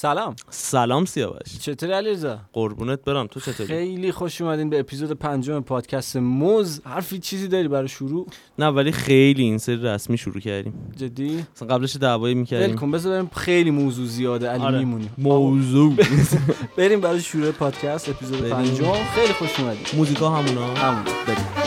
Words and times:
سلام. 0.00 0.36
سلام 0.50 1.04
سیاوش. 1.04 1.58
چطوری 1.60 1.92
علیرضا؟ 1.92 2.38
قربونت 2.52 3.04
برم. 3.04 3.26
تو 3.26 3.40
چطوری؟ 3.40 3.66
خیلی 3.68 4.12
خوش 4.12 4.40
اومدین 4.40 4.70
به 4.70 4.80
اپیزود 4.80 5.12
پنجم 5.12 5.60
پادکست 5.60 6.16
موز. 6.16 6.80
حرفی 6.84 7.18
چیزی 7.18 7.48
داری 7.48 7.68
برای 7.68 7.88
شروع؟ 7.88 8.26
نه 8.58 8.66
ولی 8.66 8.92
خیلی 8.92 9.42
این 9.42 9.58
سری 9.58 9.76
رسمی 9.76 10.18
شروع 10.18 10.40
کردیم. 10.40 10.92
جدی؟ 10.96 11.44
اصلا 11.56 11.68
قبلش 11.68 11.96
دعوایی 11.96 12.34
می‌کردیم. 12.34 12.76
کن 12.76 12.90
بذار 12.90 13.12
بریم 13.12 13.30
خیلی 13.36 13.70
موضوع 13.70 14.06
زیاده. 14.06 14.48
علی 14.48 14.62
آره. 14.62 14.78
میمونیم. 14.78 15.14
موضوع. 15.18 15.96
بریم 16.76 17.00
برای 17.00 17.20
شروع 17.20 17.50
پادکست 17.50 18.08
اپیزود. 18.08 18.48
پنجم. 18.48 18.92
خیلی 19.14 19.32
خوش 19.32 19.60
اومدین. 19.60 19.82
موزیکا 19.96 20.30
همونا؟ 20.30 20.66
همون 20.74 21.04
بریم. 21.04 21.59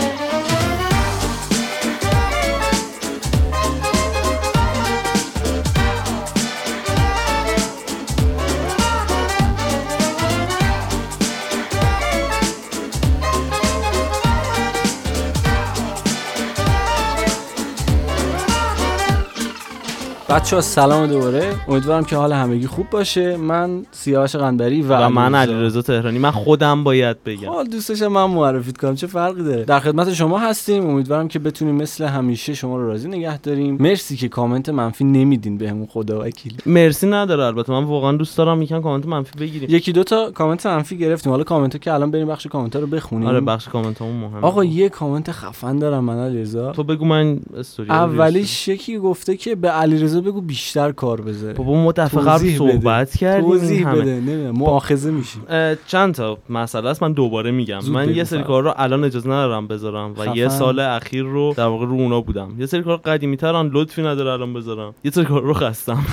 بچه 20.34 20.56
ها 20.56 20.62
سلام 20.62 21.08
دوباره. 21.08 21.56
امیدوارم 21.68 22.04
که 22.04 22.16
حال 22.16 22.34
همگی 22.34 22.68
خوب 22.68 22.90
باشه. 22.90 23.38
من 23.38 23.86
سیاوش 23.92 24.36
قنبری 24.36 24.82
و, 24.82 24.98
و 24.98 25.10
من 25.10 25.36
علیرضا. 25.36 25.82
تهرانی. 25.82 26.20
من 26.20 26.32
خودم 26.32 26.84
باید 26.84 27.24
بگم. 27.24 27.50
حالا 27.50 27.66
دوستشم 27.66 28.08
من 28.08 28.26
معرفیت 28.26 28.78
کنم. 28.78 28.96
چه 28.96 29.08
فرقی 29.08 29.44
داره؟ 29.44 29.64
در 29.64 29.80
خدمت 29.80 30.14
شما 30.14 30.40
هستیم. 30.40 30.90
امیدوارم 30.90 31.28
که 31.28 31.40
بتونیم 31.40 31.76
مثل 31.76 32.06
همیشه 32.06 32.54
شما 32.54 32.78
رو 32.78 32.88
راضی 32.88 33.08
نگه 33.08 33.38
داریم. 33.38 33.78
مرسی 33.80 34.18
که 34.18 34.28
کامنت 34.28 34.70
منفی 34.70 35.04
نمیدین 35.04 35.58
بهمون 35.58 35.88
خدا 35.88 36.22
وکیلی. 36.22 36.58
مرسی 36.66 37.08
نداره 37.08 37.44
البته. 37.44 37.72
من 37.72 37.84
واقعا 37.84 38.12
دوست 38.12 38.38
دارم 38.38 38.62
یکم 38.62 38.82
کامنت 38.82 39.06
منفی 39.06 39.40
بگیریم. 39.40 39.70
یکی 39.72 39.92
دو 39.92 40.04
تا 40.04 40.32
کامنت 40.32 40.66
منفی 40.66 40.98
گرفتیم. 40.98 41.32
حالا 41.32 41.44
کامنت 41.44 41.74
ها 41.74 41.80
که 41.80 41.94
الان 41.94 42.12
بریم 42.12 42.28
بخش 42.28 42.48
کامنت 42.48 42.76
ها 42.76 42.82
رو 42.82 42.88
بخونیم. 42.88 43.28
آره 43.28 43.42
بخش 43.42 43.68
کامنت 43.68 44.02
همون 44.02 44.16
مهمه. 44.16 44.42
آقا 44.42 44.64
یه 44.64 44.90
کامنت 44.90 45.32
خفن 45.32 45.80
دارم 45.80 46.04
من 46.04 46.20
علیرضا. 46.20 46.72
تو 46.72 46.84
بگو 46.84 47.06
من 47.06 47.40
استوری 47.58 47.90
اولیش 47.90 48.68
یکی 48.68 48.98
گفته 48.98 49.38
که 49.38 49.56
به 49.56 49.70
علیرضا 49.70 50.23
بگو 50.24 50.42
بیشتر 50.42 50.92
کار 50.92 51.22
بذاره. 51.22 51.54
بابا 51.54 51.84
ما 51.84 51.92
دفعه 51.92 52.22
قبل 52.22 52.44
بده. 52.44 52.58
صحبت 52.58 53.18
کردیم 53.18 53.50
توضیح 53.50 53.90
همه. 53.90 54.02
بده 54.02 54.16
نمی‌دونم. 54.16 54.52
مؤاخذه 54.52 55.12
میشیم. 55.12 55.42
چند 55.88 56.14
تا 56.14 56.38
مسئله 56.50 56.90
است؟ 56.90 57.04
من 57.04 57.14
دوباره 57.14 57.52
میگم. 57.52 57.80
من 57.92 58.16
یه 58.16 58.24
سری. 58.24 58.44
کار 58.44 58.64
رو 58.64 58.74
الان 58.78 59.04
اجازه 59.04 59.30
ندارم 59.30 59.68
بذارم 59.68 60.12
و 60.12 60.22
خفن. 60.22 60.36
یه 60.36 60.50
سال 60.50 60.80
اخیر 60.80 61.24
رو 61.24 61.54
در 61.58 61.66
واقع 61.66 61.86
رو 61.86 61.94
اونا 61.94 62.22
بودم. 62.22 62.50
یه 62.60 62.66
سری 62.66 62.84
کار 62.84 62.98
قدیمی 62.98 63.38
ترن 63.38 63.70
لطفی 63.74 64.02
نداره 64.02 64.32
الان 64.32 64.54
بذارم. 64.54 64.94
یه 65.04 65.12
سری 65.12 65.26
کار 65.26 65.42
رو 65.42 65.54
خستم. 65.54 66.06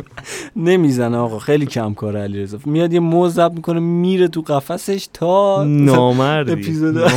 نمی‌زنه 0.56 1.16
آقا 1.16 1.38
خیلی 1.38 1.66
کم 1.66 1.94
کار 1.94 2.16
علیرضا. 2.16 2.58
میاد 2.64 2.92
یه 2.92 3.00
موز 3.00 3.40
می‌کنه 3.40 3.80
میره 3.80 4.28
تو 4.28 4.40
قفسش 4.40 5.08
تا 5.14 5.64
نامردی. 5.64 6.52
اپیزود 6.52 7.10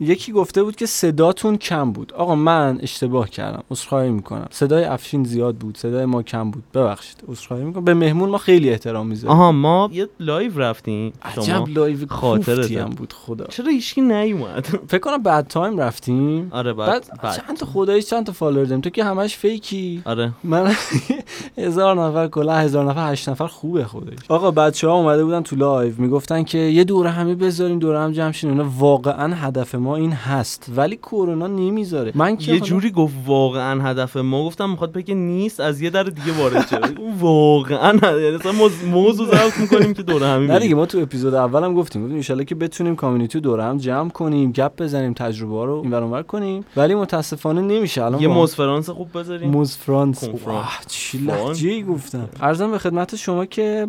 یکی 0.00 0.32
گفته 0.32 0.62
بود 0.62 0.76
که 0.76 0.86
صداتون 0.86 1.56
کم 1.56 1.92
بود. 1.92 2.12
آقا 2.12 2.34
من 2.34 2.78
اشتباه 2.82 3.30
کردم. 3.30 3.62
عذرخواهی 3.70 4.10
می‌کنم. 4.10 4.46
صدای 4.50 4.84
افشین 4.84 5.24
زیاد 5.24 5.54
بود. 5.54 5.76
صدای 5.82 6.04
ما 6.04 6.22
کم 6.22 6.50
بود. 6.50 6.62
ببخشید. 6.74 7.16
عذرخواهی 7.28 7.64
می‌کنم. 7.64 7.84
به 7.84 7.94
مهمون 7.94 8.28
ما 8.28 8.38
خیلی 8.38 8.70
احترام 8.70 9.06
می‌ذاریم. 9.06 9.36
آها 9.36 9.52
ما 9.52 9.90
یه 9.92 10.08
live 10.20 10.58
رفتیم. 10.58 11.12
عجب 11.22 11.68
live 11.68 11.98
هم 12.12 12.90
بود 12.90 13.12
خدا. 13.12 13.44
چرا 13.44 13.68
هیچکی 13.68 14.00
نیومد؟ 14.00 14.66
فکر 14.90 14.98
کنم 14.98 15.22
بد 15.22 15.46
تایم 15.46 15.78
رفتیم. 15.78 16.48
آره 16.50 16.72
بد, 16.72 16.88
بد, 16.88 17.20
بد. 17.22 17.36
چند 17.46 17.56
تا 17.56 17.66
خداییش 17.66 18.06
چند 18.06 18.26
تا 18.26 18.32
follower 18.32 18.64
داریم. 18.64 18.80
تو 18.80 18.90
که 18.90 19.04
همش 19.04 19.36
fake 19.36 19.80
ی. 19.80 20.02
آره. 20.04 20.32
من 20.44 20.72
هزار 21.58 22.06
نفر 22.06 22.28
کلا 22.28 22.54
هزار 22.54 22.84
نفر 22.84 23.12
هشت 23.12 23.28
نفر 23.28 23.46
خوبه 23.46 23.84
خودش 23.84 24.18
آقا 24.28 24.50
بچه 24.50 24.88
ها 24.88 24.94
اومده 24.94 25.24
بودن 25.24 25.42
تو 25.42 25.56
live. 25.56 25.92
می‌گفتن 25.98 26.42
که 26.42 26.58
یه 26.58 26.84
دورهمی 26.84 27.34
بذاریم 27.34 27.78
دور 27.78 28.00
هم 28.00 28.12
جمع 28.12 28.32
اینا 28.42 28.70
واقعا 28.78 29.34
هدف 29.34 29.74
ما 29.74 29.96
این 29.96 30.12
هست. 30.12 30.72
ولی 30.76 30.96
کرونا 30.96 31.46
نمی‌ذاره. 31.46 32.12
من 32.14 32.36
که 32.36 32.52
یه 32.52 32.60
جوری 32.60 32.90
گفت 32.90 33.14
واقعا 33.26 33.82
هدف 33.82 34.16
ما. 34.16 34.44
گفتم 34.46 34.70
می‌خواد 34.70 34.92
بگه 34.92 35.14
نیست. 35.14 35.60
از 35.62 35.80
یه 35.80 35.90
در 35.90 36.02
دیگه 36.02 36.32
وارد 36.38 36.68
شه 36.68 36.78
واقعا. 37.20 37.92
یعنی 38.20 38.36
اصلا 38.36 38.52
موز- 38.52 38.84
موضوع 38.90 39.26
ضبط 39.26 39.58
می‌کنیم 39.58 39.94
که 39.94 40.02
دوره 40.02 40.26
همین 40.26 40.50
نه 40.50 40.58
دیگه 40.58 40.74
ما 40.74 40.86
تو 40.86 40.98
اپیزود 40.98 41.34
اول 41.34 41.64
هم 41.64 41.74
گفتیم. 41.74 42.18
گفتیم 42.18 42.36
ان 42.38 42.44
که 42.44 42.54
بتونیم 42.54 42.96
community 42.96 43.38
رو 43.38 43.42
دوره 43.42 43.64
هم 43.64 43.76
جمع 43.78 44.10
کنیم 44.10 44.52
گپ 44.52 44.82
بزنیم 44.82 45.12
تجربه 45.12 45.54
ها 45.54 45.64
رو 45.64 45.74
اینور 45.84 46.02
اونور 46.02 46.22
کنیم. 46.22 46.64
ولی 46.76 46.94
متاسفانه 46.94 47.60
نمیشه. 47.60 48.04
الان 48.04 48.20
یه 48.20 48.28
با- 48.28 48.34
موز 48.34 48.54
فرانس 48.54 48.90
خوب 48.90 49.18
بذاریم. 49.18 49.50
موز 49.50 49.76
فرانس. 49.76 50.20
کنفرانس. 50.24 50.46
واه، 50.58 50.78
چی. 50.86 51.18
لهجه 51.18 51.82
گفتم. 51.82 52.28
عرضم 52.40 52.70
به 52.70 52.78
خدمت 52.78 53.16
شما 53.16 53.46
که 53.46 53.86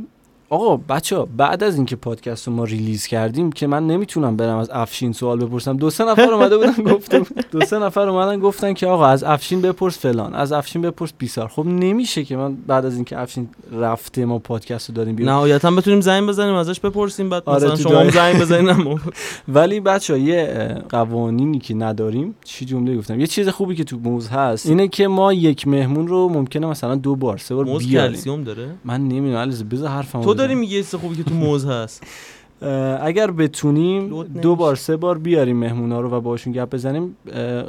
آقا 0.50 0.78
بچه 0.78 1.26
بعد 1.38 1.64
از 1.64 1.76
اینکه 1.76 1.96
پادکست 1.96 2.48
رو 2.48 2.54
ما 2.54 2.64
release 2.64 3.08
کردیم 3.08 3.52
که 3.52 3.68
من 3.68 3.88
نمی‌تونم 3.88 4.38
برم 4.38 4.58
از 4.58 4.70
افشین 4.70 5.14
سوال 5.14 5.46
بپرسم 5.46 5.78
دو 5.78 5.90
سه 5.90 6.06
نفر 6.06 6.34
اومده 6.34 6.58
بودن 6.58 6.84
گفتم 6.94 7.26
دو 7.52 7.62
سه 7.62 7.80
نفر 7.80 8.10
اومدن 8.10 8.40
گفتن 8.40 8.74
که 8.74 8.88
آقا 8.88 9.06
از 9.06 9.24
افشین 9.24 9.62
بپرس 9.62 10.00
فلان 10.00 10.36
از 10.36 10.52
افشین 10.52 10.82
بپرس 10.82 11.14
بیسار. 11.18 11.48
خب 11.48 11.66
نمیشه 11.66 12.24
که 12.24 12.38
من 12.38 12.56
بعد 12.68 12.86
از 12.86 12.96
اینکه 12.96 13.20
افشین 13.20 13.50
رفته 13.72 14.26
ما 14.26 14.40
پادکست 14.40 14.90
رو 14.90 14.96
داریم 14.96 15.16
بیرون. 15.16 15.34
نهایتا 15.34 15.72
بتونیم 15.72 16.02
زنگ 16.02 16.28
بزنیم 16.30 16.56
ازش 16.56 16.80
بپرسیم 16.80 17.30
بعد 17.30 17.44
آره، 17.46 17.66
مثلا 17.66 17.76
شما 17.76 18.10
زنگ 18.10 18.42
بزنین 18.42 19.00
ولی 19.48 19.80
بچه 19.80 20.20
یه 20.20 20.76
قوانینی 20.90 21.60
که 21.60 21.74
نداریم 21.74 22.36
چی 22.44 22.66
جمله 22.66 22.98
گفتم؟ 22.98 23.20
یه 23.20 23.28
چیز 23.28 23.50
خوبی 23.50 23.76
که 23.76 23.84
تو 23.84 23.98
موز 23.98 24.28
هست 24.28 24.66
اینه 24.66 24.88
که 24.88 25.08
ما 25.08 25.34
یک 25.34 25.68
مهمون 25.68 26.08
رو 26.08 26.30
ممکنه 26.30 26.68
مثلا 26.68 26.96
دو 26.96 27.16
بار 27.16 27.38
سه 27.38 27.56
بار 27.56 27.66
بیاریم. 27.66 28.44
داره؟ 28.44 28.70
من 28.86 29.02
نمی‌دونم 29.02 29.38
علیرضا 29.38 29.66
بذار 29.72 29.90
حرفمو 29.90 30.24
داری 30.44 30.56
میگی 30.56 30.84
چیز 30.84 30.96
خوبی 30.96 31.16
که 31.16 31.24
تو 31.24 31.36
موز 31.36 31.66
هست 31.66 32.04
اگر 33.02 33.32
بتونیم 33.32 34.24
دو. 34.24 34.56
بار 34.56 34.76
سه 34.76 34.98
بار 34.98 35.18
بیاریم 35.18 35.58
مهمونا 35.58 36.02
رو 36.02 36.10
و 36.10 36.20
باشون 36.22 36.54
گپ 36.54 36.70
بزنیم 36.70 37.18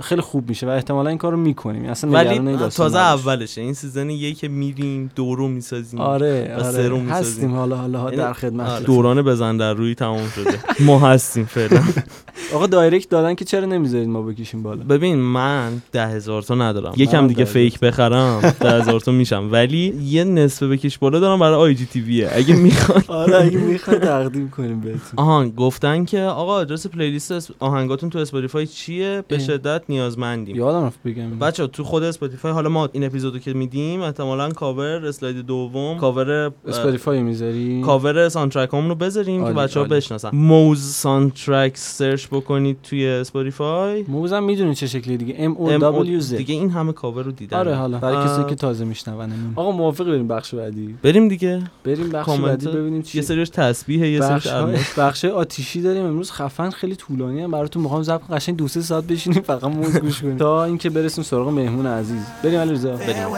خیلی 0.01 0.21
خوب 0.21 0.49
میشه 0.49 0.67
و 0.67 0.71
احتمالا 0.71 1.09
این 1.09 1.19
کارو 1.19 1.37
می‌کنیم. 1.37 1.85
اصلا 1.85 2.11
ولی 2.11 2.57
تازه. 2.57 2.99
اولشه. 2.99 3.61
این 3.61 3.75
season 3.75 4.11
یک 4.11 4.39
که 4.39 4.49
میریم 4.49 5.11
دورو 5.17 5.49
می‌سازیم 5.49 6.01
آره 6.01 6.55
آره. 6.57 6.89
می‌سازیم. 6.89 7.09
هستیم 7.09 7.55
حالا 7.55 7.77
حالا 7.77 8.05
یعنی- 8.05 8.17
در 8.17 8.33
خدمت 8.33 8.69
آره. 8.69 8.85
دوران 8.85 9.23
بزن 9.23 9.57
در 9.57 9.75
روی 9.75 9.95
تمام 9.95 10.29
شده. 10.35 10.59
ما 10.81 10.99
هستیم 10.99 11.45
فعلا. 11.45 11.81
آقا 12.55 12.67
direct 12.67 13.09
دادن 13.09 13.35
که 13.35 13.45
چرا 13.45 13.65
نمی‌ذارید 13.67 14.09
ما 14.09 14.23
بکشیم 14.23 14.63
بالا؟ 14.63 14.85
ببین 14.85 15.19
من 15.19 15.73
ده 15.93 16.07
هزار 16.07 16.43
تا 16.43 16.55
ندارم. 16.55 16.93
یکم 16.97 17.27
دیگه 17.27 17.45
fake 17.45 17.81
بخرم 17.81 18.41
ده 18.61 18.71
هزار 18.71 19.01
تا 19.01 19.13
میشم. 19.13 19.49
ولی 19.53 19.95
یه 20.03 20.25
نصف 20.25 20.63
بکش 20.63 20.99
بالا 20.99 21.21
دارم 21.21 21.39
برای 21.39 21.55
IGTV 21.55 21.87
ه 21.87 22.31
اگه 22.33 22.57
می‌خوان 22.57 23.03
آره 23.21 23.37
اگه 23.45 23.59
می‌خواد 23.59 23.99
تقدیم 23.99 24.51
کنیم. 24.51 24.74
بهتون. 24.81 25.01
آهان 25.17 25.51
گفتن 25.51 26.05
که 26.05 26.21
آقا 26.21 26.55
آدرس 26.55 26.87
playlist 26.87 27.51
آهنگاتون 27.59 28.11
تو 28.11 28.19
Spotify 28.19 28.67
چیه؟ 28.67 29.25
به. 29.29 29.39
شدت 29.39 29.83
نیازمندیم. 29.89 30.57
یادم 30.57 30.85
رفت 30.85 31.03
بگم. 31.03 31.39
بچه 31.39 31.67
تو 31.67 31.85
خود 31.85 32.03
Spotify 32.03 32.53
حالا 32.53 32.69
ما 32.69 32.89
این 32.93 33.05
اپیزودو 33.05 33.39
که 33.39 33.53
میدیم 33.53 34.01
احتمالا 34.01 34.51
کاور 34.51 35.07
اسلاید 35.07 35.37
دوم 35.37 35.99
cover 35.99 36.53
Spotify 36.67 37.23
می‌ذاری 37.23 37.83
cover 37.83 38.29
soundtrack 38.29 38.75
هم 38.75 38.89
رو 38.89 38.95
بذاریم 38.95 39.45
که 39.45 39.53
بچه 39.53 39.81
ها. 39.81 39.87
بشناسن. 39.87 40.31
موز 40.33 40.83
soundtrack 40.83 41.77
search 41.77 42.27
بکنید 42.27 42.77
توی 42.83 43.07
Spotify. 43.07 44.05
موزم 44.09 44.43
می‌دونی 44.43 44.75
چه 44.75 44.87
شکلی 44.87 45.17
دیگه. 45.17 45.35
M 45.35 45.57
O 45.57 45.61
ام 45.61 46.21
W 46.21 46.23
Z. 46.23 46.35
دیگه 46.35 46.55
این 46.55 46.71
همه 46.71 46.93
کاور 46.93 47.23
رو 47.23 47.33
دیدن. 47.33 47.59
آره 47.59 47.75
حالا. 47.75 47.99
برای. 47.99 48.25
کسی 48.25 48.45
که 48.49 48.55
تازه 48.55 48.85
میشنونمون 48.85 49.53
آقا 49.57 49.71
موافق 49.71 50.05
بریم 50.05 50.29
بخش 50.29 50.55
بعدی. 50.55 50.95
بریم 51.03 51.29
دیگه. 51.29 51.63
بریم 51.85 52.11
بخش 52.11 52.39
بعدی 52.39 52.67
ببینیم 52.67 53.03
چی 53.03 53.19
یه 53.19 53.25
سریش 53.25 53.49
تسبیحه 53.49 54.09
یه 54.09 54.21
سریش 54.21 54.47
بخش 54.67 54.75
الماس 54.75 54.99
بخش 54.99 55.25
آتیشی 55.25 55.83
داریم. 55.83 56.05
امروز 56.05 56.33
خفن 56.33 56.71
خیلی 56.71 56.97
طولانی 56.97 57.43
هم. 57.43 57.51
براتون 57.51 57.83
می‌خوام 57.83 58.05
کنم. 58.05 58.37
قشنگ 58.39 58.57
دو 58.57 58.69
سه 58.69 58.83
ساعت 58.83 59.05
بشینیم 59.05 59.43
فقط 59.43 59.65
موز 59.65 59.97
گوش 59.97 60.21
کنیم. 60.23 60.37
تا 60.45 60.65
اینکه 60.65 60.91
برسیم 60.91 61.25
سراغ 61.25 61.49
مهمون 61.49 61.87
عزیز. 61.87 62.23
بریم 62.43 62.61
علیرضا. 62.61 62.97
بریم 62.97 63.29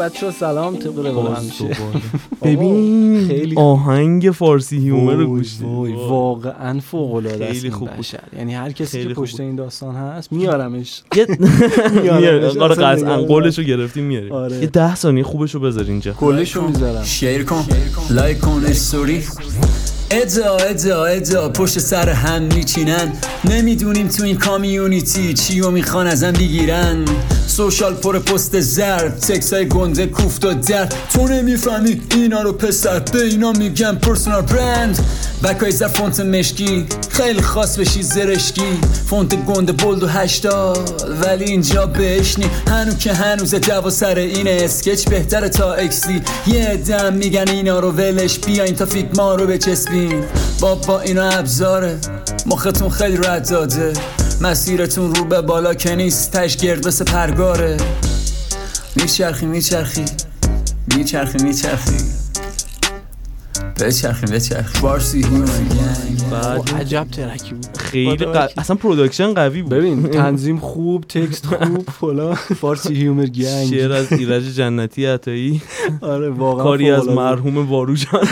بچه 0.00 0.26
ها 0.26 0.32
سلام 0.32 0.76
طبق 0.76 1.06
روال 1.06 1.34
همیشه. 1.34 1.64
ببین 2.42 3.26
خیلی 3.28 3.56
آهنگ 3.56 4.30
فارسی 4.30 4.78
هیومر 4.78 5.12
رو 5.12 5.16
وای 5.16 5.26
گوش 5.26 5.56
دید. 5.58 5.66
وای 5.66 5.92
واقعا 5.92 6.80
فوق 6.80 7.14
العاده 7.14 7.44
است 7.44 7.60
خیلی 7.60 7.70
خوب. 7.70 7.88
یعنی 8.36 8.54
هر 8.54 8.72
کسی 8.72 9.06
که 9.06 9.14
پشت. 9.14 9.40
این 9.40 9.56
داستان 9.56 9.94
هست 9.94 10.32
میارمش. 10.32 11.02
اصلا 12.50 12.64
آره 12.64 12.74
قطعا 12.74 13.16
قولش 13.22 13.58
رو 13.58 13.64
گرفتیم 13.64 14.04
میاریم. 14.04 14.32
آره. 14.32 14.56
یه 14.56 14.66
ده 14.66 14.94
ثانیه 14.94 15.22
خوبش 15.22 15.54
رو 15.54 15.60
بذار 15.60 15.84
اینجا. 15.84 16.12
کلش 16.12 16.56
رو 16.56 16.68
می‌ذارم. 16.68 17.04
شیر 17.04 17.44
کن. 17.44 17.64
لایک 18.10 18.40
کن 18.40 18.64
استوری. 18.66 19.22
ادا 20.10 20.56
ادا 20.56 21.04
ادا 21.04 21.48
پشت 21.48 21.78
سر 21.78 22.08
هم 22.08 22.42
میچینن. 22.42 23.12
نمی‌دونیم 23.44 24.08
تو 24.08 24.24
این 24.24 24.36
کامیونیتی 24.36 25.34
چی 25.34 25.60
و 25.60 25.70
می‌خوان 25.70 26.06
ازم 26.06 26.32
بگیرن. 26.32 27.04
سوشال 27.46 27.94
پر 27.94 28.18
پست 28.18 28.60
زرد 28.60 29.18
تکس 29.18 29.52
های 29.52 29.68
گنده 29.68 30.06
کوفت 30.06 30.44
و 30.44 30.54
درد. 30.54 30.94
تو 31.12 31.28
نمی‌فهمی 31.28 32.02
اینا 32.14 32.42
رو 32.42 32.52
پسر 32.52 32.98
به 32.98 33.24
اینا 33.24 33.52
میگم 33.52 33.96
پرسونال 34.02 34.42
برند. 34.42 34.98
بکای 35.44 35.70
زر 35.70 35.88
فونت 35.88 36.20
مشکی 36.20 36.86
خیلی 37.10 37.42
خاص 37.42 37.78
بشی 37.78 38.02
زرشکی. 38.02 38.78
فونت 39.06 39.34
گنده 39.34 39.72
بلد 39.72 40.02
و 40.02 40.06
هشتاد 40.06 41.10
ولی 41.22 41.44
اینجا 41.44 41.86
بشنی. 41.86 42.50
هنو 42.68 42.94
که 42.94 43.12
هنوز 43.12 43.54
دوا 43.54 43.90
سر 43.90 44.14
اینه 44.14 44.58
اسکچ 44.62 45.08
بهتره 45.08 45.48
تا 45.48 45.72
اکسی 45.72 46.22
یه 46.46 46.76
دم 46.76 47.12
میگن 47.12 47.48
اینا 47.48 47.80
رو 47.80 47.90
ولش 47.90 48.38
بیاین 48.38 48.74
تا 48.74 48.86
فیک 48.86 49.06
ما 49.16 49.34
رو 49.34 49.46
بچسبین 50.00 50.24
بابا 50.60 51.00
اینا 51.00 51.28
ابزاره. 51.28 51.98
مختون 52.46 52.90
خیلی 52.90 53.16
رد 53.16 53.50
داده. 53.50 53.92
مسیرتون 54.40 55.14
رو 55.14 55.24
به 55.24 55.40
بالا 55.40 55.74
که 55.74 55.94
نیست 55.94 56.32
تهش 56.32 56.56
گرد 56.56 56.88
مثل 56.88 57.04
پرگاره. 57.04 57.76
میچرخی 58.96 59.46
میچرخی. 59.46 60.04
میچرخی 60.96 61.38
میچرخی. 61.38 61.96
بچرخی 63.82 64.26
بچرخی 64.26 64.80
بارسی 64.80 65.24
بعد 66.30 66.70
عجب 66.74 67.06
ترکی 67.12 67.54
بود. 67.54 67.66
خیلی. 67.78 68.24
اصلا 68.58 68.76
production 68.76 69.34
قوی 69.34 69.62
بود. 69.62 69.72
ببین. 69.72 70.02
تنظیم 70.02 70.58
خوب 70.58 71.04
text 71.04 71.46
خوب. 71.64 71.90
فلان. 71.90 72.34
فارسی 72.34 72.94
humor 72.94 73.26
gang. 73.26 73.70
شعر 73.70 73.92
از 73.92 74.12
ایرج 74.12 74.42
جنتی 74.42 75.06
عطایی. 75.06 75.62
آره 76.00 76.28
واقعا 76.30 76.64
کاری 76.64 76.90
از. 76.90 77.08
مرحوم 77.08 77.70
واروجان. 77.70 78.26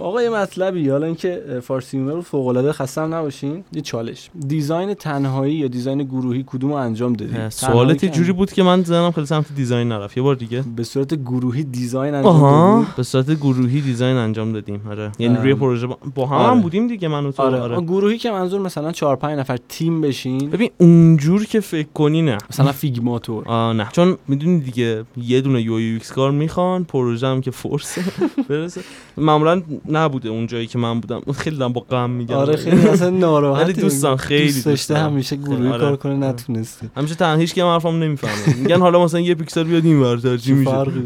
آقا 0.00 0.22
یه 0.22 0.30
مطلبی. 0.30 0.88
حالا 0.88 1.06
اینکه 1.06 1.42
فارسی 1.62 1.96
humor 1.96 2.12
رو 2.12 2.22
فوق 2.22 2.46
العاده 2.46 2.72
خستم 2.72 3.14
نباشین. 3.14 3.64
یه 3.72 3.82
چالش. 3.82 4.30
design 4.48 4.94
تنهایی 4.94 5.54
یا 5.54 5.68
design 5.68 6.02
گروهی 6.02 6.44
کدوم 6.46 6.70
رو 6.70 6.76
انجام 6.76 7.12
دادی؟ 7.12 7.32
سوالت 7.50 8.04
جوری 8.04 8.32
بود 8.32 8.52
که 8.52 8.62
من 8.62 8.84
ذهنم 8.84 9.12
خیلی 9.12 9.26
سمت 9.26 9.46
design 9.56 9.88
نرفت. 9.88 10.16
یه 10.16 10.22
بار 10.22 10.34
دیگه. 10.34 10.64
به 10.76 10.84
صورت 10.84 11.14
گروهی 11.14 11.64
design 11.64 12.14
انجام 12.14 12.80
دادی؟ 12.80 12.92
به 12.96 13.02
صورت 13.02 13.30
گروهی 13.30 13.80
design 13.98 14.16
انجام 14.16 14.52
دادیم. 14.52 14.80
آره. 14.90 15.12
یعنی 15.18 15.36
روی 15.36 15.52
ام. 15.52 15.58
پروژه 15.58 15.86
با, 16.14 16.26
هم, 16.26 16.32
آره. 16.36 16.50
هم 16.50 16.60
بودیم 16.60 16.86
دیگه 16.88 17.08
من 17.08 17.26
و 17.26 17.32
تو. 17.32 17.42
آره, 17.42 17.60
آره. 17.60 17.80
گروهی 17.80 18.18
که 18.18 18.30
منظور 18.30 18.60
مثلا 18.60 18.92
4 18.92 19.16
5 19.16 19.38
نفر 19.38 19.56
تیم 19.68 20.00
بشین. 20.00 20.50
ببین 20.50 20.70
اونجور 20.78 21.44
که 21.44 21.60
فکر 21.60 21.88
کنی 21.94 22.22
نه. 22.22 22.38
مثلا 22.50 22.72
فیگماتور 22.72 23.48
آه 23.48 23.72
نه. 23.72 23.88
چون 23.92 24.16
می‌دونی 24.28 24.60
دیگه 24.60 25.04
یه 25.16 25.40
دونه 25.40 25.62
UI 25.62 25.80
UX 25.80 26.12
کار 26.12 26.30
می‌خوان 26.30 26.84
پروژه 26.84 27.26
هم 27.26 27.40
که 27.40 27.50
force 27.50 27.98
برسه. 28.48 28.80
معمولا 29.16 29.62
نبوده 29.88 30.28
اون 30.28 30.46
جایی 30.46 30.66
که 30.66 30.78
من 30.78 31.00
بودم. 31.00 31.20
خیلی 31.34 31.56
دارم 31.56 31.72
با 31.72 31.80
غم 31.80 32.10
میگم. 32.10 32.36
آره 32.36 32.56
خیلی 32.56 32.88
اصلا 32.88 33.10
ناراحت 33.10 33.64
ولی 33.64 33.72
دوستان 33.72 34.16
خیلی 34.16 34.44
دوست 34.44 34.66
داشته. 34.66 34.98
همیشه 34.98 35.36
گروهی 35.36 35.68
آره. 35.68 35.78
کار 35.80 35.96
کنه 35.96 36.14
نتونسته. 36.14 36.86
همیشه 36.96 37.14
تنها 37.14 37.36
هیچ 37.36 37.54
کی 37.54 37.60
حرفم 37.60 37.88
نمی‌فهمه. 38.02 38.56
میگن 38.56 38.80
حالا 38.80 39.04
مثلا 39.04 39.20
یه 39.20 39.34
پیکسل 39.34 39.64
بیاد 39.64 39.84
این 39.84 40.00
ورتر 40.00 40.36
چی 40.36 40.52
میشه. 40.52 40.70
فرقی؟ 40.70 41.02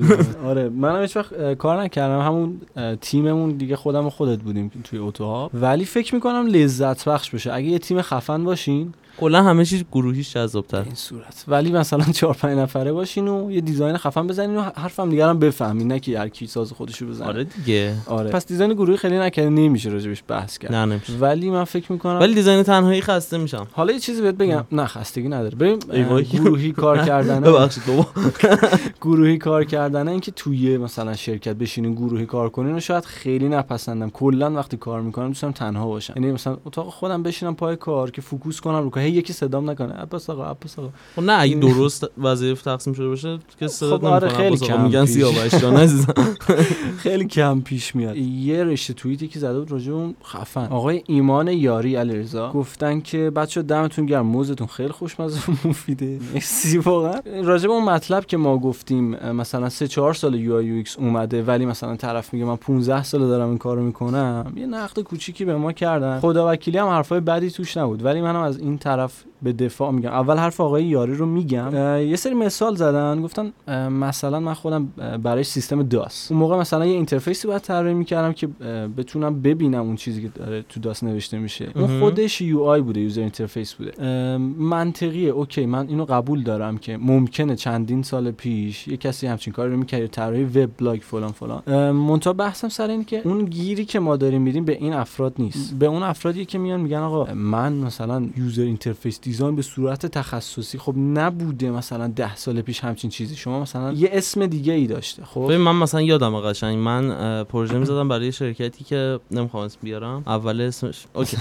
آره. 0.46 0.68
منم 0.68 1.02
هیچ 1.02 1.16
وقت 1.16 1.54
کار 1.54 1.82
نکردم. 1.82 2.20
همون 2.20 2.60
تیممون 3.00 3.50
دیگه 3.50 3.76
خودم 3.76 4.06
و 4.06 4.10
خودت 4.10 4.38
بودیم 4.38 4.70
توی 4.84 4.98
اتوها 4.98 5.50
ولی 5.54 5.84
فکر 5.84 6.14
می‌کنم 6.14 6.46
لذت 6.46 7.08
بخش 7.08 7.30
بشه 7.30 7.52
اگه 7.52 7.66
یه 7.66 7.78
تیم 7.78 8.02
خفن 8.02 8.44
باشین 8.44 8.94
کلا 9.18 9.42
همه 9.42 9.64
چیز 9.64 9.84
گروهیش 9.92 10.32
جذاب‌تر. 10.34 10.82
این 10.82 10.94
صورت. 10.94 11.44
ولی 11.48 11.72
مثلا 11.72 12.04
چهار 12.04 12.34
پنج 12.34 12.58
نفره 12.58 12.92
باشین 12.92 13.28
و 13.28 13.50
یه 13.50 13.60
design 13.60 13.96
خفن 13.96 14.26
بزنین 14.26 14.56
و 14.56 14.60
حرفم 14.60 15.10
دیگه 15.10 15.26
هم 15.26 15.38
بفهمین 15.38 15.88
نه 15.92 16.00
که 16.00 16.18
هر 16.18 16.28
کی 16.28 16.46
ساز 16.46 16.72
خودشو 16.72 17.06
بزنه. 17.06 17.28
آره 17.28 17.44
دیگه. 17.44 17.94
آره. 18.06 18.30
پس 18.30 18.46
design 18.46 18.72
گروهی 18.72 18.96
خیلی 18.96 19.18
نکرده 19.18 19.50
نمیشه 19.50 19.90
راجبش 19.90 20.22
بحث 20.28 20.58
کرد. 20.58 20.72
نه 20.74 20.84
نمیشه. 20.84 21.12
ولی 21.12 21.50
من 21.50 21.64
فکر 21.64 21.92
می‌کنم 21.92 22.20
ولی 22.20 22.34
design 22.34 22.62
تنهایی 22.62 23.00
خسته 23.00 23.38
میشم. 23.38 23.66
حالا 23.72 23.92
یه 23.92 23.98
چیزی 23.98 24.22
بهت 24.22 24.34
بگم. 24.34 24.64
نه. 24.72 24.86
خستگی 24.86 25.28
نداره. 25.28 25.78
وای. 26.10 26.24
گروهی 26.24 26.72
کار 26.72 27.04
کردن 27.08 27.40
ببخشید 27.40 27.82
بابا. 27.86 28.06
گروهی 29.02 29.38
کار 29.38 29.64
کردن 29.64 30.08
اینکه 30.08 30.30
توی 30.30 30.78
مثلا 30.78 31.14
شرکت 31.14 31.56
بشینین 31.56 31.94
گروهی 31.94 32.26
کار 32.26 32.48
کنین 32.48 32.76
و 32.76 32.80
شاید 32.80 33.04
خیلی 33.04 33.48
نپسندم. 33.48 34.10
کلا 34.10 34.52
وقتی 34.52 34.76
کار 34.76 35.00
می‌کنم 35.00 35.28
دوست 35.28 35.42
دارم 35.42 35.54
تنها 35.54 35.86
باشم. 35.86 36.12
یعنی 36.16 36.32
مثلا 36.32 36.58
اتاق 36.64 36.88
خودم 36.88 37.22
بشینم 37.22 37.54
پای 37.54 37.76
کار 37.76 38.10
که 38.10 38.20
focus 38.20 38.60
کنم 38.60 38.82
رو 38.82 38.90
هی 39.02 39.10
یکی 39.10 39.32
صدام 39.32 39.70
نکنه. 39.70 39.92
عباس 39.92 40.30
آقا 40.30 40.44
عباس 40.50 40.78
آقا. 40.78 40.88
خب 41.16 41.22
نه 41.22 41.32
اگه 41.40 41.54
درست 41.54 42.06
وظایف 42.18 42.62
تقسیم 42.62 42.92
شده 42.92 43.08
باشه 43.08 43.38
که 43.60 43.68
صدا 43.68 43.98
خب 43.98 44.04
آره، 44.04 44.28
خیلی 44.28 44.56
کم 44.56 44.82
میگن 44.84 45.04
پیش. 45.04 45.14
سیاوش 45.14 45.54
جان 45.54 45.76
عزیزم. 45.76 46.14
خیلی 47.02 47.24
کم 47.24 47.60
پیش 47.60 47.96
میاد. 47.96 48.16
یه 48.16 48.64
رشته 48.64 48.94
توییتی 48.94 49.28
که 49.28 49.38
زده 49.38 49.58
بود 49.58 49.70
راجع 49.70 49.92
اون 49.92 50.14
خفن. 50.24 50.66
آقای 50.66 51.02
ایمان 51.06 51.48
یاری 51.48 51.96
علیرضا. 51.96 52.50
گفتن 52.52 53.00
که 53.00 53.30
بچه 53.30 53.62
دمتون 53.62 54.06
گرم 54.06 54.26
موزتون 54.26 54.66
خیلی 54.66 54.88
خوشمزه 54.88 55.40
و 55.50 55.68
مفیده. 55.68 56.18
مرسی 56.34 56.78
واقعا. 56.78 57.20
راجع 57.44 57.66
به 57.66 57.72
اون 57.72 57.84
مطلب 57.84 58.26
که 58.26 58.36
ما 58.36 58.58
گفتیم 58.58 59.10
مثلا 59.32 59.68
3 59.68 59.88
4 59.88 60.14
سال 60.14 60.34
UI 60.34 60.54
UX 60.54 60.98
اومده 60.98 61.42
ولی 61.42 61.66
مثلا 61.66 61.96
طرف 61.96 62.32
میگه 62.32 62.44
من 62.44 62.56
15 62.56 63.02
سال 63.02 63.20
دارم 63.20 63.48
این 63.48 63.58
کارو 63.58 63.82
می‌کنم. 63.82 64.52
یه 64.56 64.66
نقد 64.66 65.00
کوچیکی 65.00 65.44
به 65.44 65.56
ما 65.56 65.72
کردن. 65.72 66.20
خدا 66.20 66.50
وکیلی 66.52 66.78
هم 66.78 66.86
حرفای 66.88 67.20
بدی 67.20 67.50
توش 67.50 67.76
نبود 67.76 68.04
ولی 68.04 68.20
منم 68.20 68.40
از 68.42 68.58
این 68.58 68.78
طرف 68.96 69.24
به 69.42 69.52
دفاع 69.52 69.90
میگم. 69.90 70.10
اول 70.10 70.36
حرف 70.36 70.60
آقای 70.60 70.84
یاری 70.84 71.14
رو 71.14 71.26
میگم. 71.26 71.76
یه 72.08 72.16
سری 72.16 72.34
مثال 72.34 72.74
زدن 72.74 73.22
گفتن 73.22 73.52
مثلا 73.88 74.40
من 74.40 74.54
خودم 74.54 74.86
برای 75.22 75.44
سیستم 75.44 75.82
DOS. 75.82 76.26
اون 76.30 76.40
موقع 76.40 76.56
مثلا 76.56 76.86
یه 76.86 76.92
interface 76.92 77.43
ی 77.43 77.48
باید 77.48 77.62
طراحی 77.62 77.94
می‌کردم 77.94 78.32
که 78.32 78.46
بتونم 78.96 79.42
ببینم 79.42 79.80
اون 79.80 79.96
چیزی 79.96 80.22
که 80.22 80.28
داره 80.28 80.62
تو 80.68 80.80
DOS 80.80 81.04
نوشته 81.04 81.38
میشه. 81.38 81.68
اون. 81.74 82.00
خودش 82.00 82.40
UI 82.40 82.80
بوده 82.80 83.00
user 83.00 83.20
interface 83.20 83.74
بوده. 83.74 84.06
منطقیه 84.58 85.30
okay 85.30 85.66
من 85.66 85.88
اینو 85.88 86.04
قبول 86.04 86.42
دارم 86.42 86.78
که 86.78 86.96
ممکنه 86.96 87.56
چندین 87.56 88.02
سال 88.02 88.30
پیش 88.30 88.88
یه 88.88 88.96
کسی 88.96 89.26
همچین 89.26 89.52
کاری 89.52 89.70
رو 89.70 89.76
می‌کرد 89.76 90.06
طراحی 90.06 90.44
وب 90.44 90.70
بلاگ 90.78 91.00
فلان 91.00 91.32
فلان. 91.32 91.90
منتها 91.90 92.32
بحثم 92.32 92.68
سر 92.68 92.90
اینه 92.90 93.04
که 93.04 93.22
اون 93.24 93.44
گیری 93.44 93.84
که 93.84 94.00
ما 94.00 94.16
داریم 94.16 94.42
میدیم 94.42 94.64
به 94.64 94.72
این 94.72 94.92
افراد 94.92 95.34
نیست. 95.38 95.74
به 95.74 95.86
اون 95.86 96.02
افرادی 96.02 96.44
که 96.44 96.58
میان 96.58 96.80
میگن 96.80 96.98
آقا 96.98 97.34
من 97.34 97.72
مثلا 97.72 98.28
user 98.36 98.62
interface 98.86 99.20
design 99.20 99.56
به 99.56 99.62
صورت 99.62 100.06
تخصصی 100.06 100.78
خب 100.78 100.94
نبوده 100.96 101.70
مثلا 101.70 102.06
ده 102.16 102.36
سال 102.36 102.60
پیش 102.60 102.80
همچین 102.80 103.10
چیزی. 103.10 103.36
شما 103.36 103.60
مثلا 103.60 103.92
یه 103.92 104.10
اسم 104.12 104.46
دیگه 104.46 104.72
ای 104.72 104.86
داشته 104.86 105.24
خب؟ 105.24 105.44
ببین 105.44 105.56
من 105.56 105.76
مثلا 105.76 106.02
یادم 106.02 106.40
قشنگ. 106.40 106.78
من 106.78 107.44
پروژه 107.44 107.78
می‌زدم 107.78 108.08
برای 108.08 108.32
شرکتی 108.32 108.84
که 108.84 109.20
نمی‌خوام 109.30 109.64
اسم 109.64 109.78
بیارم. 109.82 110.22
اول 110.26 110.60
اسمش 110.60 111.04
okay. 111.14 111.36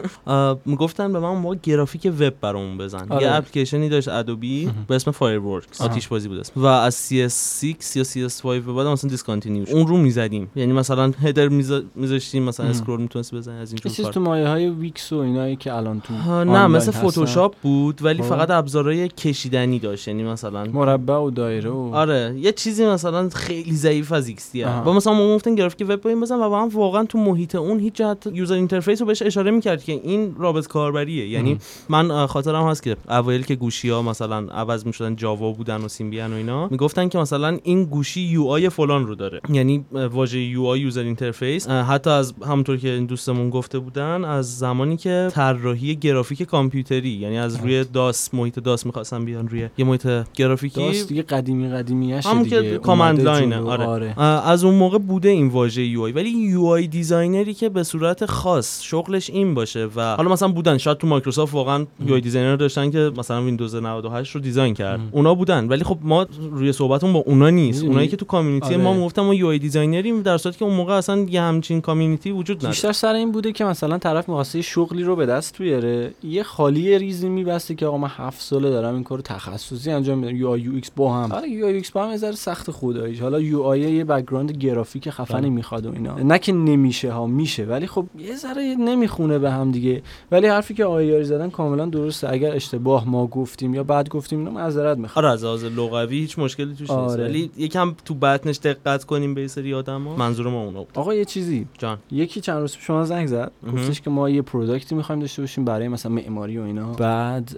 می‌گفتن 0.70 1.12
به 1.12 1.20
من 1.20 1.34
موقع 1.34 1.56
گرافیک 1.62 2.12
وب 2.20 2.34
برامون 2.40 2.78
بزن. 2.78 3.06
آره. 3.10 3.22
یه 3.22 3.32
اپلیکیشنی 3.32 3.88
داشت 3.88 4.08
Adobe 4.08 4.70
به 4.88 4.94
اسم 4.94 5.10
Fireworks. 5.10 5.80
آتیش 5.80 6.08
بازی 6.08 6.28
بود 6.28 6.38
اسم 6.38 6.60
و 6.60 6.66
از 6.66 7.08
CS6 7.10 7.96
یا 7.96 8.04
CS5 8.04 8.44
به 8.44 8.60
بعد 8.60 8.86
مثلا 8.86 9.10
discontinue 9.10 9.64
اون 9.70 9.86
رو 9.86 9.96
می‌زدیم. 9.96 10.50
یعنی 10.56 10.72
مثلا 10.72 11.12
header 11.22 11.48
میذاشتیم 11.94 12.42
مثلا. 12.42 12.66
scroll 12.66 13.00
می‌تونستی 13.00 13.36
بزنی 13.36 13.58
از 13.58 13.72
اینجور 13.72 13.92
چیز 13.92 14.04
کار. 14.04 14.12
تو 14.12 14.20
مایه 14.20 14.48
های 14.48 14.70
Wix 14.70 15.12
و 15.12 15.16
اینایی 15.16 15.56
که 15.56 15.74
الان 15.74 16.00
تو 16.00 16.14
ها، 16.14 16.44
نه 16.62 16.76
مثل. 16.76 16.90
فتوشاپ 16.90 17.54
بود 17.62 18.04
ولی 18.04 18.22
خب. 18.22 18.28
فقط 18.28 18.50
ابزارهای 18.50 19.08
کشیدنی 19.08 19.78
داشت 19.78 20.08
یعنی 20.08 20.24
مثلا 20.24 20.64
مربع 20.64 21.16
و 21.16 21.30
دایره 21.30 21.70
و 21.70 21.90
آره 21.94 22.34
یه 22.38 22.52
چیزی 22.52 22.86
مثلا 22.86 23.28
خیلی 23.28 23.76
ضعیف 23.76 24.12
از 24.12 24.28
XD. 24.28 24.64
و 24.64 24.92
مثلا 24.92 25.12
ما 25.14 25.34
گفتن 25.34 25.54
graphic 25.54 25.86
وب 25.88 26.00
باید 26.00 26.20
بزن 26.20 26.36
و 26.36 26.48
با 26.48 26.62
هم 26.62 26.68
واقعا 26.68 27.04
تو 27.04 27.18
محیط 27.18 27.54
اون 27.54 27.80
هیچ 27.80 27.92
جهت 27.94 28.26
user 28.32 28.54
interface 28.54 29.00
رو 29.00 29.06
بهش 29.06 29.22
اشاره 29.22 29.50
می‌کرد 29.50 29.84
که 29.84 29.92
این 29.92 30.34
رابط 30.38 30.66
کاربریه 30.66 31.28
یعنی. 31.28 31.58
من 31.88 32.26
خاطرم 32.26 32.68
هست 32.68 32.82
که 32.82 32.96
اوایل 33.08 33.42
که 33.42 33.54
گوشی 33.54 33.88
ها 33.88 34.02
مثلا 34.02 34.36
عوض 34.36 34.86
می‌شدن 34.86 35.16
جاوا 35.16 35.52
بودن 35.52 35.80
و 35.80 35.88
سیمبیان 35.88 36.32
و 36.32 36.36
اینا 36.36 36.68
می‌گفتن 36.68 37.08
که 37.08 37.18
مثلا 37.18 37.58
این 37.62 37.84
گوشی 37.84 38.20
UI 38.20 38.68
فلان 38.68 39.06
رو 39.06 39.14
داره 39.14 39.40
یعنی 39.48 39.84
واژه 39.92 40.38
UI 40.38 40.64
user 40.64 41.02
interface 41.02 41.68
حتی 41.68 42.10
از 42.10 42.34
همونطور 42.46 42.76
که 42.76 42.88
این 42.88 43.06
دوستمون 43.06 43.50
گفته 43.50 43.78
بودن 43.78 44.24
از 44.24 44.58
زمانی 44.58 44.96
که 44.96 45.28
طراحی 45.32 45.96
گرافیک 45.96 46.42
کامپیوتری 46.52 47.08
یعنی 47.08 47.38
از 47.38 47.56
روی 47.56 47.84
DOS 47.84 48.34
محیط 48.34 48.58
DOS 48.58 48.86
می‌خواستن 48.86 49.24
بیان 49.24 49.48
روی 49.48 49.68
یه 49.78 49.84
محیط 49.84 50.08
گرافیکی 50.34 50.80
DOS 50.86 50.99
ست 50.99 51.08
دیگه 51.08 51.22
قدیمی 51.22 51.68
قدیمیشه 51.68 52.28
همون 52.28 52.42
دیگه 52.42 52.62
که 52.62 52.78
command 52.78 53.20
line 53.20 53.44
ه. 53.44 53.56
آره. 53.56 54.14
اه، 54.18 54.50
از 54.50 54.64
اون 54.64 54.74
موقع 54.74 54.98
بوده 54.98 55.28
این 55.28 55.48
واژه 55.48 55.82
UI 55.82 56.12
ولی 56.12 56.30
UI 56.30 56.64
designer 56.64 56.86
ی 56.86 57.54
که 57.54 57.68
به 57.68 57.82
صورت 57.82 58.26
خاص 58.26 58.82
شغلش 58.82 59.30
این 59.30 59.54
باشه 59.54 59.88
و 59.96 60.16
حالا 60.16 60.30
مثلا 60.30 60.48
بودن 60.48 60.78
شاید 60.78 60.98
تو 60.98 61.06
مایکروسافت 61.06 61.54
واقعا 61.54 61.86
UI 62.06 62.14
designer 62.14 62.56
داشتن 62.56 62.90
که 62.90 63.12
مثلا 63.16 63.42
ویندوز 63.42 63.74
98 63.74 64.34
رو 64.34 64.40
design 64.40 64.74
کرد 64.74 65.00
ام. 65.00 65.08
اونا 65.12 65.34
بودن 65.34 65.68
ولی 65.68 65.84
خب 65.84 65.98
ما 66.02 66.26
روی 66.50 66.72
صحبتمون 66.72 67.12
با 67.12 67.18
اونا 67.26 67.50
نیست؟ 67.50 67.84
اونایی 67.84 68.08
که 68.08 68.16
تو 68.16 68.24
community 68.24 68.66
آره. 68.66 68.76
ما 68.76 68.94
می‌گفتن 68.94 69.22
ما 69.22 69.34
UI 69.34 69.46
designer 69.46 69.58
یم 69.58 70.22
در 70.22 70.38
صورتی 70.38 70.58
که 70.58 70.64
اون 70.64 70.74
موقع 70.74 70.94
اصلا 70.94 71.26
یه 71.30 71.42
همچین 71.42 71.80
community 71.80 72.30
وجود 72.30 72.56
نداشت 72.56 72.70
بیشتر 72.70 72.92
سر 72.92 73.14
این 73.14 73.32
بوده 73.32 73.52
که 73.52 73.64
مثلا 73.64 73.98
طرف 73.98 74.28
می‌خواسته 74.28 74.62
شغلی 74.62 75.02
رو 75.02 75.16
به 75.16 75.26
دست 75.26 75.58
بیاره 75.58 76.10
یه 76.24 76.41
خالی 76.42 76.98
ریزی 76.98 77.28
می‌بسته 77.28 77.74
که 77.74 77.86
آقا 77.86 77.98
من 77.98 78.08
هفت 78.10 78.40
ساله 78.40 78.70
دارم 78.70 78.94
این 78.94 79.04
کارو 79.04 79.22
تخصصی 79.22 79.90
انجام 79.90 80.18
میدم. 80.18 80.36
UI 80.36 80.48
UX 80.48 80.90
با 80.90 81.14
هم. 81.14 81.32
حالا 81.32 81.46
UI 81.46 81.64
UX 81.64 81.90
با 81.90 82.04
هم 82.04 82.10
یه 82.10 82.16
ذره 82.16 82.32
سخت 82.32 82.70
خداییش 82.70 83.20
حالا 83.20 83.40
UI 83.40 83.80
یه 83.80 84.04
background 84.04 84.50
گرافیک 84.50 85.10
خفنی 85.10 85.40
بله. 85.40 85.48
می‌خواد 85.50 85.86
و 85.86 85.92
اینا. 85.92 86.14
نه 86.14 86.38
که 86.38 86.52
نمیشه 86.52 87.12
ها 87.12 87.26
میشه. 87.26 87.64
ولی 87.64 87.86
خب 87.86 88.06
یه 88.18 88.36
ذره 88.36 88.62
نمی‌خونه 88.62 89.38
به 89.38 89.50
هم 89.50 89.70
دیگه. 89.70 90.02
ولی 90.30 90.46
حرفی 90.46 90.74
که 90.74 90.84
آقای 90.84 91.06
یاری 91.06 91.24
زدن 91.24 91.50
کاملا 91.50 91.86
درسته. 91.86 92.32
اگر 92.32 92.54
اشتباه 92.54 93.08
ما 93.08 93.26
گفتیم 93.26 93.74
یا 93.74 93.84
بعد 93.84 94.08
گفتیم 94.08 94.38
اینا 94.38 94.50
معذرت 94.50 94.98
می‌خوام. 94.98 95.24
آره 95.24 95.32
از 95.32 95.44
لحاظ 95.44 95.64
لغوی 95.64 96.18
هیچ 96.18 96.38
مشکلی 96.38 96.74
توش 96.74 96.80
نیست. 96.80 96.92
آره. 96.92 97.24
ولی 97.24 97.50
یکم 97.56 97.94
تو 98.04 98.14
بطنش 98.14 98.58
دقت 98.58 99.04
کنیم 99.04 99.34
به 99.34 99.40
یه 99.40 99.46
سری 99.46 99.74
آدما. 99.74 100.16
منظور 100.16 100.48
ما 100.48 100.64
اونا 100.64 100.78
بود. 100.78 100.92
آقا 100.94 101.14
یه 101.14 101.24
چیزی. 101.24 101.66
جان. 101.78 101.98
یکی 102.10 102.40
چند 102.40 102.60
روز 102.60 102.76
پیش 102.76 102.86
شما 102.86 103.04
زنگ 103.04 103.26
زد. 103.26 103.52
گفتش 103.72 104.00
که 104.00 104.10
ما 104.10 104.30
یه 104.30 104.42
product 104.42 104.87
ی 104.87 104.94
می‌خوایم 104.94 105.20
داشته 105.20 105.42
باشیم 105.42 105.64
برای 105.64 105.88
مثلا 105.88 106.12
معماری 106.32 106.58
و 106.58 106.62
اینا. 106.62 106.92
بعد 106.92 107.50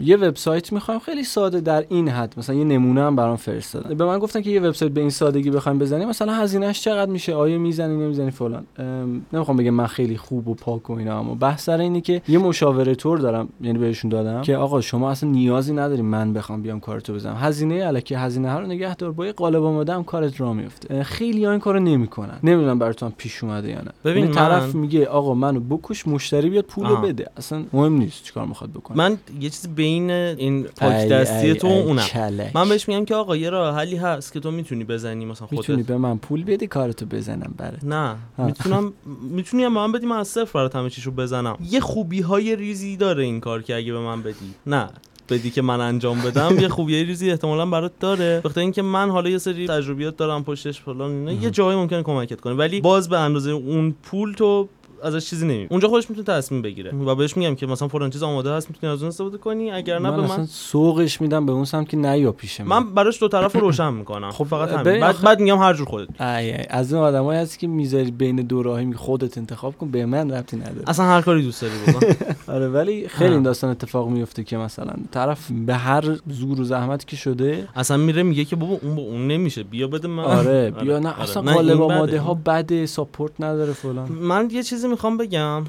یه 0.00 0.16
وبسایت 0.16 0.72
می‌خوایم 0.72 1.00
خیلی 1.00 1.24
ساده 1.24 1.60
در 1.60 1.84
این 1.88 2.08
حد. 2.08 2.34
مثلا 2.36 2.56
یه 2.56 2.64
نمونه 2.64 3.02
هم 3.02 3.16
برام 3.16 3.36
فرستادن. 3.36 3.94
به 3.94 4.04
من 4.04 4.18
گفتن 4.18 4.40
که 4.42 4.50
یه 4.50 4.60
وبسایت 4.60 4.92
به 4.92 5.00
این 5.00 5.10
سادگی 5.10 5.50
بخوایم 5.50 5.78
بزنیم. 5.78 6.08
مثلا 6.08 6.32
هزینهش 6.32 6.80
چقدر 6.80 7.10
میشه؟ 7.10 7.34
آیا 7.34 7.58
می‌زنی؟ 7.58 7.96
نمی‌زنی؟ 7.96 8.30
فلان. 8.30 8.66
ام، 8.78 9.26
نمی‌خوام 9.32 9.56
بگم 9.56 9.70
من 9.70 9.86
خیلی 9.86 10.16
خوب 10.16 10.48
و 10.48 10.54
پاک 10.54 10.90
و 10.90 10.92
اینا 10.92 11.18
اما 11.18 11.34
بحث 11.34 11.64
سر 11.64 11.78
اینه 11.80 12.00
که 12.00 12.22
یه 12.28 12.38
مشاوره 12.38 12.94
طور 12.94 13.18
دادم 13.18 13.48
یعنی 13.60 13.78
بهشون 13.78 14.10
دادم 14.10 14.42
که 14.42 14.56
آقا 14.56 14.80
شما 14.80 15.10
اصلا 15.10 15.30
نیازی 15.30 15.72
نداری 15.72 16.02
من 16.02 16.32
بخوام 16.32 16.62
بیام 16.62 16.80
کارتو 16.80 17.14
بزنم. 17.14 17.36
هزینه 17.38 17.74
الکی 17.86 18.14
هزینه 18.14 18.52
ها 18.52 18.60
رو 18.60 18.66
نگه 18.66 18.94
دار. 18.94 19.12
با 19.12 19.26
یه 19.26 19.32
قالب 19.32 19.64
آماده 19.64 19.94
هم 19.94 20.04
کارت 20.04 20.40
راه 20.40 20.52
میفته 20.52 21.02
خیلی 21.02 21.44
ها 21.44 21.50
این 21.50 21.60
کارو 21.60 21.80
نمی‌کنن. 21.80 22.38
نمی‌دونم 22.42 22.78
براتون 22.78 23.12
پیش 23.16 23.44
اومده 23.44 23.68
یا 23.68 23.80
نه. 23.80 23.90
ببین 24.04 24.22
یعنی 24.22 24.34
طرف 24.34 24.74
من- 24.74 24.80
میگه 24.80 25.06
آقا 25.06 25.34
منو 25.34 25.60
بکش 25.60 26.08
مشتری 26.08 26.50
بیاد 26.50 26.64
پولو. 26.64 26.96
بده. 26.96 27.26
اصلا 27.36 27.64
مهم 27.72 27.92
نیست. 27.92 28.11
چیکار 28.20 28.46
می‌خواد 28.46 28.70
بکنه؟ 28.70 28.96
من 28.96 29.18
یه 29.40 29.50
چیز 29.50 29.68
بین 29.68 30.10
این 30.10 30.62
پاک 30.62 31.08
دستی 31.08 31.54
تو 31.54 31.68
و 31.68 31.70
اونم. 31.70 32.04
من 32.54 32.68
بهش 32.68 32.88
میگم 32.88 33.04
که 33.04 33.14
آقا 33.14 33.36
یه 33.36 33.50
راه 33.50 33.74
حلی 33.74 33.96
هست 33.96 34.32
که 34.32 34.40
تو 34.40 34.50
می‌تونی 34.50 34.84
بزنی 34.84 35.24
مثلا 35.24 35.46
خودت. 35.46 35.60
می‌تونی 35.60 35.82
به 35.82 35.96
من 35.96 36.18
پول 36.18 36.44
بدی 36.44 36.66
کارتو 36.66 37.06
بزنم 37.06 37.54
برات. 37.56 37.84
نه. 37.84 38.16
ها. 38.38 38.46
می‌تونم 38.46 38.92
می‌تونی 39.30 39.64
هم 39.64 39.74
به 39.74 39.80
من 39.80 39.92
بدی 39.92 40.06
من 40.06 40.16
از 40.16 40.28
صفر 40.28 40.52
برات 40.54 40.76
همه 40.76 40.90
چیشو 40.90 41.10
بزنم. 41.10 41.56
یه 41.70 41.80
خوبی 41.80 42.20
های 42.20 42.56
ریزی 42.56 42.96
داره 42.96 43.24
این 43.24 43.40
کار 43.40 43.62
که 43.62 43.76
اگه 43.76 43.92
به 43.92 44.00
من 44.00 44.22
بدی. 44.22 44.54
نه. 44.66 44.88
بدی 45.28 45.50
که 45.50 45.62
من 45.62 45.80
انجام 45.80 46.20
بدم 46.20 46.58
یه 46.60 46.68
خوبی 46.68 47.04
ریزی 47.04 47.30
احتمالا 47.30 47.66
برات 47.66 47.92
داره. 48.00 48.40
بخاطر 48.44 48.60
اینکه 48.60 48.82
من 48.82 49.10
حالا 49.10 49.30
یه 49.30 49.38
سری 49.38 49.66
تجربیات 49.66 50.16
دارم 50.16 50.44
پشتش 50.44 50.80
فلان 50.80 51.10
اینا 51.10 51.32
یه 51.32 51.50
جایی 51.50 51.78
ممکنه 51.78 52.02
کمکت 52.02 52.40
کنه. 52.40 52.54
ولی 52.54 52.80
باز 52.80 53.08
به 53.08 53.18
اندازه 53.18 53.50
اون 53.50 53.94
پول 54.02 54.32
تو 54.32 54.68
ازش 55.04 55.30
چیزی 55.30 55.46
نمی 55.46 55.66
اونجا 55.70 55.88
خودش 55.88 56.10
می‌تونه 56.10 56.26
تصمیم 56.38 56.62
بگیره. 56.62 56.90
و 56.94 57.14
بهش 57.14 57.36
میگم 57.36 57.54
که 57.54 57.66
مثلا 57.66 57.88
فلان 57.88 58.10
چیز 58.10 58.22
آماده 58.22 58.52
هست 58.52 58.70
می‌تونی 58.70 58.92
از 58.92 58.98
اون 59.02 59.08
استفاده 59.08 59.38
کنی. 59.38 59.70
اگر 59.70 59.98
نه 59.98 60.10
من 60.10 60.16
به 60.16 60.28
من 60.28 60.46
سوقش 60.46 61.20
میدم 61.20 61.46
به 61.46 61.52
اون 61.52 61.64
سمت 61.64 61.88
که 61.88 61.96
نیا 61.96 62.32
پیش 62.32 62.60
من. 62.60 62.66
من 62.66 62.94
براش 62.94 63.20
دو 63.20 63.28
طرف 63.28 63.54
رو 63.54 63.60
روشن 63.60 63.92
می‌کنم. 63.92 64.30
خب، 64.30 64.44
فقط 64.44 64.68
همین. 64.68 65.00
بعد 65.00 65.02
آخه- 65.14 65.24
بعد 65.26 65.40
میگم 65.40 65.58
هر 65.58 65.74
جور 65.74 65.86
خودت. 65.88 66.20
ای 66.20 66.52
ای 66.52 66.64
از 66.70 66.92
اون 66.92 67.02
آدمایی 67.02 67.40
هست 67.40 67.58
که 67.58 67.66
می‌ذاری 67.66 68.10
بین 68.10 68.36
دو 68.36 68.62
راهی 68.62 68.84
میگی 68.84 68.98
خودت 68.98 69.38
انتخاب 69.38 69.78
کن 69.78 69.90
به 69.90 70.06
من 70.06 70.30
ربطی 70.30 70.56
نداره. 70.56 70.82
اصلا 70.86 71.04
هر 71.04 71.20
کاری 71.20 71.42
دوست 71.42 71.62
داری 71.62 71.74
بکن. 71.86 72.06
آره 72.54 72.68
ولی 72.68 73.08
خیلی. 73.08 73.32
این 73.34 73.42
داستان 73.42 73.70
اتفاق 73.70 74.08
میفته 74.08 74.44
که 74.44 74.56
مثلا 74.56 74.92
طرف 75.10 75.50
به 75.66 75.74
هر 75.74 76.04
زور 76.26 76.60
و 76.60 76.64
زحمتی 76.64 77.06
که 77.06 77.16
شده 77.16 77.68
اصلا 77.76 77.96
میره 77.96 78.22
میگه 78.22 78.44
که 78.44 78.56
بابا 78.56 78.78
اون 78.82 78.94
با 78.96 79.02
اون 79.02 79.26
نمیشه 79.28 79.62
بیا 79.62 79.86
بده 79.86 80.08
من. 80.08 80.24
آره 80.24 80.70
بیا 80.82 80.98
نه 80.98 81.08
آره. 81.08 81.22
اصلا 81.22 81.52
قالب. 81.52 81.82
آماده 81.82 82.20
ها 82.20 82.34
بده 82.34 82.86
ساپورت 82.86 83.32
نداره 83.40 83.72
فلان. 83.72 84.08
من 84.12 84.48
یه 84.52 84.62
چیزی 84.62 84.88
می‌خوام 84.92 85.16
بگم. 85.16 85.64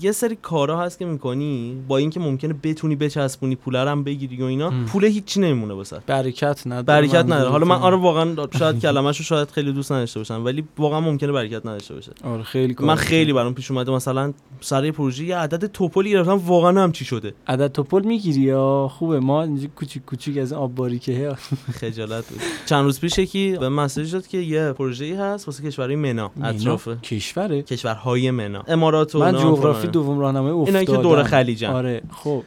یه 0.00 0.12
سری 0.12 0.38
کارا 0.42 0.80
هست 0.80 0.98
که 0.98 1.04
می‌کنی 1.04 1.82
با 1.88 1.96
اینکه 1.98 2.20
ممکنه 2.20 2.54
بتونی 2.62 2.96
بچسبونی 2.96 3.56
پول 3.56 3.76
رو 3.76 3.88
هم 3.88 4.04
بگیری 4.04 4.42
و 4.42 4.44
اینا. 4.44 4.72
پول 4.86 5.04
هیچی 5.04 5.40
نمیمونه 5.40 5.74
واسه. 5.74 6.02
برکت 6.06 6.62
نداره. 6.66 6.82
برکت 6.82 7.24
نداره. 7.24 7.50
حالا 7.50 7.66
من. 7.66 7.76
آره 7.76 7.96
واقعا 7.96 8.36
شاید 8.58 8.80
کلمه‌شو 8.80 9.22
شاید 9.22 9.50
خیلی 9.50 9.72
دوست 9.72 9.92
نداشته 9.92 10.20
باشم 10.20 10.44
ولی 10.44 10.64
واقعا 10.78 11.00
ممکنه 11.00 11.32
برکت 11.32 11.66
نداشته 11.66 11.94
باشه. 11.94 12.12
آره 12.24 12.42
خیلی 12.42 12.74
کار 12.74 12.86
من. 12.86 12.94
خیلی 12.94 13.32
برام 13.32 13.54
پیش 13.54 13.70
اومده. 13.70 13.92
مثلا 13.92 14.32
سر 14.60 14.84
یه 14.84 14.92
پروژه 14.92 15.24
یه 15.24 15.36
عدد 15.36 15.66
توپلی 15.66 16.10
گرفتم 16.10 16.36
واقعا 16.46 16.82
هم 16.82 16.92
چی 16.92 17.04
شده؟ 17.04 17.34
عدد 17.46 17.72
توپل 17.72 18.02
می‌گیری 18.02 18.40
یا 18.40 18.90
خوبه؟ 18.92 19.20
ما 19.20 19.42
اینجا 19.42 19.68
کوچیک 19.76 20.04
کوچیک 20.04 20.38
از 20.38 20.52
آب 20.52 20.74
باریکه 20.74 21.36
خجالت 21.80 22.28
بود. 22.28 22.40
چند 22.66 22.84
روز 22.84 23.00
پیش 23.00 23.18
یکی 23.18 23.56
به 23.60 23.68
مسیج 23.68 24.12
داد 24.12 24.26
که 24.26 24.38
یه 24.38 24.72
پروژه‌ای 24.72 25.12
هست 25.12 25.48
واسه 25.48 25.62
کشورهای 25.62 25.96
منا 25.96 26.30
اطراف 26.42 26.88
کشوره؟ 27.02 27.62
کشورهای 27.62 28.30
منا 28.48 28.64
امارات 28.68 29.14
و 29.14 29.18
من 29.18 29.32
جغرافی 29.32 29.80
فلان. 29.80 29.92
دوم 29.92 30.18
راهنمای 30.18 30.50
افتادم. 30.50 30.66
اینایی 30.66 30.86
که 30.86 30.96
دور 30.96 31.22
خلیجن. 31.22 31.68
آره 31.70 32.02
خب. 32.10 32.42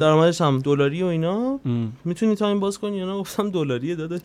درآمدش 0.00 0.40
هم 0.40 0.58
دلاری 0.58 1.02
و 1.02 1.06
اینا. 1.06 1.60
می‌تونی 2.04 2.34
تایم 2.34 2.60
باز 2.60 2.78
کنی؟ 2.78 2.96
یا 2.96 3.06
نه؟ 3.06 3.18
گفتم 3.18 3.50
دلاریه 3.50 3.94
داده 3.94 4.20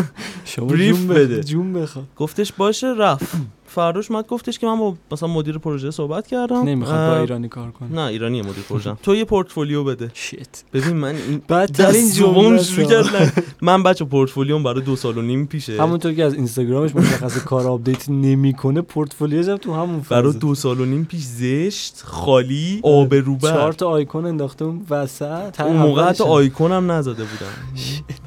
شما 0.44 0.66
بریف 0.66 0.96
جون 0.96 1.08
بده. 1.08 1.24
بده. 1.24 1.42
جون 1.42 1.72
بخوا 1.72 2.02
گفتش 2.16 2.52
باشه 2.52 2.94
رفت. 2.98 3.36
فرداش 3.70 4.10
اومد 4.10 4.26
گفتش 4.26 4.58
که 4.58 4.66
من 4.66 4.78
با 4.78 4.94
مثلا 5.12 5.28
مدیر 5.28 5.58
پروژه 5.58 5.90
صحبت 5.90 6.26
کردم. 6.26 6.62
نمی‌خواد 6.62 7.10
با 7.10 7.20
ایرانی 7.20 7.48
کار 7.48 7.70
کنه. 7.70 7.92
نه 7.92 8.00
ایرانیه 8.00 8.42
مدیر 8.42 8.64
پروژه. 8.68 8.94
تو 9.02 9.14
یه 9.14 9.24
پورتفولیو 9.24 9.84
بده. 9.84 10.10
شیت 10.14 10.64
ببین 10.72 10.96
من 10.96 11.14
این 11.14 11.42
بدترین 11.48 12.12
جمله 12.12 12.62
شروع 12.62 12.88
کردن 12.88 13.32
من 13.62 13.82
بچه 13.82 14.04
پورتفولیوم 14.04 14.62
برای 14.62 14.80
دو 14.82 14.96
سال 14.96 15.18
و 15.18 15.22
نیم 15.22 15.46
پیشه. 15.46 15.82
همونطور 15.82 16.12
که 16.12 16.24
از 16.24 16.34
اینستاگرامش 16.34 16.94
مشخص 16.94 17.38
کار 17.38 17.66
آپدیت 17.66 18.08
نمی‌کنه 18.08 18.80
پورتفولیوش 18.80 19.48
هم 19.48 19.56
تو 19.56 19.74
همون 19.74 20.00
برای 20.10 20.32
فاز 20.32 20.38
دو 20.38 20.54
سال 20.54 20.80
و 20.80 20.84
نیم 20.84 21.04
پیش 21.04 21.22
زشت 21.22 22.02
خالی 22.04 22.80
آب 22.82 23.38
چهار 23.40 23.72
تا 23.72 23.88
آیکون 23.88 24.26
انداخته 24.26 24.64
اون 24.64 24.86
وسط. 24.90 25.60
اون 25.60 25.76
موقع 25.76 26.02
اولش 26.02 26.20
حتی 26.20 26.64
هم. 26.64 26.90
نزده 26.90 27.24
بودم 27.24 27.46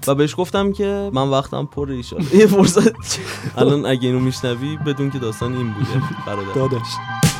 و 0.07 0.15
بهش 0.15 0.35
گفتم 0.38 0.71
که 0.71 1.09
من 1.13 1.29
وقتم 1.29 1.65
پر 1.65 1.91
ایشالا. 1.91 2.23
یه 2.33 2.45
فرصت. 2.45 3.19
الان 3.57 3.85
اگه 3.85 4.07
اینو 4.07 4.19
میشنوی 4.19 4.77
بدون 4.85 5.12
که 5.12 5.19
داستان 5.33 5.53
این 5.53 5.73
بوده 5.73 6.01
برادر. 6.27 6.53
داداش. 6.53 7.32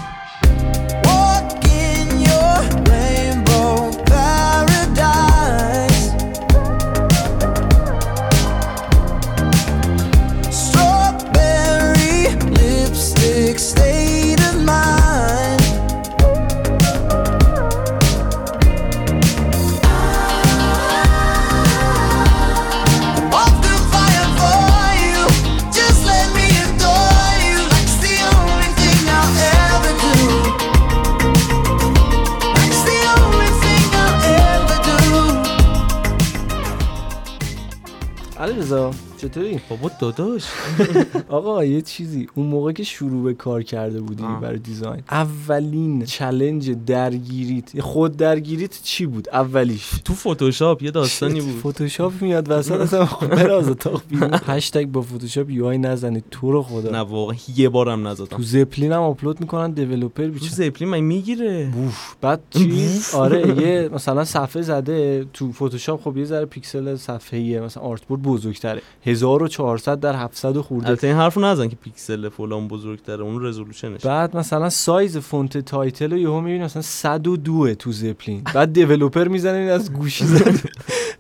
علی 38.74 38.82
رضا 38.82 39.13
چطوری؟ 39.24 39.60
بابا 39.70 39.92
داداش. 40.00 40.44
آقا 41.30 41.66
یه 41.66 41.82
چیزی. 41.82 42.28
اون 42.36 42.46
موقع 42.48 42.72
که 42.72 42.84
شروع 42.84 43.24
به 43.24 43.34
کار 43.34 43.64
کرده 43.64 44.02
بودی 44.02 44.24
آه. 44.24 44.42
برای 44.42 44.60
design 44.60 45.04
اولین 45.12 46.06
challenge 46.06 46.72
درگیریت 46.72 47.82
خود 47.82 48.18
درگیریت 48.18 48.80
چی 48.84 49.06
بود؟ 49.06 49.30
اولیش. 49.30 49.90
تو 50.06 50.14
فتوشاپ 50.14 50.84
یه 50.84 50.92
داستانی 50.92 51.42
بود. 51.42 51.72
فتوشاپ 51.74 52.22
میاد 52.22 52.52
وسط 52.52 52.72
اصلا 52.72 53.06
بره 53.06 53.54
از 53.54 53.70
اتاق 53.70 54.02
بیرون. 54.10 54.30
هشتگ 54.48 54.86
با 54.86 55.02
فتوشاپ 55.02 55.50
UI 55.50 55.78
نزنید 55.78 56.24
تو 56.32 56.52
رو 56.52 56.64
خدا. 56.64 56.92
نه 56.92 57.00
واقعا 57.00 57.36
یه 57.56 57.70
بارم 57.70 58.08
نزدم. 58.08 58.26
تو 58.38 58.44
زپلین 58.44 58.92
هم 58.92 59.02
آپلود 59.02 59.40
می‌کنن 59.40 59.72
developer 59.72 60.26
تو 60.26 60.32
بیچاره. 60.32 60.52
زپلین 60.52 60.90
من 60.90 61.00
می‌گیره؟ 61.00 61.70
بوف 61.74 62.16
بعد 62.22 62.42
چیز 62.50 63.16
آره 63.16 63.62
یه 63.62 63.90
مثلا 63.94 64.26
صفحه 64.26 64.62
زده. 64.62 65.26
تو 65.34 65.52
فتوشاپ 65.52 66.02
خب 66.04 66.18
یه 66.18 66.26
ذره 66.26 66.46
پیکسل 66.46 66.96
صفحه‌ایه. 66.96 67.62
مثلا 67.62 67.84
artboard 67.84 68.22
بزرگتره. 68.22 68.82
1400 69.22 70.00
در 70.00 70.16
700 70.16 70.58
خورده. 70.58 70.88
البته 70.88 71.08
این 71.08 71.16
حرفو 71.16 71.42
نزن 71.42 71.68
که 71.68 71.76
پیکسل 71.76 72.30
فلان 72.30 72.68
بزرگتره 72.68 73.24
اون 73.24 73.46
resolution 73.46 73.93
ش 73.93 74.02
بعد 74.06 74.38
مثلا 74.38 74.70
سایز 74.70 75.18
font 75.18 75.58
title 75.58 76.12
رو 76.12 76.18
یهو 76.18 76.42
می‌بینی 76.42 76.64
مثلا 76.64 76.82
102 76.82 77.76
تو 77.76 77.92
زپلین. 77.92 78.42
بعد 78.54 78.74
developer 78.74 79.28
می‌زنه 79.28 79.58
این 79.58 79.70
از 79.70 79.94
گوشی 79.94 80.26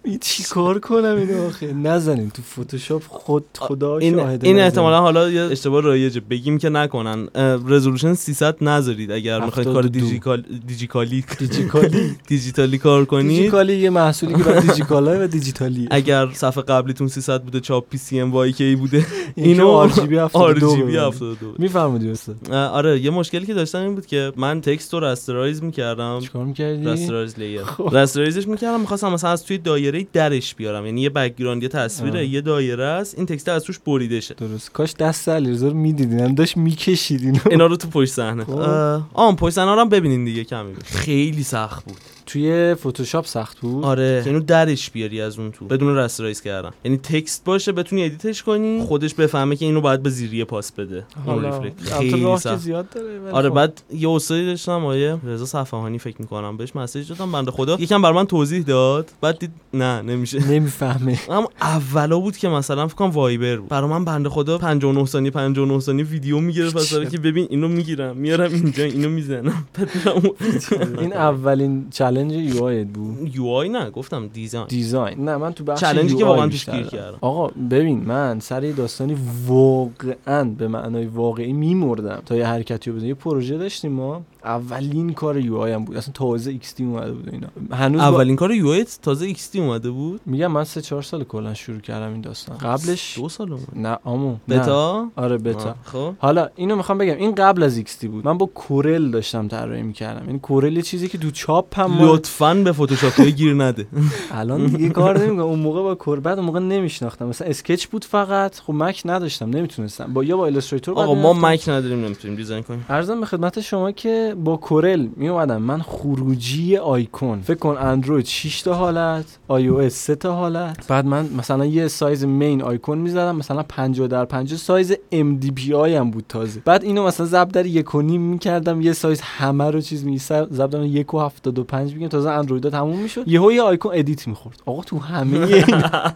این 0.03 0.19
چی 0.27 0.43
کار 0.43 0.79
کنم 0.79 1.15
اینو 1.17 1.47
آخه؟ 1.47 1.73
نزنین 1.73 2.29
تو 2.29 2.41
فتوشاپ 2.41 3.03
خود 3.07 3.45
خدا 3.57 3.97
این 3.97 4.15
شاهده 4.15 4.47
این. 4.47 4.59
احتمالا 4.59 5.01
حالا 5.01 5.29
یه 5.29 5.41
اشتباه 5.41 5.81
رایجه 5.81 6.19
بگیم 6.19 6.57
که 6.57 6.69
نکنن. 6.69 7.27
resolution 7.67 8.13
300 8.13 8.63
نذارید 8.63 9.11
اگر 9.11 9.45
می‌خواید 9.45 9.67
کار 9.67 9.83
72. 9.83 9.99
دیجیکال 9.99 10.43
دیجیکالی 10.67 11.25
دیجیکالی. 11.39 12.15
دیجیتالی 12.27 12.77
کار 12.77 13.05
کنید. 13.05 13.27
دیجیکالی 13.27 13.75
یه 13.75 13.89
محصولی 13.89 14.33
که 14.33 14.43
بعد 14.43 14.59
دیجیکالا 14.67 15.23
و 15.23 15.27
دیجیتالی 15.27 15.87
اگر 15.91 16.29
صفحه 16.33 16.63
قبلیتون 16.63 17.07
300 17.07 17.41
بوده 17.43 17.59
چاپ 17.59 17.82
پی 17.89 17.97
CMYK 17.97 18.75
بوده. 18.75 19.05
اینو 19.35 19.67
آر 19.67 19.89
جی 19.89 20.01
بی 20.01 20.17
72 20.17 20.39
آر 20.39 20.53
جی 20.53 20.59
بی 20.75 20.81
ببرید. 20.81 20.97
72 20.97 21.55
میفرمودی 21.59 22.09
استاد 22.09 22.53
آره 22.53 22.99
یه 22.99 23.09
مشکلی 23.09 23.45
که 23.45 23.53
داشتم 23.53 23.79
این 23.79 23.95
بود 23.95 24.05
که 24.05 24.33
من 24.35 24.61
text 24.61 24.93
رو 24.93 24.99
rasterize 24.99 25.63
می‌کردم. 25.63 26.19
چیکار 26.19 26.45
می‌کردی؟ 26.45 26.85
Rasterize 26.85 27.39
layer 27.39 27.63
خب. 27.63 27.97
rasterize 27.97 28.38
ش 28.38 28.47
می‌کردم 28.47 28.79
می‌خواستم 28.79 29.13
مثلا 29.13 29.29
از 29.29 29.45
توی 29.45 29.57
دایره 29.57 30.07
درش 30.13 30.55
بیارم. 30.55 30.85
یعنی 30.85 31.01
یه 31.01 31.09
background 31.09 31.63
یه 31.63 31.69
تصویره 31.69 32.19
آه. 32.19 32.25
یه 32.25 32.41
دایره 32.41 32.85
است. 32.85 33.17
این 33.17 33.25
text 33.25 33.49
از 33.49 33.63
توش 33.63 33.79
بریده 33.79 34.19
شه. 34.19 34.33
درست. 34.33 34.71
کاش 34.71 34.93
دست 34.93 35.29
علیرضا 35.29 35.67
رو 35.67 35.73
می‌دیدین. 35.73 36.19
هم 36.19 36.35
داشت 36.35 36.57
می‌کشید 36.57 37.21
اینو. 37.21 37.39
اینا 37.51 37.65
رو 37.65 37.75
تو 37.75 37.87
پشت 37.87 38.13
صحنه. 38.13 38.43
خب. 38.43 39.01
آن 39.13 39.35
پشت 39.35 39.55
صحنه 39.55 39.75
رو 39.75 39.81
هم 39.81 39.89
ببینین 39.89 40.25
دیگه 40.25 40.43
کمی. 40.43 40.73
خیلی 40.85 41.43
سخت 41.43 41.85
بود. 41.85 41.97
توی 42.33 42.75
فتوشاپ 42.75 43.25
سخت 43.25 43.59
بود؟ 43.59 43.85
آره. 43.85 44.21
که 44.23 44.29
اینو 44.29 44.39
درش 44.39 44.89
بیاری 44.89 45.21
از 45.21 45.39
اون 45.39 45.51
تو. 45.51 45.65
بدون 45.65 45.95
rasterize 45.95 46.41
کردن. 46.41 46.69
یعنی 46.83 46.97
text 46.97 47.43
باشه 47.43 47.71
بتونی 47.71 48.03
edit 48.03 48.30
ش 48.30 48.43
کنی 48.43 48.81
خودش 48.81 49.13
بفهمه 49.13 49.55
که 49.55 49.65
اینو 49.65 49.81
باید 49.81 50.03
به 50.03 50.09
زیریه 50.09 50.45
pass 50.45 50.71
بده. 50.71 51.05
اون 51.25 51.45
reflect 51.45 51.93
خیلی 51.97 52.37
سخت. 52.37 52.57
زیاد 52.57 52.89
داره 52.89 53.31
آره 53.31 53.49
خب. 53.49 53.55
بعد 53.55 53.81
یه 53.93 54.09
استادی 54.09 54.45
داشتم 54.45 54.85
آقای 54.85 55.17
رضا 55.25 55.45
صفهانی 55.45 55.99
فکر 55.99 56.15
می‌کنم 56.19 56.57
بهش 56.57 56.75
message 56.75 57.09
دادم 57.09 57.31
بنده 57.31 57.51
خدا. 57.51 57.77
یکم 57.79 58.01
برا 58.01 58.11
من 58.11 58.25
توضیح 58.25 58.63
داد 58.63 59.09
بعد 59.21 59.39
دید 59.39 59.51
نه 59.73 60.01
نمیشه. 60.01 60.51
نمی‌فهمه. 60.51 61.19
هم 61.29 61.45
اولا 61.61 62.19
بود 62.19 62.37
که 62.37 62.47
مثلا 62.49 62.87
فکر 62.87 62.95
کنم 62.95 63.09
وایبر 63.09 63.55
بود. 63.55 63.69
برای 63.69 63.89
من 63.89 64.05
بنده 64.05 64.29
خدا 64.29 64.57
59 64.57 65.05
ثانیه 65.05 65.31
59 65.31 65.79
ثانیه 65.79 66.05
ویدیو 66.05 66.39
می‌گرفت 66.39 66.75
مثلا 66.75 67.05
که 67.05 67.17
ببین 67.17 67.47
اینو 67.49 67.67
می‌گیرم 67.67 68.17
میارم 68.17 68.53
اینجا 68.53 68.83
اینو 68.83 69.09
می‌زنم. 69.09 69.67
این 71.01 71.13
اولین 71.13 71.87
چالش 71.91 72.22
UI 72.29 72.83
بود. 72.83 73.35
UI 73.35 73.69
نه 73.69 73.89
گفتم 73.89 74.27
design 74.27 74.65
design 74.67 75.25
نه 75.25 75.37
من 75.37 75.53
تو 75.53 75.63
بخش 75.63 75.81
challenge 75.81 76.12
ی 76.12 76.15
که 76.15 76.25
واقعا 76.25 76.47
توش 76.47 76.69
گیر. 76.69 76.83
کردم. 76.83 77.17
آقا 77.21 77.47
ببین 77.47 77.99
من 77.99 78.39
سر 78.39 78.63
یه 78.63 78.71
داستانی 78.73 79.17
واقعا 79.47 80.43
به 80.43 80.67
معنای 80.67 81.05
واقعی 81.05 81.53
میمردم. 81.53 82.21
تا 82.25 82.35
یه 82.35 82.47
حرکتی 82.47 82.89
رو 82.89 82.95
بزنم 82.95 83.07
یه 83.09 83.13
پروژه 83.13 83.57
داشتیم 83.57 83.91
ما. 83.91 84.21
اولین 84.45 85.13
کار 85.13 85.37
UI 85.37 85.71
هم 85.71 85.85
بود. 85.85 85.97
اصلا 85.97 86.11
تازه 86.13 86.51
XD 86.51 86.83
اومده 86.83 87.11
بود 87.11 87.29
اینا. 87.33 87.47
هنوز 87.77 88.01
با- 88.01 88.07
اولین 88.07 88.35
کار 88.35 88.51
UI 88.51 88.85
تازه 89.01 89.25
XD 89.25 89.59
اومده 89.59 89.91
بود؟ 89.91 90.21
میگم 90.25 90.47
من 90.51 90.63
سه 90.63 90.81
چهار 90.81 91.01
سال 91.01 91.23
کلا 91.23 91.53
شروع 91.53 91.79
کردم 91.79 92.11
این 92.11 92.21
داستان. 92.21 92.57
قبلش 92.57 93.17
دو 93.19 93.29
سال 93.29 93.51
اومد. 93.53 93.67
نه 93.75 93.97
عمو. 94.03 94.35
نه. 94.47 94.59
بتا؟ 94.59 95.07
آره 95.15 95.37
بتا. 95.37 95.75
خب. 95.83 96.13
حالا 96.17 96.49
اینو 96.55 96.75
می‌خوام 96.75 96.97
بگم 96.97 97.15
این 97.17 97.35
قبل 97.35 97.63
از 97.63 97.77
ایکس 97.77 98.05
بود. 98.05 98.25
من 98.27 98.37
با 98.37 98.45
کورل 98.45 99.11
داشتم 99.11 99.47
طراحی 99.47 99.81
می‌کردم. 99.83 100.27
این 100.27 100.39
کورل 100.39 100.75
یه 100.77 100.81
چیزی 100.81 101.07
که 101.07 101.17
تو 101.17 101.31
چاپ 101.31 101.79
هم 101.79 101.91
ما- 101.91 102.05
لطفا 102.13 102.53
به 102.53 102.71
فتوشاپ 102.71 103.21
گیر 103.21 103.53
نده. 103.53 103.87
الان 104.31 104.65
دیگه 104.65 104.89
کار 104.89 105.19
نمی‌کنم. 105.19 105.39
اون 105.45 105.59
موقع 105.59 105.81
با 105.81 105.95
کورل 105.95 106.19
بعد 106.19 106.37
اون 106.37 106.45
موقع 106.47 106.59
نمیشناختم. 106.59 107.25
مثلا 107.27 107.47
Sketch 107.47 107.85
بود 107.85 108.05
فقط. 108.05 108.59
خب 108.59 108.73
مک 108.73 109.01
نداشتم 109.05 109.49
نمی‌تونستم. 109.49 110.13
با 110.13 110.23
یا 110.23 110.37
با 110.37 110.45
Illustrator 110.45 110.99
آقا 110.99 111.13
ما 111.15 111.33
مک 111.33 111.69
نداریم 111.69 112.05
نمی‌تونیم 112.05 112.37
design 112.37 112.63
کنیم. 112.63 112.85
عرضم 112.89 113.19
به 113.19 113.25
خدمت 113.25 113.59
شما 113.61 113.91
که 113.91 114.32
با 114.35 114.57
کورل 114.57 115.07
می 115.15 115.27
اومدم 115.29 115.61
من 115.61 115.81
خروجی 115.81 116.77
آیکون. 116.77 117.41
فکر 117.41 117.57
کن 117.57 117.77
اندروید 117.79 118.25
6 118.25 118.61
تا 118.61 118.73
حالت 118.73 119.25
آی 119.47 119.67
او 119.67 119.79
اس 119.79 119.93
3 119.93 120.15
تا 120.15 120.35
حالت. 120.35 120.87
بعد 120.87 121.05
من 121.05 121.29
مثلا 121.37 121.65
یه 121.65 121.87
سایز 121.87 122.25
main 122.25 122.61
icon 122.61 122.97
می‌زدم 122.97 123.35
مثلا 123.35 123.63
50 123.63 124.07
در 124.07 124.25
50 124.25 124.57
سایز 124.59 124.93
mdpi 125.11 125.95
هم 125.95 126.11
بود 126.11 126.25
تازه. 126.29 126.61
بعد 126.65 126.83
اینو 126.83 127.07
مثلا 127.07 127.25
ضرب 127.25 127.49
در 127.49 127.65
یک 127.65 127.95
و 127.95 128.01
نیم 128.01 128.21
می‌کردم 128.21 128.81
یه 128.81 128.93
سایز 128.93 129.21
همه 129.21 129.71
رو 129.71 129.81
چیز 129.81 130.05
می 130.05 130.17
ضرب 130.17 130.69
در 130.69 130.83
یک 130.83 131.13
و 131.13 131.19
75 131.19 131.93
میگم 131.93 132.07
تازه 132.07 132.29
اندرویدا 132.29 132.69
تموم 132.69 132.99
می‌شد. 132.99 133.27
یهو 133.27 133.51
یه 133.51 133.61
icon 133.61 133.91
edit 133.95 134.27
می‌خورد. 134.27 134.61
آقا 134.65 134.83
تو 134.83 134.99
همه 134.99 135.65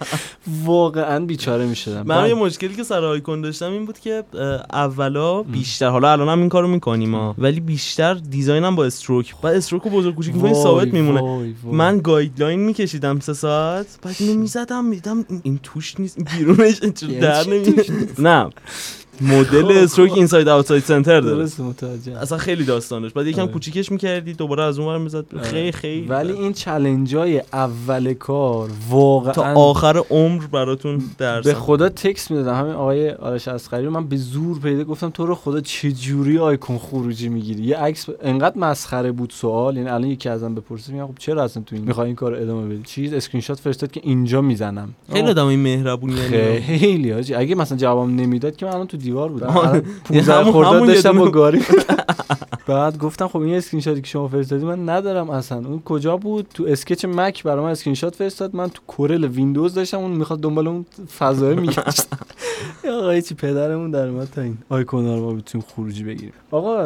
واقعا 0.66 1.26
بیچاره 1.26 1.66
می‌شدم. 1.66 2.04
من 2.06 2.28
یه 2.28 2.34
مشکلی 2.34 2.76
که 2.76 2.84
سر 2.84 3.06
آیکون 3.06 3.42
داشتم 3.42 3.72
این 3.72 3.86
بود 3.86 4.00
که 4.00 4.24
اولا 4.74 5.44
بیشتر 5.44 5.88
حالا 5.88 6.12
الان 6.12 6.30
هم 6.30 6.40
این 6.40 6.50
کارو 6.50 6.68
می‌کنیم 6.68 7.34
ولی 7.38 7.60
بیشتر 7.60 8.07
design 8.14 8.67
م 8.67 8.76
با 8.76 8.86
stroke. 8.86 9.36
بعد 9.42 9.56
stroke 9.56 9.84
رو 9.84 9.90
بزرگ 9.90 10.16
کوچیک 10.16 10.36
می‌کنی 10.36 10.54
ثابت 10.54 10.94
میمونه. 10.94 11.54
من 11.64 12.00
guideline 12.00 12.60
میکشیدم 12.60 13.20
سه 13.20 13.34
ساعت 13.34 13.86
بعد 14.02 14.16
اینو 14.20 14.40
می‌زدم 14.40 14.86
میدم 14.86 15.26
این, 15.30 15.42
این 15.44 15.60
توش 15.64 16.00
نیست 16.00 16.18
این 16.18 16.28
بیرونش 16.38 16.80
یعنی 17.02 17.20
در 17.20 17.48
نمیاد 17.48 17.86
نه. 18.20 18.50
مدل 19.22 19.72
stroke 19.72 20.14
inside 20.14 20.48
outside 20.48 20.84
center 20.84 21.22
داره. 21.22 21.38
درست 21.38 21.60
متوجه. 21.60 22.18
اصلا 22.18 22.38
خیلی 22.38 22.66
داستان 22.66 23.02
داشت 23.02 23.14
بعد 23.14 23.28
یکم 23.28 23.42
آره. 23.42 23.52
کوچیکش 23.52 23.92
می‌کردی 23.92 24.34
دوباره 24.34 24.64
از 24.64 24.80
اون 24.80 24.88
ور 24.88 24.98
می‌زد 24.98 25.38
خیلی 25.42 25.72
خیلی 25.72 26.08
ولی 26.08 26.34
این 26.34 26.54
challenge 26.54 27.16
های 27.16 27.42
اول 27.54 28.14
کار 28.14 28.70
واقعا 28.90 29.34
تا 29.34 29.44
آخر 29.44 29.98
عمر 30.10 30.44
براتون 30.52 31.02
درس 31.18 31.46
به 31.46 31.54
خدا 31.54 31.90
تکس 31.90 32.32
می‌دادم 32.32 32.60
همین 32.60 32.74
آقای 32.74 33.10
آرش 33.12 33.48
اسقری 33.48 33.86
رو 33.86 33.92
من 33.92 34.08
به 34.08 34.18
زور 34.18 34.60
پیدا 34.60 34.84
گفتم 34.84 35.10
تو 35.10 35.26
رو 35.26 35.36
خدا 35.36 35.62
چه 35.62 35.92
جوری 35.92 36.38
آیکون 36.38 36.78
خروجی 36.78 37.30
می‌گیری؟ 37.30 37.64
یه 37.64 37.78
عکس 37.78 38.06
انقدر 38.22 38.58
مسخره 38.58 39.12
بود 39.12 39.30
سوال. 39.36 39.78
یعنی 39.78 39.90
الان 39.90 40.08
یکی 40.08 40.30
ازم 40.30 40.56
بپرسه 40.56 40.94
میگم 40.94 41.08
خب 41.08 41.14
چرا 41.20 41.44
اصلا 41.44 41.64
تو 41.64 41.76
این 41.76 41.86
می‌خوای 41.86 42.08
این 42.08 42.16
کار 42.16 42.32
رو 42.32 42.42
ادامه 42.42 42.68
بدی؟ 42.68 42.84
چیز 42.84 43.14
اسکرین 43.14 43.42
شات 43.42 43.60
فرستاد 43.60 43.92
که 43.92 44.02
اینجا 44.04 44.42
می‌زنم. 44.42 44.90
خیلی 45.14 45.28
آدم 45.28 45.46
این 45.46 45.60
مهربونی 45.60 46.16
خیلی 46.62 47.12
حاجی. 47.12 47.34
اگه 47.34 47.56
مثلا 47.56 47.78
جوابم 47.78 48.16
نمی‌داد 48.16 48.56
که 48.56 48.66
من 48.66 48.72
الان 48.72 48.88
تو 48.88 48.98
دیوار. 49.08 49.32
الان 49.44 49.82
15 50.06 50.34
همون- 50.34 50.54
خرداد 50.54 50.88
داشتم 50.88 51.18
با. 51.18 51.30
گاری. 51.30 51.62
بعد 52.68 52.98
گفتم 52.98 53.28
خب 53.28 53.38
این 53.38 53.56
اسکرین 53.56 53.82
شاتی 53.82 54.02
که 54.02 54.08
شما 54.08 54.28
فرستادی 54.28 54.66
من 54.66 54.90
ندارم 54.90 55.30
اصلا. 55.30 55.58
اون 55.58 55.82
کجا 55.86 56.18
بود؟ 56.18 56.48
تو 56.54 56.64
Sketch 56.68 57.06
مک 57.06 57.44
برای 57.44 57.64
من 57.66 57.72
اسکرین 57.72 57.94
شات 57.96 58.16
فرستاد. 58.16 58.56
من 58.56 58.70
تو 58.70 58.82
کورل 58.88 59.24
ویندوز 59.26 59.74
داشتم. 59.74 59.98
اون 59.98 60.12
می‌خواد 60.12 60.40
دنبال 60.40 60.68
اون 60.68 60.86
فضای 61.20 61.56
میگشت. 61.66 62.08
آقا 62.92 63.20
چی 63.22 63.36
پدرمون 63.36 63.92
در 63.92 64.08
اومد 64.08 64.28
تا 64.36 64.42
این 64.42 64.58
آیکونا 64.70 65.16
رو 65.16 65.22
ما 65.22 65.34
بتونیم 65.34 65.68
خروجی 65.76 66.04
بگیریم. 66.04 66.34
آقا 66.52 66.84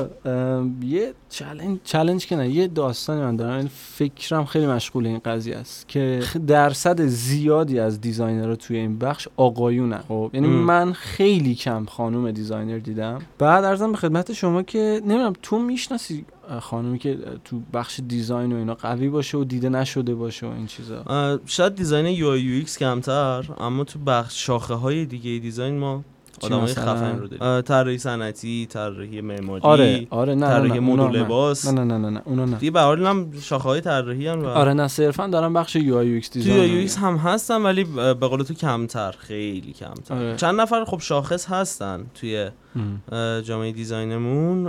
یه 0.83 1.13
چالش 1.29 1.63
چالش 1.83 2.25
که 2.25 2.35
نه 2.35 2.49
یه 2.49 2.67
داستانی 2.67 3.21
من 3.21 3.35
دارم. 3.35 3.57
این 3.57 3.69
فکرم 3.95 4.45
خیلی 4.45 4.67
مشغول 4.67 5.07
این 5.07 5.19
قضیه 5.25 5.55
است 5.55 5.87
که 5.87 6.19
درصد 6.47 7.01
زیادی 7.05 7.79
از 7.79 8.01
designer 8.01 8.49
ها 8.49 8.55
توی 8.55 8.77
این 8.77 8.97
بخش 8.99 9.27
آقایونن. 9.37 9.99
خب 10.07 10.29
یعنی. 10.33 10.47
من 10.47 10.93
خیلی 10.93 11.55
کم 11.55 11.85
خانم 11.85 12.10
designer 12.31 12.77
دیدم. 12.77 13.21
بعد 13.39 13.63
عرضم 13.63 13.91
به 13.91 13.97
خدمت 13.97 14.33
شما 14.33 14.63
که 14.63 15.01
نمی‌دونم 15.05 15.33
تو 15.41 15.59
می‌شناسی 15.59 16.25
خانومی 16.59 16.99
که 16.99 17.17
تو 17.45 17.61
بخش 17.73 17.99
design 18.07 18.53
و 18.53 18.55
اینا 18.55 18.73
قوی 18.73 19.09
باشه 19.09 19.37
و 19.37 19.43
دیده 19.43 19.69
نشده 19.69 20.15
باشه 20.15 20.47
و 20.47 20.49
این 20.49 20.67
چیزا؟ 20.67 21.39
شاید 21.45 21.75
design 21.75 22.05
UI 22.05 22.27
UX 22.27 22.77
کمتر 22.77 23.45
اما 23.57 23.83
تو 23.83 23.99
بخش 23.99 24.45
شاخه 24.45 24.73
های 24.73 25.05
دیگه 25.05 25.39
design 25.39 25.77
ما 25.77 26.03
آدمای؟ 26.45 26.73
خفن 26.73 27.19
رو 27.19 27.27
داریم 27.27 27.61
طراحی 27.61 27.97
صنعتی 27.97 28.65
طراحی 28.65 29.21
معماری 29.21 29.61
آره 29.63 30.07
آره 30.09 30.35
نه 30.35 30.47
طراحی 30.47 30.79
و. 30.79 31.07
لباس. 31.07 31.67
نه 31.67 31.71
نه 31.71 31.83
نه 31.83 31.97
نه 31.97 32.09
نه 32.09 32.21
اونا 32.25 32.45
نه 32.45 32.57
دیگه 32.57 32.71
به 32.71 32.81
حال 32.81 33.05
هم 33.05 33.31
شاخه 33.41 33.69
های 33.69 33.81
طراحی 33.81 34.27
هم 34.27 34.43
و 34.43 34.47
آره 34.47 34.73
نه 34.73 34.87
صرفا 34.87 35.27
دارم 35.27 35.53
بخش 35.53 35.75
UI 35.75 35.97
UX 35.97 36.29
تو 36.29 36.39
design 36.39 36.57
یو 36.57 36.63
رو 36.63 36.69
UX. 36.69 36.97
هم 36.97 37.17
هستن 37.17 37.61
ولی 37.61 37.83
به 37.83 38.13
قول 38.13 38.43
تو 38.43 38.53
کمتر 38.53 39.11
خیلی 39.11 39.73
کمتر 39.73 40.15
آره. 40.15 40.35
چند 40.35 40.61
نفر 40.61 40.85
خب 40.85 40.99
شاخص 40.99 41.45
هستن 41.47 42.05
توی 42.15 42.49
جامعه 43.43 43.71
design 43.71 44.34
مون 44.34 44.65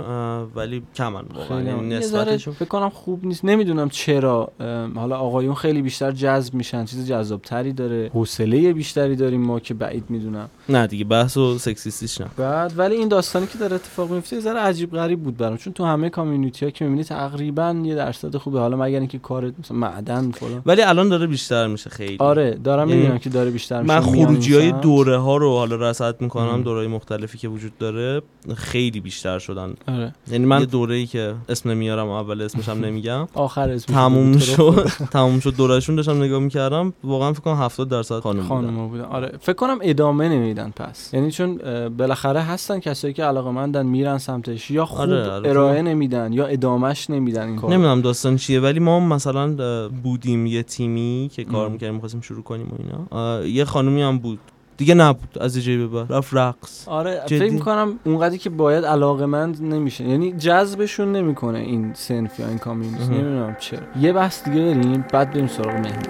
ولی 0.55 0.83
کمن 0.95 1.23
واقعا. 1.35 1.61
یعنی 1.61 1.95
نسبتشون 1.95 2.53
فکر 2.53 2.69
کنم 2.69 2.89
خوب 2.89 3.25
نیست. 3.25 3.45
نمی‌دونم 3.45 3.89
چرا. 3.89 4.51
حالا 4.95 5.17
آقایون 5.17 5.55
خیلی 5.55 5.81
بیشتر 5.81 6.11
جذب 6.11 6.53
میشن. 6.53 6.85
چیز 6.85 7.07
جذابتری 7.07 7.73
داره. 7.73 8.11
حوصله 8.13 8.73
بیشتری 8.73 9.15
داریم 9.15 9.41
ما 9.41 9.59
که 9.59 9.73
بعید 9.73 10.03
می‌دونم. 10.09 10.49
نه 10.69 10.87
دیگه 10.87 11.05
بحث 11.05 11.37
و 11.37 11.57
سکسیستیش 11.57 12.21
نه. 12.21 12.27
بعد 12.37 12.73
ولی 12.77 12.95
این 12.95 13.07
داستانی 13.07 13.47
که 13.47 13.57
داره 13.57 13.75
اتفاق 13.75 14.11
میفته 14.11 14.35
یه 14.35 14.41
ذره 14.41 14.59
عجیب 14.59 14.91
غریب 14.91 15.23
بود 15.23 15.37
برام. 15.37 15.57
چون 15.57 15.73
تو 15.73 15.85
همه 15.85 16.09
کامیونیتی 16.09 16.65
ها 16.65 16.71
که 16.71 16.85
می‌بینی 16.85 17.03
تقریبا 17.03 17.81
یه 17.83 17.95
درصد 17.95 18.37
خوبه. 18.37 18.59
حالا 18.59 18.77
مگر 18.77 18.99
اینکه 18.99 19.19
کار 19.19 19.51
مثلا 19.59 19.77
معدن 19.77 20.31
فلان. 20.31 20.61
ولی 20.65 20.81
الان 20.81 21.09
داره 21.09 21.27
بیشتر 21.27 21.67
میشه 21.67 21.89
خیلی. 21.89 22.17
آره 22.19 22.51
دارم 22.63 22.89
یعنی 22.89 23.01
می‌بینم 23.01 23.19
که 23.19 23.29
داره 23.29 23.51
بیشتر 23.51 23.81
میشه. 23.81 23.93
من 23.93 24.01
خروجی 24.01 24.55
های. 24.55 24.71
دوره 24.71 25.17
ها 25.17 25.37
رو 25.37 25.57
حالا 25.57 25.75
رصد 25.75 26.21
می‌کنم. 26.21 26.63
دوره 26.63 26.87
مختلفی 26.87 27.37
که 27.37 27.47
وجود 27.47 27.77
داره 27.77 27.92
داره 27.93 28.21
خیلی 28.55 28.99
بیشتر 28.99 29.39
شدن. 29.39 29.73
آره. 29.87 30.13
یعنی 30.31 30.45
من 30.45 30.63
دوره 30.63 30.95
ای 30.95 31.05
که 31.05 31.35
اسم 31.49 31.69
نمیارم 31.69 32.07
و 32.07 32.11
اول 32.11 32.41
اسمش 32.41 32.69
هم 32.69 32.77
نمیگم. 32.85 33.27
آخر 33.33 33.69
اسمش 33.69 33.95
تموم 33.95 34.37
شد. 34.37 34.87
تموم 35.11 35.39
شد. 35.39 35.55
دورشون 35.55 35.95
داشتم 35.95 36.23
نگاه 36.23 36.39
می‌کردم. 36.39 36.93
واقعا 37.03 37.33
فکر 37.33 37.41
کنم 37.41 37.55
70 37.55 37.89
درصد 37.89 38.19
خانم 38.19 38.43
خانم 38.43 38.87
بودن. 38.87 39.03
آره. 39.03 39.37
فکر 39.41 39.55
کنم 39.55 39.77
ادامه 39.81 40.29
نمیدن 40.29 40.73
پس. 40.75 41.13
یعنی 41.13 41.31
چون 41.31 41.57
بالاخره 41.97 42.41
هستن 42.41 42.79
کسایی 42.79 43.13
که 43.13 43.23
علاقه 43.23 43.51
مندن 43.51 43.85
میرن 43.85 44.17
سمتش. 44.17 44.71
یا 44.71 44.85
خوب 44.85 44.99
آره، 44.99 45.31
آره. 45.31 45.49
ارائه 45.49 45.81
نمیدن 45.81 46.33
یا 46.33 46.45
ادامهش 46.45 47.09
نمیدن 47.09 47.47
این 47.47 47.55
کار 47.55 47.71
نمی‌دونم 47.73 48.01
داستان 48.01 48.35
چیه 48.37 48.59
ولی 48.59 48.79
ما 48.79 48.99
مثلا 48.99 49.55
بودیم 50.03 50.45
یه 50.45 50.63
تیمی 50.63 51.29
که 51.33 51.43
کار. 51.43 51.69
می‌کردیم 51.69 51.93
می‌خواستیم 51.93 52.21
شروع 52.21 52.43
کنیم 52.43 52.67
و 52.67 52.75
اینا. 52.79 53.45
یه 53.45 53.65
خانومی 53.65 54.01
هم 54.01 54.17
بود 54.17 54.39
دیگه 54.77 54.93
نبود. 54.93 55.37
از 55.41 55.57
جایی 55.57 55.77
به 55.77 55.87
بعد. 55.87 56.13
رفت 56.13 56.33
رقص. 56.33 56.87
آره 56.87 57.21
جدی؟ 57.25 57.39
فکر 57.39 57.53
می‌کنم 57.53 57.99
اونقدری 58.03 58.37
که 58.37 58.49
باید 58.49 58.85
علاقه 58.85 59.25
مند 59.25 59.63
نمیشه. 59.63 60.03
یعنی 60.03 60.33
جذبشون 60.33 61.11
نمی‌کنه 61.11 61.59
این 61.59 61.91
سنف 61.93 62.39
یا 62.39 62.47
این 62.47 62.57
کامیونیتی. 62.57 63.03
نمی‌دونم 63.03 63.55
چرا. 63.59 63.79
یه 64.01 64.13
بحث 64.13 64.43
دیگه 64.43 64.61
بریم 64.61 65.05
بعد 65.13 65.31
بریم 65.31 65.47
سراغ 65.47 65.75
مهمون 65.75 66.03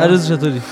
عروض 0.00 0.28
چطوری؟ 0.28 0.62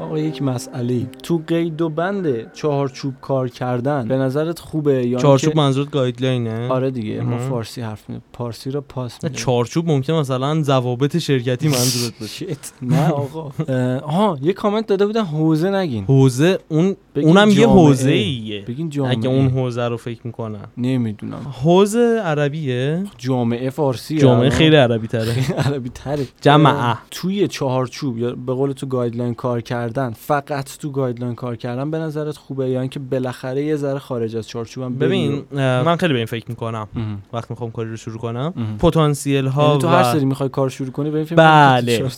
آقا 0.00 0.18
یک 0.18 0.42
مسئله. 0.42 1.06
تو 1.22 1.42
قید 1.46 1.82
و 1.82 1.88
بند 1.88 2.52
چهارچوب 2.52 3.14
کار 3.20 3.48
کردن 3.48 4.08
به 4.08 4.16
نظرت 4.16 4.58
خوبه 4.58 5.06
یا 5.06 5.18
چارچوب 5.18 5.48
اینکه- 5.48 5.60
منظورت 5.62 5.90
guideline 5.90 6.60
ه 6.60 6.68
آره 6.68 6.90
دیگه 6.90 7.20
ما. 7.20 7.38
فارسی 7.38 7.80
حرف 7.80 8.08
می‌زنیم. 8.08 8.22
پارسی 8.32 8.70
رو 8.70 8.80
پاس 8.80 9.24
می‌دیم. 9.24 9.38
چارچوب 9.38 9.90
ممکن 9.90 10.12
مثلا 10.12 10.62
ضوابط 10.62 11.16
شرکتی 11.16 11.68
منظورت 11.78 12.12
باشه. 12.20 12.46
نه 12.82 13.10
آقا. 13.10 13.50
آها 13.98 14.38
یه 14.42 14.52
کامنت 14.52 14.86
داده 14.86 15.06
بودن 15.06 15.24
حوزه 15.24 15.70
نگین. 15.70 16.04
حوزه 16.04 16.58
اون 16.68 16.96
اونم 17.16 17.48
یه. 17.50 17.66
حوزه 17.68 18.10
ایه 18.10 18.62
بگین 18.62 18.90
جامعه. 18.90 19.10
اگه 19.12 19.28
اون 19.28 19.48
حوزه 19.48 19.88
رو 19.88 19.96
فکر 19.96 20.20
می‌کنن. 20.24 20.58
نمی‌دونم. 20.76 21.54
حوزه 21.62 22.20
عربیه. 22.24 23.04
جامعه 23.18 23.70
فارسی. 23.70 24.18
جامعه 24.18 24.50
خیلی 24.50 24.76
عربی 24.76 25.06
تره. 25.06 25.52
عربی 25.66 25.88
تره. 25.88 26.26
جمعه. 26.40 26.94
توی 27.10 27.48
چهارچوب 27.48 28.18
یا 28.18 28.34
به 28.46 28.52
قول 28.54 28.72
تو 28.72 28.86
guideline 28.86 29.34
کار 29.34 29.57
کردن 29.60 30.10
فقط 30.10 30.78
تو 30.78 30.90
guideline 30.90 31.34
کار 31.34 31.56
کردن 31.56 31.90
به 31.90 31.98
نظرت 31.98 32.36
خوبه 32.36 32.68
یا 32.70 32.80
اینکه 32.80 33.00
بالاخره 33.00 33.64
یه 33.64 33.76
ذره 33.76 33.98
خارج 33.98 34.36
از 34.36 34.48
چارچوبم 34.48 34.94
ببین 34.94 35.42
اه، 35.52 35.58
من 35.82 35.96
خیلی 35.96 36.12
به 36.12 36.18
این 36.18 36.26
فکر 36.26 36.44
می‌کنم 36.48 36.88
مهم. 36.94 37.22
وقتی 37.32 37.46
می‌خوام 37.50 37.70
کاری 37.70 37.90
رو 37.90 37.96
شروع 37.96 38.18
کنم. 38.18 38.54
پتانسیل 38.78 39.46
ها 39.46 39.66
یعنی 39.66 39.78
تو 39.78 39.88
هر 39.88 40.02
سری 40.02 40.24
می‌خوای 40.24 40.48
کار 40.48 40.68
شروع 40.68 40.90
کنی 40.90 41.10
به 41.10 41.16
این 41.16 41.26
فکر 41.26 41.36
بله. 41.36 41.98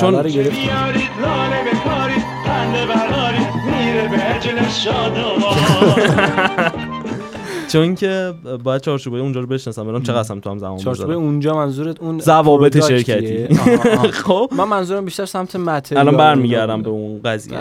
چون- 0.00 0.22
چون 7.72 7.94
که 7.94 8.34
باید 8.64 8.82
چارچوبای 8.82 9.20
اونجا 9.20 9.40
رو 9.40 9.46
بشناسم 9.46 9.82
ببینم 9.82 10.02
چقدر 10.02 10.32
هم 10.32 10.40
تو 10.40 10.50
هم 10.50 10.58
زمان 10.58 10.78
چارچوب 10.78 11.04
بذارم 11.04 11.20
اونجا 11.20 11.54
منظورت 11.54 12.00
اون 12.00 12.18
ضوابط؟ 12.18 12.88
شرکتی. 12.88 13.54
خب. 14.24 14.50
من 14.56 14.64
منظورم 14.64 15.04
بیشتر 15.04 15.26
سمت 15.26 15.56
متریال 15.56 16.08
الان 16.08 16.16
برمیگردم 16.16 16.82
به 16.82 16.90
اون 16.90 17.20
قضیه. 17.24 17.58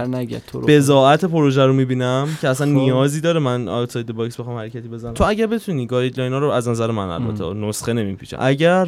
بضاعت 0.68 1.26
پروژه 1.26 1.66
رو 1.66 1.74
می‌بینم 1.74 2.28
که 2.42 2.50
اصلا 2.50 2.68
خب. 2.68 2.74
نیازی 2.74 3.22
داره 3.22 3.40
من 3.40 3.68
outside 3.68 4.12
box 4.12 4.40
بخوام 4.40 4.58
حرکتی 4.58 4.88
بزنم. 4.88 5.14
تو 5.14 5.24
اگر 5.28 5.48
بتونی 5.48 5.86
guideline 5.86 6.34
ها 6.34 6.40
رو 6.40 6.50
از 6.50 6.68
نظر 6.68 6.92
من 6.92 7.10
البته 7.10 7.54
نسخه 7.54 7.94
نمیپیچم. 7.94 8.38
اگر 8.40 8.86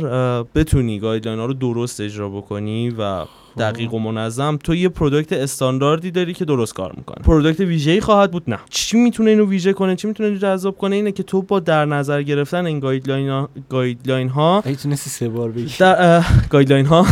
بتونی 0.55 0.99
guideline 0.99 1.39
ها 1.39 1.45
رو 1.45 1.53
درست 1.53 2.01
اجرا 2.01 2.29
بکنی 2.29 2.89
و 2.89 3.25
دقیق 3.57 3.93
و 3.93 3.99
منظم. 3.99 4.57
تو 4.63 4.75
یه 4.75 4.89
product 4.89 5.33
استانداردی 5.33 6.11
داری 6.11 6.33
که 6.33 6.45
درست 6.45 6.73
کار 6.73 6.93
می‌کنه. 6.97 7.17
product 7.23 7.59
ویژه‌ای 7.59 8.01
خواهد 8.01 8.31
بود؟ 8.31 8.43
نه. 8.47 8.59
چی 8.69 8.97
می‌تونه 8.97 9.29
اینو 9.29 9.49
ویژه 9.49 9.73
کنه؟ 9.73 9.95
چی 9.95 10.07
می‌تونه 10.07 10.37
جذاب 10.37 10.77
کنه؟ 10.77 10.95
اینه 10.95 11.11
که 11.11 11.23
تو 11.23 11.41
با 11.41 11.59
در 11.59 11.85
نظر 11.85 12.21
گرفتن 12.21 12.65
این 12.65 12.79
guideline 12.79 13.29
ها 13.29 13.49
guideline 13.69 14.29
ها 14.29 14.63
تونستی 14.83 15.09
سه 15.09 15.29
بار 15.29 15.51
بگی. 15.51 15.73
در 15.79 16.23
guideline 16.49 16.85
ها 16.85 17.05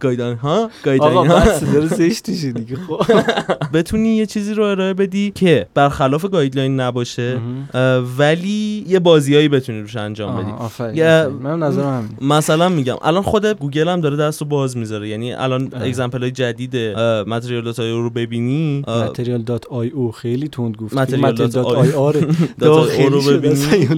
guideline 0.00 0.36
ها 0.36 0.70
guideline 0.82 1.30
ها 1.30 1.40
دیگه 2.30 2.76
خب. 2.76 3.02
بتونی 3.74 4.16
یه 4.16 4.26
چیزی 4.26 4.54
رو 4.54 4.62
ارائه 4.62 4.94
بدی 4.94 5.30
که 5.34 5.66
برخلاف 5.74 6.24
guideline 6.24 6.80
نباشه 6.80 7.38
ولی 8.18 8.84
یه 8.88 8.98
بازیایی 8.98 9.48
بتونی 9.48 9.80
روش 9.80 9.96
انجام 9.96 10.36
بدی. 10.36 11.02
منم 11.42 11.64
نظرم 11.64 12.16
مثلا 12.20 12.68
میگم 12.68 12.96
الان 13.02 13.22
خود 13.22 13.46
گوگل 13.46 13.88
هم 13.88 14.00
داره 14.00 14.16
دست 14.16 14.40
رو 14.40 14.46
باز 14.46 14.76
می‌ذاره. 14.76 15.08
یعنی 15.08 15.32
الان 15.32 15.55
اه. 15.62 15.82
example 15.82 16.20
های 16.22 16.30
جدید 16.30 16.76
material 17.26 17.64
dot 17.64 17.78
رو 17.80 18.10
ببینی 18.10 18.84
material 18.88 19.42
dot 19.42 19.66
io 19.66 20.12
خیلی 20.12 20.48
تند 20.48 20.76
گفت 20.76 20.94
material 20.94 21.20
material 21.20 21.50
dot 21.50 21.66
i- 21.66 21.76
آی 21.88 21.92
آر 21.92 22.16
آی 22.62 23.06
رو 23.06 23.22
ببینی. 23.22 23.96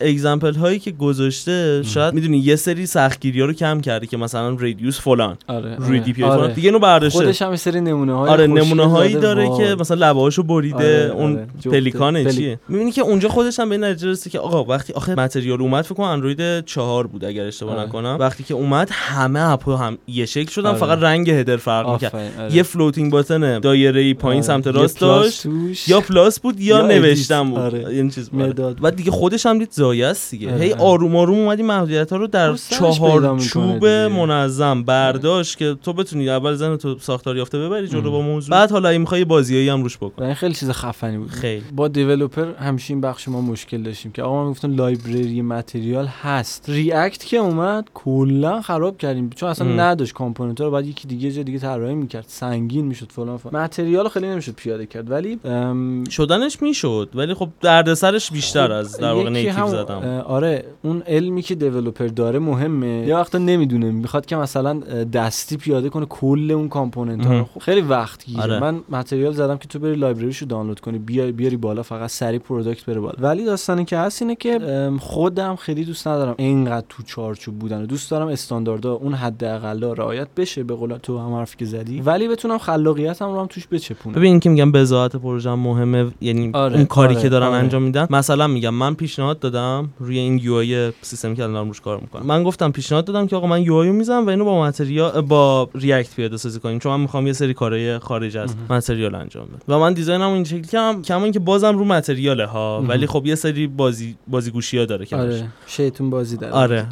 example 0.00 0.54
هایی 0.54 0.78
که 0.78 0.90
گذاشته 0.90 1.82
شاید 1.84 2.14
می‌دونی 2.14 2.38
یه 2.38 2.56
سری 2.56 2.86
سختگیری 2.86 3.40
ها 3.40 3.46
رو 3.46 3.52
کم 3.52 3.80
کرده 3.80 4.06
که 4.06 4.16
مثلا 4.16 4.56
radius 4.60 5.00
فلان 5.00 5.36
آره 5.48 5.76
روی 5.76 6.00
DPI 6.00 6.30
آره. 6.30 6.38
فلان 6.40 6.52
دیگه 6.52 6.68
اینو 6.68 6.78
برداشته 6.78 7.18
خودش 7.18 7.42
هم 7.42 7.56
سری 7.56 7.80
نمونه 7.80 8.12
های 8.14 8.30
آره 8.30 8.46
نمونه 8.46 8.90
هایی 8.90 9.14
داره. 9.14 9.48
که 9.56 9.76
مثلا 9.80 10.10
لبهاشو 10.10 10.42
بریده 10.42 10.76
آره، 11.12 11.14
اون 11.14 11.32
آره. 11.32 11.46
پلیکانه 11.64 12.24
پلی- 12.24 12.32
چیه 12.36 12.58
می‌بینی 12.68 12.90
که 12.92 13.02
اونجا 13.02 13.28
خودش 13.28 13.60
هم 13.60 13.68
به 13.68 13.74
این 13.74 13.84
نتیجه 13.84 14.08
رسید 14.08 14.32
که 14.32 14.38
آقا 14.38 14.64
وقتی 14.64 14.92
آخه 14.92 15.14
material 15.14 15.60
اومد 15.62 15.84
فکر 15.84 15.94
کنم 15.94 16.06
اندروید 16.06 16.64
چهار 16.64 17.06
بود 17.06 17.24
اگر 17.24 17.44
اشتباه 17.46 17.74
آره. 17.76 17.86
نکنم 17.88 18.16
وقتی 18.20 18.44
که 18.44 18.54
اومد 18.54 18.88
همه 18.92 19.40
app 19.52 19.70
ا 19.70 19.76
هم 19.76 19.98
یه 20.08 20.26
شکل 20.26 20.55
شدن 20.56 20.68
آره. 20.68 20.78
فقط 20.78 20.98
رنگ 20.98 21.30
header 21.30 21.56
فرق 21.56 21.90
می‌کرد 21.90 22.14
آره. 22.14 22.54
یه 22.54 22.62
floating 22.62 23.12
button 23.12 23.58
دایره 23.58 24.00
ای 24.00 24.14
پایین 24.14 24.42
آره. 24.42 24.46
سمت 24.46 24.66
راست 24.66 25.00
داشت 25.00 25.42
توش. 25.42 25.88
یا 25.88 26.00
plus 26.00 26.40
بود 26.40 26.60
یا, 26.60 26.76
یا. 26.76 26.86
نوشتم 26.86 27.50
بود 27.50 27.58
آره. 27.58 27.86
این 27.88 28.10
چیز 28.10 28.30
بود. 28.30 28.42
مداد. 28.42 28.78
و 28.82 28.90
دیگه 28.90 29.10
خودش 29.10 29.46
هم 29.46 29.58
دید 29.58 29.72
ضایع 29.72 30.06
است 30.06 30.30
دیگه 30.30 30.52
آره. 30.52 30.64
هی 30.64 30.72
آروم 30.72 31.16
آروم 31.16 31.38
اومدی 31.38 31.62
محدودیت 31.62 32.10
ها 32.10 32.16
رو 32.16 32.26
در 32.26 32.54
چهار 32.54 33.38
چوب. 33.38 33.86
منظم 33.86 34.82
برداشت 34.82 35.58
که 35.58 35.76
تو 35.82 35.92
بتونی 35.92 36.30
اول 36.30 36.54
زن 36.54 36.76
تو 36.76 36.98
ساختار 36.98 37.36
یافته 37.36 37.58
ببری 37.58 37.88
جلو. 37.88 38.10
با 38.10 38.20
موضوع 38.20 38.50
بعد 38.50 38.70
حالا 38.70 38.88
این 38.88 39.00
می‌خوای 39.00 39.24
بازیایی 39.24 39.68
هم 39.68 39.82
روش 39.82 39.96
بکن 39.96 40.34
خیلی 40.34 40.54
چیز 40.54 40.70
خفنی 40.70 41.18
بود 41.18 41.30
خیلی 41.30 41.62
با 41.76 41.88
developer 41.88 42.54
همیشه 42.54 42.94
این 42.94 43.00
بخش 43.00 43.28
ما 43.28 43.40
مشکل 43.40 43.82
داشتیم 43.82 44.12
که 44.12 44.22
آقا 44.22 44.44
من 44.44 44.50
گفتم 44.50 44.74
library 44.74 45.42
material 45.42 46.06
هست 46.06 46.64
React 46.68 47.24
که 47.24 47.36
اومد 47.36 47.88
کلا 47.94 48.62
خراب 48.62 48.98
کردیم 48.98 49.30
چون 49.30 49.48
اصلا. 49.48 49.68
نداشت 49.68 50.12
component 50.46 50.60
رو 50.60 50.70
بعد 50.70 50.86
یکی 50.86 51.08
دیگه 51.08 51.32
جای 51.32 51.44
دیگه 51.44 51.58
طراحی 51.58 51.94
می‌کرد. 51.94 52.24
سنگین 52.28 52.84
می‌شد 52.84 53.12
فلان 53.12 53.36
فلان. 53.36 53.62
material 53.62 54.08
خیلی 54.08 54.26
نمی‌شد 54.26 54.52
پیاده 54.52 54.86
کرد 54.86 55.10
ولی 55.10 55.38
ام، 55.44 56.04
شدنش 56.04 56.62
می‌شد 56.62 57.08
ولی 57.14 57.34
خب 57.34 57.48
دردسرش 57.60 58.32
بیشتر 58.32 58.72
از 58.72 58.98
در 58.98 59.12
واقع 59.12 59.30
native 59.30 59.66
زدم. 59.66 60.24
آره 60.26 60.64
اون 60.82 61.02
علمی 61.06 61.42
که 61.42 61.54
developer 61.54 62.06
داره 62.06 62.38
مهمه. 62.38 63.06
یه 63.06 63.16
وقتا 63.16 63.38
نمی‌دونه 63.38 63.90
می‌خواد 63.90 64.26
که 64.26 64.36
مثلا 64.36 64.80
دستی 65.12 65.56
پیاده 65.56 65.88
کنه 65.88 66.06
کل 66.06 66.50
اون 66.50 66.68
component 66.68 67.26
ها. 67.26 67.44
خب 67.44 67.60
خیلی 67.60 67.80
وقت 67.80 68.24
گیره. 68.24 68.42
آره. 68.42 68.60
من 68.60 68.80
material 68.88 69.32
زدم 69.32 69.56
که 69.56 69.68
تو 69.68 69.78
بری 69.78 69.94
library 69.94 70.30
شو 70.30 70.46
دانلود 70.46 70.80
کنی 70.80 70.98
بیای 70.98 71.32
بیاری 71.32 71.56
بالا 71.56 71.82
فقط 71.82 72.10
سری 72.10 72.38
product 72.38 72.86
بره 72.86 73.00
بالا. 73.00 73.14
ولی 73.18 73.44
داستانی 73.44 73.84
که 73.84 73.98
هست 73.98 74.22
اینه 74.22 74.34
که 74.34 74.90
خودم 75.00 75.56
خیلی 75.56 75.84
دوست 75.84 76.08
ندارم. 76.08 76.34
اینقدر 76.38 76.86
تو 76.88 77.02
چارچوب 77.02 77.58
بودن. 77.58 77.82
و 77.82 77.86
دوست 77.86 78.10
دارم 78.10 78.28
استانداردها 78.28 78.92
اون 78.92 79.14
حداقل 79.14 79.84
رعایت 79.84 80.28
بشه 80.36 80.62
به 80.62 80.74
قول 80.74 80.96
تو 80.96 81.18
هم 81.18 81.34
حرفی 81.34 81.56
که 81.56 81.64
زدی. 81.64 82.00
ولی 82.00 82.28
بتونم 82.28 82.58
خلاقیتم 82.58 83.32
رو 83.32 83.40
هم 83.40 83.46
توش 83.46 83.68
بچپونم. 83.68 84.16
ببین 84.16 84.30
این 84.30 84.40
که 84.40 84.50
میگم 84.50 84.72
بذات 84.72 85.16
پروژه 85.16 85.50
هم 85.50 85.58
مهمه 85.58 86.10
یعنی 86.20 86.50
آره، 86.54 86.76
اون 86.76 86.84
کاری 86.84 87.14
آره، 87.14 87.22
که 87.22 87.28
دارن 87.28 87.46
آره. 87.46 87.56
انجام 87.56 87.82
میدن. 87.82 88.06
مثلا 88.10 88.46
میگم 88.46 88.74
من 88.74 88.94
پیشنهاد 88.94 89.38
دادم 89.38 89.90
روی 89.98 90.18
این 90.18 90.38
UI 90.38 90.92
سیستمی 91.02 91.36
که 91.36 91.42
الان 91.42 91.66
روش 91.66 91.80
کار 91.80 92.00
می‌کنم. 92.00 92.26
من 92.26 92.42
گفتم 92.42 92.70
پیشنهاد 92.70 93.04
دادم 93.04 93.26
که 93.26 93.36
آقا 93.36 93.46
من 93.46 93.62
UI 93.62 93.90
می‌زنم 93.90 94.26
و 94.26 94.30
اینو 94.30 94.44
با 94.44 94.62
material 94.62 95.20
با 95.20 95.68
React 95.74 96.16
پیاده 96.16 96.36
سازی 96.36 96.60
کنیم. 96.60 96.78
چون 96.78 96.92
من 96.92 97.00
می‌خوام 97.00 97.26
یه 97.26 97.32
سری 97.32 97.54
کارهای 97.54 97.98
خارج 97.98 98.36
از 98.36 98.54
material 98.70 99.14
انجام 99.14 99.46
بدم. 99.46 99.76
و 99.76 99.78
من 99.78 99.92
design 99.92 100.25
م 100.25 100.30
این 100.30 100.44
شکلی 100.44 100.62
کردم 100.62 101.02
کما 101.02 101.24
اینکه 101.24 101.38
بازم 101.38 101.78
رو 101.78 101.84
material 101.84 102.39
ه 102.39 102.46
ها. 102.46 102.84
ولی 102.88 103.06
خب 103.06 103.26
یه 103.26 103.34
سری 103.34 103.66
بازی 103.66 104.16
بازیگوشی 104.28 104.78
ها 104.78 104.84
داره 104.84 105.06
که 105.06 105.16
آره 105.16 105.48
شیطون 105.66 106.10
بازی 106.10 106.36
داره. 106.36 106.54
آره 106.54 106.86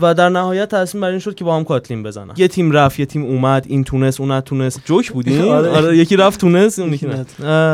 و 0.00 0.14
در 0.14 0.28
نهایت 0.28 0.68
تصمیم 0.68 1.00
بر 1.00 1.10
این 1.10 1.18
شد 1.18 1.34
که 1.34 1.44
با 1.44 1.56
هم 1.56 1.64
کاتلین 1.64 2.02
بزنن. 2.02 2.34
یه 2.36 2.48
تیم 2.62 2.72
رفت 2.72 3.00
یه 3.00 3.06
تیم 3.06 3.24
اومد 3.24 3.66
این 3.68 3.84
تونست 3.84 4.20
اون 4.20 4.30
نتونست. 4.30 4.80
جوک 4.84 5.12
بودیم 5.12 5.48
آره. 5.58 5.68
آره 5.68 5.96
یکی 5.96 6.16
رفت 6.16 6.40
تونست 6.40 6.78
اون 6.78 6.92
یکی 6.92 7.08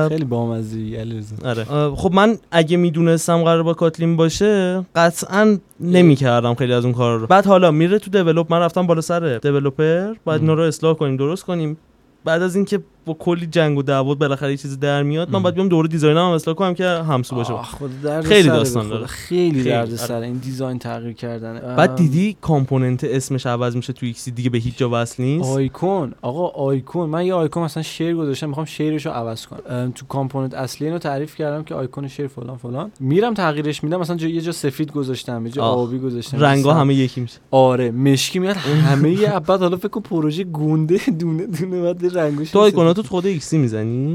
خیلی 0.09 0.25
بامزه 0.25 0.79
علیرضا. 0.79 1.37
آره. 1.45 1.65
خب 1.95 2.13
من 2.15 2.39
اگه 2.51 2.77
می‌دونستم 2.77 3.43
قرار 3.45 3.63
با 3.63 3.75
کاتلین 3.75 4.17
باشه 4.17 4.85
قطعا 4.95 5.59
نمی‌کردم 5.81 6.55
خیلی 6.55 6.73
از 6.73 6.85
اون 6.85 6.95
کارا 6.95 7.17
رو. 7.17 7.27
بعد 7.27 7.47
حالا 7.47 7.71
میره 7.71 7.99
تو 7.99 8.11
دیولپ 8.11 8.53
من 8.53 8.61
رفتم 8.61 8.87
بالا 8.87 9.01
سر 9.01 9.39
دیولپر 9.39 10.15
بعد 10.27 10.41
اینا 10.41 10.55
رو 10.55 10.63
اصلاح 10.63 10.95
کنیم 10.95 11.17
درست 11.17 11.45
کنیم. 11.45 11.77
بعد 12.25 12.43
از 12.43 12.57
اینکه 12.57 12.81
با 13.09 13.15
کلی 13.15 13.47
جنگ 13.47 13.79
و 13.79 13.83
دعوا 13.83 14.15
بالاخره 14.15 14.51
یه 14.51 14.57
چیزی 14.57 14.77
در 14.77 15.03
میاد. 15.03 15.31
من 15.31 15.43
باید 15.43 15.55
بیام 15.55 15.69
دوره 15.69 15.89
دیزاینم 15.89 16.19
هم 16.27 16.33
اصلاح 16.33 16.57
کنم 16.57 16.75
که 16.75 16.85
همسو 16.85 17.37
باشه. 17.37 17.55
درد 18.03 18.25
خیلی 18.25 18.49
داستان. 18.49 18.89
داره. 18.89 19.07
خیلی 19.07 19.63
درد 19.65 19.89
آره. 19.89 19.97
سر 19.97 20.21
این 20.21 20.37
دیزاین 20.37 20.79
تغییر 20.79 21.13
کردن. 21.13 21.77
بعد 21.77 21.95
دیدی 21.95 22.37
کامپوننت 22.41 23.05
اسمش 23.05 23.47
عوض 23.47 23.77
میشه 23.77 23.93
تو 23.93 24.07
ایکسی 24.07 24.31
دیگه 24.31 24.51
به 24.51 24.59
هیچ 24.59 24.77
جا 24.79 24.89
وصل 24.93 25.23
نیست؟ 25.23 25.49
آیکون. 25.51 26.15
آقا 26.23 26.47
آیکون. 26.49 27.11
من 27.11 27.27
یه 27.27 27.35
آیکون 27.35 27.63
مثلا 27.63 27.83
شیر 27.83 28.15
گذاشتم 28.15 28.49
می‌خوام 28.49 28.67
شیرش 28.67 29.07
رو 29.07 29.13
عوض 29.13 29.47
کنم. 29.47 29.93
تو 29.95 30.07
کامپوننت 30.07 30.55
اصلی 30.55 30.87
اینو 30.87 30.99
تعریف 30.99 31.37
کردم 31.37 31.65
که 31.65 31.75
آیکون 31.75 32.09
شیر 32.09 32.27
فلان 32.27 32.57
فلان. 32.57 32.91
میرم 33.01 33.35
تغییرش 33.35 33.85
میدم 33.85 34.01
مثلا 34.01 34.17
جا 34.17 34.29
یه 34.29 34.41
جا 34.41 34.53
سفید 34.53 34.93
گذاشتم 34.93 35.47
یه 35.47 35.53
جا. 35.53 35.63
آبی 35.63 35.99
گذاشتم 35.99 36.41
رنگا 36.41 36.75
همه 36.75 36.95
یکی 36.95 37.21
میشه. 37.21 37.39
آره 37.51 37.91
مشکی 37.91 38.39
میاد 38.39 38.57
همه 38.89 39.11
یه 39.11 39.29
بعد 39.29 39.61
حالا 39.61 39.77
فکر 39.77 40.01
پروژه 40.01 40.45
گونده 40.45 41.01
دونه 41.19 41.47
دونه 41.47 41.83
بعد 41.83 42.19
رنگش 42.19 42.51
تو 42.51 42.98
آیکوناتو 42.99 43.15
خود 43.15 43.27
ایکسی 43.27 43.59
می‌زنی؟ 43.59 44.15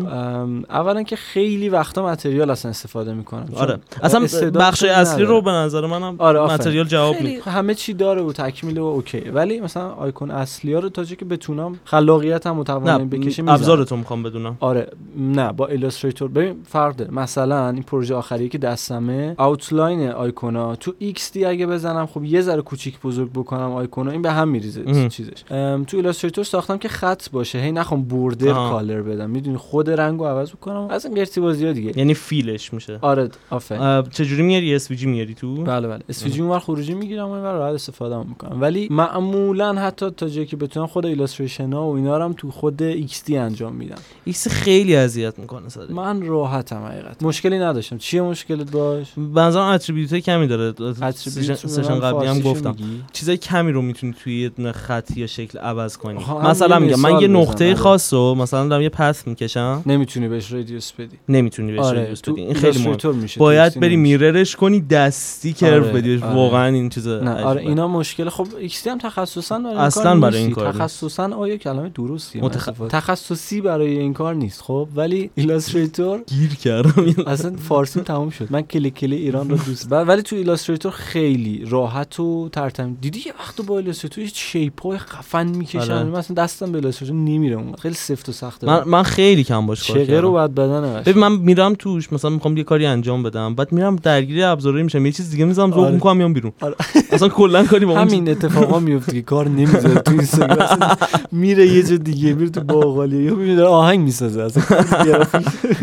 اولا 0.69 1.03
که 1.03 1.15
خیلی 1.15 1.69
وقتا 1.69 2.05
material 2.05 2.49
اصلا 2.49 2.71
استفاده 2.71 3.13
می‌کنم 3.13 3.49
آره. 3.55 3.79
اصلا 4.01 4.49
بخش 4.51 4.83
اصلی 4.83 5.23
رو 5.23 5.41
به 5.41 5.51
نظر 5.51 5.85
منم 5.85 6.15
آره،. 6.17 6.53
material 6.53 6.85
جواب 6.85 7.15
خیلی 7.15 7.35
میده 7.35 7.51
همه 7.51 7.75
چی 7.75 7.93
داره 7.93 8.21
و 8.21 8.31
تکمیل 8.31 8.77
و 8.77 8.83
اوکی. 8.83 9.19
ولی 9.19 9.59
مثلا 9.59 9.89
آیکون 9.89 10.31
اصلی 10.31 10.73
ها 10.73 10.79
رو 10.79 10.89
تا 10.89 11.03
جایی 11.03 11.15
که 11.15 11.25
بتونم 11.25 11.79
خلاقیت 11.85 12.47
هم 12.47 12.55
متوانم 12.55 13.09
بکشه 13.09 13.41
می‌زنم 13.41 13.55
ابزارتو 13.55 13.95
می‌خوام 13.95 14.23
بدونم. 14.23 14.57
آره 14.59 14.87
نه 15.17 15.51
با 15.51 15.67
Illustrator 15.67 16.29
ببین 16.29 16.55
فرق 16.67 16.95
داره. 16.95 17.11
مثلا 17.11 17.69
این 17.69 17.83
پروژه 17.83 18.15
آخری 18.15 18.49
که 18.49 18.57
دستمه 18.57 19.35
outline 19.39 20.09
icon 20.09 20.62
ا. 20.62 20.75
تو 20.75 20.93
XD 20.99 21.45
اگه 21.45 21.67
بزنم 21.67 22.05
خب 22.05 22.23
یه 22.23 22.41
ذره 22.41 22.61
کوچیک 22.61 23.01
بزرگ 23.01 23.31
بکنم 23.31 23.71
آیکونا 23.71 24.11
این 24.11 24.21
به 24.21 24.31
هم 24.31 24.47
میریزه. 24.47 25.09
چیزش. 25.09 25.41
تو 25.87 25.97
Illustrator 25.97 26.43
ساختم 26.43 26.77
که 26.77 26.89
خط 26.89 27.29
باشه. 27.29 27.59
هی 27.59 27.71
نخوام 27.71 28.03
border 28.03 28.51
آها. 28.51 28.72
color 28.73 29.01
بدم. 29.01 29.29
می‌دونی 29.29 29.57
خود 29.57 29.89
رنگو 29.89 30.25
عوض 30.25 30.51
بکنم 30.51 30.87
از 30.89 31.05
این 31.05 31.15
قرتی 31.15 31.41
بازی 31.41 31.65
ها 31.65 31.71
دیگه. 31.71 31.97
یعنی 31.97 32.13
fill 32.13 32.53
ش 32.53 32.73
میشه. 32.73 32.99
آره 33.01 33.29
آفرین. 33.49 33.81
اه، 33.81 34.09
چجوری 34.09 34.43
میاری؟ 34.43 34.75
SVG 34.75 34.91
میاری 34.91 35.33
تو؟ 35.33 35.63
بله 35.63 35.87
بله. 35.87 35.99
SVG 36.09 36.41
اونور 36.41 36.59
خروجی 36.59 36.93
می‌گیرم 36.93 37.27
و 37.27 37.31
اینور 37.31 37.53
راحت 37.53 37.73
استفاده 37.73 38.15
هم 38.15 38.25
می‌کنم. 38.29 38.61
ولی 38.61 38.87
معمولا 38.91 39.73
حتی 39.73 40.09
تا 40.09 40.29
جایی 40.29 40.47
که 40.47 40.57
بتونم 40.57 40.87
خود 40.87 41.05
illustration 41.05 41.73
ها 41.73 41.87
و 41.87 41.95
اینا 41.95 42.17
رو 42.17 42.23
هم 42.23 42.33
تو 42.33 42.51
خود 42.51 42.83
XD 42.83 43.37
انجام 43.37 43.75
میدم. 43.75 43.95
XD 44.25 44.47
خیلی 44.47 44.95
اذیت 44.95 45.39
می‌کنه 45.39 45.69
سر 45.69 45.81
من 45.89 46.21
راحتم 46.21 46.83
حقیقت 46.83 47.23
مشکلی 47.23 47.59
نداشتم. 47.59 47.97
چیه 47.97 48.21
مشکلت 48.21 48.71
باش؟ 48.71 49.07
به 49.33 49.41
نظرم 49.41 49.63
attribute 49.63 50.15
کمی 50.15 50.47
داره. 50.47 50.93
سشن 51.53 51.99
قبلی 51.99 52.27
هم 52.27 52.39
گفتم. 52.39 52.75
چیزای 53.13 53.37
کمی 53.37 53.71
رو 53.71 53.81
می‌تونی 53.81 54.13
توی 54.23 54.51
خط 54.75 55.17
یا 55.17 55.27
شکل 55.27 55.59
عوض 55.59 55.97
کنی. 55.97 56.19
مثلا 56.43 56.79
میگم 56.79 56.99
من 56.99 57.19
یه 57.21 57.27
نقطه. 57.27 57.75
خاص 57.75 58.13
رو 58.13 58.35
مثلا 58.53 58.67
دارم 58.67 58.81
یه 58.81 58.89
پس 58.89 59.27
می‌کشم 59.27 59.81
نمی‌تونی 59.85 60.27
بهش 60.27 60.51
رادیوس 60.53 60.91
بدی 60.91 61.17
نمی‌تونی 61.29 61.71
بهش 61.71 61.79
آره 61.79 61.99
ریدیوس 61.99 62.19
تو 62.19 62.33
بدی 62.33 62.41
این 62.41 62.53
خیلی 62.53 62.67
ایلاستریتور 62.67 63.15
میشه 63.15 63.39
باید 63.39 63.79
بری. 63.79 63.95
میررش 63.95 64.55
کنی 64.55 64.81
دستی 64.81 65.53
کرو 65.53 65.83
آره، 65.83 65.93
بدی 65.93 66.15
آره. 66.23 66.35
واقعا 66.35 66.67
این 66.67 66.89
چیز 66.89 67.07
نه 67.07 67.43
آره. 67.43 67.61
اینا 67.61 67.87
مشکل 67.87 68.29
خب 68.29 68.47
ایکس 68.59 68.87
هم 68.87 68.97
تخصصا 68.97 69.59
برای 69.59 69.75
اصلاً 69.75 70.19
برای 70.19 70.37
این. 70.37 70.51
کار. 70.51 70.73
تخصصا 70.73 71.35
آیا 71.35 71.57
کلمه 71.57 71.89
درستیه 71.89 72.41
متخ-. 72.41 72.87
تخصصی 72.89 73.61
برای 73.61 73.97
این 73.99 74.13
کار 74.13 74.35
نیست 74.35 74.61
خب 74.61 74.87
ولی 74.95 75.29
ایلاستریتور 75.35 76.23
گیر 76.27 76.55
کردم 76.55 77.23
اصلا 77.27 77.55
فارسی 77.57 78.01
تموم 78.01 78.29
شد 78.29 78.47
من 78.51 78.61
کلی 78.61 78.91
کلی 78.91 79.15
ایران 79.15 79.49
رو 79.49 79.57
دوست 79.57 79.91
ولی 79.91 80.21
تو 80.21 80.35
ایلاستریتور 80.35 80.91
خیلی 80.91 81.65
راحت 81.67 82.19
و 82.19 82.49
ترتمیز 82.49 82.97
دیدی 83.01 83.19
یه 83.25 83.33
وقت 83.39 83.61
با 83.61 83.77
ایلاستریتور 83.77 84.25
شیپ 84.33 84.81
های 84.81 84.97
خفن 84.97 85.47
می‌کشن 85.47 85.91
آره. 85.91 86.03
من 86.03 86.15
اصلا 86.15 86.43
دستم 86.43 86.71
به 86.71 86.77
ایلاستریتور 86.77 87.17
نمیره 87.17 87.55
اون 87.55 87.75
خیلی 87.75 87.95
سفت 87.95 88.29
و 88.29 88.31
سخته 88.43 88.67
من, 88.67 88.83
من 88.85 89.03
خیلی 89.03 89.43
کم 89.43 89.65
باش 89.65 89.87
کار 89.87 89.97
چقه 89.97 90.19
رو 90.19 90.27
کردم. 90.27 90.33
بعد 90.33 90.55
بدنه 90.55 91.01
ببین 91.01 91.21
من 91.21 91.31
میرم 91.31 91.73
توش 91.73 92.13
مثلا 92.13 92.31
می‌خوام 92.31 92.57
یه 92.57 92.63
کاری 92.63 92.85
انجام 92.85 93.23
بدم 93.23 93.55
بعد 93.55 93.71
میرم 93.71 93.95
درگیر 93.95 94.45
ابزارایی 94.45 94.83
میشم 94.83 95.05
یه 95.05 95.11
چیز 95.11 95.31
دیگه 95.31 95.45
می‌ذارم 95.45 95.71
ذوق 95.71 95.83
آره. 95.83 95.93
می‌کنم 95.93 96.17
میام 96.17 96.33
بیرون. 96.33 96.51
آره. 96.61 96.75
اصلا 97.11 97.29
کلا 97.29 97.63
کاری 97.63 97.85
با 97.85 97.95
همین 97.95 98.29
اتفاقا 98.29 98.79
میفته 98.79 99.11
که 99.11 99.21
کار 99.21 99.47
نمی‌ذاره 99.47 99.95
تو 99.95 100.11
اینستاگرام. 100.11 100.97
میره 101.31 101.67
یه 101.67 101.83
جا 101.83 101.95
دیگه 101.97 102.33
میره 102.33 102.49
تو 102.49 102.61
باقالی. 102.61 103.23
یا 103.23 103.35
میره 103.35 103.63
آهنگ 103.63 103.99
می‌سازه. 103.99 104.41
اصلا 104.41 104.63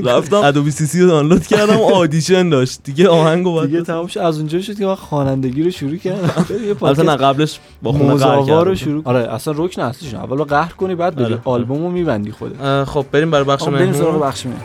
رفتم 0.05 0.37
ادوبی 0.37 0.71
سی 0.71 0.87
سی 0.87 1.01
رو 1.01 1.07
دانلود 1.07 1.47
کردم 1.47 1.77
آدیشن 1.77 2.49
داشت. 2.49 2.81
دیگه 2.85 3.09
آهنگو 3.09 3.53
باید 3.53 3.71
دیگه 3.71 3.83
تمام 3.83 4.07
شد 4.07 4.21
از 4.21 4.39
اونجا 4.39 4.61
شد 4.61 4.79
که 4.79 4.87
من 4.87 4.95
خوانندگی 4.95 5.63
رو 5.63 5.71
شروع 5.71 5.97
کردم. 5.97 6.47
البته 6.83 7.03
نه 7.03 7.17
قبلش 7.17 7.61
با 7.83 7.93
خونه 7.93 8.15
قهر 8.15 8.37
رو 8.37 8.47
کردم. 8.47 8.75
شروع 8.75 9.03
آره 9.05 9.35
اصلا 9.35 9.55
رکن 9.57 9.83
اصلیش 9.83 10.15
اول 10.15 10.45
قهر 10.45 10.73
کنی 10.73 10.95
بعد 10.95 11.15
بری 11.15 11.25
آره. 11.25 11.39
آلبومو 11.45 11.91
میبندی 11.91 12.31
خودت 12.59 12.85
خب 12.85 13.07
بریم 13.13 13.31
برای 13.31 13.45
بخش 13.45 13.69
بریم 13.69 13.93
سراغ 13.93 14.23
بخش 14.23 14.47
مهمون. 14.47 14.61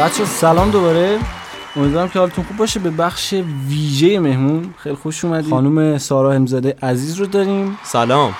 بچه 0.00 0.24
سلام 0.24 0.70
دوباره. 0.70 1.18
امیدوارم 1.76 2.08
که 2.08 2.18
حالتون 2.18 2.44
خوب 2.44 2.56
باشه. 2.56 2.80
به 2.80 2.90
بخش 2.90 3.34
ویژه 3.68 4.18
مهمون 4.18 4.74
خیلی 4.78 4.94
خوش 4.96 5.24
اومدید 5.24 5.50
خانم 5.50 5.98
سارا 5.98 6.32
همزاده 6.32 6.76
عزیز 6.82 7.16
رو 7.16 7.26
داریم. 7.26 7.78
سلام. 7.84 8.34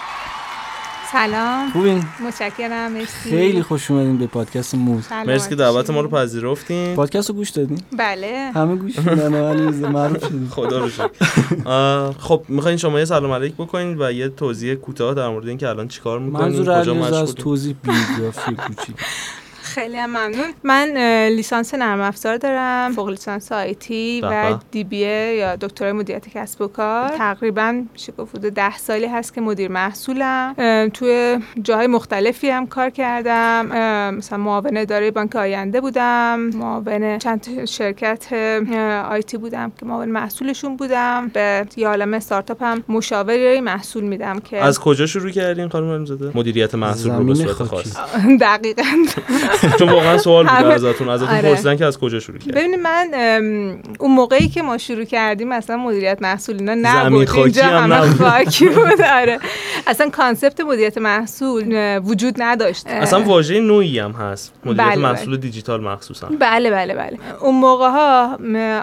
سلام. 1.13 1.71
خوبین؟ 1.71 2.05
متشکرم 2.27 2.93
مرسی. 2.93 3.31
خیلی 3.31 3.63
خوش 3.63 3.91
اومدین 3.91 4.19
به 4.19 4.27
پادکست 4.27 4.75
موز. 4.75 5.05
مرسی 5.27 5.49
که 5.49 5.55
دعوت 5.55 5.91
ما 5.91 6.01
رو 6.01 6.09
پذیرفتین. 6.09 6.97
پادکست 6.97 7.29
رو 7.29 7.35
گوش 7.35 7.51
دادین؟ 7.51 7.79
بله. 7.99 8.51
همه 8.55 8.77
گوش 8.77 8.99
و 8.99 9.49
علیرضا 9.49 9.89
معروف 9.89 10.25
خدا 10.51 10.79
رو 10.79 10.91
شکر. 10.91 12.13
خب 12.19 12.45
می‌خواین 12.49 12.77
شما 12.77 12.99
یه 12.99 13.05
سلام 13.05 13.33
علیک 13.33 13.55
بکنین 13.55 14.03
و 14.03 14.13
یه 14.13 14.29
توضیح 14.29 14.75
کوتاه 14.75 15.15
در 15.15 15.29
مورد 15.29 15.49
اینکه 15.49 15.69
الان 15.69 15.89
چیکار 15.89 16.19
می‌کنین 16.19 16.45
منظور 16.45 16.65
کجا 16.65 16.93
علیرضا 16.93 17.07
از 17.07 17.13
مشغولین. 17.13 17.35
توضیح 17.35 17.77
بیوگرافی 17.83 18.55
کوچیک. 18.55 18.97
خیلی 19.75 19.97
هم 19.97 20.11
ممنون. 20.11 20.53
من 20.65 20.97
لیسانس 21.29 21.75
نرم 21.75 22.01
افزار 22.01 22.37
دارم. 22.37 22.93
فوق 22.93 23.09
لیسانس 23.09 23.53
آیتی 23.53 24.21
و. 24.21 24.59
دی 24.71 24.85
بی 24.85 24.97
یا 24.97 25.57
دکترای 25.57 25.93
مدیریت 25.93 26.29
کسب 26.29 26.61
و 26.63 26.67
کار. 26.69 27.09
تقریبا 27.09 27.83
میشه 27.93 28.13
گفت 28.13 28.37
حدود 28.37 28.55
ده 28.55 28.79
سالی 28.79 29.07
هست 29.07 29.35
که 29.35 29.41
مدیر 29.41 29.71
محصولم. 29.71 30.55
توی 30.95 31.39
جاهای 31.63 31.87
مختلفی 31.87 32.49
هم 32.51 32.67
کار 32.67 32.91
کردم. 32.91 33.67
مثلا 34.17 34.39
معاون 34.39 34.77
اداره 34.77 35.11
بانک 35.11 35.37
آینده 35.37 35.81
بودم. 35.81 36.41
معاون 36.55 37.19
چند 37.19 37.65
شرکت 37.65 38.33
آیتی 39.11 39.37
بودم 39.37 39.73
که 39.81 39.87
معاون 39.87 40.09
محصولشون 40.09 40.77
بودم. 40.77 41.31
به 41.35 41.67
یه 41.77 41.89
عالم 41.89 42.15
استارتاپ 42.15 42.63
هم 42.63 42.85
مشاوره 42.89 43.61
محصول 43.61 44.05
میدم 44.05 44.39
که 44.39 44.65
از 44.65 44.81
کجا 44.81 45.07
شروع 45.07 45.31
کردین 45.31 45.69
خانم 45.69 46.07
مدیریت 46.35 46.75
محصول 46.75 47.13
رو 47.13 47.25
به 47.25 47.35
صورت. 47.35 47.63
خاص. 47.63 47.97
دقیقا. 48.41 48.83
چون 49.79 49.89
واقعا 49.89 50.19
سوال 50.19 50.45
بوده 50.47 50.57
همه- 50.57 50.75
ازتون 50.75 51.09
ازتون 51.09 51.29
آره. 51.29 51.43
پرسیدن 51.43 51.77
که 51.77 51.85
از 51.85 51.99
کجا 51.99 52.21
شروع 52.21 52.39
کردین 52.39 52.55
ببینید 52.55 52.81
من 52.81 53.09
اون 53.99 54.11
موقعی 54.11 54.49
که 54.49 54.63
ما 54.63 54.79
شروع 54.79 55.05
کردیم 55.05 55.53
اصلا 55.53 55.77
مدیریت 55.77 56.19
محصول 56.23 56.57
اینا 56.59 56.75
نبود. 56.75 57.31
اینجا 57.37 57.65
هم 57.65 57.93
همه. 57.93 58.11
خاکی 58.15 58.69
بود 58.77 59.01
آره. 59.03 59.39
اصلا 59.87 60.11
concept 60.11 60.61
مدیریت 60.61 60.99
محصول 60.99 61.99
وجود 62.05 62.35
نداشت. 62.39 62.87
اصلا 62.87 63.21
واژه 63.23 63.61
نوعی 63.61 63.99
هم 63.99 64.11
هست. 64.13 64.53
مدیریت 64.65 64.87
بله، 64.89 64.97
محصول 64.97 65.37
دیجیتال 65.37 65.81
مخصوصا. 65.81 66.29
بله 66.41 66.71
بله 66.71 66.95
بله. 66.95 67.19
اون 67.41 67.55
موقع 67.55 67.89
ها 67.91 68.39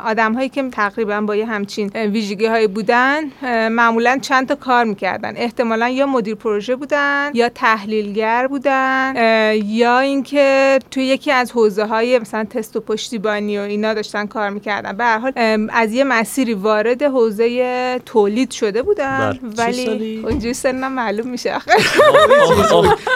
آدم 0.05 0.33
هایی 0.33 0.49
که 0.49 0.63
تقریبا 0.71 1.21
با 1.21 1.35
یه 1.35 1.45
همچین 1.45 1.89
ویژگی 1.89 2.45
هایی 2.45 2.67
بودن 2.67 3.21
معمولا 3.69 4.17
چند 4.21 4.47
تا 4.47 4.55
کار 4.55 4.83
می‌کردن. 4.83 5.33
احتمالا 5.37 5.89
یا 5.89 6.05
مدیر 6.05 6.35
پروژه 6.35 6.75
بودن 6.75 7.31
یا 7.33 7.49
تحلیلگر 7.49 8.47
بودن 8.47 9.13
یا 9.65 9.99
اینکه 9.99 10.68
که 10.69 10.79
توی 10.91 11.03
یکی 11.05 11.31
از 11.31 11.51
حوزه 11.51 11.85
های 11.85 12.19
مثلا 12.19 12.43
تست 12.43 12.75
و 12.75 12.79
پشتیبانی 12.79 13.57
و 13.57 13.61
اینا 13.61 13.93
داشتن 13.93 14.25
کار 14.25 14.49
می‌کردن. 14.49 14.97
به 14.97 15.03
هر 15.03 15.17
حال 15.19 15.33
از 15.73 15.93
یه 15.93 16.03
مسیری 16.03 16.53
وارد 16.53 17.03
حوزه 17.03 17.99
تولید 18.05 18.51
شده 18.51 18.81
بودن 18.81 19.39
بله. 19.57 19.73
چه 19.73 19.89
ولی؟ 19.91 20.21
اونجوری 20.25 20.53
سنم 20.53 20.91
معلوم 20.91 21.27
میشه 21.27 21.55
آخه. 21.55 21.71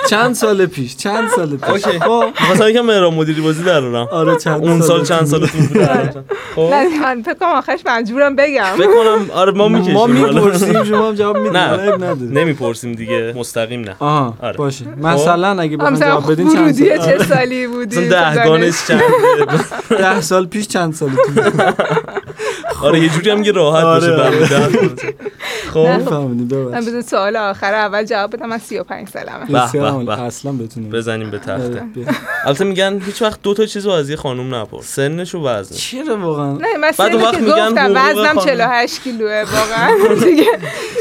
چند 0.10 0.36
سال 0.36 0.66
پیش 0.66 0.98
چند 0.98 1.30
سال 1.30 1.58
پیش؟ 1.58 1.70
اوکی. 1.70 2.00
خب. 2.00 2.24
مثلا 2.52 2.70
یکم 2.70 2.82
مهران 2.82 3.14
مدیری 3.14 3.42
بازی 3.42 3.64
درارم 3.64 4.08
آره 4.12 4.38
چند 4.38 4.64
اون 4.66 4.82
سال 4.82 5.04
چند 5.04 5.20
پیش. 5.20 5.30
سالتون 5.30 5.66
بود 5.68 6.26
خب. 6.56 6.62
نه 6.62 7.00
من 7.02 7.22
فکر 7.22 7.34
کنم 7.34 7.50
آخرش 7.50 7.80
مجبورم 7.86 8.36
بگم. 8.36 8.64
فکر 8.78 8.88
کنم 8.88 9.32
آره 9.34 9.52
ما 9.52 9.68
می‌کشیم 9.68 9.94
ما 9.94 10.08
می‌پرسیم 10.08 10.84
شما 10.84 11.08
هم 11.08 11.16
جواب 11.16 11.38
می‌دید. 11.38 11.58
نه. 11.58 12.16
نمی‌پرسیم 12.42 12.94
دیگه. 12.94 13.34
مستقیم 13.36 13.82
نه. 13.82 13.96
آها 14.00 14.34
آره. 14.42 14.58
باشه. 14.58 14.86
مثلا 15.02 15.62
اگه 15.62 15.78
بخواید 15.78 15.94
مثلا 15.94 16.10
جواب 16.10 16.32
بدین 16.32 16.50
چند 16.50 17.24
سال؟ 17.24 17.43
سالی 17.44 17.68
بودی. 17.68 18.00
مثلا 18.08 18.34
ده 18.34 18.44
گانش 18.46 18.88
چند؟ 18.88 19.02
ده 19.90 20.22
سال 20.22 20.46
پیش 20.46 20.68
چند 20.68 20.94
سالتون 20.94 21.36
آره 22.84 23.00
یه 23.00 23.10
جوری 23.10 23.30
هم 23.30 23.44
که 23.44 23.52
راحت 23.52 23.84
آره، 23.84 24.12
باشه 24.12 24.64
آره. 24.64 24.90
خب. 25.74 25.80
می‌فهمید 25.80 26.54
من 26.54 26.66
ببخشید. 26.66 26.90
بدون 26.90 27.02
سوال 27.02 27.36
آخر 27.36 27.74
اول 27.74 28.04
جواب 28.04 28.36
بدم 28.36 28.46
من 28.46 28.58
35 28.58 29.08
سالمه. 29.10 30.22
اصلا 30.22 30.52
بتونیم. 30.52 30.90
بزنیم 30.90 31.30
به 31.32 31.38
تخته. 31.38 31.54
آره،. 31.54 31.84
البته 32.46 32.66
میگن 32.66 33.02
هیچ 33.06 33.22
وقت 33.22 33.42
دو 33.42 33.54
تا 33.54 33.66
چیزو 33.66 33.90
از 33.90 34.10
یه 34.10 34.16
خانم 34.16 34.56
نپرس. 34.56 34.86
سنش 34.86 35.36
و 35.36 35.44
وزنش 35.48 35.92
چرا 35.92 36.18
واقعا؟ 36.18 36.54
نه 36.54 36.78
من 36.78 36.92
بعد 36.98 37.16
وقت 37.16 37.40
میگن 37.40 37.92
وزنم 37.92 38.34
خانم. 38.34 38.46
48 38.46 39.04
کیلوه 39.04 39.44
واقعا. 39.54 39.98
دیگه. 40.26 40.46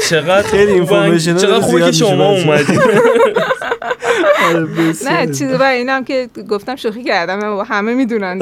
چقدر 0.09 0.47
خیلی 0.47 0.85
information 0.85 1.41
چقدر 1.41 1.59
خوبه 1.59 1.81
که 1.81 1.91
شما 1.91 2.29
اومدید. 2.29 2.81
نه 5.05 5.27
چیزی 5.27 5.57
برای 5.57 5.77
اینم 5.77 6.03
که 6.03 6.29
گفتم 6.49 6.75
شوخی 6.75 7.03
کردم 7.03 7.65
همه 7.67 7.93
می‌دونن. 7.93 8.39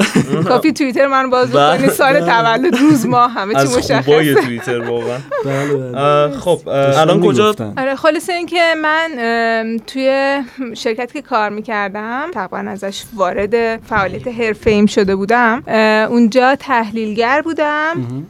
کافی 0.48 0.72
توییتر 0.72 1.06
من 1.06 1.30
باز 1.30 1.50
بله. 1.50 1.76
بکنی 1.76 1.88
سال 1.88 2.20
تولد 2.20 2.76
روز 2.76 3.06
ماه. 3.06 3.31
همه 3.32 3.54
چی 3.54 3.60
از 3.60 4.04
خوبای 4.04 4.30
مشخصه 4.32 4.46
توییتر 4.46 4.80
واقعا. 4.80 5.18
بله، 5.44 5.76
بله. 5.76 6.38
خب 6.38 6.60
الان 6.68 7.20
کجا. 7.20 7.54
آره 7.78 7.94
خلاصه 7.94 8.32
این 8.32 8.46
که 8.46 8.74
من 8.82 9.10
توی 9.86 10.38
شرکتی 10.74 11.12
که 11.12 11.22
کار 11.22 11.50
می‌کردم 11.50 12.30
تقریبا 12.34 12.70
ازش 12.70 13.02
وارد 13.14 13.76
فعالیت 13.76 14.28
حرفه 14.28 14.70
ایم 14.70 14.86
شده 14.86 15.16
بودم 15.16 15.62
اونجا 16.10 16.56
تحلیلگر 16.56 17.42
بودم 17.42 18.24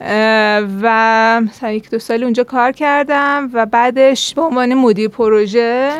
و 0.82 1.40
مثلا 1.40 1.70
یک 1.70 1.90
دو 1.90 1.98
سال 1.98 2.24
اونجا 2.24 2.44
کار 2.44 2.72
کردم 2.72 3.50
و 3.52 3.66
بعدش 3.66 4.34
به 4.34 4.42
عنوان 4.42 4.74
مدیر 4.74 5.08
پروژه 5.08 5.90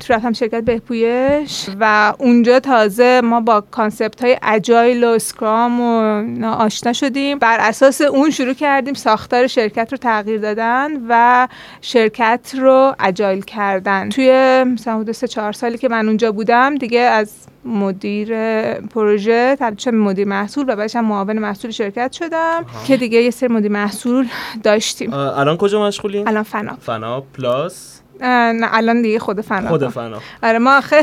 تو 0.00 0.14
رفتم 0.14 0.32
شرکت 0.32 0.64
بهپویش 0.64 1.66
و 1.80 2.14
اونجا 2.18 2.60
تازه 2.60 3.20
ما 3.24 3.40
با 3.40 3.60
concept 3.60 4.22
های 4.22 4.36
agile 4.42 5.04
و 5.04 5.08
scrum 5.08 5.80
و 5.80 6.46
آشنا 6.46 6.92
شدیم. 6.92 7.38
بر 7.38 7.56
اساس 7.60 8.00
اون 8.08 8.30
شروع 8.30 8.52
کردیم 8.52 8.94
ساختار 8.94 9.46
شرکت 9.46 9.92
رو 9.92 9.98
تغییر 9.98 10.40
دادن 10.40 10.90
و 11.08 11.48
شرکت 11.80 12.54
رو 12.58 12.94
اجایل 13.00 13.40
کردن. 13.40 14.08
توی 14.08 14.64
مثلا 14.64 14.94
حدود 14.94 15.12
سه 15.12 15.28
چهار 15.28 15.52
سالی 15.52 15.78
که 15.78 15.88
من 15.88 16.06
اونجا 16.06 16.32
بودم 16.32 16.74
دیگه 16.74 17.00
از 17.00 17.32
مدیر 17.64 18.34
پروژه 18.80 19.56
تبدیل 19.60 19.94
مدیر 19.94 20.28
محصول 20.28 20.64
و 20.68 20.76
بعدش 20.76 20.96
هم 20.96 21.04
معاون 21.04 21.38
محصول 21.38 21.70
شرکت 21.70 22.12
شدم 22.12 22.66
که 22.86 22.96
دیگه 22.96 23.22
یه 23.22 23.30
سری 23.30 23.48
مدیر 23.48 23.72
محصول 23.72 24.28
داشتیم. 24.62 25.12
الان 25.12 25.56
کجا 25.56 25.86
مشغولین؟ 25.86 26.28
الان 26.28 26.42
فنا. 26.42 26.76
فنا 26.80 27.20
پلاس. 27.20 28.00
نه 28.20 28.68
الان 28.72 29.02
دیگه 29.02 29.18
خود 29.18 29.40
فنا 29.40 29.68
خود 29.68 29.88
فنا 29.88 30.18
آره 30.42 30.58
ما 30.58 30.76
آخه 30.78 30.96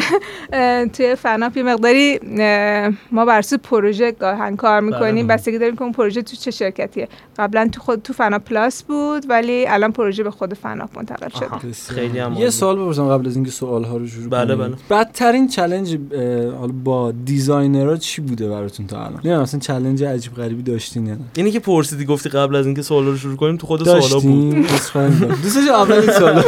توی 0.94 1.16
فناپ 1.16 1.58
یه 1.58 1.64
مقداری 1.64 2.20
ما 3.12 3.26
بر 3.26 3.38
اساس 3.38 3.60
پروژه 3.60 4.12
گاهن 4.12 4.56
کار 4.56 4.80
می‌کنیم 4.82 5.28
بله. 5.28 5.36
بستگی 5.36 5.58
داریم 5.58 5.76
که 5.76 5.82
اون 5.82 5.92
پروژه 5.92 6.22
تو 6.22 6.36
چه 6.36 6.52
شرکتیه 6.52 7.08
قبلا 7.38 7.70
تو 7.72 7.82
خود 7.82 8.02
تو 8.02 8.14
فنا 8.14 8.40
پلاس 8.40 8.84
بود 8.84 9.26
ولی 9.30 9.68
الان 9.68 9.92
پروژه 9.92 10.24
به 10.24 10.32
خود 10.32 10.54
فناپ 10.54 10.90
منتقل 10.98 11.30
شده 11.30 11.70
بسیار. 11.70 12.00
خیلی 12.00 12.20
هم 12.20 12.34
یه. 12.34 12.50
سوال 12.50 12.76
بپرسم 12.76 13.10
قبل 13.10 13.28
از 13.28 13.36
اینکه 13.36 13.52
سوال 13.52 13.84
ها 13.84 13.98
رو 13.98 14.08
شروع 14.08 14.30
بله، 14.30 14.56
کنیم. 14.56 14.78
بله. 14.90 15.00
بدترین 15.00 15.48
challenge 15.48 15.98
اه، 16.12 16.52
حالا 16.52 16.74
با 16.84 17.12
designer 17.12 17.88
ها 17.88 17.98
چی 17.98 18.22
بوده 18.22 18.50
براتون 18.50 18.88
تا 18.88 19.06
الان 19.06 19.20
نه 19.26 19.40
مثلا 19.40 19.60
challenge 19.60 20.04
عجیب 20.04 20.36
غریبی 20.36 20.64
داشتین 20.64 21.06
یا 21.06 21.14
نه 21.14 21.20
اینی 21.36 21.52
که 21.52 21.60
پرسیدی 21.60 22.06
گفتی 22.06 22.30
قبل 22.30 22.56
از 22.56 22.66
اینکه 22.66 22.82
سوالا 22.82 23.10
رو 23.10 23.18
شروع 23.18 23.36
کنیم 23.36 23.58
تو 23.58 23.68
خود 23.68 23.84
سوالا 23.84 24.00
بود 24.00 24.10
داشتین 24.12 24.66
عذرخواهی 24.66 25.10
می‌کنم. 25.10 26.44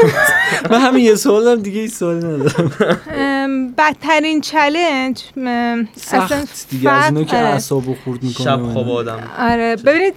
من 0.69 0.81
همین 0.81 1.05
یه 1.05 1.15
سوال 1.15 1.43
دارم 1.43 1.61
دیگه 1.61 1.79
این 1.79 1.89
سوالی 1.89 2.19
ندارم. 2.19 2.71
بدترین 3.77 4.41
challenge 4.41 5.23
سخت 5.95 6.69
دیگه 6.69 6.91
از 6.91 7.05
اینا 7.05 7.23
که 7.23 7.37
آره. 7.37 7.47
اعصابو 7.47 7.95
خورد 8.03 8.23
می‌کنه 8.23 8.45
شب 8.45 8.61
خواب 8.73 8.89
آدم. 8.89 9.19
آره 9.39 9.75
ببینید 9.75 10.13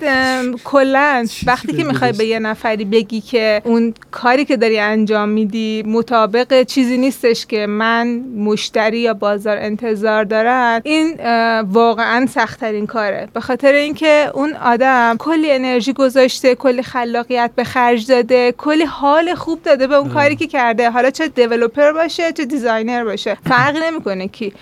کلا 0.65 1.27
وقتی 1.47 1.73
که 1.73 1.85
می‌خوای 1.85 2.13
به 2.13 2.25
یه 2.25 2.39
نفری 2.39 2.85
بگی 2.85 3.21
که 3.21 3.63
اون 3.65 3.95
کاری 4.11 4.45
که 4.45 4.57
داری 4.57 4.79
انجام 4.79 5.29
میدی 5.29 5.83
مطابق 5.87 6.63
چیزی 6.63 6.99
نیستش 6.99 7.47
که 7.47 7.67
من 7.67 8.21
مشتری 8.37 8.99
یا 8.99 9.15
بازار 9.15 9.57
انتظار 9.57 10.25
دارن 10.25 10.81
این 10.85 11.17
واقعا 11.63 12.27
سختترین 12.27 12.87
کاره. 12.87 13.29
به 13.35 13.41
خاطر 13.41 13.73
اینکه 13.73 14.31
اون 14.35 14.53
آدم 14.53 15.17
کلی 15.19 15.51
انرژی 15.51 15.93
گذاشته 15.93 16.55
کلی 16.55 16.83
خلاقیت 16.83 17.51
به 17.57 17.65
خرج 17.65 18.07
داده 18.07 18.53
کلی 18.53 18.85
حال 18.85 19.35
خوب 19.35 19.63
داده 19.63 19.87
به 19.87 19.95
اون 19.95 20.09
کاری 20.09 20.30
که 20.37 20.47
کرده. 20.47 20.91
حالا 20.91 21.11
چه 21.11 21.29
دیولپر 21.29 21.93
باشه 21.93 22.33
چه 22.33 22.45
دیزاینر 22.45 23.05
باشه. 23.05 23.37
فرقی 23.49 23.81
نمی‌کنه 23.91 24.29
کی. 24.29 24.53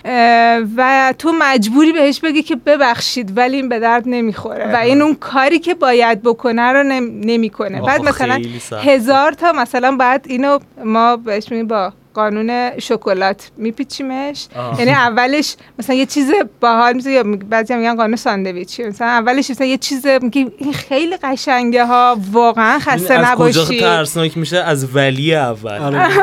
و 0.77 1.13
تو 1.17 1.33
مجبوری 1.39 1.91
بهش 1.91 2.19
بگی 2.19 2.43
که 2.43 2.55
ببخشید 2.55 3.37
ولی 3.37 3.55
این 3.55 3.69
به 3.69 3.79
درد 3.79 4.03
نمی‌خوره. 4.05 4.73
و 4.73 4.75
این 4.75 5.01
اون 5.01 5.15
کاری 5.15 5.59
که 5.59 5.73
باید 5.73 6.21
بکنه 6.21 6.61
رو 6.61 6.83
نم- 6.83 7.19
نمی‌کنه. 7.19 7.81
بعد 7.81 8.01
مثلا. 8.03 8.41
هزار 8.83 9.31
تا 9.31 9.51
مثلا 9.51 9.95
بعد 9.95 10.25
اینو 10.29 10.59
ما 10.85 11.15
بهش 11.15 11.51
میگیم 11.51 11.67
با 11.67 11.93
قانون 12.13 12.79
شکلات 12.79 13.51
میپیچیمش. 13.57 14.47
یعنی 14.79 14.91
اولش 14.91 15.55
مثلا 15.79 15.95
یه 15.95 16.05
چیز 16.05 16.31
باحال 16.61 16.93
میگ- 17.01 17.43
بعضی 17.49 17.73
هم 17.73 17.79
میگن 17.79 17.95
قانون 17.95 18.15
ساندویچی. 18.15 18.83
مثلا 18.83 19.07
اولش 19.07 19.49
مثلا 19.49 19.67
یه 19.67 19.77
چیز 19.77 20.07
میگی 20.21 20.47
این 20.57 20.73
خیلی 20.73 21.17
قشنگه 21.23 21.85
ها 21.85 22.17
واقعا 22.31 22.79
خسته 22.79 23.13
از 23.13 23.25
کجا 23.37 23.61
نباشی 23.61 23.79
ترسناک 23.79 24.37
میشه؟ 24.37 24.57
از 24.57 24.95
ولی 24.95 25.35
اول. 25.35 25.71
آره. 25.77 26.17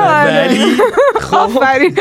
ولی؟ 0.45 0.77
آفرین. 1.33 1.99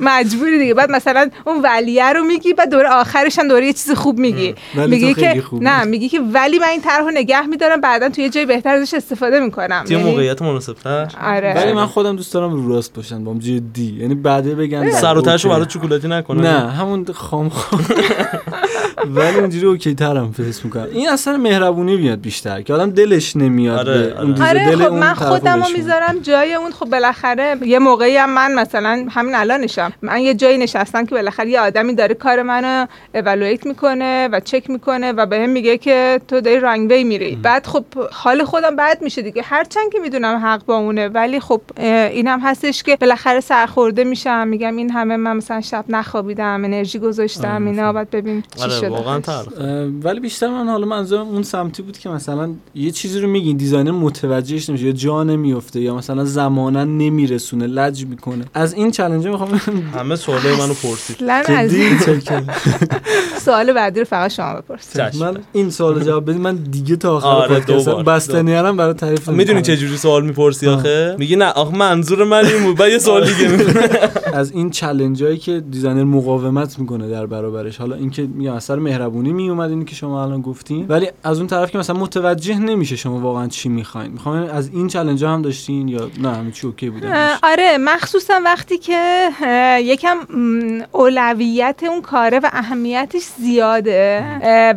مجبوری 0.00 0.58
دیگه. 0.58 0.74
بعد 0.74 0.90
مثلا 0.90 1.30
اون 1.44 1.60
ولیه 1.62 2.12
رو 2.12 2.24
میگی 2.24 2.52
بعد 2.54 2.70
دوره 2.70 2.88
آخرش 2.88 3.38
هم 3.38 3.48
دوره 3.48 3.66
یه 3.66 3.72
چیز 3.72 3.90
خوب 3.90 4.18
میگی. 4.18 4.54
ولی 4.76 4.90
میگی 4.90 5.14
تو 5.14 5.20
که. 5.20 5.42
نه 5.52 5.84
میگی 5.84 6.08
که 6.08 6.20
ولی 6.20 6.58
من 6.58 6.66
این 6.68 6.80
طرح 6.80 6.98
رو 7.00 7.10
نگه 7.10 7.46
میدارم 7.46 7.80
بعدا 7.80 8.08
توی 8.08 8.24
یه 8.24 8.30
جای 8.30 8.46
بهتر 8.46 8.74
ازش 8.74 8.94
استفاده 8.94 9.40
می‌کنم. 9.40 9.84
یه 9.88 9.96
موقعیت 9.96 10.42
مناسب 10.42 10.72
تر 10.72 11.08
آره. 11.24 11.54
ولی 11.56 11.72
من 11.72 11.86
خودم 11.86 12.16
دوست 12.16 12.34
دارم 12.34 12.50
رو 12.52 12.68
راست 12.68 12.92
باشن 13.18 13.24
با 13.24 13.32
هم 13.32 13.38
جدی. 13.38 13.96
یعنی 14.00 14.14
بعده 14.14 14.54
بگن 14.54 14.90
سر 14.90 15.18
و 15.18 15.22
تهشو 15.22 15.48
اوکی. 15.48 15.60
برای 15.60 15.66
چکلاتی 15.66 16.08
نکنه. 16.08 16.42
نه 16.42 16.70
همون 16.70 17.04
خام 17.14 17.48
خام. 17.48 17.80
ولی 19.14 19.38
اونجوری 19.38 19.66
اوکی 19.66 19.94
ترم 19.94 20.32
فیس 20.32 20.64
می‌کنم. 20.64 20.86
این 20.92 21.08
اصلا 21.08 21.36
مهربونی 21.36 21.96
بیاد 21.96 22.20
بیشتر 22.20 22.62
که 22.62 22.74
آدم 22.74 22.90
دلش 22.90 23.36
نمیاد 23.36 23.78
آره، 23.78 23.98
به 23.98 24.20
اون 24.20 24.32
آره. 24.32 24.48
آره 24.48 24.70
دل 24.70 24.84
خب 24.84 24.92
اون 24.92 25.00
من 25.00 25.14
طرفو 25.14 25.24
خودم 25.24 25.54
رو 25.54 25.60
بشونه. 25.60 25.78
می‌ذارم 25.78 26.18
جای 26.22 26.54
اون. 26.54 26.70
خب 26.70 26.86
بالاخره 26.86 27.56
یه 27.62 27.78
موقعی 27.78 28.16
هم 28.16 28.30
من 28.30 28.54
مثلا 28.54 29.06
همین 29.10 29.34
الانشم 29.34 29.92
من 30.02 30.20
یه 30.20 30.34
جایی 30.34 30.58
نشستم 30.58 31.06
که 31.06 31.14
بالاخره 31.14 31.50
یه 31.50 31.60
آدمی 31.60 31.94
داره 31.94 32.14
کار 32.14 32.42
منو 32.42 32.86
اولویت 33.14 33.66
می‌کنه 33.66 34.28
و 34.32 34.40
چک 34.40 34.70
می‌کنه 34.70 35.12
و 35.12 35.26
بهم 35.26 35.50
میگه 35.50 35.78
که 35.78 36.20
تو 36.28 36.40
داری 36.40 36.60
wrong 36.60 36.90
way 36.90 37.04
میری. 37.04 37.36
بعد 37.36 37.66
خب 37.66 37.84
حال 38.12 38.44
خودم 38.44 38.76
بد 38.76 38.98
میشه 39.02 39.22
دیگه. 39.22 39.42
هرچند 39.42 39.92
که 39.92 39.98
می‌دونم 39.98 40.36
حق 40.44 40.64
با 40.64 40.76
اونه 40.76 41.08
ولی 41.08 41.40
خب 41.40 41.60
اینم 42.12 42.40
هستش 42.40 42.82
که 42.82 42.96
بالاخره 43.08 43.40
سرخورده 43.40 44.04
میشم 44.04 44.48
میگم 44.48 44.76
این 44.76 44.90
همه 44.90 45.16
من 45.16 45.36
مثلا 45.36 45.60
شب 45.60 45.84
نخوابیدم 45.88 46.64
انرژی 46.64 46.98
گذاشتم 46.98 47.66
اینا 47.66 47.92
بعد 47.92 48.10
ببین 48.10 48.42
چی 48.56 48.62
آره 48.62 48.72
شده. 48.72 48.88
واقعا 48.88 49.20
ولی 50.02 50.20
بیشتر 50.20 50.48
من 50.48 50.68
حالا 50.68 50.86
منظورم 50.86 51.28
اون 51.28 51.42
سمتی 51.42 51.82
بود 51.82 51.98
که 51.98 52.08
مثلا 52.08 52.50
یه 52.74 52.90
چیزی 52.90 53.20
رو 53.20 53.28
میگین 53.28 53.56
designer 53.56 53.90
متوجهش 53.90 54.70
نمیشه 54.70 54.86
یا 54.86 54.92
جا 54.92 55.24
نمیفته 55.24 55.80
یا 55.80 55.94
مثلا 55.94 56.24
زمانا 56.24 56.84
نمیرسونه 56.84 57.66
لج 57.66 58.06
می‌کنه. 58.06 58.44
از 58.54 58.74
این 58.74 58.90
چالش 58.90 59.24
می‌خوام 59.24 59.60
همه 59.94 60.16
سوالای 60.16 60.56
منو 60.56 60.74
پرسید. 60.74 61.16
سوال 63.44 63.72
بعدی 63.72 64.00
رو 64.00 64.06
فقط 64.06 64.30
شما 64.30 64.54
بپرسید. 64.54 65.16
من 65.20 65.36
این 65.52 65.70
سوال 65.70 66.04
جواب 66.04 66.30
بدید 66.30 66.40
من 66.40 66.56
دیگه 66.56 66.96
تا 66.96 67.16
آخر 67.16 67.26
آره، 67.26 67.48
پادکست 67.48 67.88
دوبار. 67.88 68.02
بستنی 68.02 68.54
هم 68.54 68.76
برای 68.76 68.94
تعریف 68.94 69.28
می‌دونی. 69.28 69.62
چه 69.62 69.76
جوری 69.76 69.96
سوال 69.96 70.24
می‌پرسی 70.24 70.68
آخه؟ 70.68 71.16
میگی 71.18 71.36
نه 71.36 71.44
آخه 71.44 71.76
منظور 71.76 72.24
من 72.24 72.46
این 72.46 72.62
بود. 72.62 72.76
بعد 72.76 72.97
یه 72.98 73.04
سوال 73.04 73.24
دیگه 73.26 73.48
می‌کنه 73.48 73.88
از 74.40 74.52
این 74.52 74.70
challenge 74.70 75.22
هایی 75.24 75.38
که 75.38 75.60
designer 75.60 76.04
مقاومت 76.04 76.78
می‌کنه 76.78 77.08
در 77.08 77.26
برابرش. 77.26 77.76
حالا 77.76 77.96
اینکه 77.96 78.22
میگم 78.22 78.54
از 78.54 78.64
سر 78.64 78.76
مهربونی 78.76 79.32
میومد 79.32 79.70
اینی 79.70 79.84
که 79.84 79.94
شما 79.94 80.22
الان 80.22 80.40
گفتین. 80.40 80.86
ولی 80.88 81.08
از 81.24 81.38
اون 81.38 81.46
طرف 81.46 81.70
که 81.70 81.78
مثلا 81.78 81.96
متوجه 81.96 82.58
نمیشه 82.58 82.96
شما 82.96 83.20
واقعا 83.20 83.46
چی 83.46 83.68
می‌خواین. 83.68 84.12
می‌خوام 84.12 84.36
از 84.36 84.68
این 84.68 84.88
challenge 84.88 85.24
هم 85.24 85.42
داشتین 85.42 85.88
یا 85.88 86.10
نه 86.22 86.36
همه 86.36 86.50
چی 86.50 86.66
okay 86.66 86.90
بوده 86.90 87.08
آره 87.42 87.78
مخصوصا 87.78 88.40
وقتی 88.44 88.78
که 88.78 89.28
یکم 89.82 90.16
اولویت 90.92 91.80
اون 91.88 92.02
کاره 92.02 92.38
و 92.38 92.50
اهمیتش 92.52 93.22
زیاده. 93.38 94.24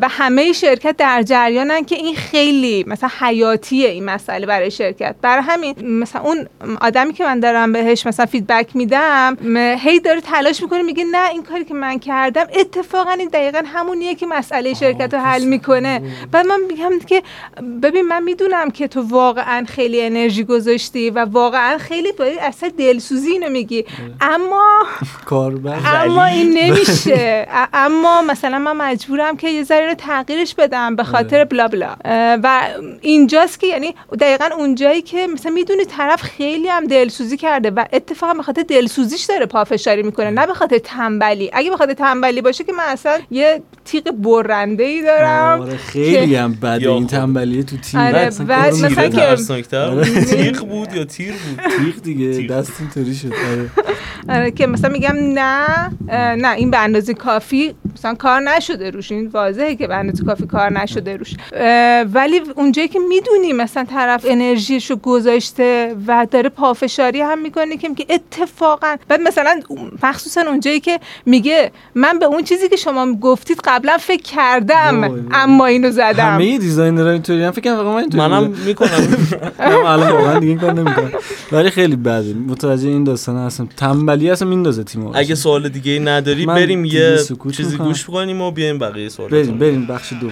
و 0.01 0.07
همه 0.09 0.53
شرکت 0.53 0.95
در 0.97 1.23
جریانن 1.23 1.83
که 1.83 1.95
این 1.95 2.15
خیلی 2.15 2.83
مثلا 2.87 3.09
حیاتیه 3.19 3.89
این 3.89 4.05
مسئله 4.05 4.45
برای 4.45 4.71
شرکت. 4.71 5.15
برای 5.21 5.43
همین 5.43 5.99
مثلا 5.99 6.21
اون 6.21 6.45
آدمی 6.81 7.13
که 7.13 7.23
من 7.23 7.39
دارم 7.39 7.71
بهش 7.71 8.07
مثلا 8.11 8.25
فیدبک 8.25 8.75
میدم 8.75 9.37
هی 9.79 9.99
داره 9.99 10.21
تلاش 10.21 10.61
می‌کنه 10.61 10.81
میگه 10.81 11.03
نه 11.03 11.29
این 11.29 11.43
کاری 11.43 11.65
که 11.65 11.73
من 11.73 11.99
کردم 11.99 12.45
اتفاقا 12.59 13.11
این 13.11 13.29
دقیقا 13.33 13.61
همونیه 13.65 14.15
که 14.15 14.25
مسئله 14.25 14.73
شرکت 14.73 15.13
رو 15.13 15.19
حل 15.19 15.43
می‌کنه. 15.43 16.01
بعد 16.31 16.45
من 16.45 16.59
میگم 16.69 16.99
که 16.99 17.23
ببین 17.83 18.01
من 18.01 18.23
می‌دونم 18.23 18.71
که 18.71 18.87
تو 18.87 19.01
واقعا 19.01 19.65
خیلی 19.67 20.01
انرژی 20.01 20.43
گذاشتی 20.43 21.09
و 21.09 21.25
واقعا 21.25 21.77
خیلی 21.77 22.11
باید 22.11 22.39
اصلا 22.39 22.69
دلسوزی 22.77 23.31
اینو 23.31 23.49
میگی. 23.49 23.85
اما 24.21 24.83
اما 26.03 26.25
این 26.25 26.57
نمیشه. 26.57 27.47
اما 27.73 28.21
مثلا 28.21 28.59
من 28.59 28.77
مجبورم 28.77 29.37
که 29.37 29.49
یه 29.49 29.63
ذره 29.63 29.87
رو 29.87 29.93
تغییرش 29.93 30.55
بدم 30.55 30.95
به 30.95 31.03
خاطر 31.03 31.43
بلا 31.45 31.67
بلا. 31.67 31.95
و 32.43 32.61
اینجاست 33.01 33.59
که 33.59 33.67
یعنی 33.67 33.95
دقیقا 34.19 34.49
اونجایی 34.57 35.01
که 35.01 35.27
مثلا 35.27 35.51
می‌دونی 35.51 35.85
طرف 35.85 36.21
خیلی 36.21 36.67
هم 36.67 36.85
دلسوزی 36.85 37.37
کرده 37.37 37.71
و 37.71 37.85
اتفاقا 38.01 38.33
به 38.33 38.43
خاطر 38.43 38.63
دلسوزیش 38.63 39.23
داره 39.23 39.45
پافشاری 39.45 40.03
می‌کنه 40.03 40.29
نه 40.29 40.47
به 40.47 40.53
خاطر 40.53 40.77
تنبلی 40.77 41.49
اگه 41.53 41.69
به 41.69 41.77
خاطر 41.77 41.93
تنبلی 41.93 42.41
باشه 42.41 42.63
که 42.63 42.71
من 42.73 42.83
اصلا 42.87 43.19
یه 43.31 43.61
تیغ 43.85 44.11
برنده 44.11 44.83
ای 44.83 45.01
دارم 45.01 45.61
آره 45.61 45.77
خیلی 45.77 46.35
هم 46.35 46.53
بده 46.53 46.89
این 46.89 47.03
خب. 47.07 47.09
تنبلیه 47.09 47.63
تو 47.63 47.77
تیم 47.77 47.99
آره، 47.99 48.17
اصلا 48.19 48.45
بعد 48.45 48.73
مثلا. 48.73 49.09
که- 49.09 49.35
بود. 49.91 50.19
تیغ 50.23 50.59
بود 50.67 50.93
یا 50.93 51.05
تیر 51.05 51.31
بود 51.31 51.59
تیغ 51.77 52.03
دیگه. 52.03 52.47
دست 52.47 52.71
اینطوری 52.79 53.15
شد 53.15 53.27
آره. 53.33 53.69
آره 54.29 54.51
که 54.51 54.67
مثلا 54.67 54.89
میگم 54.89 55.15
نه 55.17 55.65
نه 56.35 56.51
این 56.55 56.71
به 56.71 56.77
اندازه 56.77 57.13
کافی 57.13 57.73
مثلا 57.95 58.13
کار 58.13 58.39
نشده 58.41 58.89
روش 58.89 59.11
این 59.11 59.27
واضحه 59.27 59.75
که 59.75 59.87
به 59.87 59.95
اندازه 59.95 60.23
کافی 60.23 60.45
کار 60.45 60.73
نشده 60.73 61.17
روش 61.17 61.33
ولی 62.13 62.41
اونجایی 62.55 62.87
که 62.87 62.99
می‌دونی 62.99 63.53
مثلا 63.53 63.83
طرف 63.83 64.25
انرژیشو 64.29 64.95
گذاشته 64.95 65.95
و 66.07 66.27
داره 66.31 66.49
پافشاری 66.49 67.21
هم 67.21 67.41
می‌کنه 67.41 67.77
که 67.77 67.89
میگه 67.91 68.05
اتفاقا 68.09 68.95
بعد 69.07 69.21
مثلا 69.21 69.59
مخصوصا 70.03 70.41
اونجایی 70.41 70.79
که 70.79 70.99
میگه 71.25 71.71
من 71.95 72.19
به 72.19 72.25
اون 72.25 72.43
چیزی 72.43 72.69
که 72.69 72.75
شما 72.75 73.13
گفتید 73.13 73.59
قبلا 73.63 73.97
فکر 73.97 74.21
کردم 74.21 75.03
وای. 75.03 75.21
اما 75.31 75.65
اینو 75.65 75.91
زدم. 75.91 76.25
همه 76.33 76.57
دیزاینرها 76.57 77.11
اینطوری 77.11 77.43
هم 77.43 77.51
فکر 77.51 77.75
کنم 77.75 77.83
من 77.83 77.95
اینطوری 77.95 78.23
منم. 78.23 78.47
می‌کنم. 78.65 78.89
منم 79.59 79.85
الان 79.93 80.11
واقعا 80.11 80.39
دیگه 80.39 80.55
کار 80.55 80.73
نمی‌کنم. 80.73 81.11
ولی 81.51 81.69
خیلی 81.69 81.95
بده. 81.95 82.33
متوجه 82.33 82.89
این 82.89 83.03
داستان 83.03 83.37
هستم. 83.37 83.69
تنبلی 83.77 84.29
اصلا 84.29 84.47
میندازه 84.47 84.83
تیم 84.83 85.07
اگه 85.13 85.35
سوال 85.35 85.69
دیگه 85.69 85.99
نداری 85.99 86.45
من 86.45 86.55
بریم 86.55 86.85
یه 86.85 87.17
چیزی. 87.51 87.77
گوش 87.77 88.05
کنیم 88.05 88.41
و 88.41 88.51
بیایم 88.51 88.77
بقیه 88.79 89.09
سوال 89.09 89.29
بریم 89.29 89.57
بریم. 89.57 89.87
بخش 89.87 90.13
دوم. 90.21 90.31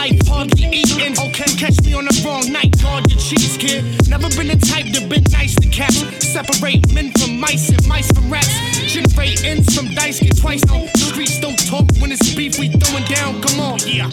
Life, 0.00 0.20
hardly 0.32 0.66
eating. 0.80 1.12
Okay, 1.26 1.50
catch 1.62 1.78
me 1.86 1.92
on 1.98 2.04
the 2.08 2.14
wrong 2.24 2.44
night, 2.58 2.72
guard 2.82 3.04
your 3.10 3.20
cheese, 3.26 3.56
kid. 3.62 3.82
Never 4.08 4.28
been 4.36 4.48
the 4.52 4.58
type 4.72 4.88
to 4.94 5.00
been 5.12 5.24
nice 5.38 5.54
to 5.62 5.68
cats. 5.78 6.00
Separate 6.36 6.82
men 6.96 7.08
from 7.18 7.32
mice 7.44 7.68
and 7.74 7.82
mice 7.92 8.10
from 8.14 8.26
rats. 8.34 8.54
Generate 8.94 9.44
ends 9.50 9.68
from 9.76 9.86
dice, 9.98 10.18
get 10.20 10.36
twice 10.42 10.64
on. 10.74 10.84
Streets 11.08 11.36
don't 11.44 11.60
talk 11.72 11.86
when 12.00 12.10
it's 12.14 12.34
beef, 12.34 12.58
we 12.60 12.66
throwing 12.80 13.06
down. 13.16 13.32
Come 13.44 13.58
on, 13.68 13.78
yeah. 13.86 14.08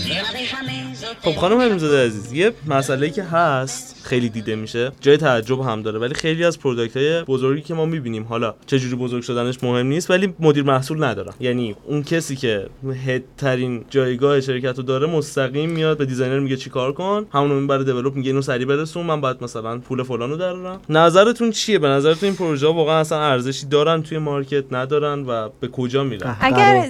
خب 1.21 1.35
خانم 1.35 1.61
حمیدزاده 1.61 2.05
عزیز 2.05 2.33
یه 2.33 2.51
مسئله 2.67 3.09
که 3.09 3.23
هست 3.23 3.95
خیلی 4.03 4.29
دیده 4.29 4.55
میشه 4.55 4.91
جای 5.01 5.17
تعجب 5.17 5.59
هم 5.59 5.81
داره 5.81 5.99
ولی 5.99 6.13
خیلی 6.13 6.43
از 6.43 6.59
پروداکت 6.59 6.97
های 6.97 7.23
بزرگی 7.23 7.61
که 7.61 7.73
ما 7.73 7.85
می‌بینیم 7.85 8.23
حالا 8.23 8.55
چه 8.65 8.79
جوری 8.79 8.95
بزرگ 8.95 9.23
شدنش 9.23 9.63
مهم 9.63 9.87
نیست 9.87 10.11
ولی 10.11 10.33
مدیر 10.39 10.63
محصول 10.63 11.03
ندارن 11.03 11.33
یعنی 11.39 11.75
اون 11.85 12.03
کسی 12.03 12.35
که 12.35 12.67
head 13.05 13.23
ترین 13.37 13.85
جایگاه 13.89 14.41
شرکت 14.41 14.77
رو 14.77 14.83
داره 14.83 15.07
مستقیم 15.07 15.76
میاد 15.77 15.97
به 15.97 16.05
designer 16.05 16.39
میگه 16.39 16.57
چیکار 16.57 16.93
کن. 16.93 17.25
همونو 17.33 17.59
می‌بره 17.59 17.83
develop 17.83 18.15
میگه 18.15 18.29
اینو 18.29 18.41
سریع 18.41 18.65
برسون 18.67 19.05
من 19.05 19.21
باید 19.21 19.43
مثلا 19.43 19.77
پول 19.77 20.03
فلانو 20.03 20.37
درارم. 20.37 20.81
نظرتون 20.89 21.51
چیه؟ 21.51 21.79
به 21.79 21.87
نظرتون 21.87 22.29
این 22.29 22.35
پروژه 22.35 22.67
واقعا 22.67 22.99
اصلا 22.99 23.21
ارزشی 23.21 23.65
دارن 23.65 24.01
توی 24.03 24.17
market؟ 24.17 24.73
ندارن 24.73 25.25
و 25.27 25.49
به 25.59 25.67
کجا 25.67 26.03
میرن؟ 26.03 26.35
اگر. 26.41 26.89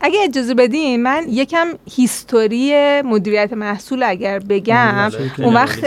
اگه 0.00 0.20
اجازه 0.24 0.54
بدین 0.54 1.02
من 1.02 1.24
یکم 1.28 1.68
history 1.90 2.72
مدیریت 3.02 3.52
محصول 3.52 4.02
اگر 4.02 4.38
بگم 4.38 5.08
بله. 5.08 5.46
اون 5.46 5.54
وقت 5.54 5.84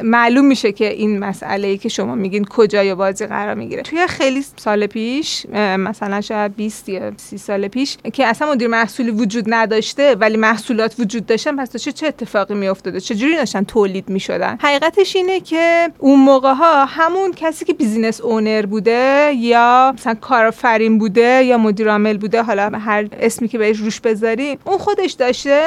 معلوم 0.00 0.44
میشه 0.44 0.72
که 0.72 0.92
این 0.92 1.18
مسئله 1.18 1.68
ای 1.68 1.78
که 1.78 1.88
شما 1.88 2.14
میگین 2.14 2.44
کجای 2.44 2.94
بازی 2.94 3.26
قرار 3.26 3.54
می‌گیره. 3.54 3.82
توی 3.82 4.06
خیلی 4.06 4.44
سال 4.56 4.86
پیش 4.86 5.46
مثلا 5.78 6.20
شاید 6.20 6.56
20 6.56 6.88
یا 6.88 7.12
30 7.16 7.38
سال 7.38 7.68
پیش 7.68 7.96
که 8.12 8.26
اصلا 8.26 8.52
مدیر 8.52 8.68
محصولی 8.68 9.10
وجود 9.10 9.44
نداشته 9.48 10.14
ولی 10.14 10.36
محصولات 10.36 10.94
وجود 10.98 11.26
داشتن 11.26 11.56
پس 11.56 11.70
داشته 11.70 11.92
چه 11.92 12.06
اتفاقی 12.06 12.54
میافتاده؟ 12.54 13.00
چجوری 13.00 13.36
داشتن 13.36 13.64
تولید 13.64 14.08
می‌شدن؟ 14.08 14.58
حقیقتش 14.60 15.16
اینه 15.16 15.40
که 15.40 15.90
اون 15.98 16.20
موقع 16.20 16.52
ها 16.52 16.84
همون 16.84 17.32
کسی 17.36 17.64
که 17.64 17.72
business 17.72 18.20
owner 18.20 18.66
بوده 18.66 19.32
یا 19.36 19.92
مثلا 19.94 20.14
کارآفرین 20.14 20.98
بوده 20.98 21.44
یا 21.44 21.58
مدیر 21.58 21.90
عامل 21.90 22.16
بوده 22.16 22.42
حالا 22.42 22.70
هر 22.78 23.06
اسمی 23.20 23.48
که 23.48 23.58
بهش 23.58 23.78
روش 23.78 24.00
بذاریم 24.00 24.58
اون 24.64 24.78
خودش 24.78 25.12
داشته 25.12 25.62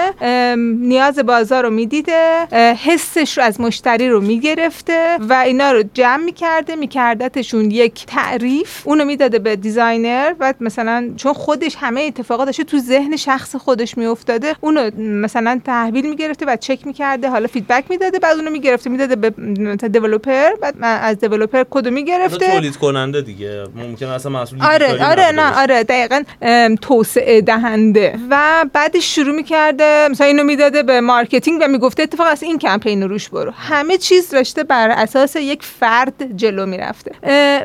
نیاز 0.80 1.20
بازار 1.20 1.64
رو 1.64 1.70
می‌دیده 1.70 2.46
حسش 2.86 3.38
رو 3.38 3.44
از 3.44 3.62
مشتری 3.62 4.10
رو 4.10 4.22
می‌گرفته 4.22 5.18
و 5.30 5.34
اینا 5.34 5.72
رو 5.72 5.84
جمع 5.94 6.24
می‌کرده 6.24 6.76
میکردتشون 6.76 7.72
یک 7.72 8.06
تعریف. 8.06 8.88
اونو 8.88 9.06
می‌داده 9.06 9.40
به 9.40 9.56
designer 9.56 10.34
و 10.40 10.54
مثلا 10.60 11.10
چون 11.18 11.34
خودش 11.34 11.76
همه 11.80 12.02
اتفاقات 12.02 12.46
داشته 12.46 12.64
تو 12.64 12.80
ذهن 12.80 13.16
شخص 13.16 13.56
خودش 13.56 13.98
میافتاده 13.98 14.56
اونو 14.62 14.90
مثلا 14.98 15.62
تحویل 15.66 16.10
می‌گرفته 16.10 16.46
و 16.46 16.56
چک 16.56 16.88
می‌کرده 16.88 17.30
حالا 17.30 17.48
feedback 17.48 17.84
می‌داده 17.90 18.20
بعد 18.20 18.38
اونو 18.38 18.52
می‌گرفته 18.52 18.90
می‌داده 18.90 19.16
به 19.16 19.42
مثلا 19.62 19.90
developer 19.90 20.50
بعد 20.62 20.76
از 20.82 21.20
developer 21.20 21.64
کدو 21.70 21.92
می‌گرفته. 21.92 22.52
تولید 22.52 22.76
کننده 22.76 23.22
دیگه. 23.22 23.64
ممکن 23.76 24.06
اصلا 24.06 24.32
مسئول 24.32 24.62
آره 24.62 25.06
آره 25.06 25.32
نه. 25.32 25.62
آره 25.62 25.84
دقیقا 25.84 26.22
ام، 26.42 26.76
توسعه 27.02 27.42
دهنده. 27.42 28.20
و 28.30 28.66
بعدش 28.74 29.16
شروع 29.16 29.36
می‌کرده 29.36 30.08
مثلا 30.12 30.28
اینو 30.28 30.44
می‌داده 30.44 30.84
به 30.84 31.02
marketing 31.02 31.62
و 31.62 31.68
می‌گفته 31.68 32.04
اتفاق 32.04 32.28
از 32.28 32.44
این 32.44 32.60
کمپین 32.60 33.04
رو 33.04 33.08
روش 33.08 33.30
برو. 33.30 33.52
همه 33.52 33.98
چیز 33.98 34.30
داشته 34.30 34.64
بر 34.64 34.90
اساس 34.90 35.36
یک 35.36 35.64
فرد 35.64 36.38
جلو 36.38 36.66
می‌رفته. 36.66 37.12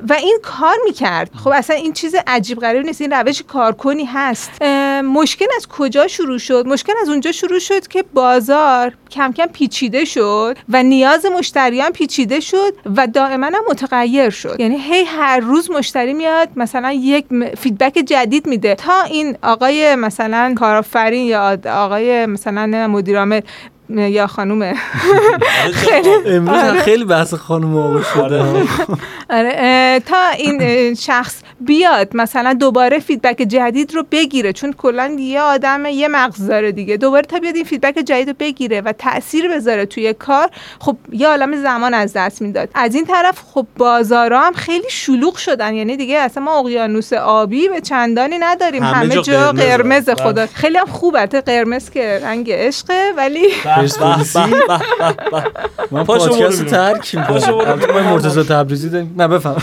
و 0.09 0.12
این 0.12 0.39
کار 0.43 0.76
می‌کرد. 0.84 1.30
خب 1.45 1.51
اصلا 1.55 1.76
این 1.76 1.93
چیز 1.93 2.14
عجیب 2.26 2.59
غریب 2.59 2.87
نیست. 2.87 3.01
این 3.01 3.12
روش 3.12 3.43
کارکنی 3.43 4.05
هست. 4.05 4.62
مشکل 5.03 5.47
از 5.57 5.68
کجا 5.68 6.09
شروع 6.09 6.39
شد؟ 6.39 6.66
مشکل 6.66 6.93
از 7.03 7.09
اونجا 7.09 7.32
شروع 7.32 7.59
شد 7.59 7.87
که 7.89 8.05
بازار 8.14 8.93
کم 9.11 9.32
کم 9.32 9.47
پیچیده 9.47 10.05
شد 10.05 10.57
و 10.68 10.82
نیاز 10.82 11.26
مشتریان 11.26 11.91
پیچیده 11.91 12.41
شد 12.41 12.74
و 12.97 13.07
دائما 13.07 13.51
متغیر 13.70 14.30
شد. 14.30 14.57
یعنی 14.59 14.76
هی 14.76 15.05
هر 15.05 15.41
روز 15.41 15.70
مشتری 15.70 16.12
میاد 16.12 16.49
مثلا 16.57 16.93
یک 16.93 17.24
feedback 17.59 17.94
جدید 17.95 18.47
میده. 18.47 18.74
تا 18.74 19.03
این 19.03 19.26
آقای 19.43 19.95
مثلا 19.97 20.55
کارآفرین 20.59 21.27
یا 21.27 21.59
آقای 21.66 22.27
مثلا 22.27 22.89
مدیر 22.89 23.18
عامل 23.18 23.41
یا 23.89 24.26
خانومه. 24.26 24.74
امروز 26.26 26.82
خیلی 26.82 27.05
بحث 27.05 27.34
خانم 27.34 27.76
آقا 27.76 28.03
شده. 28.03 28.45
آره. 29.30 30.03
تا 30.07 30.28
این 30.39 30.95
شخص 30.95 31.34
بیاد 31.61 32.16
مثلا 32.16 32.53
دوباره 32.53 32.99
feedback 32.99 33.36
جدید 33.37 33.95
رو 33.95 34.05
بگیره 34.12 34.53
چون 34.53 34.72
کلا 34.72 35.16
یه 35.18 35.41
آدم 35.41 35.87
یه 35.87 36.09
مغز 36.09 36.47
داره 36.47 36.72
دیگه. 36.72 36.97
دوباره 36.97 37.22
تا 37.22 37.39
بیاد 37.39 37.57
این 37.57 37.64
feedback 37.64 37.94
جدید 37.95 38.28
رو 38.28 38.34
بگیره 38.41 38.80
و 38.80 38.93
تاثیر 38.93 39.49
بذاره 39.49 39.87
توی 39.87 40.12
کار 40.12 40.49
خب 40.78 40.97
یه 41.12 41.28
عالم 41.28 41.62
زمان 41.62 41.95
از 41.95 42.12
دست 42.12 42.43
می‌داد. 42.43 42.68
از 42.74 42.95
این 42.95 43.05
طرف 43.05 43.43
خب 43.55 43.66
بازارا 43.76 44.41
هم 44.41 44.53
خیلی 44.53 44.91
شلوغ 44.91 45.37
شدن. 45.37 45.74
یعنی 45.74 45.97
دیگه 45.97 46.18
اصلا 46.18 46.43
ما 46.43 46.59
اقیانوس 46.59 47.12
آبی 47.12 47.68
به 47.68 47.80
چندانی 47.80 48.39
نداریم. 48.39 48.82
همه 48.82 48.97
همه, 48.97 49.22
جا. 49.22 49.53
قرمز 49.53 50.05
بله. 50.05 50.24
خدا. 50.24 50.47
خیلی 50.47 50.78
هم 50.78 50.87
خوبه. 50.87 51.26
قرمز 51.26 51.91
که 51.91 52.20
رنگ 52.22 52.53
عشقه 52.53 53.12
ولی 53.16 53.47
پرسپولیسی 53.77 54.39
ما 55.91 56.05
پاشو 56.05 56.29
پادکست 56.29 56.61
برو 56.61 56.70
ترک 56.70 57.16
پاشو 57.16 57.59
برو 57.59 57.77
می‌کنیم 57.77 58.05
ما 58.05 58.11
مرتضی 58.11 58.43
تبریزی 58.43 58.91
داریم. 58.91 59.14
نه 59.18 59.29
بفهم. 59.29 59.62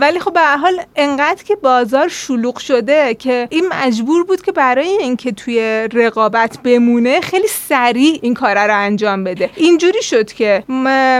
ولی 0.00 0.20
خب 0.20 0.32
به 0.32 0.40
هر 0.40 0.56
حال 0.56 0.82
انقدر 0.96 1.42
که 1.42 1.56
بازار 1.56 2.08
شلوغ 2.08 2.58
شده 2.58 3.14
که 3.14 3.48
این 3.50 3.64
مجبور 3.72 4.24
بود 4.24 4.42
که 4.42 4.52
برای 4.52 4.88
اینکه 4.88 5.32
توی 5.32 5.88
رقابت 5.92 6.58
بمونه 6.64 7.20
خیلی 7.20 7.48
سریع 7.48 8.18
این 8.22 8.34
کار 8.34 8.54
رو 8.66 8.76
انجام 8.76 9.24
بده. 9.24 9.50
اینجوری 9.56 10.02
شد 10.02 10.32
که 10.32 10.64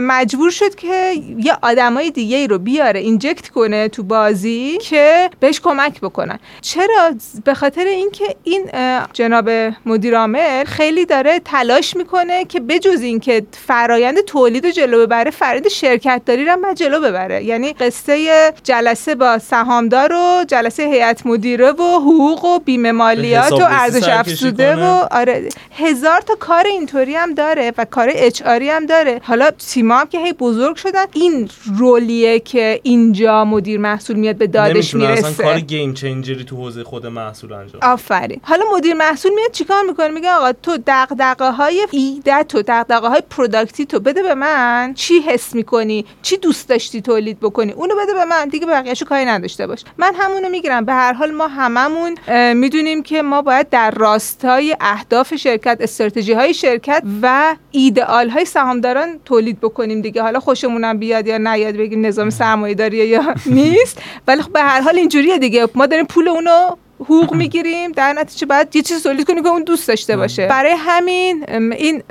مجبور 0.03 0.51
شد 0.51 0.75
که 0.75 1.13
یه 1.39 1.57
آدمای 1.63 2.11
دیگه 2.11 2.37
ای 2.37 2.47
رو 2.47 2.59
بیاره 2.59 3.01
اینجکت 3.01 3.49
کنه 3.49 3.89
تو 3.89 4.03
بازی 4.03 4.79
که 4.79 5.31
بهش 5.41 5.61
کمک 5.61 6.01
بکنن. 6.01 6.39
چرا؟ 6.61 7.15
به 7.45 7.55
خاطر 7.55 7.85
اینکه 7.85 8.37
این 8.45 8.71
جناب 9.13 9.51
مدیر 9.87 10.19
عامل 10.19 10.65
خیلی 10.93 11.07
داره 11.07 11.41
تلاش 11.45 11.97
می‌کنه 11.97 12.45
که 12.45 12.61
بجز 12.61 13.01
اینکه 13.01 13.43
فرایند 13.67 14.21
تولید 14.21 14.67
رو 14.67 14.73
جلو 14.73 15.07
ببره 15.07 15.31
فرایند 15.31 15.69
شرکت 15.69 16.23
داری 16.27 16.45
رو 16.45 16.53
هم 16.53 16.75
جلو 16.75 17.01
ببره. 17.01 17.45
یعنی 17.45 17.73
قصه 17.73 18.53
جلسه 18.65 19.15
با 19.15 19.39
سهامدار 19.39 20.13
و 20.13 20.45
جلسه 20.49 20.83
هیئت 20.83 21.27
مدیره 21.27 21.73
و 21.73 21.83
حقوق 21.83 22.45
و 22.45 22.59
بیمه 22.59 22.93
مالیات 22.93 23.53
و 23.53 23.65
ارزش 23.71 24.09
افزوده. 24.09 24.77
و 24.77 25.07
آره 25.11 25.49
هزار 25.77 26.21
تا 26.21 26.35
کار 26.35 26.67
اینطوری 26.67 27.15
هم 27.15 27.35
داره 27.35 27.73
و 27.79 27.85
کار 27.85 28.11
اچ 28.15 28.43
هم 28.47 28.87
داره. 28.87 29.21
حالا 29.25 29.51
تیما 29.51 29.97
هم 29.97 30.09
که 30.09 30.19
هی 30.19 30.33
بزرگ 30.33 30.77
شدن 30.77 31.05
این 31.13 31.49
رولیه 31.79 32.41
که 32.41 32.81
اینجا 32.83 33.45
مدیر 33.45 33.81
محصول 33.81 34.17
میاد 34.17 34.37
به 34.37 34.47
دادش 34.47 34.95
نمی‌تونه 34.95 35.13
اصلا 35.13 35.29
می‌رسه. 35.29 35.43
کار 35.45 35.61
game 35.61 35.95
changer 35.95 36.38
ی 36.39 36.45
تو 36.45 36.57
حوزه 36.57 36.85
خود 36.85 37.07
محصول 37.07 37.53
انجام 37.53 37.81
آفرین. 37.83 38.41
حالا 38.43 38.65
مدیر 38.77 38.95
محصول 38.95 39.33
میاد 39.35 39.51
چیکار 39.51 39.83
می‌کنه؟ 39.83 40.09
میگه 40.09 40.31
آقا 40.31 40.53
تو 40.53 40.77
دغدغه 40.87 41.51
های 41.51 41.87
ایده 41.91 42.43
تو 42.43 42.63
دغدغه 42.67 43.09
های 43.09 43.23
product 43.31 43.80
ی 43.80 43.87
تو 43.87 44.01
بده 44.01 44.23
به 44.23 44.35
من. 44.35 44.95
چی 44.95 45.21
حس 45.21 45.55
می‌کنی؟ 45.55 46.05
چی 46.23 46.37
دوست 46.37 46.69
داشتی 46.69 47.01
تولید 47.01 47.41
بکنی؟ 47.41 47.73
اونو 47.73 47.95
بده 47.95 48.15
به 48.15 48.25
من. 48.25 48.49
دیگه 48.49 48.67
بقیه‌شو 48.67 49.05
کاری 49.05 49.25
نداشته 49.25 49.67
باش. 49.67 49.85
من 49.99 50.15
همونو 50.15 50.49
می‌گیرم. 50.49 50.85
به 50.85 50.93
هر 50.93 51.13
حال 51.13 51.31
ما 51.31 51.49
هممون 51.49 52.15
می‌دونیم 52.55 53.03
که 53.03 53.23
ما 53.23 53.43
باید 53.43 53.69
در 53.69 53.91
راستای 53.91 54.77
اهداف 54.81 55.35
شرکت 55.35 55.79
استراتژی 55.81 56.33
های 56.33 56.55
شرکت 56.55 57.03
و 57.23 57.57
ایدئال 57.71 58.29
های 58.29 58.45
سهامداران 58.45 59.21
تولید 59.25 59.61
بکنیم 59.61 60.01
دیگه. 60.01 60.23
حالا 60.23 60.41
خوشمونم 60.41 60.99
بیاد 60.99 61.27
یا 61.27 61.39
نیاد 61.39 61.77
بگیم 61.77 62.07
نظام 62.07 62.31
سرمایه 62.31 62.95
یا 62.95 63.35
نیست. 63.47 63.99
ولی 64.27 64.43
خب 64.43 64.53
به 64.53 64.61
هر 64.61 64.81
حال 64.81 64.97
اینجوریه 64.97 65.39
دیگه. 65.39 65.69
ما 65.75 65.87
داریم 65.87 66.07
پول 66.07 66.29
اونو 66.29 66.77
حقوق 67.03 67.35
می‌گیریم. 67.35 67.93
در 67.93 68.13
نتیجه 68.13 68.47
باید 68.47 68.77
یه 68.77 68.83
چیز 68.83 69.03
تولید 69.03 69.27
کنیم 69.27 69.43
که 69.43 69.49
اون 69.49 69.63
دوست 69.63 69.89
داشته 69.89 70.17
باشه. 70.17 70.47
برای 70.47 70.75
همین 70.79 71.45
این 71.73 72.03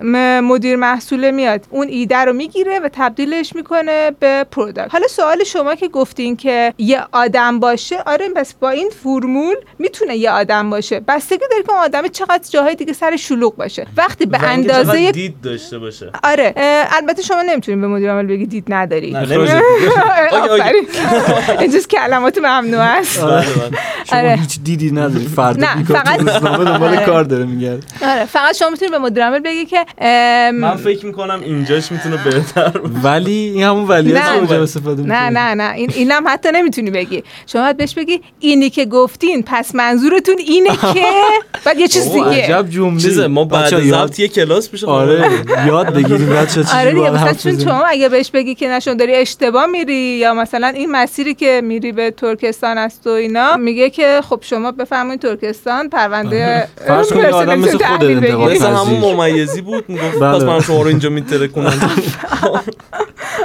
مدیر 0.41 0.75
محصول 0.75 1.31
میاد. 1.31 1.65
اون 1.69 1.87
ایده 1.87 2.17
رو 2.17 2.33
می‌گیره 2.33 2.79
و 2.79 2.89
تبدیلش 2.93 3.55
می‌کنه 3.55 4.11
به 4.19 4.45
پروداکت 4.51 4.91
حالا 4.91 5.07
سوال 5.07 5.43
شما 5.43 5.75
که 5.75 5.87
گفتین 5.87 6.35
که 6.35 6.73
یه 6.77 7.03
آدم 7.11 7.59
باشه 7.59 8.03
آره 8.05 8.29
پس 8.29 8.53
با 8.53 8.69
این 8.69 8.89
فرمول 9.03 9.55
می‌تونه 9.79 10.15
یه 10.17 10.31
آدم 10.31 10.69
باشه. 10.69 10.99
بستگی 10.99 11.45
داره 11.51 11.63
که 11.63 11.71
اون 11.71 11.79
آدم 11.79 12.07
چقدر 12.07 12.49
جاهای 12.49 12.75
دیگه 12.75 12.93
سر 12.93 13.15
شلوغ 13.15 13.55
باشه. 13.55 13.87
وقتی 13.97 14.25
به 14.25 14.43
اندازه 14.43 15.11
دید 15.11 15.41
داشته 15.41 15.79
باشه. 15.79 16.11
آره 16.23 16.53
البته 16.91 17.21
شما 17.21 17.41
نمی‌تونید 17.41 17.81
به 17.81 17.87
مدیر 17.87 18.11
عامل 18.11 18.25
بگی 18.27 18.45
دید 18.45 18.63
نداری. 18.67 19.11
نه 19.11 19.25
نمیشه 19.37 19.61
آفرین. 20.31 20.87
این 21.61 21.71
جز 21.71 21.87
کلمات 21.87 22.37
ممنوع 22.37 22.81
است. 22.81 23.19
آره. 23.19 23.45
بله، 23.45 23.69
بله. 23.69 23.79
شما 24.05 24.19
آره. 24.19 24.35
هیچ 24.35 24.59
دیدی 24.81 24.95
نداری. 24.95 25.25
فردا 25.39 25.59
نه، 25.75 25.83
فقط- 25.83 26.19
دنبال 26.19 26.67
آره. 26.67 27.05
کار 27.05 27.23
داره 27.23 27.45
میگرد 27.45 27.83
آره 28.01 28.25
فقط 28.25 28.55
شما 28.55 28.69
می‌تونید 28.69 28.91
به 28.91 28.99
مدیر 28.99 29.23
عامل 29.23 29.39
بگی 29.39 29.65
که 29.65 29.85
من 30.51 30.75
فکر 30.75 31.05
می‌کنم 31.05 31.41
اینجاش 31.45 31.91
می‌تونه 31.91 32.17
بهتر. 32.23 32.71
ولی 33.03 33.31
این 33.31 33.63
همون. 33.63 33.91
اونجا 33.91 34.63
استفاده 34.63 35.03
نه. 35.03 35.29
نه 35.29 35.53
نه. 35.53 35.73
این 35.73 35.91
اینم 35.95 36.23
حتی 36.27 36.49
نمی‌تونی 36.53 36.91
بگی. 36.91 37.23
شما 37.47 37.61
باید 37.61 37.77
بهش 37.77 37.93
بگی 37.93 38.21
اینی 38.39 38.69
که 38.69 38.85
گفتین 38.85 39.43
پس 39.47 39.75
منظورتون 39.75 40.35
اینه 40.39 40.69
که؟ 40.93 41.05
بعد 41.65 41.79
یه 41.79 41.87
چیز 41.87 42.11
دیگه. 42.11 42.25
عجب 42.25 42.69
جمله. 42.69 42.99
چیزه 43.01 43.27
ما 43.27 43.45
بعد 43.45 43.73
از 43.73 43.83
ضبط 43.83 44.19
یه 44.19 44.27
کلاس 44.27 44.69
پیش 44.69 44.83
آره 44.83 45.29
یاد 45.67 45.93
بگیریم 45.93 46.29
بچا 46.29 46.63
چی 46.63 46.77
آره 46.77 46.91
دیگه 46.93 47.09
مثلا 47.11 47.33
چون 47.33 47.59
شما 47.59 47.83
اگه 47.85 48.09
بهش 48.09 48.31
بگی 48.31 48.55
که 48.55 48.67
نشون 48.67 48.97
داری 48.97 49.15
اشتباه 49.15 49.65
میری 49.65 49.93
یا 49.95 50.33
مثلا 50.33 50.67
این 50.67 50.91
مسیری 50.91 51.33
که 51.33 51.61
میری 51.63 51.91
به 51.91 52.11
ترکستان 52.11 52.77
است 52.77 53.07
و 53.07 53.09
اینا 53.09 53.57
میگه 53.57 53.89
که 53.89 54.19
خب 54.29 54.39
شما 54.43 54.60
بفرمایید 54.71 55.21
ترکستان 55.21 55.89
پرونده 55.89 56.67
فرض 56.87 57.13
کنید 57.13 57.23
یه 57.23 57.31
آدم 57.31 57.59
مثل 57.59 57.77
خودت 57.77 57.99
بگیری. 57.99 58.15
انتقاد 58.15 58.51
مثل 58.51 58.67
همون. 58.67 59.15
ممیزی 59.15 59.61
بود 59.61 59.89
می‌گفت 59.89 60.19
بله. 60.19 60.35
پس 60.37 60.43
من 60.43 60.59
شما 60.59 60.81
رو 60.81 60.87
اینجا 60.87 61.09
میتره 61.09 61.47
کنم 61.47 61.73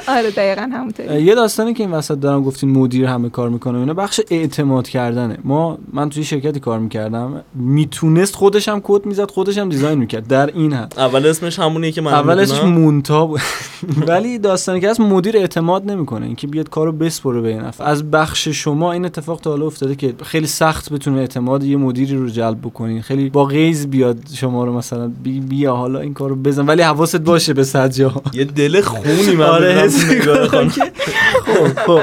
آره 0.08 0.30
دقیقا 0.30 0.62
همونطوری. 0.72 1.22
یه 1.22 1.34
داستانی 1.34 1.74
که 1.74 1.82
این 1.82 1.92
وسط 1.92 2.14
دارم 2.20 2.42
گفتین 2.42 2.70
مدیر 2.70 3.06
همه 3.06 3.28
کار 3.28 3.48
می‌کنه 3.48 3.78
اینا 3.78 3.94
بخش 3.94 4.20
اعتماد 4.30 4.88
کردنه. 4.88 5.38
ما 5.44 5.78
من 5.92 6.10
توی 6.10 6.24
شرکتی 6.24 6.60
کار 6.60 6.78
می‌کردم 6.78 7.44
می‌تونست 7.54 8.36
خودش 8.36 8.68
هم 8.68 8.80
کد 8.84 9.06
می‌زد 9.06 9.30
خودش 9.30 9.58
هم 9.58 9.68
دیزاین 9.68 9.98
می‌کرد. 9.98 10.26
در 10.26 10.46
این 10.46 10.72
حد. 10.72 10.94
اول 10.98 11.26
اسمش 11.26 11.58
همونیه 11.58 11.92
که 11.92 12.00
من 12.00 12.12
اولش 12.12 12.50
می‌دونم. 12.52 12.72
مونتا 12.72 13.26
بود 13.26 13.40
ولی 14.08 14.38
داستانی 14.38 14.80
که 14.80 14.90
هست 14.90 15.00
مدیر 15.00 15.36
اعتماد 15.36 15.90
نمی‌کنه. 15.90 16.26
اینکه 16.26 16.46
بیاد 16.46 16.68
کارو 16.68 16.92
بسپره 16.92 17.40
به 17.40 17.54
نفر. 17.54 17.84
از 17.84 18.10
بخش 18.10 18.48
شما 18.48 18.92
این 18.92 19.04
اتفاق 19.04 19.40
تا 19.40 19.50
حالا 19.50 19.66
افتاده 19.66 19.94
که 19.94 20.14
خیلی 20.24 20.46
سخت 20.46 20.90
بتونه 21.06 21.20
اعتماد 21.20 21.64
یه 21.64 21.76
مدیری 21.76 22.16
رو 22.16 22.28
جلب 22.28 22.60
بکنین 22.60 23.02
خیلی 23.02 23.30
با 23.30 23.44
غیز 23.44 23.86
بیاد 23.86 24.18
شما 24.34 24.64
رو 24.64 24.72
مثلا. 24.72 25.12
بی 25.22 25.40
بیا 25.40 25.74
حالا 25.76 26.00
این 26.00 26.14
کارو 26.14 26.36
بزن. 26.36 26.66
ولی 26.66 26.82
حواست 26.82 27.16
باشه 27.16 27.54
به 27.54 27.64
صد 27.64 27.90
جا 27.92 28.12
یه 28.32 28.44
دل 28.44 28.80
خونی 28.80 29.36
من 29.36 29.44
آره 29.44 29.72
حس 29.72 30.04
خب 31.46 31.68
خب. 31.86 32.00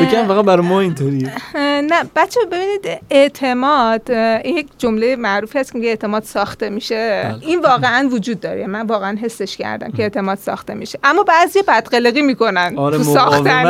بگم 0.00 0.26
فقط 0.28 0.44
برای 0.44 0.66
ما 0.66 0.80
اینطوریه. 0.80 1.32
اه، 1.54 1.80
نه 1.80 2.04
بچه 2.16 2.40
ببینید 2.52 3.00
اعتماد 3.10 4.10
یک 4.44 4.66
جمله 4.78 5.16
معروفی 5.16 5.58
هست 5.58 5.72
که 5.72 5.78
میگه 5.78 5.90
اعتماد 5.90 6.22
ساخته 6.22 6.68
میشه. 6.68 7.22
بله. 7.24 7.46
این 7.46 7.60
واقعا 7.60 8.08
وجود 8.12 8.40
داره. 8.40 8.66
من 8.66 8.86
واقعا 8.86 9.18
حسش 9.22 9.56
کردم 9.56 9.90
که 9.90 10.02
اعتماد 10.02 10.38
ساخته 10.38 10.74
میشه. 10.74 10.98
اما 11.04 11.22
بعضی 11.22 11.62
بدقلقی 11.62 12.22
می‌کنن 12.22 12.74
آره 12.76 12.98
تو 12.98 13.04
ساختن 13.04 13.66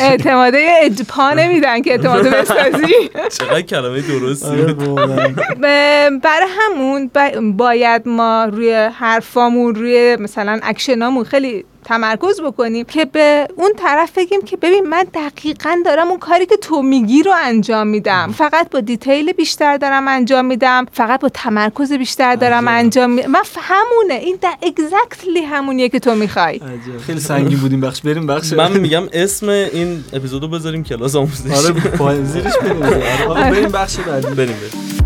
اعتماده 0.00 0.66
اجپا 0.82 1.30
نمیدن 1.40 1.82
که 1.82 1.90
اعتماد 1.90 2.26
بسازی. 2.26 2.94
چقدر 3.38 3.60
کلمه 3.60 4.00
درستی 4.00 4.46
آره 4.46 4.72
برای 6.24 6.48
همون 6.60 7.10
باید 7.56 8.08
ما 8.08 8.44
روی 8.44 8.72
حرفامون 8.74 9.74
روی 9.74 10.16
مثلا 10.20 10.60
اکشنامون 10.62 11.24
خیلی 11.24 11.64
تمرکز 11.88 12.40
بکنیم 12.40 12.84
که 12.84 13.04
به 13.04 13.48
اون 13.56 13.72
طرف 13.76 14.18
بگیم 14.18 14.42
که 14.42 14.56
ببین 14.56 14.86
من 14.86 15.04
دقیقا 15.14 15.78
دارم 15.84 16.08
اون 16.08 16.18
کاری 16.18 16.46
که 16.46 16.56
تو 16.56 16.82
میگی 16.82 17.22
رو 17.22 17.32
انجام 17.36 17.86
میدم. 17.86 18.32
فقط 18.38 18.70
با 18.70 18.80
دیتیل 18.80 19.32
بیشتر 19.32 19.76
دارم 19.76 20.08
انجام 20.08 20.44
میدم. 20.44 20.86
فقط 20.92 21.20
با 21.20 21.28
تمرکز 21.28 21.92
بیشتر 21.92 22.34
دارم 22.34 22.68
عجب. 22.68 22.78
انجام 22.78 23.10
میدم 23.10 23.30
من 23.30 23.42
همونه. 23.56 24.14
این 24.14 24.38
اگزکتلی 24.62 25.40
همونیه 25.42 25.88
که 25.88 25.98
تو 25.98 26.14
می‌خوای. 26.14 26.56
عجب. 26.56 26.98
خیلی 27.06 27.20
سنگین 27.20 27.58
بودیم 27.58 27.80
بخش. 27.80 28.00
بریم 28.00 28.26
بخش. 28.26 28.52
من 28.52 28.72
میگم 28.72 29.02
اسم 29.12 29.48
این 29.48 30.04
اپیزودو 30.12 30.48
بذاریم 30.48 30.84
کلاس 30.84 31.16
آموزشی 31.16 31.68
آره 31.98 32.24
زیرش 32.24 32.52
بریم 32.62 32.82
آره. 32.82 33.24
آقا 33.24 33.34
بریم 33.34 33.68
بخش 33.68 33.96
بعدی. 33.96 34.26
بریم 34.26 34.34
بریم. 34.34 34.97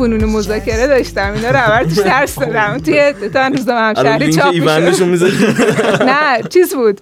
فنون 0.00 0.24
مذاکره 0.24 0.86
داشتم. 0.86 1.32
اینا 1.36 1.50
رو 1.50 1.56
اول 1.56 1.84
توش 1.88 1.98
درس 1.98 2.38
دادم. 2.40 2.78
توی 2.78 3.12
تا 3.34 3.46
روزنامه 3.46 3.98
الان 3.98 4.22
همشهری 4.22 4.32
چاپ 4.32 4.54
نه 6.10 6.42
چیز 6.50 6.74
بود. 6.74 7.00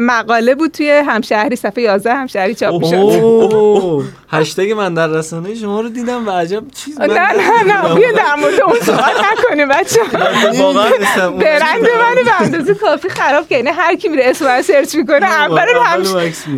مقاله 0.00 0.54
بود 0.54 0.70
توی 0.70 0.90
همشهری 0.90 1.56
صفحه 1.56 1.82
11 1.82 2.14
همشهری 2.14 2.54
چاپ 2.54 2.80
می‌شد. 2.82 4.04
هشتگ 4.30 4.72
من 4.72 4.94
در 4.94 5.06
رسانه 5.06 5.54
شما 5.54 5.80
رو 5.80 5.88
دیدم 5.88 6.28
و 6.28 6.30
عجب 6.30 6.62
چیز 6.84 7.00
نه 7.00 7.06
نه 7.06 7.62
نه 7.66 7.94
بیا 7.94 8.12
در 8.12 8.34
مورد 8.40 8.60
اون 8.60 8.80
صحبت 8.82 9.12
نکنیم 9.32 9.68
بچه 9.68 10.00
واقعا 10.62 10.90
برند 11.30 11.80
منو 11.80 12.24
به 12.24 12.40
اندازه 12.40 12.74
کافی 12.74 13.08
خراب 13.08 13.48
که 13.48 13.56
یعنی 13.56 13.70
هر 13.70 13.94
کی 13.96 14.08
میره 14.08 14.24
اسم 14.26 14.44
من 14.44 14.62
سرچ 14.62 14.94
می‌کنه 14.94 15.26
اول 15.26 15.66
همش 15.84 16.08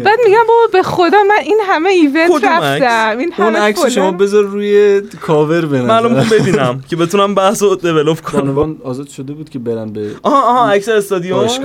بعد 0.04 0.18
میگم 0.24 0.38
بابا 0.48 0.66
به 0.72 0.82
خدا 0.82 1.22
من 1.22 1.38
این 1.42 1.60
همه 1.68 1.88
event 1.88 2.30
عکس؟ 2.30 2.44
رفتم. 2.44 3.18
این 3.18 3.32
اون 3.38 3.46
همه 3.56 3.58
عکس 3.58 3.78
فلان. 3.78 3.90
شما 3.90 4.12
بذار 4.12 4.44
روی 4.44 5.02
کاور 5.20 5.65
به 5.66 5.78
نظر 5.80 6.08
می‌خوام 6.08 6.28
ببینم 6.28 6.80
که 6.88 6.96
بتونم 6.96 7.34
بحث 7.34 7.62
رو 7.62 7.76
develop 7.76 8.20
کنم 8.20 8.40
بانوان 8.40 8.76
آزاد 8.84 9.08
شده 9.08 9.32
بود 9.32 9.48
که 9.50 9.58
برن 9.58 9.92
به 9.92 10.10
آها 10.22 10.42
آها 10.42 10.70
عکس 10.70 10.88
استادیوم 10.88 11.38
باشگاه. 11.40 11.64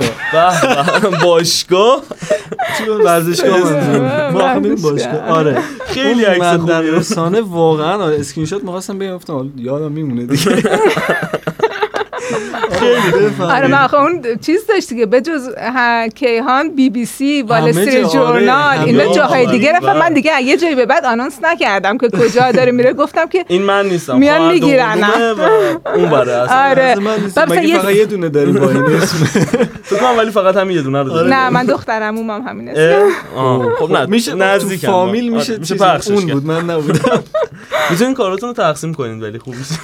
به 1.02 1.10
به. 1.10 1.16
باشگاه 1.24 2.02
بود؟ 2.86 3.04
ورزشگاه 3.04 3.50
منظورم. 3.60 4.32
ما 4.32 4.40
هم 4.40 4.62
بریم 4.62 4.72
ورزشگاه. 4.72 4.92
باشگاه 5.12 5.28
آره 5.28 5.58
خیلی 5.86 6.24
عکس 6.24 6.60
خوبیه 6.60 6.76
رسانه 6.76 7.40
واقعا 7.40 8.04
آره 8.04 8.20
اسکرین 8.20 8.46
شات 8.46 8.64
می‌خواستم 8.64 8.98
بگم 8.98 9.14
گفتم 9.16 9.52
یادم 9.56 9.92
میمونه 9.92 10.26
دیگه. 10.26 10.62
آره 13.40 13.68
من 13.68 13.84
آخه 13.84 13.96
اون 13.96 14.22
چیز 14.46 14.66
داشتی 14.66 14.96
که 14.96 15.06
بجز 15.06 15.48
کیهان 16.14 16.74
بی 16.74 16.90
بی 16.90 17.04
سی 17.04 17.42
وال 17.42 17.68
استریت 17.68 17.94
آره، 17.94 18.08
جورنال 18.08 18.76
همه 18.76 18.86
اینا 18.86 19.04
جا. 19.04 19.12
جاهای 19.12 19.46
دیگه. 19.46 19.72
رفتم 19.72 19.86
بله. 19.86 20.00
من 20.00 20.12
دیگه 20.12 20.42
یه 20.42 20.56
جایی 20.56 20.74
به 20.74 20.86
بعد 20.86 21.04
آنونس 21.04 21.38
نکردم 21.42 21.98
که 21.98 22.08
کجا 22.08 22.52
داره 22.52 22.72
میره. 22.72 22.92
گفتم 22.92 23.26
که 23.26 23.44
این 23.48 23.62
من 23.62 23.86
نیستم 23.86 24.18
میان 24.18 24.52
می‌گیرن، 24.52 25.04
اون 25.96 26.10
بره 26.10 26.32
اصلا. 26.32 26.70
آره. 26.70 26.94
فقط 27.34 27.94
یه 27.94 28.06
دونه 28.06 28.28
داریم 28.28 28.54
با 28.54 28.70
این 28.70 28.82
اسم؟ 28.82 29.16
کنم 30.00 30.18
ولی 30.18 30.30
فقط 30.30 30.56
همین 30.56 30.76
یه 30.76 30.82
دونه 30.82 31.02
رو 31.02 31.08
داره 31.08 31.28
نه 31.28 31.50
من 31.50 31.66
دخترم 31.66 32.30
هم 32.30 32.42
همین؟ 32.48 32.68
اسم. 32.68 33.08
خب 33.78 33.92
نه 33.92 34.06
میشه 34.06 34.34
نزدیک 34.34 34.80
تو 34.80 34.86
فامیل 34.86 35.28
میشه 35.32 35.58
میشه 35.58 35.74
پخشش 35.74 36.10
اون. 36.10 36.26
بود 36.26 36.46
من 36.46 36.70
نبودم. 36.70 37.22
می‌تونین 37.90 38.14
کاراتون 38.14 38.48
رو 38.48 38.54
تقسیم 38.54 38.94
کنین 38.94 39.22
ولی 39.22 39.38
خوب 39.38 39.54
میشه. 39.54 39.74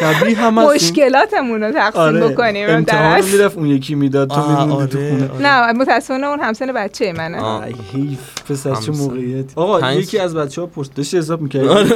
شبیه 0.00 0.36
هم 0.38 0.58
هستیم. 0.58 0.74
مشکلاتمون 0.74 1.62
رو 1.62 1.72
تقسیم 1.72 2.00
آره 2.02 2.28
بکنیم 2.28 2.70
امتحان. 2.70 3.24
می‌رفت 3.24 3.56
اون 3.58 3.66
یکی 3.66 3.94
می‌داد 3.94 4.28
تو 4.30 4.48
میموندی 4.50 4.92
تو 4.92 4.98
آره، 4.98 5.10
خونه 5.10 5.28
آره. 5.50 5.72
نه 5.72 5.72
متاسفانه 5.80 6.26
اون 6.26 6.40
همسن 6.40 6.72
بچه 6.72 7.12
منه 7.12 7.62
حیف 7.92 8.18
پسر 8.50 8.70
چه 8.70 8.76
همسن. 8.76 8.92
موقعیتی 8.92 9.52
آقا 9.56 9.92
یکی 9.92 10.18
از 10.18 10.34
بچه 10.34 10.60
ها 10.60 10.66
پرس 10.66 10.90
داشتی 10.96 11.18
حساب 11.18 11.40
می‌کردی 11.40 11.68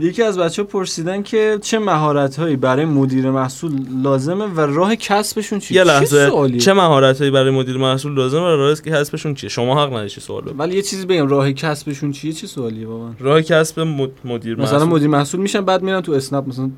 یکی 0.00 0.22
از 0.22 0.38
بچه 0.38 0.62
ها 0.62 0.68
پرسیدن 0.68 1.22
که 1.22 1.58
چه 1.62 1.78
مهارت 1.78 2.36
هایی 2.36 2.56
برای 2.56 2.84
مدیر 2.84 3.30
محصول 3.30 3.72
لازمه 4.02 4.44
و 4.44 4.60
راه 4.60 4.96
کسبشون 4.96 5.58
چیه 5.58 5.76
یه 5.78 5.84
چه 5.84 5.90
لحظه 5.90 6.28
سوالیه؟ 6.28 6.60
چه 6.60 6.72
مهارتایی 6.72 7.30
برای 7.30 7.50
مدیر 7.50 7.76
محصول 7.76 8.14
لازمه 8.14 8.40
و 8.40 8.56
راه 8.56 8.74
که 8.74 8.90
حذفشون 8.94 9.34
چیه 9.34 9.48
شما 9.48 9.82
حق 9.82 9.92
نداشتی 9.92 10.20
سوال 10.20 10.40
بپرسید. 10.40 10.60
ولی 10.60 10.76
یه 10.76 10.82
چیزی 10.82 11.06
بگم 11.06 11.28
راه 11.28 11.52
کسبشون 11.52 12.12
چیه 12.12 12.32
چه 12.32 12.46
سوالیه 12.46 12.86
واقعا 12.86 13.10
راه 13.20 13.42
کسب 13.42 13.80
مد- 13.80 14.10
مدیر 14.24 14.56
مثلا 14.60 14.78
محصول 14.78 14.88
مدیر 14.94 15.08
محصول 15.08 15.40
میشن 15.40 15.60
بعد 15.60 15.82
میرن 15.82 15.97
تو 16.00 16.12
اسنپ 16.12 16.48
مثلا. 16.48 16.70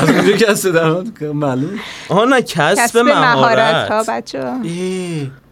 از 0.00 0.10
اونجا 0.10 0.32
کسب 0.32 0.70
درآمد 0.70 1.24
معلومه. 1.24 1.78
آها 2.08 2.24
نه 2.24 2.42
کسب 2.42 2.98
مهارت. 2.98 3.90
ها 3.90 4.04
بچه 4.08 4.44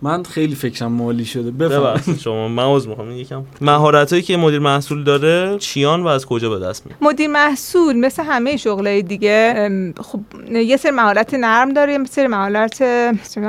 من 0.03 0.23
خیلی 0.23 0.55
فکرم 0.55 0.93
مالی 0.93 1.25
شده. 1.25 1.51
بفهم. 1.51 1.81
ببخشید 1.81 2.19
شما 2.19 2.49
من 2.49 2.63
عذر 2.63 2.89
می‌خوام. 2.89 3.11
یکم 3.11 3.43
مهارتایی 3.61 4.23
که 4.23 4.37
مدیر 4.37 4.59
محصول 4.59 5.05
داره 5.05 5.59
چیان 5.59 6.03
و 6.03 6.07
از 6.07 6.27
کجا 6.27 6.51
به 6.51 6.59
دست 6.59 6.87
میاد؟ 6.87 6.99
مدیر 7.01 7.31
محصول 7.31 7.97
مثل 7.97 8.23
همه 8.23 8.57
شغلای 8.57 9.03
دیگه 9.03 9.71
خب 10.01 10.21
یه 10.53 10.77
سری 10.77 10.93
مهارت 10.93 11.35
نرم 11.35 11.73
داره 11.73 11.93
یه 11.93 12.05
سری 12.11 12.27
مهارت 12.27 12.83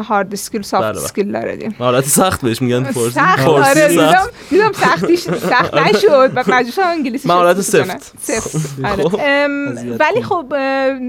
hard 0.07 0.33
skill 0.33 0.61
soft. 0.61 0.97
skill 0.97 1.31
داره 1.31 1.55
دیگه 1.55 1.75
مهارت 1.79 2.05
سخت 2.05 2.41
بهش 2.41 2.61
میگن 2.61 2.83
فارسی. 2.83 3.19
آره. 3.19 3.87
دیدم 3.87 4.27
دیدم 4.49 4.71
سختیش 4.71 5.19
سخت 5.19 5.73
نشد. 5.73 6.31
و 6.35 6.43
مجبور 6.47 6.85
انگلیسی 6.85 7.27
مهارت. 7.27 7.61
سفت. 7.61 8.13
سفت. 8.21 8.55
آره. 9.43 9.97
ولی. 9.99 10.23
خب 10.23 10.53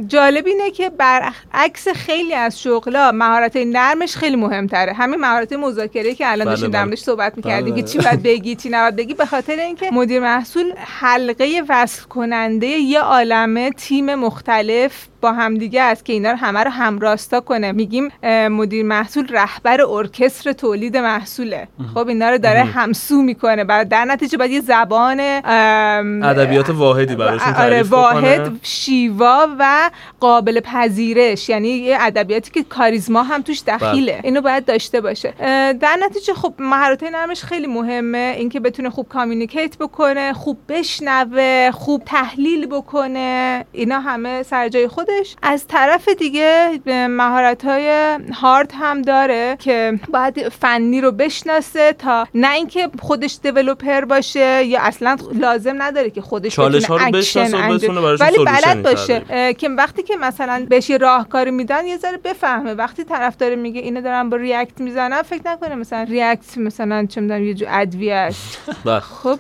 جالب 0.07 0.47
اینه 0.47 0.71
که 0.71 0.91
برعکس 0.91 1.89
خیلی 1.89 2.35
از 2.35 2.63
شغلا 2.63 3.13
مهارت 3.13 3.57
نرمش 3.57 4.17
خیلی 4.17 4.37
مهمتره 4.37 4.93
همین 4.93 5.21
مهارت 5.21 5.53
مذاکره 5.53 6.15
که 6.15 6.33
الان 6.33 6.45
بله، 6.45 6.51
داشتیم 6.51 6.71
در 6.71 6.79
بله. 6.79 6.85
موردش 6.85 7.01
صحبت 7.01 7.37
می‌کردیم 7.37 7.75
بله. 7.75 7.83
که 7.83 7.89
چی 7.89 7.99
باید 7.99 8.23
بگی 8.23 8.55
چی 8.55 8.69
نباید 8.69 8.97
بگی 8.97 9.15
به 9.15 9.27
خاطر 9.27 9.53
اینکه 9.53 9.91
مدیر 9.91 10.21
محصول 10.21 10.73
حلقه 11.01 11.63
وصل 11.69 12.03
کننده 12.03 12.67
یه 12.67 13.01
عالمه 13.01 13.71
تیم 13.71 14.15
مختلف 14.15 15.09
با 15.21 15.33
همدیگه 15.33 15.83
است 15.83 16.05
که 16.05 16.13
اینا 16.13 16.31
رو 16.31 16.37
همه 16.37 16.65
رو 16.65 16.71
همراستا 16.71 17.41
کنه 17.41 17.73
میگیم 17.73 18.09
مدیر 18.51 18.85
محصول 18.85 19.27
رهبر 19.31 19.83
ارکستر 19.83 20.53
تولید 20.53 20.97
محصوله 20.97 21.69
خب 21.95 22.09
اینا 22.09 22.31
رو 22.31 22.39
داره 22.39 22.65
همسو 22.65 23.23
می‌کنه 23.23 23.65
بعد 23.65 23.89
در 23.89 24.05
نتیجه 24.05 24.39
باید 24.39 24.51
یه 24.51 24.61
زبان 24.61 25.21
ادبیات 25.21 26.71
واحدی 26.71 27.17
براشون 27.17 27.49
آره 27.49 27.83
تعریف 27.83 27.93
واحد 28.25 28.43
بکنه. 28.43 28.59
شیوا 28.63 29.49
و 29.59 29.91
قابل 30.21 30.61
پذیرش. 30.61 31.49
یعنی 31.49 31.69
یه 31.69 31.97
ادبیاتی 32.01 32.51
که 32.51 32.63
کاریزما 32.63 33.23
هم 33.23 33.43
توش 33.43 33.63
دخیله. 33.67 34.13
بله. 34.13 34.21
اینو 34.25 34.41
باید 34.41 34.65
داشته 34.65 35.01
باشه. 35.01 35.35
در 35.81 35.99
نتیجه 36.03 36.35
خب 36.35 36.55
مهارت 36.59 37.03
نرمش 37.03 37.43
خیلی 37.43 37.67
مهمه. 37.67 38.35
اینکه 38.39 38.61
بتونه 38.61 38.91
خوب 38.91 39.09
communicate 39.09 39.79
بکنه 39.79 40.33
خوب 40.33 40.59
بشنوه 40.69 41.71
خوب 41.71 42.03
تحلیل 42.07 42.67
بکنه. 42.67 43.65
اینا 43.73 44.01
همه 44.01 44.43
سر 44.43 44.69
جای 44.69 44.89
خودش. 44.89 45.37
از 45.43 45.67
طرف 45.67 46.09
دیگه 46.09 46.81
مهارت 47.09 47.65
های 47.65 48.19
هارد 48.35 48.73
هم 48.81 49.03
داره 49.03 49.57
که 49.59 49.99
باید 50.13 50.49
فنی 50.49 51.01
رو 51.01 51.13
بشناسه 51.13 51.93
تا 51.93 52.29
نه 52.35 52.53
اینکه 52.53 52.89
خودش 53.01 53.39
developer 53.43 54.05
باشه 54.05 54.65
یا 54.65 54.81
اصلا 54.83 55.17
لازم 55.33 55.83
نداره 55.83 56.11
که 56.11 56.21
خودش 56.21 56.55
چالش 56.55 56.85
ها 56.85 56.97
رو 56.97 57.11
بشناسه 57.11 57.69
و 57.69 57.75
بتونه 57.75 58.01
ولی 58.21 58.45
بلد 58.45 58.83
باشه. 58.83 59.55
که 59.59 59.69
وقتی 59.69 60.03
که 60.03 60.17
مثلا 60.17 60.67
بهش 60.71 60.91
راهکاری 60.91 61.51
میدن 61.51 61.87
یه 61.87 61.97
ذره 61.97 62.19
بفهمه. 62.25 62.75
وقتی 62.75 63.05
طرف 63.05 63.37
داره 63.37 63.57
میگه 63.57 63.81
اینو 63.81 64.01
دارم 64.01 64.31
با 64.31 64.37
React 64.37 64.81
می‌زنم 64.81 65.23
فکر 65.23 65.41
نکنه 65.47 65.75
مثلا 65.75 66.03
React 66.03 66.59
مثلا 66.59 67.07
چه 67.07 67.21
می‌دونم 67.21 67.45
یه 67.45 67.55
جو 67.55 67.67
ادویه 67.69 68.15
است 68.15 68.59
بله. 68.85 69.01
خب 69.01 69.39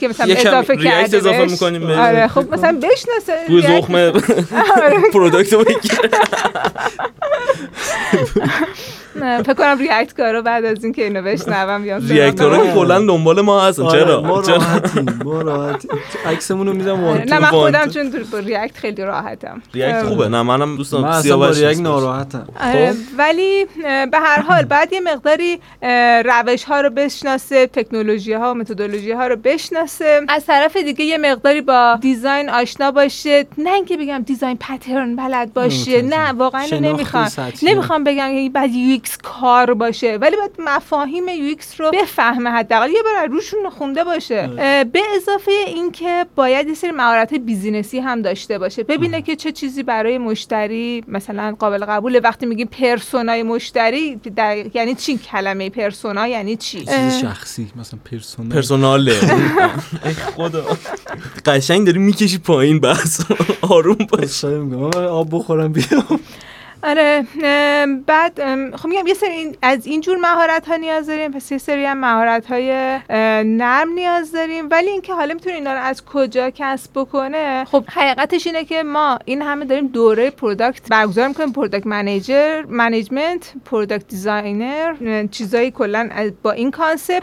که 0.00 0.08
مثلا 0.08 0.34
اضافه 0.34 0.76
کرده 0.76 1.16
اضافه. 1.16 1.44
می‌کنیم. 1.44 1.90
آره 1.90 2.28
خب 2.28 2.54
مثلا 2.54 2.78
بشناسه 2.82 3.46
روی 3.48 3.62
ریاکت- 3.62 3.82
زخم 3.82 4.12
پروداکت 5.12 5.52
رو 5.52 5.60
نه، 5.60 5.66
فکر 9.20 9.54
کنم 9.54 9.78
ریاکت 9.78 10.14
کارو 10.16 10.42
بعد 10.42 10.64
از 10.64 10.84
اینکه 10.84 11.04
اینو 11.04 11.22
بشنوم 11.22 11.84
یا 11.84 11.96
ریاکتورها 11.96 12.66
که 12.66 12.72
کلا 12.72 13.06
دنبال 13.06 13.40
ما 13.40 13.60
هستن 13.60 13.82
آره، 13.82 14.04
چرا 14.04 14.22
ما 14.22 14.42
چرا 14.42 14.56
راحتیم 14.56 15.20
ما 15.24 15.42
راحتیم 15.42 15.90
عکسمون 16.26 16.66
رو 16.66 16.90
آره، 17.06 17.24
نه 17.24 17.38
من 17.38 17.50
تو 17.50 17.56
خودم. 17.56 17.88
چون 17.88 18.12
با 18.32 18.38
ریاکت 18.38 18.76
خیلی 18.76 19.02
راحتم 19.02 19.62
ریاکت 19.74 20.02
خوبه 20.02 20.28
نه 20.28 20.42
منم 20.42 20.76
دوست 20.76 20.92
دارم 20.92 21.20
سیاوش 21.22 21.58
ریاک 21.58 21.70
اسمش. 21.70 21.84
ناراحتم 21.84 22.48
خب. 22.56 22.94
ولی 23.18 23.66
به 23.82 24.18
هر 24.18 24.42
حال 24.42 24.62
باید 24.64 24.92
یه 24.92 25.00
مقداری 25.00 25.58
روش 26.24 26.64
ها 26.64 26.80
رو 26.80 26.90
بشناسه 26.90 27.66
تکنولوژی 27.66 28.32
ها 28.32 28.50
و 28.50 28.54
متدولوژی 28.54 29.12
ها 29.12 29.26
رو 29.26 29.36
بشناسه 29.36 30.20
از 30.28 30.46
طرف 30.46 30.76
دیگه 30.76 31.04
یه 31.04 31.18
مقداری 31.18 31.60
با 31.60 31.98
design 32.00 32.50
آشنا 32.50 32.90
باشه 32.90 33.46
نه 33.58 33.72
اینکه 33.72 33.96
بگم 33.96 34.22
design 34.26 34.56
pattern 34.56 35.16
بلد 35.16 35.52
باشه. 35.54 36.02
نه 36.02 36.32
واقعا 36.32 36.66
نمی‌خوام. 36.72 37.28
نمی‌خوام 37.62 38.04
بگم 38.04 38.48
باید 38.48 38.70
UX 39.02 39.18
کار 39.22 39.74
باشه 39.74 40.18
ولی 40.20 40.36
باید 40.36 40.50
مفاهیم 40.58 41.28
UX 41.28 41.80
رو 41.80 41.90
بفهمه 41.90 42.50
حداقل 42.50 42.90
یه 42.90 43.02
بار 43.02 43.26
روشون 43.26 43.70
خونده 43.70 44.04
باشه. 44.04 44.50
اه، 44.58 44.84
به 44.84 45.00
اضافه 45.16 45.52
اینکه 45.66 46.26
باید 46.34 46.68
یه 46.68 46.74
سری 46.74 46.90
مهارت 46.90 47.34
business 47.34 47.93
ی 47.93 48.00
هم 48.00 48.22
داشته 48.22 48.58
باشه. 48.58 48.82
ببینه 48.82 49.22
که 49.22 49.36
چه 49.36 49.52
چیزی 49.52 49.82
برای 49.82 50.18
مشتری 50.18 51.04
مثلا 51.08 51.56
قابل 51.58 51.84
قبوله. 51.84 52.20
وقتی 52.20 52.46
میگیم 52.46 52.66
persona 52.66 53.32
ی 53.32 53.42
مشتری 53.42 54.16
در... 54.16 54.76
یعنی 54.76 54.94
چی؟ 54.94 55.18
کلمه 55.18 55.70
persona 55.70 56.26
یعنی 56.28 56.56
چی؟ 56.56 56.84
چیز 56.84 57.20
شخصی 57.20 57.72
مثلا 57.76 58.00
personal. 58.10 58.52
personal 58.52 59.02
ه. 59.02 59.14
خدا. 60.36 60.64
قشنگ 61.46 61.86
داری 61.86 61.98
می‌کشی 61.98 62.38
پایین 62.38 62.80
بحث. 62.80 63.20
آروم 63.70 64.06
باش. 64.10 64.44
آب 64.94 65.28
بخورم 65.30 65.72
بیام. 65.72 66.20
آره 66.84 67.26
بعد 68.06 68.40
خب 68.76 68.88
میگم 68.88 69.06
یه 69.06 69.14
سری 69.14 69.58
از 69.62 69.86
این 69.86 70.00
جور 70.00 70.16
مهارت 70.16 70.68
ها 70.68 70.76
نیاز 70.76 71.06
داریم 71.06 71.30
پس 71.30 71.52
یه 71.52 71.58
سری 71.58 71.84
هم 71.84 71.98
مهارت 71.98 72.46
های 72.46 72.98
نرم 73.44 73.92
نیاز 73.94 74.32
داریم. 74.32 74.68
ولی 74.70 74.90
اینکه 74.90 75.14
حالا 75.14 75.34
می‌تونه 75.34 75.56
اینا 75.56 75.72
رو 75.72 75.80
از 75.80 76.04
کجا 76.04 76.50
کسب 76.50 76.90
بکنه 76.94 77.64
خب 77.64 77.84
حقیقتش 77.88 78.46
اینه 78.46 78.64
که 78.64 78.82
ما 78.82 79.18
این 79.24 79.42
همه 79.42 79.64
داریم 79.64 79.86
دوره 79.86 80.30
product 80.30 80.88
برگزار 80.88 81.28
می‌کنیم. 81.28 81.52
product 81.52 81.86
manager 81.86 82.62
management 82.68 83.52
product 83.64 84.08
designer 84.08 85.26
چیزایی 85.26 85.70
کلا 85.70 86.32
با 86.42 86.52
این 86.52 86.70
concept 86.70 87.22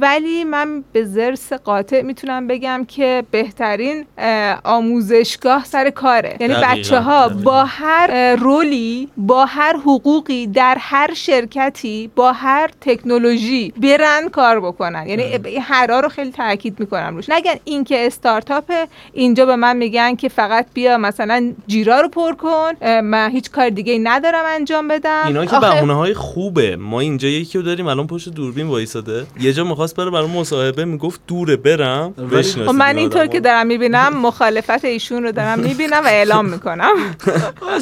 ولی 0.00 0.44
من 0.44 0.84
به 0.92 1.04
زرس 1.04 1.52
قاطع 1.52 2.02
می‌تونم 2.02 2.46
بگم 2.46 2.84
که 2.88 3.24
بهترین 3.30 4.06
اه، 4.18 4.60
آموزشگاه 4.64 5.64
سر 5.64 5.90
کاره. 5.90 6.36
یعنی 6.40 6.54
بچه 6.54 7.00
ها. 7.00 7.28
با 7.28 7.64
هر 7.64 8.10
اه، 8.12 8.36
رولی 8.72 9.08
با 9.16 9.44
هر 9.44 9.76
حقوقی 9.76 10.46
در 10.46 10.76
هر 10.80 11.14
شرکتی 11.14 12.10
با 12.16 12.32
هر 12.32 12.70
تکنولوژی 12.80 13.72
برن 13.76 14.28
کار 14.28 14.60
بکنن. 14.60 15.06
یعنی 15.08 15.56
هرا 15.60 16.00
رو 16.00 16.08
خیلی 16.08 16.30
تاکید 16.30 16.80
می‌کنم 16.80 17.16
روش. 17.16 17.28
نگن 17.30 17.54
این 17.64 17.84
که 17.84 18.06
استارتاپ 18.06 18.64
اینجا 19.12 19.46
به 19.46 19.56
من 19.56 19.76
میگن 19.76 20.14
که 20.16 20.28
فقط 20.28 20.66
بیا 20.74 20.98
مثلا 20.98 21.52
جیرا 21.66 22.00
رو 22.00 22.08
پر 22.08 22.32
کن 22.34 23.00
من 23.00 23.30
هیچ 23.30 23.50
کار 23.50 23.68
دیگه 23.68 23.98
ندارم 24.02 24.44
انجام 24.46 24.88
بدم. 24.88 25.22
اینا 25.26 25.46
که 25.46 25.56
آخه- 25.56 25.70
بهونه 25.74 25.94
های 25.94 26.14
خوبه. 26.14 26.76
ما 26.76 27.00
اینجا 27.00 27.28
یکی 27.28 27.58
رو 27.58 27.64
داریم 27.64 27.86
الان 27.86 28.06
پشت 28.06 28.28
دوربین 28.28 28.66
وایساده. 28.66 29.26
یه 29.40 29.52
جا 29.52 29.64
می‌خواست 29.64 29.96
بره 29.96 30.10
برای 30.10 30.26
مصاحبه 30.26 30.84
می‌گفت 30.84 31.20
دوره 31.26 31.56
برم. 31.56 32.14
ولی- 32.18 32.26
بشناسید 32.26 32.66
خب 32.66 32.70
من 32.74 32.86
این 32.88 32.98
اینطور. 32.98 33.26
که 33.26 33.40
دارم 33.40 33.66
می‌بینم 33.66 34.16
مخالفت 34.16 34.84
ایشون 34.84 35.22
رو 35.22 35.32
دارم 35.32 35.58
می‌بینم 35.58 36.02
و 36.04 36.06
اعلام 36.06 36.46
می‌کنم. 36.46 36.94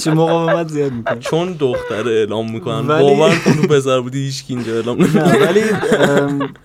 چه 0.05 0.11
مقاومت 0.21 0.73
زیاد 0.81 0.93
می‌کنه. 0.93 1.19
چون 1.19 1.53
دختر 1.53 2.09
اعلام 2.09 2.53
می‌کنن. 2.53 2.87
ولی- 2.87 3.03
باور 3.03 3.31
کن 3.45 3.53
پسر 3.53 4.01
بودی 4.01 4.19
هیچ 4.25 4.45
کی 4.45 4.55
اینجا 4.55 4.75
اعلام 4.75 4.97
نمی‌کنه. 5.03 5.39
نه 5.39 5.47
ولی 5.47 5.63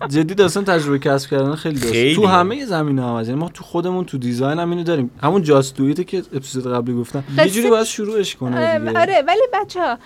جدی 0.10 0.34
داستان 0.34 0.64
تجربه 0.66 1.00
کسب 1.00 1.30
کردن 1.30 1.56
خیلی 1.56 1.76
داستان 1.76 1.92
خیلی. 1.94 2.16
تو 2.16 2.26
همه 2.28 2.66
زمینه 2.66 3.02
ها 3.02 3.22
یعنی 3.22 3.36
ما 3.36 3.50
تو 3.54 3.64
خودمون 3.64 4.06
تو 4.06 4.18
دیزاین 4.18 4.60
هم 4.60 4.70
اینو 4.72 4.84
داریم. 4.84 5.12
همون 5.24 5.44
جاست 5.44 5.76
دویته 5.78 6.04
که 6.04 6.18
اپیزود 6.36 6.68
قبلی 6.74 6.96
گفتم. 6.96 7.24
یه 7.38 7.44
قصه- 7.44 7.50
جوری 7.50 7.70
باید 7.70 7.86
شروعش 7.86 8.36
کنه 8.36 8.80
دیگه. 8.80 9.00
آره 9.00 9.24
ولی 9.28 9.42
بچه 9.54 9.80
ها 9.82 9.98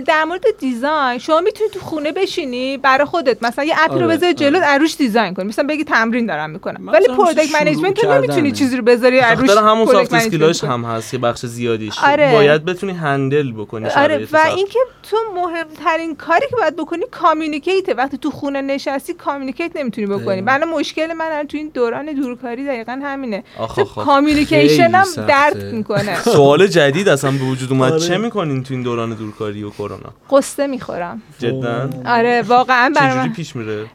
در 0.00 0.24
مورد 0.24 0.44
design 0.60 1.18
شما 1.18 1.40
می‌تونی 1.40 1.70
تو 1.70 1.80
خونه 1.80 2.12
بشینی 2.12 2.76
برای 2.78 3.04
خودت. 3.04 3.42
مثلا 3.42 3.64
یه 3.64 3.74
app 3.78 3.90
ی 3.90 3.94
رو 3.98 4.04
آره، 4.04 4.16
بذاری 4.16 4.34
جلو 4.34 4.56
آره. 4.56 4.66
از 4.66 4.72
روش 4.72 4.96
design 4.96 5.34
کنی. 5.34 5.44
مثلا 5.48 5.66
بگی 5.68 5.84
تمرین 5.84 6.26
دارم 6.26 6.50
می‌کنم. 6.50 6.88
ولی 6.88 7.06
product 7.06 7.54
management. 7.60 8.04
نمی‌تونی 8.04 8.52
چیزی 8.52 8.76
رو 8.76 8.82
بذاری 8.82 9.18
از 9.18 9.24
روش 9.24 9.50
همون 9.50 9.86
soft 9.86 10.14
skill 10.14 10.45
اش. 10.45 10.64
هم 10.64 10.84
هست 10.84 11.10
که 11.10 11.18
بخش 11.18 11.46
زیادیش 11.46 11.94
آره. 12.04 12.32
باید 12.32 12.64
بتونی 12.64 12.92
handle 12.92 13.52
بکنی 13.56 13.86
آره 13.88 14.28
و. 14.32 14.38
اینکه 14.56 14.78
تو 15.10 15.16
مهمترین 15.34 16.16
کاری 16.16 16.46
که 16.50 16.56
باید 16.56 16.76
بکنی 16.76 17.04
communicate 17.10 17.81
ه. 17.81 17.94
وقتی 17.94 18.18
تو 18.18 18.30
خونه 18.30 18.60
نشستی 18.60 19.14
communicate 19.14 19.76
نمی‌تونی 19.76 20.06
بکنی. 20.06 20.40
من 20.40 20.64
مشکل 20.64 21.12
من 21.12 21.24
الان 21.24 21.46
تو 21.46 21.56
این 21.56 21.70
دوران 21.74 22.06
دورکاری 22.06 22.66
دقیقا 22.66 23.00
همینه. 23.04 23.44
آخ 23.58 23.78
آخ 23.78 23.98
آخ. 23.98 24.04
communication 24.04 24.82
هم 24.82 25.02
خیلی 25.02 25.14
سخته. 25.14 25.26
درد 25.26 25.64
می‌کنه. 25.64 26.22
سوال 26.36 26.66
جدید 26.66 27.08
اصلا 27.08 27.30
به 27.30 27.44
وجود 27.44 27.72
اومد. 27.72 27.92
آره. 27.92 28.00
چه 28.00 28.18
می‌کنین 28.18 28.62
تو 28.62 28.74
این 28.74 28.82
دوران 28.82 29.14
دورکاری 29.14 29.62
و 29.62 29.70
کرونا؟ 29.70 30.12
غصه 30.30 30.66
می‌خورم. 30.66 31.22
جدا؟ 31.38 31.90
آره 32.06 32.42
واقعا 32.42 32.92
من. 33.00 33.32
پیش 33.32 33.56
میره 33.56 33.86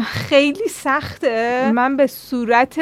خیلی 0.00 0.68
سخته. 0.70 1.70
من 1.74 1.96
به 1.96 2.06
صورت 2.06 2.80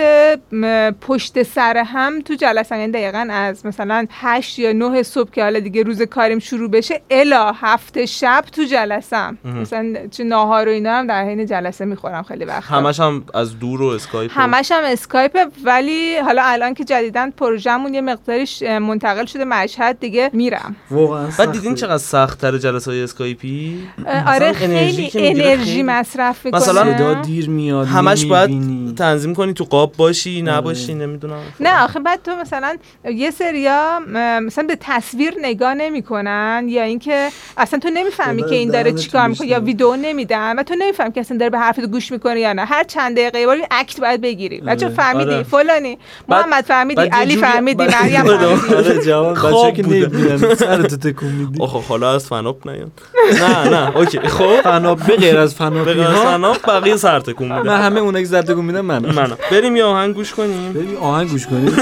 پشت 1.01 1.43
سر 1.43 1.77
هم 1.77 2.21
تو 2.21 2.35
جلسه 2.35 2.79
یعنی 2.79 2.93
دقیقا 2.93 3.29
از 3.31 3.67
مثلا 3.67 4.07
هشت 4.11 4.59
یا 4.59 4.73
نه 4.73 5.03
صبح 5.03 5.31
که 5.31 5.43
حالا 5.43 5.59
دیگه 5.61 5.83
روز 5.93 6.03
کاریم 6.03 6.39
شروع 6.39 6.71
بشه 6.71 7.01
الی 7.11 7.53
هفت 7.53 8.07
شب 8.07 8.45
تو 8.53 8.63
جلسم. 8.65 9.39
مثلا 9.45 9.95
چه 10.11 10.25
ناهار 10.25 10.69
و 10.69 10.71
اینا 10.71 10.93
هم 10.93 11.07
در 11.07 11.25
حین 11.25 11.47
جلسه 11.47 11.85
می‌خورم 11.85 12.23
خیلی 12.23 12.45
وقت 12.45 12.65
همش 12.71 13.01
هم 13.01 13.25
از 13.35 13.59
دور 13.59 13.83
و 13.83 13.87
اسکایپ 13.87 14.31
همش 14.35 14.73
هم 14.73 14.83
اسکایپ 14.85 15.39
ولی 15.65 16.17
حالا 16.17 16.43
الان 16.45 16.75
که 16.75 16.85
جدیدن 16.85 17.31
پروژمون 17.31 17.95
یه 17.95 18.01
مقداریش 18.01 18.63
منتقل 18.63 19.25
شده 19.25 19.45
مشهد 19.45 20.01
دیگه 20.01 20.31
میرم. 20.33 20.77
واقعا 20.91 21.29
بعد. 21.39 21.53
دیدین 21.53 21.75
چقدر 21.75 21.99
سخت 21.99 22.41
تر 22.41 22.59
جلسه 22.59 22.91
های 22.91 23.03
اسکایپی 23.03 23.79
آره 24.27 24.53
خیلی 24.53 24.75
انرژی 24.75 25.11
خیلی- 25.11 25.83
مصرف 25.83 26.45
می‌کنه. 26.47 26.61
مثلا 26.61 26.95
صدا 26.97 27.15
دیر 27.15 27.51
میاد 27.51 27.87
همش 27.87 28.25
باید. 28.25 28.95
تنظیم 28.99 29.35
کنی 29.35 29.53
تو 29.55 29.65
قاب 29.65 29.93
باشی 29.97 30.43
نباشی 30.43 30.95
نمی‌دونم. 30.95 31.41
نه 31.61 31.85
آخه 31.85 32.01
بعد 32.01 32.23
تو 32.23 32.37
مثلا 32.37 32.77
یه 33.05 33.31
سریا 33.31 34.01
مثلا 34.43 34.65
به 34.65 34.77
تصویر 34.81 35.35
نگاه 35.43 35.72
نمی‌کنن 35.75 36.65
یا 36.69 36.83
اینکه 36.83 37.29
اصلا 37.57 37.79
تو 37.79 37.91
نمی‌فهمی 37.91 38.43
که 38.43 38.55
این 38.55 38.71
داره 38.71 38.93
چیکار 38.93 39.29
می‌کنه 39.29 39.47
یا. 39.49 39.61
ویدیو 39.61 39.97
نمیدن 39.97 40.59
و 40.59 40.63
تو 40.63 40.75
نمی‌فهمی 40.79 41.13
که 41.13 41.21
اصلا 41.21 41.37
داره 41.37 41.51
به 41.51 41.59
حرفت 41.59 41.81
گوش 41.87 42.13
می‌کنه 42.13 42.41
یا 42.41 42.53
نه. 42.53 42.65
هر 42.65 42.85
چند 42.85 43.17
دقیقه 43.17 43.41
یه 43.41 43.47
بار 43.47 43.59
اکت 43.71 44.01
باید 44.01 44.21
بگیری. 44.21 44.61
بچه 44.61 44.87
آره. 44.87 44.95
فهمیدی؟ 44.95 45.31
آره. 45.31 45.43
فلانی. 45.43 45.99
محمد 46.29 46.65
فهمیدی؟ 46.65 47.01
علی 47.03 47.37
فهمیدی؟ 47.37 47.85
مریم 47.85 48.27
آره. 48.27 48.57
فهمیدی؟ 48.57 49.13
خواب 49.35 49.73
بچه 49.73 49.83
بوده. 49.83 49.97
نمی‌بینن 49.99 50.55
سرتو 50.55 50.97
تکون 50.97 51.29
میدی. 51.29 51.63
آخه 51.63 51.79
حالا 51.89 52.15
از 52.15 52.27
فناپ 52.27 52.69
نیاد 52.69 52.91
نه 53.43 53.69
نه 53.69 53.97
اوکی. 53.97 54.19
خب. 54.21 54.61
فنا 54.61 54.95
به 54.95 55.17
غیر 55.17 55.39
از 55.39 55.55
به 55.55 55.59
فناپی 55.59 55.93
غیر 55.93 56.03
از 56.07 56.15
ها 56.15 56.25
فناپ 56.25 56.69
بقیه 56.71 56.97
سر 56.97 57.21
تکون 57.21 57.49
من 57.49 57.59
میده 57.59 57.71
همه 57.71 58.01
اونایی 58.01 58.25
که 58.25 58.31
زرد 58.31 58.47
تکون 58.47 58.65
میدن 58.65 58.81
من 58.81 58.99
منم. 59.07 59.39
بریم 59.51 59.77
یه 59.77 59.85
آهنگ 59.85 60.15
گوش 60.15 60.33
کنیم. 60.35 60.73
بریم 60.73 60.97
آهنگ 60.97 61.29
گوش 61.31 61.47
کنیم. 61.47 61.77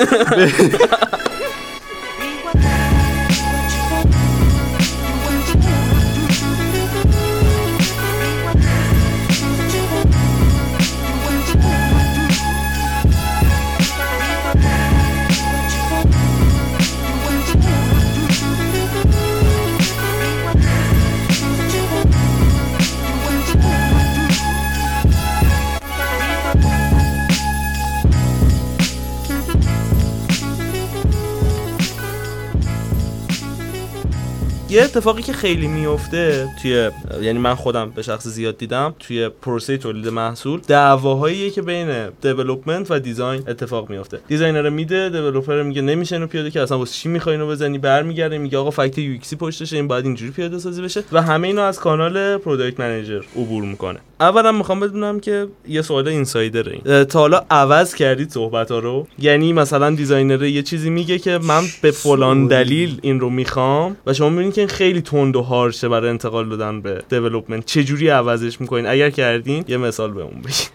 یه 34.71 34.83
اتفاقی 34.83 35.23
که 35.23 35.33
خیلی 35.33 35.67
میفته 35.67 36.49
توی 36.63 36.91
یعنی 37.23 37.39
من 37.39 37.55
خودم 37.55 37.91
به 37.91 38.03
شخص 38.03 38.29
زیاد 38.29 38.59
دیدم 38.59 38.95
توی 38.99 39.29
پروسه 39.29 39.77
تولید 39.77 40.09
محصول 40.09 40.61
دعواهایی 40.67 41.51
که 41.51 41.63
بین 41.63 42.09
development 42.23 42.91
و 42.91 42.99
design 42.99 43.43
اتفاق 43.49 43.91
میفته 43.91 44.21
designer 44.29 44.69
میده 44.69 45.09
developer 45.09 45.63
میگه 45.63 45.83
نمیشه 45.83 46.17
اینو 46.17 46.27
پیاده 46.27 46.51
که 46.51 46.61
اصلا 46.61 46.79
واسه 46.79 46.93
چی 46.93 47.09
می‌خوای 47.09 47.35
اینو 47.35 47.49
بزنی؟ 47.49 47.79
برمیگرده 47.79 48.39
میگه 48.39 48.59
آقا 48.59 48.71
fact 48.71 48.99
UX 48.99 49.13
ی 49.13 49.37
پشتشه 49.37 49.77
این 49.77 49.89
باید 49.89 50.05
اینجوری 50.05 50.31
پیاده 50.31 50.59
سازی 50.59 50.83
بشه 50.83 51.03
و 51.13 51.23
همه 51.23 51.49
اینا 51.49 51.67
از 51.67 51.81
کانال 51.81 52.39
product 52.39 52.81
manager 52.81 53.21
عبور 53.37 53.65
می‌کنه. 53.65 53.99
اولا 54.21 54.53
می‌خوام 54.53 54.81
بدونم 54.81 55.21
که 55.21 55.47
یه 55.69 55.83
سوال 55.83 56.09
insider 56.09 56.69
این 56.69 56.81
اه، 56.87 57.05
تا 57.05 57.19
حالا 57.19 57.45
عوض 57.51 57.95
کردید 57.95 58.31
صحبت 58.31 58.71
ها 58.71 58.79
رو؟ 58.79 59.07
یعنی 59.19 59.53
مثلا 59.53 59.91
designer 59.91 60.43
یه 60.43 60.63
چیزی 60.63 60.91
میگه 60.91 61.19
که 61.19 61.39
من 61.39 61.63
به 61.83 61.91
فلان 61.91 62.47
دلیل 62.47 62.99
این 63.03 63.21
رو 63.21 63.31
می‌خوام 63.31 63.97
و 64.07 64.13
شما 64.13 64.29
می‌بینید 64.29 64.60
این 64.61 64.69
خیلی 64.69 65.03
تند 65.03 65.37
و 65.37 65.43
harsh 65.43 65.81
ه 65.81 65.89
برای 65.89 66.11
انتقال 66.11 66.49
دادن 66.49 66.81
به 66.81 67.03
development. 67.09 67.67
چجوری 67.67 68.09
عوضش 68.09 68.61
می‌کنین؟ 68.61 68.87
اگر 68.87 69.11
کردین 69.11 69.65
یه 69.69 69.77
مثال 69.77 70.13
بهمون 70.13 70.43
بگید 70.43 70.71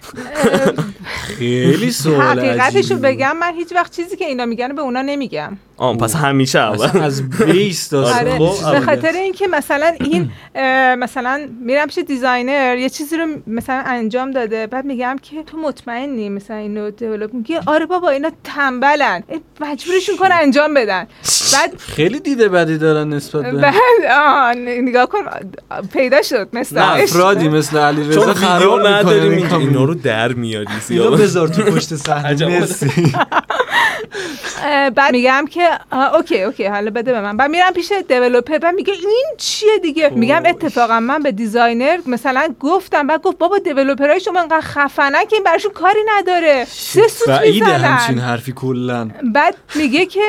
خیلی 1.07 1.91
سوال 1.91 2.39
حقیقتشو 2.39 2.77
عجیبی. 2.77 3.01
بگم 3.01 3.38
من 3.38 3.53
هیچ 3.53 3.71
وقت 3.71 3.95
چیزی 3.95 4.17
که 4.17 4.25
اینا 4.25 4.45
میگن 4.45 4.75
به 4.75 4.81
اونا 4.81 5.01
نمیگم. 5.01 5.57
آه 5.77 5.97
پس 5.97 6.15
همیشه 6.15 6.59
اول 6.59 7.01
از 7.01 7.29
base 7.29 7.93
آره. 7.93 8.39
به. 8.71 8.79
خاطر 8.79 9.11
اینکه 9.11 9.47
مثلا 9.47 9.95
این 9.99 10.31
مثلا 10.99 11.49
میرم 11.61 11.88
پیش 11.88 11.97
designer 11.97 12.77
یه 12.77 12.89
چیزی 12.89 13.17
رو 13.17 13.27
مثلا 13.47 13.83
انجام 13.86 14.31
داده 14.31 14.67
بعد 14.67 14.86
میگم 14.86 15.15
که 15.21 15.43
تو 15.43 15.57
مطمئنی 15.57 16.29
مثلا 16.29 16.57
اینو 16.57 16.91
develop 16.91 17.33
میگه 17.33 17.61
آره 17.65 17.86
بابا 17.86 18.09
اینا 18.09 18.31
تنبلن. 18.43 19.23
مجبورشون 19.61 20.17
کن 20.17 20.31
انجام 20.31 20.73
بدن. 20.73 21.07
بعد 21.53 21.77
خیلی 21.77 22.19
دیده 22.19 22.49
بدی 22.49 22.77
دارن 22.77 23.13
نسبت 23.13 23.51
به 23.51 23.67
آه 23.67 23.74
نگاه 24.88 25.05
کن 25.05 25.19
پیدا 25.93 26.21
شد 26.21 26.49
مثل 26.53 26.80
نه 26.80 27.03
افرادی 27.03 27.49
مثل 27.49 27.78
علی 27.78 28.03
چون 28.13 28.23
رضا 28.23 28.34
خراب 28.34 28.88
نداریم 28.88 29.47
اینا 29.59 29.84
رو 29.84 29.93
در 29.93 30.34
میاری 30.34 30.67
بذار 31.17 31.47
تو 31.47 31.63
پشت 31.63 31.95
صحنه. 31.95 32.59
مرسی. 32.59 32.91
بعد 34.95 35.11
میگم 35.11 35.45
که 35.51 35.69
اوکی 36.13 36.41
اوکی 36.43 36.65
حالا 36.65 36.91
بده 36.91 37.11
به 37.11 37.21
من. 37.21 37.37
بعد 37.37 37.51
میرم 37.51 37.73
پیش 37.73 37.91
developer 38.07 38.57
بعد 38.57 38.75
میگه 38.75 38.93
این 38.93 39.25
چیه 39.37 39.77
دیگه؟ 39.81 40.09
میگم 40.09 40.43
اتفاقا 40.45 40.99
من 40.99 41.23
به 41.23 41.31
designer 41.31 41.97
مثلا 42.05 42.55
گفتم 42.59 43.07
بعد 43.07 43.21
گفت 43.21 43.37
بابا 43.37 43.57
developer 43.57 44.13
ای 44.13 44.19
شما 44.19 44.39
انقدر 44.39 44.61
خفنن 44.61 45.25
که 45.25 45.35
این 45.35 45.43
براشون 45.43 45.71
کاری 45.71 45.99
نداره. 46.17 46.65
سه 46.69 47.07
سوت 47.07 47.27
بعیده 47.29 47.65
همچین 47.65 48.15
می‌زنن 48.15 48.29
حرفی 48.29 48.51
کلا. 48.55 49.09
بعد 49.33 49.55
میگه 49.75 50.05
که 50.05 50.21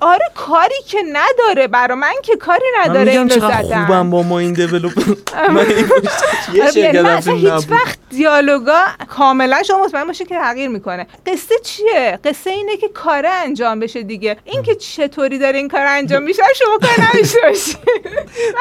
آره 0.00 0.24
کاری 0.34 0.74
که 0.86 0.98
نداره. 1.12 1.66
برا 1.68 1.94
من 1.94 2.12
که 2.22 2.36
کاری 2.36 2.62
من 2.78 2.90
نداره 2.90 3.04
میگم 3.04 3.18
اینو 3.18 3.34
چقدر 3.34 3.62
زدن. 3.62 3.84
خوبم 3.86 4.10
با 4.10 4.22
ما 4.22 4.38
این 4.38 4.52
دیولپر 4.52 5.02
یه 6.54 6.62
آره، 6.62 6.72
شرکت 6.72 7.28
من 7.28 7.36
هیچ. 7.36 7.64
وقت 7.70 7.98
دیالوگا 8.10 8.80
کاملا 9.08 9.62
شما 9.62 9.84
مطمئن 9.84 10.04
باشید 10.04 10.28
که 10.28 10.34
تغییر 10.34 10.68
می‌کنه. 10.68 11.06
قصه 11.26 11.54
چیه؟ 11.64 12.18
قصه 12.24 12.50
اینه 12.50 12.76
که 12.76 12.88
کار 13.08 13.26
انجام 13.44 13.80
بشه 13.80 14.02
دیگه. 14.02 14.36
این 14.44 14.62
که 14.62 14.74
چطوری 14.74 15.38
داره 15.38 15.58
این 15.58 15.68
کار 15.68 15.86
انجام 15.88 16.22
میشه 16.22 16.42
شما 16.56 16.78
کار 16.78 17.54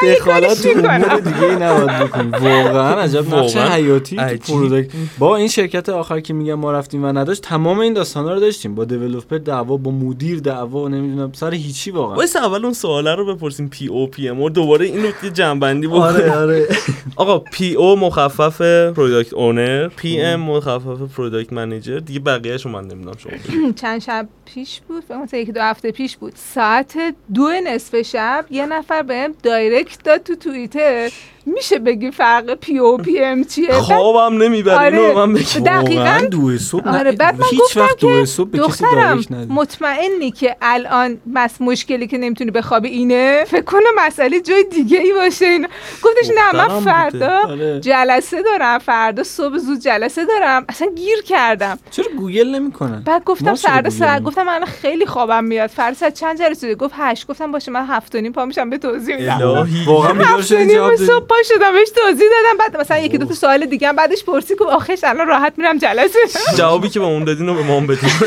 یه 0.09 0.15
دخالت 0.15 0.67
تو 0.67 0.87
امور 0.89 1.19
دیگه 1.19 1.43
ای 1.43 1.55
نباید 1.55 1.99
بکنی. 1.99 2.31
واقعا 2.31 3.01
عجب 3.01 3.35
نقش 3.35 3.55
واقعا 3.55 3.69
حیاتی 3.73 4.15
تو 4.47 4.83
با 5.19 5.35
این 5.35 5.47
شرکت 5.47 5.89
آخر 5.89 6.19
که 6.19 6.33
میگم 6.33 6.53
ما 6.53 6.71
رفتیم 6.71 7.03
و 7.03 7.07
نداشت 7.07 7.41
تمام 7.41 7.79
این 7.79 7.93
داستانا 7.93 8.33
رو 8.33 8.39
داشتیم. 8.39 8.75
با 8.75 8.85
دیولپر 8.85 9.37
دعوا 9.37 9.77
با 9.77 9.91
مدیر 9.91 10.39
دعوا 10.39 10.87
نمی‌دونم 10.87 11.31
سر 11.33 11.53
هیچی 11.53 11.91
واقعا. 11.91 12.15
وایس 12.15 12.35
اول 12.35 12.63
اون 12.65 12.73
سواله 12.73 13.15
رو 13.15 13.35
بپرسیم 13.35 13.69
PO 13.69 13.87
PM 13.87 14.41
و 14.41 14.49
دوباره 14.49 14.85
اینو 14.85 15.07
یه 15.23 15.29
جمع‌بندی 15.29 15.87
بکنیم. 15.87 16.01
آره 16.03 16.35
آره. 16.35 16.67
آقا 17.15 17.39
PO 17.39 17.95
مخفف 17.95 18.61
product 18.91 19.33
owner 19.33 19.87
PM 19.87 20.39
مخفف 20.39 21.15
product 21.15 21.53
manager 21.53 21.99
دیگه 21.99 22.19
بقیه‌اش 22.19 22.65
رو 22.65 22.71
من 22.71 22.83
نمی‌دونم 22.87 23.17
شما. 23.17 23.31
چند 23.71 24.01
شب 24.01 24.27
پیش 24.53 24.81
بود؟ 24.81 25.03
فکر 25.03 25.25
کنم 25.25 25.39
یکی 25.39 25.51
دو 25.51 25.61
هفته 25.61 25.91
پیش 25.91 26.17
بود. 26.17 26.33
ساعت 26.35 27.15
دو 27.33 27.49
نصف 27.65 28.01
شب 28.01 28.45
یه 28.49 28.65
نفر 28.65 29.01
بهم 29.01 29.35
direct 29.43 30.03
داد 30.03 30.23
تو 30.23 30.35
توییتر. 30.35 31.11
میشه 31.55 31.79
بگی 31.79 32.11
فرق 32.11 32.53
PO 32.55 32.77
PM 32.79 33.43
چیه 33.43 33.71
خوابم 33.73 34.43
نمی‌بره 34.43 34.75
آره. 34.75 34.99
اینو 34.99 35.25
من 35.25 35.33
بگی 35.33 35.59
دقیقاً. 35.59 36.27
دو 36.31 36.57
صبح 36.57 36.87
نه- 36.91 36.99
آره 36.99 37.11
بعد 37.11 37.39
من 37.39 37.45
هیچ 37.51 37.59
گفتم 37.61 37.81
وقت 37.81 37.99
دو 37.99 38.25
صبح 38.25 38.49
به 38.49 38.57
کسی 38.57 38.67
دخترم 38.67 39.23
مطمئنی 39.49 40.31
که 40.31 40.55
الان 40.61 41.17
بس 41.35 41.61
مشکلی 41.61 42.07
که 42.07 42.17
نمی‌تونی 42.17 42.51
بخوابی 42.51 42.89
اینه؟ 42.89 43.43
فکر 43.47 43.61
کنم 43.61 43.81
مسئله 44.07 44.41
جای 44.41 44.63
دیگه 44.71 44.99
ای 44.99 45.13
باشه 45.13 45.45
اینا 45.45 45.67
گفتش 46.03 46.29
نه 46.35 46.67
من. 46.67 46.79
فردا 46.79 47.39
آره. 47.47 47.79
جلسه 47.79 48.41
دارم 48.43 48.79
فردا 48.79 49.23
صبح 49.23 49.57
زود 49.57 49.79
جلسه 49.79 50.25
دارم. 50.25 50.65
اصلا 50.69 50.87
گیر 50.95 51.21
کردم. 51.25 51.79
چرا 51.91 52.05
گوگل 52.17 52.47
نمی‌کنن 52.55 53.03
بعد 53.05 53.23
گفتم 53.23 53.53
فردا 53.53 53.89
ساعت 53.89 54.23
گفتم 54.23 54.43
من 54.43 54.65
خیلی 54.65 55.05
خوابم 55.05 55.43
میاد. 55.43 55.69
فردا 55.69 55.93
ساعت 55.95 56.13
چند 56.13 56.39
جلسه؟ 56.39 56.75
گفت 56.75 56.93
هشت. 56.97 57.27
گفتم 57.27 57.51
باشه 57.51 57.71
من 57.71 57.85
هفت 57.85 58.15
و 58.15 58.21
نیم 58.21 58.31
پا 58.31 58.45
میشم 58.45 58.69
به 58.69 58.77
توضیح 58.77 59.15
میدم. 59.17 59.67
واقعا 59.87 60.13
نیم 60.51 60.95
جواب 60.95 61.27
پا 61.37 61.43
شدم 61.55 61.73
بهش 61.73 61.89
توضیح 61.89 62.27
دادم. 62.29 62.57
بعد 62.59 62.77
مثلا 62.81 62.97
یکی 62.97 63.17
دو 63.17 63.25
تا 63.25 63.33
سوال 63.33 63.65
دیگه 63.65 63.87
هم 63.87 63.95
بعدش 63.95 64.23
پرسید 64.23 64.57
گفت 64.57 64.69
آخش 64.69 64.99
الان 65.03 65.27
راحت 65.27 65.53
میرم 65.57 65.77
جلسه. 65.77 66.19
جوابی 66.57 66.89
که 66.89 66.99
به 66.99 67.05
اون 67.05 67.23
دادین 67.23 67.47
رو 67.47 67.53
به 67.55 67.63
ما 67.63 67.77
هم 67.77 67.87
بدین. 67.87 68.09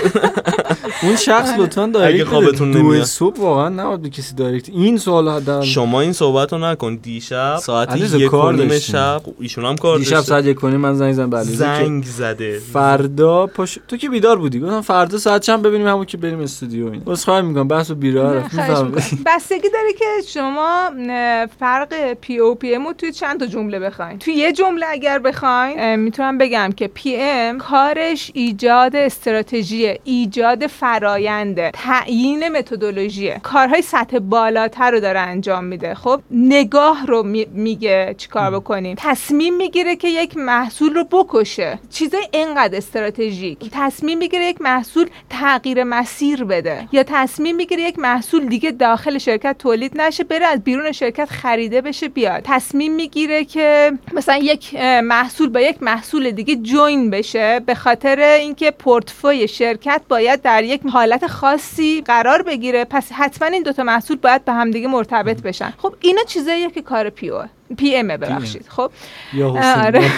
اون 1.03 1.17
شخص 1.17 1.59
لطفا 1.59 1.87
دایرکت 1.87 2.15
اگه 2.15 2.25
خوابتون 2.25 2.71
نمیاد. 2.71 3.05
صبح 3.05 3.41
واقعا 3.41 3.69
نباید 3.69 4.03
به 4.03 4.11
کسی 4.11 4.35
دایرکت 4.35 4.69
این 4.69 4.99
سوال 4.99 5.29
حداقل 5.29 5.67
شما 5.67 6.01
این 6.01 6.13
صحبت 6.13 6.53
رو 6.53 6.59
نکن. 6.59 6.97
دیشب 6.97 7.57
ساعت 7.57 7.97
یک 7.97 8.27
و 8.27 8.29
کار 8.29 8.55
نیم 8.55 8.69
داشتیم. 8.69 8.93
شب 8.93 9.23
ایشون 9.41 9.65
هم 9.65 9.77
کار 9.77 9.99
دیشب. 9.99 10.21
ساعت 10.21 10.45
یک 10.45 10.65
و 10.65 10.69
من 10.69 10.95
زنگ 10.95 11.13
زدم 11.13 11.31
که 11.31 11.45
زنگ 11.45 12.05
زده. 12.05 12.59
فردا 12.73 13.47
پاش 13.47 13.79
تو 13.89 13.97
که 13.97 14.09
بیدار 14.09 14.39
بودی. 14.39 14.61
گفتم 14.61 14.81
فردا 14.81 15.19
ساعت 15.19 15.43
چند 15.43 15.63
ببینیم 15.63 15.87
همون 15.87 16.05
که 16.05 16.17
بریم 16.17 16.41
استودیو 16.41 16.91
این 16.91 17.01
بس 17.01 17.25
خواهی 17.25 17.43
می‌کنم. 17.43 17.69
بحث 17.69 17.91
و 17.91 17.95
بیراه 17.95 18.35
رفت. 18.35 18.57
بستگی 19.27 19.69
داره 19.69 19.93
که 19.99 20.05
شما 20.29 20.91
فرق 21.61 22.13
پی 22.13 22.39
او 22.39 22.55
پی 22.55 22.75
ام 22.75 22.87
رو 22.87 22.93
توی 22.93 23.13
چند 23.13 23.41
تا 23.41 23.47
جمله 23.47 23.79
بخواین. 23.79 24.19
توی 24.19 24.35
یه 24.35 24.53
جمله 24.53 24.87
اگر 24.89 25.19
بخواین 25.19 25.97
می‌تونم 25.97 26.39
بگم 26.39 26.71
که 26.77 26.87
پی 26.87 27.17
ام 27.17 27.59
کارش 27.59 28.31
ایجاد 28.35 28.97
استراتژی 28.97 29.95
ایجاد 30.05 30.67
فراینده 30.91 31.71
تعیین 31.75 32.49
متدولوژیه 32.49 33.41
کارهای 33.43 33.83
سطح 33.83 34.19
بالاتر 34.19 34.91
رو 34.91 35.01
داره 35.01 35.21
انجام 35.21 35.65
میده. 35.65 35.95
خب 35.95 36.21
نگاه 36.31 37.07
رو 37.07 37.23
می- 37.23 37.47
میگه 37.53 38.15
چیکار 38.19 38.51
بکنیم. 38.51 38.97
تصمیم 38.99 39.57
می‌گیره 39.57 39.97
که 39.97 40.09
یک 40.09 40.37
محصول 40.37 40.95
رو 40.95 41.05
بکشه. 41.05 41.79
چیزای 41.91 42.29
انقدر 42.33 42.77
استراتژیک. 42.77 43.59
تصمیم 43.73 44.19
می‌گیره 44.19 44.45
یک 44.45 44.61
محصول 44.61 45.07
تغییر 45.31 45.85
مسیر 45.85 46.45
بده. 46.45 46.89
یا 46.93 47.03
تصمیم 47.07 47.57
می‌گیره 47.57 47.83
یک 47.83 47.99
محصول 47.99 48.47
دیگه 48.47 48.71
داخل 48.71 49.19
شرکت 49.19 49.57
تولید 49.59 50.01
نشه 50.01 50.25
بره 50.25 50.47
از 50.47 50.65
بیرون 50.65 50.93
شرکت 50.93 51.29
خریده 51.31 51.81
بشه 51.81 52.09
بیاد. 52.09 52.41
تصمیم 52.45 52.95
می‌گیره 52.95 53.45
که 53.45 53.93
مثلا 54.13 54.37
یک 54.37 54.75
محصول 55.03 55.49
با 55.49 55.61
یک 55.61 55.83
محصول 55.83 56.31
دیگه 56.31 56.57
جوین 56.57 57.11
بشه 57.11 57.61
به 57.67 57.75
خاطر 57.75 58.21
اینکه 58.21 58.71
پورتفوی 58.71 59.49
شرکت 59.49 60.01
باید 60.09 60.43
در 60.43 60.65
یک 60.65 60.80
حالت 60.89 61.27
خاصی 61.27 62.01
قرار 62.01 62.43
بگیره 62.43 62.85
پس 62.85 63.13
حتما 63.13 63.49
این 63.49 63.63
دوتا 63.63 63.83
محصول 63.83 64.17
باید 64.17 64.45
به 64.45 64.53
همدیگه 64.53 64.89
مرتبط 64.89 65.43
بشن. 65.43 65.73
خب 65.79 65.95
اینا 66.01 66.23
چیزاییه 66.23 66.71
که 66.71 66.83
کار 66.83 67.11
پی 67.11 67.31
او 67.31 67.43
PM 67.77 68.09
ببخشید. 68.09 68.65
خب؟ 68.69 68.91
آره. 69.63 70.09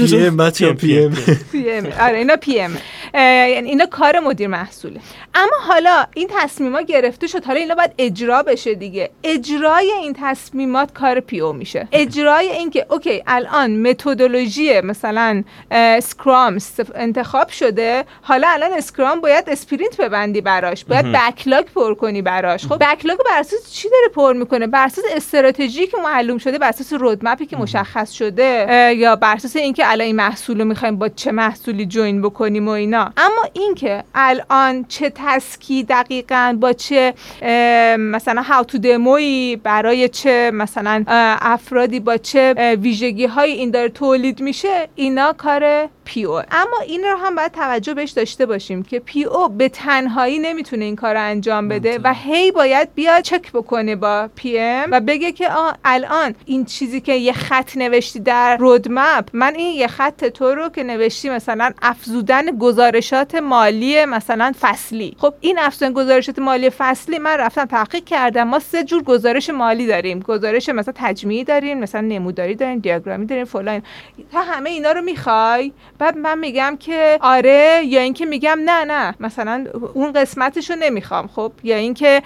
PM 0.00 0.36
بچه 0.36 0.72
PM 0.72 1.14
PM 1.52 1.86
آره 2.00 2.18
اینا 2.18 2.36
PM 2.36 2.78
یعنی 3.14 3.68
اینا 3.68 3.86
کار 3.86 4.20
مدیر 4.20 4.48
محصوله. 4.48 5.00
اما 5.34 5.56
حالا 5.66 6.06
این 6.14 6.28
تصمیما 6.38 6.80
گرفته 6.80 7.26
شد. 7.26 7.44
حالا 7.44 7.60
اینا 7.60 7.74
باید 7.74 7.90
اجرا 7.98 8.42
بشه 8.42 8.74
دیگه. 8.74 9.10
اجرای 9.24 9.92
این 10.00 10.16
تصمیمات 10.20 10.92
کار 10.92 11.20
PO 11.20 11.52
میشه. 11.52 11.88
اجرای 11.92 12.48
این 12.48 12.70
که 12.70 12.86
اوکی 12.90 13.22
الان 13.26 13.76
متدولوژی 13.76 14.80
مثلا 14.80 15.44
scrum 15.70 16.58
انتخاب 16.94 17.48
شده. 17.48 18.04
حالا 18.22 18.48
الان 18.48 18.72
scrum 18.72 19.20
باید 19.20 19.44
sprint 19.48 19.96
ببندی 19.96 20.40
براش. 20.40 20.84
باید 20.84 21.12
backlog 21.12 21.64
پر 21.64 21.94
کنی 21.94 22.22
براش. 22.22 22.66
خب 22.66 22.78
backlog 22.78 23.18
بر 23.18 23.38
اساس 23.38 23.72
چی 23.72 23.88
داره 23.88 24.08
پر 24.14 24.32
می‌کنه؟ 24.32 24.66
بر 24.66 24.84
اساس 24.84 25.04
استراتژی 25.14 25.86
که 25.86 25.96
معلوم 26.10 26.38
شده 26.38 26.58
بر 26.58 26.68
اساس 26.68 26.92
roadmap 26.92 27.39
ی 27.39 27.46
که 27.46 27.56
مشخص 27.56 28.12
شده. 28.12 28.66
یا 28.96 29.16
بر 29.16 29.34
اساس 29.34 29.56
اینکه 29.56 29.90
الان 29.90 30.06
این 30.06 30.16
محصول 30.16 30.60
رو 30.60 30.64
می‌خوایم 30.64 30.96
با 30.96 31.08
چه 31.08 31.32
محصولی 31.32 31.86
join 31.86 32.22
بکنیم 32.22 32.68
و 32.68 32.70
اینا. 32.70 33.12
اما 33.16 33.42
اینکه 33.52 34.04
الان 34.14 34.84
چه 34.88 35.12
task 35.14 35.68
ی 35.68 35.82
دقیقا 35.82 36.56
با 36.60 36.72
چه 36.72 37.14
مثلا 37.98 38.42
how 38.42 38.64
to 38.64 38.78
demo 38.78 39.30
یی 39.30 39.56
برای 39.56 40.08
چه 40.08 40.50
مثلا 40.54 41.04
افرادی 41.40 42.00
با 42.00 42.16
چه 42.16 42.54
ویژگی 42.80 43.26
های 43.26 43.50
این 43.52 43.70
داره 43.70 43.88
تولید 43.88 44.40
میشه 44.40 44.88
اینا 44.94 45.32
کار 45.32 45.88
PO 46.10 46.34
اما 46.34 46.78
این 46.86 47.04
رو 47.04 47.16
هم 47.16 47.34
باید 47.34 47.52
توجه 47.52 47.94
بهش 47.94 48.10
داشته 48.10 48.46
باشیم 48.46 48.82
که 48.82 48.98
PO 48.98 49.48
به 49.48 49.68
تنهایی 49.68 50.38
نمی‌تونه 50.38 50.84
این 50.84 50.96
کار 50.96 51.14
رو 51.14 51.20
انجام 51.22 51.68
بده 51.68 51.98
و 52.04 52.14
هی 52.14 52.52
باید 52.52 52.94
بیاد 52.94 53.22
چک 53.22 53.52
بکنه 53.52 53.96
با 53.96 54.28
PM 54.34 54.88
و 54.90 55.00
بگه 55.00 55.32
که 55.32 55.50
آه 55.50 55.76
الان 55.84 56.34
این 56.46 56.64
چیزی 56.64 57.00
که 57.00 57.14
یه 57.14 57.32
خط 57.32 57.76
نوشتی 57.76 58.20
در 58.20 58.56
roadmap 58.56 59.28
من 59.32 59.54
این 59.54 59.76
یه 59.76 59.86
خط 59.86 60.24
تو 60.24 60.54
رو 60.54 60.68
که 60.68 60.82
نوشتی 60.82 61.30
مثلا 61.30 61.72
افزودن 61.82 62.58
گزارشات 62.58 63.34
مالی 63.34 64.04
مثلا 64.04 64.52
فصلی. 64.60 65.16
خب 65.18 65.34
این 65.40 65.58
افزودن 65.58 65.92
گزارشات 65.92 66.38
مالی 66.38 66.70
فصلی 66.70 67.18
من 67.18 67.36
رفتم 67.36 67.64
تحقیق 67.64 68.04
کردم. 68.04 68.48
ما 68.48 68.58
سه 68.58 68.84
جور 68.84 69.02
گزارش 69.02 69.50
مالی 69.50 69.86
داریم. 69.86 70.20
گزارش 70.20 70.68
مثلا 70.68 70.94
تجمیعی 70.96 71.44
داریم 71.44 71.78
مثلا 71.78 72.00
نموداری 72.00 72.54
داریم 72.54 72.78
دیاگرامی 72.78 73.26
داریم 73.26 73.44
فلان. 73.44 73.82
تا 74.32 74.40
همه 74.40 74.70
اینا 74.70 74.92
رو 74.92 75.02
می‌خوای 75.02 75.72
بعد 76.00 76.16
من 76.16 76.38
میگم 76.38 76.76
که 76.80 77.18
آره 77.20 77.82
یا 77.84 78.00
اینکه 78.00 78.26
میگم 78.26 78.58
نه 78.64 78.84
نه. 78.84 79.14
مثلا 79.20 79.64
اون 79.94 80.12
قسمتش 80.12 80.70
رو 80.70 80.76
نمی‌خوام 80.76 81.26
خب؟ 81.26 81.52
یا 81.62 81.76
اینکه 81.76 82.22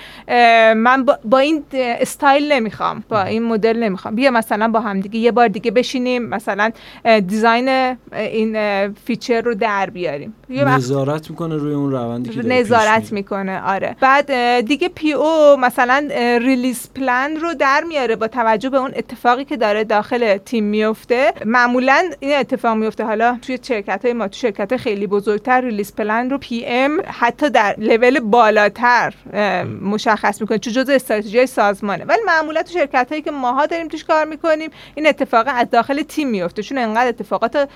من 0.77 1.07
با, 1.25 1.39
این 1.39 1.64
استایل 1.75 2.53
نمی‌خوام 2.53 3.05
با 3.09 3.22
این 3.22 3.43
مدل 3.43 3.77
نمی‌خوام. 3.77 4.14
بیا 4.14 4.31
مثلا 4.31 4.68
با 4.68 4.81
هم 4.81 5.01
دیگه 5.01 5.18
یه 5.18 5.33
بار 5.33 5.49
دیگه 5.49 5.70
بشینیم 5.70 6.22
مثلا 6.22 6.70
design 7.26 7.97
این 8.12 8.57
feature 8.92 9.40
رو 9.41 9.55
در 9.55 9.91
بیاریم. 9.91 10.35
نظارت 10.51 11.31
می‌کنه 11.31 11.57
روی 11.57 11.75
اون 11.75 11.93
روندی 11.93 12.31
که 12.31 12.43
نظارت. 12.47 13.12
می‌کنه 13.12 13.62
آره. 13.62 13.97
بعد 14.01 14.61
دیگه 14.61 14.89
PO 14.88 15.57
مثلا 15.57 16.09
release 16.40 16.88
plan 16.95 17.36
رو 17.37 17.55
در 17.55 17.85
میاره 17.89 18.16
با 18.16 18.29
توجه 18.29 18.70
به 18.70 18.77
اون 18.77 18.93
اتفاقی 18.97 19.45
که 19.45 19.57
داره 19.57 19.85
داخل 19.85 20.37
تیم 20.37 20.64
میفته 20.64 21.33
معمولا 21.45 22.03
این 22.20 22.39
اتفاق 22.39 22.77
میفته 22.77 23.05
حالا 23.05 23.39
توی 23.43 23.59
شرکت 23.64 24.04
های 24.04 24.12
ما 24.14 24.28
تو 24.28 24.38
شرکت 24.38 24.76
خیلی 24.76 25.06
بزرگتر 25.06 25.60
release 25.61 25.95
plan 25.95 26.30
رو 26.30 26.38
PM 26.38 27.03
حتی 27.06 27.50
در 27.50 27.74
لول 27.78 28.20
بالاتر 28.20 29.14
مشخص 29.82 30.40
می‌کنه 30.40 30.58
چون 30.58 30.72
جزء 30.72 30.94
استراتژی 30.94 31.46
سازمانه. 31.46 32.04
ولی 32.04 32.20
معمولا 32.26 32.62
تو 32.62 32.72
شرکت 32.72 33.06
هایی 33.10 33.22
که 33.22 33.30
ماها 33.30 33.66
داریم 33.66 33.88
توش 33.88 34.04
کار 34.04 34.24
می‌کنیم 34.24 34.70
این 34.94 35.06
اتفاق 35.06 35.46
از 35.48 35.70
داخل 35.70 36.02
تیم 36.02 36.28
میفته 36.28 36.62
چون 36.62 36.78
انقدر 36.78 37.08
اتفاقات 37.08 37.68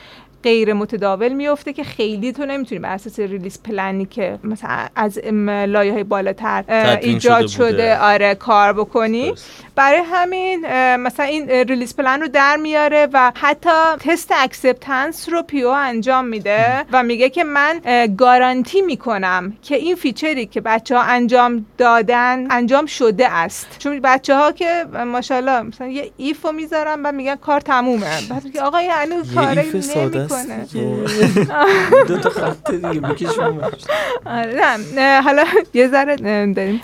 غیر 0.43 0.73
متداول 0.73 1.33
میفته 1.33 1.73
که 1.73 1.85
خیلی 1.85 2.33
تو 2.33 2.47
نمی‌تونی 2.47 2.79
بر 2.79 2.93
اساس 2.93 3.19
release 3.19 3.63
plan 3.63 3.98
ی 3.98 4.07
که 4.07 4.39
مثلا 4.45 4.87
از 4.97 5.19
لایه 5.67 5.93
های 5.93 6.05
بالاتر 6.05 6.65
ایجاد 7.03 7.47
شده. 7.47 7.73
شده 7.73 7.99
آره 7.99 8.35
کار 8.35 8.73
بکنی 8.73 9.29
درست. 9.29 9.65
برای 9.75 10.01
همین 10.13 10.67
مثلا 10.97 11.27
این 11.27 11.47
اه، 11.49 11.63
release 11.63 11.97
plan 11.97 12.21
رو 12.21 12.29
در 12.29 12.57
میاره 12.57 13.09
و 13.13 13.33
حتی 13.35 13.71
test 14.01 14.33
acceptance 14.37 15.29
رو 15.29 15.43
PO 15.43 15.69
انجام 15.69 16.25
میده 16.25 16.85
و 16.93 17.03
میگه 17.03 17.31
که 17.31 17.45
من 17.45 17.81
گارانتی 18.19 18.81
می‌کنم 18.81 19.53
که 19.63 19.77
این 19.77 19.95
feature 19.95 20.40
ی 20.40 20.47
که 20.47 20.61
بچه 20.61 20.97
ها 20.97 21.03
انجام 21.03 21.67
دادن 21.79 22.47
انجام 22.51 22.87
شده 22.87 23.33
است 23.33 23.67
چون 23.79 24.01
بچه 24.01 24.35
ها 24.35 24.53
که 24.53 24.85
ماشاءالله 25.07 25.63
مثلا 25.63 25.87
یه 25.87 26.11
if 26.17 26.45
رو 26.45 26.53
می‌ذارن 26.53 27.03
و 27.03 27.13
میگن 27.13 27.37
کار 27.37 27.61
تمومه 27.61 28.21
بعد 28.31 28.45
میگه 28.45 28.61
آقا 28.61 28.79
هنوز 28.79 29.29
یه 29.29 29.35
کاری 29.35 29.63
دو 32.09 32.19
تا 32.19 32.31
خط 32.31 32.71
دیگه 32.71 33.01
بکش 33.01 33.39
اون 33.39 33.57
ور. 33.57 33.73
آره 34.27 35.21
حالا 35.25 35.45
یه 35.75 35.89
ذره 35.89 36.17
داریم 36.17 36.81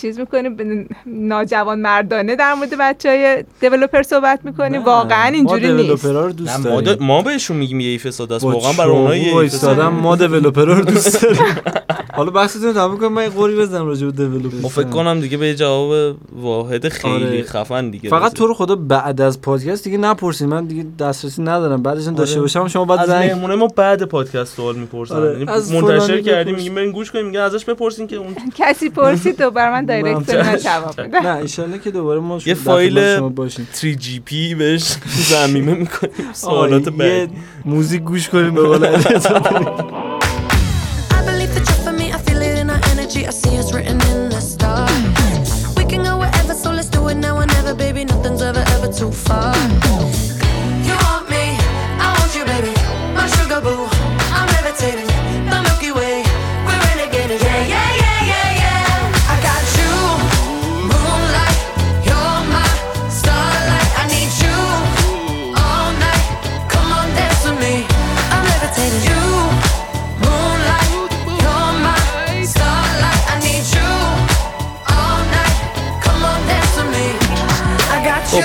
چیز 0.00 0.18
می‌کنیم. 0.18 0.88
ناجوان 1.06 1.80
مردانه 1.80 2.36
در 2.36 2.54
مورد 2.54 2.74
بچه 2.78 3.08
های 3.08 3.44
دیولوپر 3.60 4.02
صحبت 4.02 4.40
می‌کنیم. 4.44 4.84
واقعا 4.84 5.28
اینجوری 5.28 5.72
نیست. 5.72 6.04
رو 6.04 6.32
دوست 6.32 6.66
ما, 6.66 6.80
داریم. 6.80 7.06
ما 7.06 7.22
بهشون 7.22 7.56
میگیم 7.56 7.80
یه 7.80 7.88
ایف 7.88 8.10
ساده 8.10 8.34
است 8.34 8.44
واقعا 8.44 8.72
برای 8.72 8.90
اونها 8.90 9.44
یه 9.44 9.88
ما 9.88 10.16
دیولپرها 10.16 10.74
رو 10.74 10.84
دوست 10.84 11.22
داریم. 11.22 11.42
حالا 12.20 12.30
بحثتون 12.30 12.62
رو 12.64 12.72
تموم 12.72 12.98
کنم 12.98 13.12
من 13.12 13.22
یه 13.22 13.28
قوری 13.28 13.56
بزنم 13.56 13.86
راجع 13.86 14.06
به 14.06 14.12
دیولپر 14.12 14.56
ما 14.62 14.68
فکر 14.68 14.88
کنم 14.88 15.20
دیگه 15.20 15.36
به 15.36 15.46
یه 15.46 15.54
جواب 15.54 16.16
واحد 16.40 16.88
خیلی 16.88 17.14
آره. 17.14 17.42
خفن 17.42 17.90
دیگه. 17.90 18.10
فقط. 18.10 18.32
تو 18.32 18.46
رو 18.46 18.54
خدا 18.54 18.76
بعد 18.76 19.20
از 19.20 19.40
پادکست 19.40 19.84
دیگه 19.84 19.98
نپرسین 19.98 20.48
من 20.48 20.64
دیگه 20.64 20.86
دسترسی 20.98 21.42
ندارم. 21.42 21.82
بعدش 21.82 22.06
هم 22.06 22.14
داشته 22.14 22.34
آره. 22.34 22.40
باشم 22.42 22.68
شما 22.68 22.84
بعد 22.84 23.00
از 23.00 23.10
مهمونه 23.10 23.54
ما 23.54 23.66
بعد 23.66 24.02
پادکست 24.02 24.56
سوال 24.56 24.76
می‌پرسن. 24.76 25.14
آره، 25.14 25.32
یعنی 25.38 25.50
از 25.50 25.72
منتشر 25.72 26.20
کردیم. 26.20 26.54
میگیم 26.54 26.74
برین 26.74 26.92
گوش 26.92 27.10
کنیم 27.10 27.26
میگن 27.26 27.40
ازش 27.40 27.64
بپرسین 27.64 28.06
که 28.06 28.16
اون 28.16 28.34
کسی 28.58 28.90
پرسید 28.90 29.42
دوباره 29.42 29.70
من 29.70 29.84
دایرکت 29.90 30.34
من- 30.34 30.56
جواب 30.56 31.00
نه 31.00 31.28
انشالله 31.28 31.78
که 31.78 31.90
دوباره 31.90 32.20
ما 32.20 32.38
یه 32.46 32.54
فایل 32.54 32.92
خدمت 33.00 33.16
شما 33.18 33.28
باشیم 33.28 33.68
3GP 33.74 34.54
بهش 34.58 34.96
زمینه 35.32 35.74
می‌کنیم. 35.74 36.12
سوالات 36.32 36.88
بعد 36.88 37.30
موزیک 37.64 38.02
گوش 38.02 38.28
کنیم 38.28 38.54
به 38.54 38.62
قول 38.62 38.86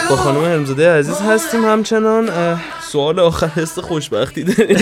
با. 0.10 0.16
خانم 0.16 0.46
حلم‌زاده 0.46 0.92
عزیز 0.92 1.22
هستیم 1.22 1.66
همچنان. 1.66 2.30
سوال 2.82 3.20
آخر 3.20 3.48
حس 3.48 3.80
خوشبختی 3.80 4.44
داریم. 4.44 4.78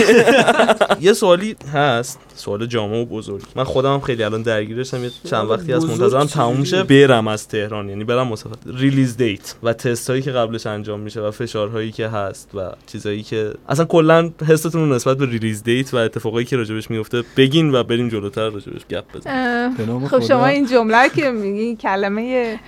یه 1.00 1.12
سوالی 1.12 1.56
هست. 1.74 2.18
سوال 2.34 2.66
جامع 2.66 2.96
و 2.96 3.04
بزرگ. 3.04 3.42
من 3.56 3.64
خودم 3.64 3.92
هم 3.92 4.00
خیلی 4.00 4.22
الان 4.22 4.42
درگیرشم 4.42 5.04
یه 5.04 5.10
چند 5.30 5.50
وقتی 5.50 5.72
از 5.72 5.86
منتظرم؟ 5.86 6.26
تموم 6.26 6.64
شه. 6.64 6.82
برم 6.82 7.28
از 7.28 7.48
تهران. 7.48 7.88
یعنی 7.88 8.04
برم 8.04 8.28
مسافرت 8.28 8.58
release 8.66 9.16
date 9.16 9.54
و 9.62 9.72
تست 9.72 10.10
هایی 10.10 10.22
که 10.22 10.30
قبلش 10.30 10.66
انجام 10.66 11.00
میشه 11.00 11.20
و 11.20 11.30
فشارهایی 11.30 11.92
که 11.92 12.08
هست 12.08 12.50
و 12.54 12.70
چیزایی 12.86 13.22
که 13.22 13.52
اصلا 13.68 13.84
کلا 13.84 14.30
حستون 14.48 14.88
رو 14.88 14.94
نسبت 14.94 15.16
به 15.16 15.26
release 15.26 15.62
date 15.62 15.94
و 15.94 15.96
اتفاقایی 15.96 16.46
که 16.46 16.56
راجبش 16.56 16.90
میفته 16.90 17.22
بگین 17.36 17.74
و 17.74 17.82
بریم 17.82 18.08
جلوتر 18.08 18.50
راجبش 18.50 18.86
گپ 18.90 19.04
بزنیم. 19.14 20.08
خب. 20.08 20.20
شما 20.20 20.46
این 20.46 20.66
جمله 20.66 21.08
که 21.08 21.30
میگی 21.30 21.76
کلمه 21.76 22.60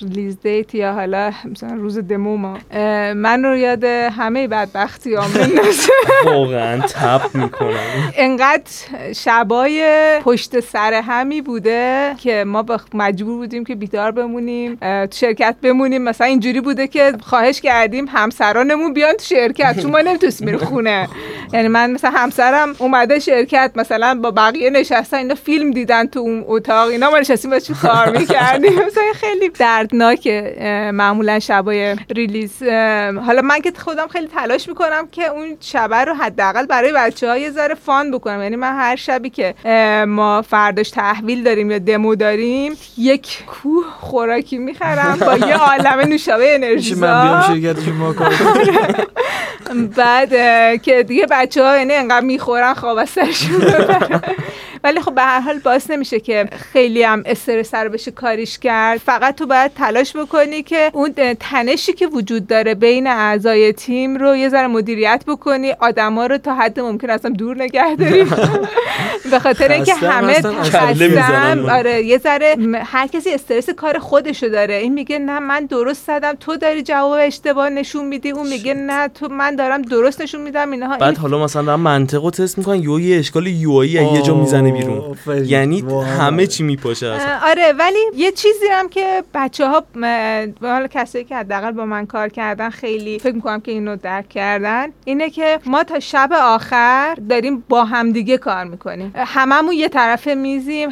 ریلیز 0.00 0.40
دیت 0.40 0.74
یا 0.74 0.92
حالا 0.92 1.32
مثلا 1.44 1.74
روز 1.74 1.98
دمو 2.02 2.36
ما 2.36 2.58
من 3.14 3.44
رو 3.44 3.56
یاد 3.56 3.84
همه 3.84 4.48
بدبختی 4.48 5.14
ها 5.14 5.24
واقعا 6.26 6.80
تپ 6.80 7.34
می‌کنم. 7.34 8.12
انقدر 8.16 8.62
شبای 9.16 9.84
پشت 10.24 10.60
سر 10.60 10.94
همی 10.94 11.40
بوده 11.40 12.14
که 12.18 12.44
ما 12.46 12.62
بخ- 12.62 12.94
مجبور 12.94 13.36
بودیم 13.36 13.64
که 13.64 13.74
بیدار 13.74 14.10
بمونیم 14.10 14.74
تو 14.80 15.06
شرکت 15.16 15.56
بمونیم. 15.62 16.02
مثلا 16.02 16.26
اینجوری 16.26 16.60
بوده 16.60 16.86
که 16.86 17.12
خواهش 17.22 17.60
کردیم 17.60 18.04
همسرانمون 18.08 18.92
بیان 18.94 19.12
تو 19.12 19.24
شرکت 19.24 19.80
چون 19.80 19.90
ما 19.90 20.00
نمی‌تونستیم 20.00 20.56
خونه. 20.56 21.08
یعنی 21.54 21.68
من 21.68 21.90
مثلا 21.90 22.10
همسرم 22.10 22.74
اومده 22.78 23.18
شرکت 23.18 23.70
مثلا 23.74 24.20
با 24.22 24.30
بقیه 24.30 24.70
نشستن 24.70 25.16
اینا 25.16 25.34
فیلم 25.34 25.70
دیدن 25.70 26.06
تو 26.06 26.20
اون 26.20 26.44
اتاق 26.46 26.88
اینا 26.88 27.10
ما 27.10 27.18
نشستیم 27.18 27.50
باش 27.50 27.62
چی 27.62 27.74
کار 27.74 28.10
می‌کردیم؟ 28.18 28.72
مثلا 28.72 29.12
خیلی 29.14 29.48
دردناکه 29.48 30.56
معمولا 30.94 31.38
شبای 31.38 31.91
ریلیز 32.16 32.62
حالا 33.26 33.42
من 33.42 33.60
که 33.60 33.72
خودم 33.76 34.06
خیلی 34.06 34.26
تلاش 34.26 34.68
می‌کنم 34.68 35.08
که 35.12 35.26
اون 35.26 35.56
شبه 35.60 35.96
رو 35.96 36.14
حداقل 36.14 36.66
برای 36.66 36.92
بچه 36.92 37.28
ها 37.28 37.38
یه 37.38 37.50
ذره 37.50 37.74
فان 37.74 38.10
بکنم. 38.10 38.42
یعنی 38.42 38.56
من 38.56 38.72
هر 38.72 38.96
شبی 38.96 39.30
که 39.30 39.54
ما 40.08 40.42
فرداش 40.42 40.90
تحویل 40.90 41.42
داریم 41.42 41.70
یا 41.70 41.78
دمو 41.78 42.14
داریم 42.14 42.72
یک 42.98 43.44
کوه 43.46 43.84
خوراکی 44.00 44.58
می‌خرم 44.58 45.18
با 45.18 45.36
یه 45.36 45.56
عالم 45.68 46.00
نوشابه 46.00 46.54
انرژی 46.54 46.94
بعد 49.96 50.30
که 50.82 51.02
دیگه 51.02 51.26
بچه 51.30 51.64
ها 51.64 51.78
یعنی 51.78 51.94
انقدر 51.94 52.26
می‌خورن 52.26 52.74
خواب 52.74 52.98
از 52.98 53.08
سرشون. 53.08 53.62
ولی 54.84 55.00
خب 55.00 55.14
به 55.14 55.22
هر 55.22 55.40
حال 55.40 55.58
باعث 55.58 55.90
نمیشه 55.90 56.20
که 56.20 56.48
خیلی 56.72 57.02
هم 57.02 57.22
استرس 57.26 57.68
سر 57.70 57.88
بشه 57.88 58.10
کاریش 58.10 58.58
کرد. 58.58 58.98
فقط 58.98 59.34
تو 59.36 59.46
باید 59.46 59.74
تلاش 59.74 60.16
بکنی 60.16 60.62
که 60.62 60.90
اون 60.92 61.14
تنشی 61.40 61.92
که 61.92 62.06
وجود 62.06 62.46
داره 62.46 62.74
بین 62.74 63.06
اعضای 63.06 63.72
تیم 63.72 64.16
رو 64.16 64.36
یه 64.36 64.48
ذره 64.48 64.66
مدیریت 64.66 65.24
بکنی. 65.26 65.72
آدما 65.80 66.26
رو 66.26 66.38
تا 66.38 66.54
حد 66.54 66.80
ممکن 66.80 67.10
اصلا 67.10 67.30
دور 67.30 67.62
نگه 67.62 67.96
داری. 67.96 68.24
به 69.30 69.38
خاطر 69.38 69.72
اینکه 69.72 69.94
همه 69.94 70.42
من. 71.08 71.70
آره 71.70 72.02
یه 72.02 72.18
ذره 72.18 72.56
هر 72.84 73.06
کسی 73.06 73.30
استرس 73.30 73.70
کار 73.70 73.98
خودشو 73.98 74.48
داره. 74.48 74.74
این 74.74 74.92
میگه 74.92 75.18
نه 75.18 75.38
من 75.38 75.66
درست 75.66 76.06
زدم. 76.06 76.32
تو 76.40 76.56
داری 76.56 76.82
جواب 76.82 77.18
اشتباه 77.20 77.70
نشون 77.70 78.04
میدی. 78.04 78.30
اون 78.30 78.48
میگه 78.48 78.74
نه 78.74 79.08
تو 79.08 79.28
من 79.28 79.56
دارم 79.56 79.82
درست 79.82 80.20
نشون 80.20 80.40
میدم. 80.40 80.70
اینها 80.70 80.96
بعد 80.96 81.18
حالا 81.18 81.44
مثلا 81.44 81.62
دارن 81.62 81.80
منطق 81.80 82.24
رو 82.24 82.30
تست 82.30 82.58
می‌کنن. 82.58 82.82
یو 82.82 83.00
یه 83.00 83.18
اشکال 83.18 83.46
یو 83.46 83.72
آیی 83.72 83.90
یه 83.90 84.22
جا 84.22 84.34
می‌زنه 84.34 84.71
بیرون. 84.72 85.16
یعنی. 85.44 85.84
همه 86.18 86.46
چی 86.46 86.62
میپاشه 86.62 87.06
اصلا 87.06 87.38
آره 87.50 87.72
ولی 87.72 87.98
یه 88.14 88.32
چیزی 88.32 88.66
هم 88.72 88.88
که 88.88 89.24
بچه 89.34 89.66
ها 89.66 89.84
حالا 90.62 90.86
کسایی 90.86 91.24
که 91.24 91.36
حداقل 91.36 91.70
با 91.72 91.86
من 91.86 92.06
کار 92.06 92.28
کردن 92.28 92.70
خیلی 92.70 93.18
فکر 93.18 93.34
می‌کنم 93.34 93.60
که 93.60 93.72
اینو 93.72 93.96
درک 93.96 94.28
کردن 94.28 94.86
اینه 95.04 95.30
که 95.30 95.58
ما 95.66 95.84
تا 95.84 96.00
شب 96.00 96.30
آخر 96.42 97.14
داریم 97.28 97.64
با 97.68 97.84
همدیگه 97.84 98.38
کار 98.38 98.64
می‌کنیم. 98.64 99.12
هممون 99.16 99.72
یه 99.72 99.88
طرف 99.88 100.28
میزیم. 100.28 100.88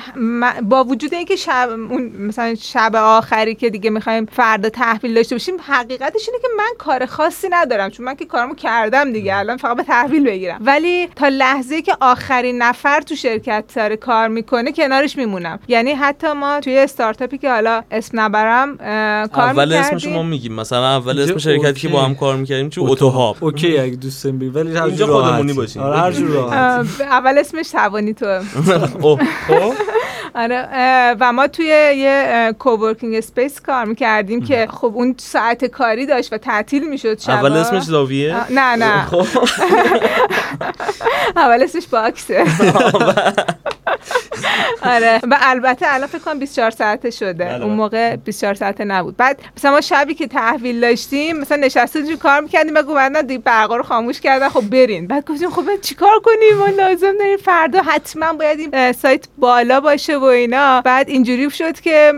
با 0.62 0.84
وجود 0.84 1.14
اینکه 1.14 1.36
شب 1.36 1.68
اون 1.90 2.02
مثلا 2.02 2.54
شب 2.54 2.96
آخری 2.96 3.54
که 3.54 3.70
دیگه 3.70 3.90
می‌خوایم 3.90 4.26
فردا 4.26 4.68
تحویل 4.68 5.14
داشته 5.14 5.34
باشیم 5.34 5.54
حقیقتش 5.68 6.28
اینه 6.28 6.40
که 6.42 6.48
من 6.58 6.70
کار 6.78 7.06
خاصی 7.06 7.48
ندارم 7.50 7.90
چون 7.90 8.06
من 8.06 8.14
که 8.14 8.24
کارمو 8.24 8.54
کردم 8.54 9.12
دیگه 9.12 9.36
الان 9.36 9.56
فقط 9.56 9.76
به 9.76 9.82
تحویل 9.82 10.24
بگیرم. 10.24 10.58
ولی 10.60 11.08
تا 11.16 11.28
لحظه 11.28 11.82
که 11.82 11.96
آخرین 12.00 12.62
نفر 12.62 13.00
تو 13.00 13.14
شرکت 13.14 13.64
داره 13.74 13.96
کار 13.96 14.28
می‌کنه 14.28 14.72
کنارش 14.72 15.16
میمونم. 15.16 15.58
یعنی 15.68 15.92
حتی 15.92 16.32
ما 16.32 16.60
توی 16.60 16.78
استارتاپی 16.78 17.38
که 17.38 17.50
حالا 17.50 17.82
اسم 17.90 18.20
نبرم 18.20 18.76
کار 18.76 19.44
اول 19.44 19.64
می‌کردیم 19.68 19.96
اسمشو 19.96 20.10
ما 20.10 20.22
میگیم. 20.22 20.52
مثلا 20.52 20.96
اول 20.96 21.20
اسم 21.20 21.38
شرکتی 21.38 21.80
که 21.80 21.88
با 21.88 22.02
هم. 22.02 22.14
کار 22.14 22.36
می‌کردیم 22.36 22.70
چه 22.70 22.80
اتوهاب 22.80 23.36
اوکی 23.40 23.78
اگه 23.78 23.96
دوست 23.96 24.24
داریم 24.24 24.38
بگیم، 24.38 24.54
ولی 24.54 24.76
هر 24.76 24.82
اینجا. 24.82 25.06
خودمونی 25.06 25.52
باشیم. 25.52 25.82
آره 25.82 25.98
هر 25.98 26.12
جور 26.12 26.30
راحت. 26.30 26.86
اول 27.00 27.38
اسمش 27.38 27.68
توانی 27.68 28.14
تو. 28.14 28.26
اوه. 29.02 29.20
خب؟ 29.48 29.72
آره 30.34 30.68
و 31.20 31.32
ما 31.32 31.46
توی 31.46 31.66
یه 31.96 32.54
کوورکینگ 32.58 33.14
اسپیس 33.14 33.60
کار 33.60 33.84
می‌کردیم 33.84 34.44
که 34.44 34.68
خب 34.70 34.92
اون 34.94 35.14
ساعت 35.18 35.64
کاری 35.64 36.06
داشت 36.06 36.32
و 36.32 36.38
تعطیل 36.38 36.88
می‌شد 36.88 37.18
شبا. 37.20 37.32
اول 37.32 37.52
اسمش 37.52 37.82
زاویه؟ 37.82 38.52
نه 38.52 38.76
نه. 38.76 39.04
خب. 39.04 39.26
اول 41.36 41.62
اسمش 41.62 41.86
باکسه. 41.86 42.44
آره. 44.82 45.20
و 45.30 45.38
البته 45.40 45.86
الان 45.88 46.06
فکر 46.06 46.18
کنم 46.18 46.38
24 46.38 46.70
ساعته 46.70 47.10
شده. 47.10 47.44
بله. 47.44 47.64
اون 47.64 47.74
موقع 47.74 48.16
24 48.16 48.54
ساعته 48.54 48.84
نبود. 48.84 49.16
بعد 49.16 49.40
مثلا 49.56 49.70
ما 49.70 49.80
شبی 49.80 50.14
که 50.14 50.26
تحویل 50.26 50.80
داشتیم 50.80 51.36
مثلا 51.36 51.56
نشسته 51.56 52.02
جو 52.02 52.16
کار 52.16 52.40
می‌کردیم 52.40 52.74
و 52.74 52.82
گفتن 52.82 53.26
دیگه 53.26 53.40
برقا 53.40 53.76
رو 53.76 53.82
خاموش 53.82 54.20
کردن 54.20 54.48
خب 54.48 54.60
برین. 54.70 55.06
بعد 55.06 55.26
گفتیم 55.26 55.50
خب 55.50 55.80
چیکار 55.82 56.20
کنیم؟ 56.24 56.58
ما 56.58 56.66
لازم 56.66 57.12
داریم 57.18 57.36
فردا 57.36 57.82
حتما 57.82 58.32
باید 58.32 58.58
این 58.60 58.92
سایت 58.92 59.26
بالا 59.38 59.80
باشه 59.80 60.16
و 60.18 60.24
اینا. 60.24 60.80
بعد 60.80 61.08
اینجوری 61.08 61.50
شد 61.50 61.80
که 61.80 62.12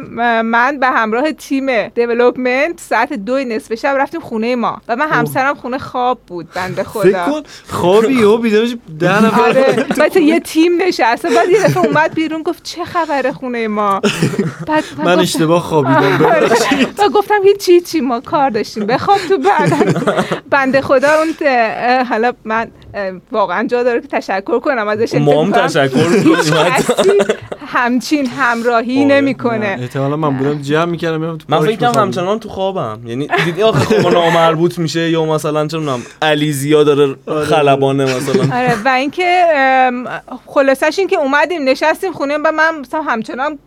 من 0.44 0.78
به 0.78 0.86
همراه 0.86 1.32
تیم 1.32 1.88
دیولپمنت 1.88 2.80
ساعت 2.80 3.12
دو 3.12 3.38
نصف 3.38 3.74
شب 3.74 3.96
رفتیم 3.98 4.20
خونه 4.20 4.56
ما. 4.56 4.80
و 4.88 4.96
من 4.96 5.08
همسرم 5.08 5.54
خونه 5.54 5.78
خواب 5.78 6.18
بود 6.26 6.48
بنده 6.54 6.84
خدا. 6.84 7.02
فکر 7.02 7.24
کن 7.24 7.42
خوابی 7.68 8.22
و 8.22 8.36
بیدارش 8.36 8.76
ده 9.00 9.24
نفر 9.24 9.40
آره. 9.40 9.86
بعد 9.98 10.16
یه 10.16 10.40
تیم 10.40 10.82
نشسته 10.82 11.30
بعد 11.30 11.48
یه 11.48 11.62
دفعه 11.62 11.86
اومد 11.86 12.11
بیرون 12.14 12.42
گفت 12.42 12.62
چه 12.62 12.84
خبره 12.84 13.32
خونه 13.32 13.68
ما؟ 13.68 14.00
بعد 14.68 14.84
من 15.04 15.18
اشتباه 15.18 15.62
خوابیدم 15.62 16.24
آره. 16.24 16.48
و 16.98 17.08
گفتم 17.08 17.40
هیچی 17.44 17.80
چی 17.80 18.00
ما 18.00 18.20
کار 18.20 18.50
داشتیم. 18.50 18.86
بخواب 18.86 19.18
تو 19.28 19.38
بعد. 19.38 19.96
بنده 20.50 20.80
خدا 20.80 21.08
اون 21.12 21.48
حالا 22.08 22.32
من 22.44 22.70
واقعا 23.32 23.66
جا 23.66 23.82
داره 23.82 24.00
که 24.00 24.08
تشکر 24.08 24.58
کنم 24.58 24.88
ازش. 24.88 25.14
ما 25.14 25.44
هم 25.44 25.52
تشکر 25.52 26.00
همچین 27.66 28.26
همراهی 28.26 29.04
آره. 29.04 29.14
نمی‌کنه. 29.14 29.76
احتمالا 29.80 30.16
من 30.16 30.36
بودم 30.36 30.62
جمع 30.62 30.84
می‌کردم 30.84 31.20
میرم 31.20 31.38
تو 31.38 31.44
من 31.48 31.58
پارک 31.58 31.70
فکر 31.70 31.76
کنم 31.76 31.88
می‌خوابیدم. 31.88 32.06
همچنان 32.06 32.38
تو 32.38 32.48
خوابم. 32.48 33.00
یعنی 33.06 33.28
دیدی 33.44 33.62
آخه 33.62 34.00
خواب 34.00 34.14
نامربوط 34.14 34.78
میشه 34.78 35.10
یا 35.10 35.24
مثلا 35.24 35.66
چه 35.66 35.78
می‌دونم 35.78 36.02
علیزیا 36.22 36.84
داره 36.84 37.14
خلبانه 37.48 38.04
مثلا. 38.04 38.56
آره 38.56 38.74
و 38.84 38.88
اینکه 38.88 39.44
خلاصش 40.46 40.98
این 40.98 41.08
که 41.08 41.16
اومدیم 41.16 41.64
نشستیم 41.92 42.12
خونه 42.12 42.38
و 42.38 42.52
من 42.52 42.78
مثلا 42.80 43.02
همچنان 43.02 43.58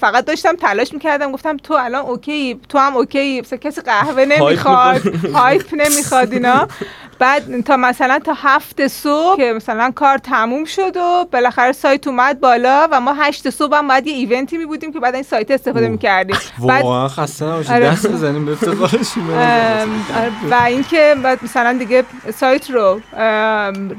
فقط 0.00 0.24
داشتم 0.24 0.56
تلاش 0.56 0.92
می‌کردم 0.92 1.32
گفتم 1.32 1.56
تو 1.56 1.74
الان 1.74 2.04
اوکی 2.04 2.60
تو 2.68 2.78
هم 2.78 2.96
اوکی 2.96 3.40
مثلا 3.40 3.58
کسی 3.58 3.80
قهوه 3.80 4.24
نمی‌خواد 4.24 5.02
هایپ 5.34 5.74
نمی‌خواد 5.74 6.32
اینا. 6.32 6.68
بعد 7.18 7.60
تا 7.60 7.76
مثلا 7.76 8.18
تا 8.18 8.32
هفت 8.36 8.86
صبح 8.86 9.36
که 9.36 9.52
مثلا 9.52 9.90
کار 9.94 10.18
تموم 10.18 10.64
شد 10.64 10.96
و 10.96 11.26
بالاخره 11.32 11.72
سایت 11.72 12.06
اومد 12.06 12.40
بالا 12.40 12.88
و 12.92 13.00
ما 13.00 13.14
هشت 13.14 13.50
صبح 13.50 13.76
هم 13.76 13.88
باید 13.88 14.06
یه 14.06 14.14
ایونتی 14.14 14.56
می 14.56 14.66
بودیم 14.66 14.92
که 14.92 15.00
بعد 15.00 15.14
این 15.14 15.22
سایت 15.22 15.50
استفاده 15.50 15.88
می‌کردیم. 15.88 16.36
بعد 16.68 16.82
واقعا 16.82 17.08
خسته 17.08 17.44
نباشید 17.44 17.72
آره. 17.72 17.90
دست 17.90 18.06
بزنیم 18.06 18.44
به 18.46 18.52
افتخارش 18.52 19.12
آره، 20.16 20.30
و 20.50 20.54
اینکه 20.54 21.14
بعد 21.22 21.38
مثلا 21.44 21.78
دیگه 21.78 22.04
سایت 22.34 22.70
رو 22.70 23.00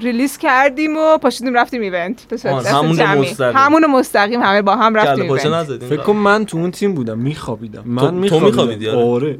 release 0.01 0.37
کردیم 0.37 0.97
و 0.97 1.17
پاشیدیم 1.17 1.53
رفتیم 1.53 1.81
event. 1.81 2.45
همون. 2.45 3.01
مستقیم. 3.17 3.57
همون 3.57 3.85
مستقیم 3.85 4.41
همه 4.41 4.61
با 4.61 4.75
هم 4.75 4.95
رفتیم 4.95 5.31
event. 5.31 5.83
فکر 5.83 6.01
کن 6.01 6.13
من 6.13 6.45
تو 6.45 6.57
اون 6.57 6.71
تیم 6.71 6.93
بودم 6.93 7.19
میخوابیدم. 7.19 7.83
من 7.85 8.01
تو 8.01 8.11
میخوابیدم. 8.11 8.47
می‌خوابیدی، 8.47 8.89
آره. 8.89 9.37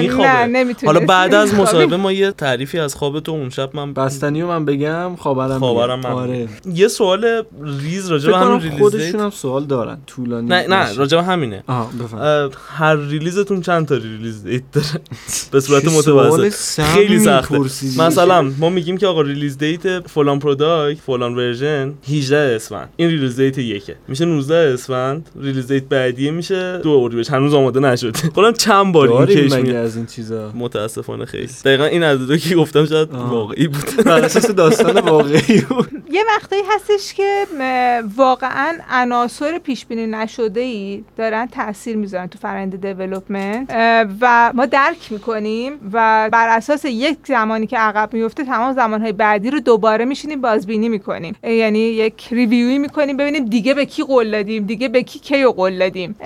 میخوابه 0.00 0.28
نه 0.28 0.46
نمی‌تونستیم 0.46 0.88
حالا 0.88 1.00
بعد 1.06 1.34
از. 1.34 1.54
مصاحبه 1.54 1.96
ما 1.96 2.12
یه 2.12 2.30
تعریفی 2.30 2.78
از 2.78 2.94
خواب 2.94 3.20
تو 3.20 3.32
اون 3.32 3.50
شب 3.50 3.70
من 3.76 3.92
بستنی 3.92 4.42
رو 4.42 4.48
من 4.48 4.64
بگم 4.64 5.16
خبرم 5.16 5.60
خبرم 5.60 6.06
آره. 6.06 6.48
یه 6.74 6.88
سوال 6.88 7.42
ریز 7.80 8.08
راجع 8.08 8.30
به 8.30 8.36
همین 8.36 8.60
release 8.60 8.78
خودشون 8.78 9.20
هم 9.20 9.30
سوال 9.30 9.64
دارن 9.64 9.98
طولانی 10.06 10.48
نه 10.48 10.66
نه. 10.68 10.94
راجع 10.94 11.16
به 11.16 11.22
همینه. 11.22 11.64
هر 12.68 12.96
release 12.96 13.41
تون 13.41 13.60
چند 13.60 13.86
تا 13.86 13.94
release 13.94 14.44
date 14.44 14.62
داره؟ 14.72 14.86
به 15.52 15.60
صورت 15.60 15.84
متوسط. 15.84 16.82
خیلی 16.82 17.18
سخته. 17.18 17.58
مثلا 17.98 18.42
ما 18.58 18.68
میگیم 18.70 18.96
که 18.96 19.06
آقا 19.06 19.20
release 19.20 19.58
date 19.58 20.08
فلان 20.08 20.38
product 20.38 21.00
فلان 21.00 21.34
version 21.34 21.94
18 22.08 22.36
اسفند. 22.36 22.88
این 22.96 23.10
release 23.10 23.40
date 23.40 23.58
یکه. 23.58 23.96
میشه 24.08 24.24
19 24.24 24.54
اسفند. 24.54 25.28
release 25.40 25.66
date 25.66 25.84
بعدیه 25.84 26.30
میشه 26.30 26.78
دو 26.78 26.90
اردیبهشت. 26.90 27.30
هنوز 27.30 27.54
آماده 27.54 27.80
نشده. 27.80 28.18
خودم 28.34 28.52
چند 28.52 28.92
بار 28.92 29.22
این 29.22 29.49
مگه 29.56 29.76
از 29.76 29.96
این 29.96 30.06
چیزا؟ 30.06 30.52
متاسفانه 30.54 31.24
خیلی. 31.24 31.48
دقیقا 31.64 31.84
این 31.84 32.02
عددو 32.02 32.36
که 32.36 32.54
گفتم 32.54 32.86
شاید. 32.86 33.08
واقعی 33.12 33.68
بود. 33.68 33.96
بر 34.06 34.24
اساس 34.24 34.50
داستان 34.50 35.00
واقعی 35.00 35.60
بود. 35.60 35.90
یه 36.12 36.22
وقتایی 36.36 36.62
هستش 36.68 37.14
که 37.14 37.46
واقعا 38.16 38.78
عناصر 38.90 39.58
پیش 39.58 39.86
بینی 39.86 40.06
نشده 40.06 40.60
ای 40.60 41.04
دارن 41.16 41.46
تاثیر 41.46 41.96
می‌ذارن 41.96 42.26
تو 42.26 42.38
فرآیند 42.38 42.80
دیولپمنت 42.86 43.70
و 44.20 44.52
ما 44.54 44.66
درک 44.66 45.12
می‌کنیم 45.12 45.72
و 45.92 46.28
بر 46.32 46.48
اساس 46.56 46.84
یک 46.84 47.18
زمانی 47.26 47.66
که 47.66 47.78
عقب 47.78 48.14
میفته 48.14 48.44
تمام 48.44 48.74
زمانهای 48.74 49.12
بعدی 49.12 49.50
رو 49.50 49.60
دوباره 49.60 50.04
میشینیم 50.04 50.40
بازبینی 50.40 50.88
می‌کنیم. 50.88 51.34
یعنی 51.42 51.78
یک 51.78 52.28
ریویوی 52.30 52.78
می‌کنیم 52.78 53.16
ببینیم 53.16 53.44
دیگه 53.44 53.74
به 53.74 53.86
کی 53.86 54.02
قول 54.02 54.30
دادیم 54.30 54.66
دیگه 54.66 54.88
به 54.88 55.02
کی 55.02 55.18
کی 55.18 55.42
رو 55.42 55.52
قول 55.52 55.78
دادیم. 55.78 56.16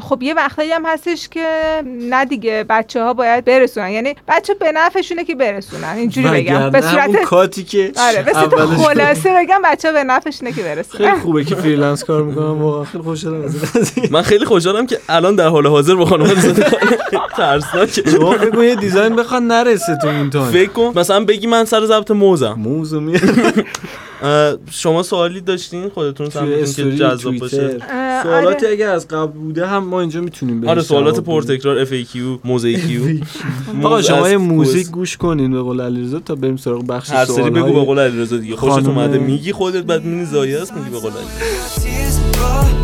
خب 0.00 0.22
یه 0.22 0.34
وقتایی 0.34 0.70
هم 0.70 0.86
هستش 0.86 1.28
که 1.28 1.46
نه 1.84 2.24
دیگه 2.24 2.53
بچه 2.62 3.02
ها 3.02 3.14
باید 3.14 3.44
برسونن. 3.44 3.90
یعنی 3.90 4.14
بچه 4.28 4.54
به 4.54 4.72
نفعشونه 4.72 5.24
که 5.24 5.34
برسونن. 5.34 5.88
اینجوری 5.96 6.28
بگم. 6.28 6.70
به 6.70 6.80
صورت 6.80 7.22
کاتی 7.22 7.64
که 7.64 7.92
آره 8.08 8.22
به 8.22 8.32
صورت 8.32 8.52
اولش- 8.52 8.86
خلاصه 8.86 9.34
بگم 9.38 9.62
بچه 9.64 9.92
به 9.92 10.04
نفعشونه 10.04 10.52
که 10.52 10.62
برسونن. 10.62 11.08
خیلی 11.10 11.20
خوبه 11.20 11.44
که 11.44 11.54
فریلنس 11.54 12.04
کار 12.04 12.22
می‌کنم 12.22 12.62
واقعا 12.62 12.84
خیلی 12.84 13.04
خوشحالم 13.04 13.42
از 13.44 13.54
این 13.54 13.62
قضیه 13.74 14.08
من 14.12 14.22
خیلی 14.22 14.44
خوشحالم 14.44 14.86
که 14.86 14.98
الان 15.08 15.36
در 15.36 15.48
حال 15.48 15.66
حاضر 15.66 15.94
با 15.94 16.18
ترسناکه 17.36 18.10
شما 18.10 18.32
فکر 18.32 18.50
کن 18.50 18.64
یه 18.64 18.74
دیزاین 18.74 19.16
بخواد 19.16 19.42
نرسه 19.42 19.98
تو 20.02 20.08
اون 20.08 20.30
تایم. 20.30 20.50
فکر 20.52 20.70
کن. 20.70 20.92
مثلا 20.96 21.24
بگی 21.24 21.46
من 21.46 21.64
سر 21.64 21.86
ضبط 21.86 22.10
موزم. 22.10 22.58
اه، 22.58 23.52
شما 24.70 25.02
سوالی 25.02 25.40
داشتین؟ 25.40 25.88
خودتون 25.88 26.30
سمتون 26.30 26.72
که 26.72 26.96
جذاب 26.96 27.36
باشه. 27.36 27.78
اه، 27.90 28.22
سوالاتی 28.22 28.66
آره. 28.66 28.74
اگر 28.74 28.90
از 28.90 29.08
قبل 29.08 29.32
بوده 29.32 29.66
هم 29.66 29.84
ما 29.84 30.00
اینجا 30.00 30.20
می‌تونیم 30.20 30.60
بهش 30.60 30.70
آره 30.70 30.82
سوالات 30.82 31.14
جواب 31.14 31.24
بدیم. 31.24 31.34
پرتکرار 31.34 31.84
FAQ 31.84 32.18
موزیکیو 32.44 33.02
آقا 33.82 33.96
موز 33.96 34.06
شما 34.06 34.28
یه. 34.28 34.36
موزیک 34.36 34.86
گوش 34.86 35.16
کنین 35.16 35.52
به 35.52 35.62
قول 35.62 35.80
علیرضا 35.80 36.18
تا 36.18 36.34
بریم 36.34 36.56
سراغ 36.56 36.86
بخش 36.86 37.10
هر 37.10 37.24
سری 37.24 37.50
بگو 37.50 37.72
به 37.72 37.84
قول 37.84 37.98
علیرضا 37.98 38.36
دیگه. 38.36 38.56
خوشت 38.56 38.86
اومده. 38.86 39.18
میگی 39.18 39.52
خودت 39.52 39.82
بعد 39.82 40.04
می‌بینی 40.04 40.24
زایه 40.24 40.62
است 40.62 40.72
میگی 40.72 40.90
به 40.90 40.98
قول 40.98 41.12
علیرضا. 41.12 42.83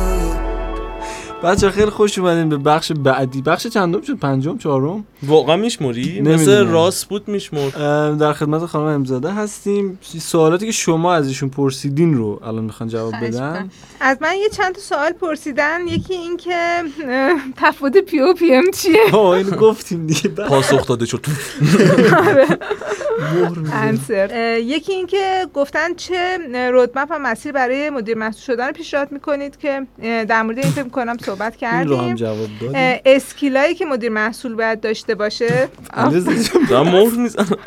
بچه 1.43 1.69
خیلی 1.69 1.89
خوش 1.89 2.17
اومدین 2.17 2.49
به 2.49 2.57
بخش 2.57 2.91
بعدی. 2.91 3.41
بخش 3.41 3.67
چندم 3.67 4.01
شد؟ 4.01 4.13
پنجم 4.17 4.57
چهارم؟ 4.57 5.05
واقعا 5.23 5.55
میشموری 5.55 6.21
مثل. 6.21 6.67
راست 6.67 7.05
بود 7.09 7.27
میشمر 7.27 7.77
اه، 7.77 8.15
در 8.15 8.33
خدمت 8.33 8.65
خانم 8.65 8.85
امزاده 8.85 9.31
هستیم. 9.31 9.99
سوالاتی 10.19 10.65
که 10.65 10.71
شما 10.71 11.13
از 11.13 11.27
ایشون 11.27 11.49
پرسیدین 11.49 12.17
رو 12.17 12.39
الان 12.43 12.63
می‌خوان 12.63 12.89
جواب 12.89 13.13
بدن. 13.15 13.27
می‌کنم. 13.27 13.71
از 14.01 14.17
من 14.21 14.35
یه 14.35 14.49
چند 14.49 14.75
تا 14.75 14.81
سوال 14.81 15.11
پرسیدن. 15.11 15.87
یکی 15.87 16.13
این 16.13 16.37
که 16.37 16.83
تفاوت 17.57 17.97
پی 17.97 18.19
او 18.19 18.33
پی 18.33 18.53
ام 18.53 18.71
چیه؟ 18.73 19.15
اینو 19.15 19.51
گفتیم 19.51 20.07
دیگه. 20.07 20.29
پاسخ 20.49 20.87
داده 20.87 21.05
شد. 21.05 21.25
انسر 23.73 24.57
یکی 24.59 24.93
این 24.93 25.07
که 25.07 25.47
گفتن 25.53 25.93
چه 25.93 26.37
رودمپ 26.71 27.07
و 27.09 27.19
مسیر 27.19 27.51
برای 27.51 27.89
مدیر 27.89 28.17
محصول 28.17 28.55
شدن 28.55 28.71
پیشنهاد 28.71 29.11
می‌کنید 29.11 29.57
که 29.57 29.87
در 30.01 30.41
مورد 30.41 30.57
این 30.57 30.71
فکر 30.71 30.89
کنم 30.89 31.17
صحبت 31.35 31.63
این 31.63 31.87
رو 31.87 31.97
هم 31.97 32.15
کردیم. 32.15 32.15
جواب 32.15 32.49
اسکیلایی 33.05 33.75
که 33.75 33.85
مدیر 33.85 34.09
محصول 34.09 34.55
باید 34.55 34.81
داشته 34.81 35.15
باشه. 35.15 35.69
دارم 36.69 36.87
مهر 36.87 37.13
می‌زنم 37.17 37.47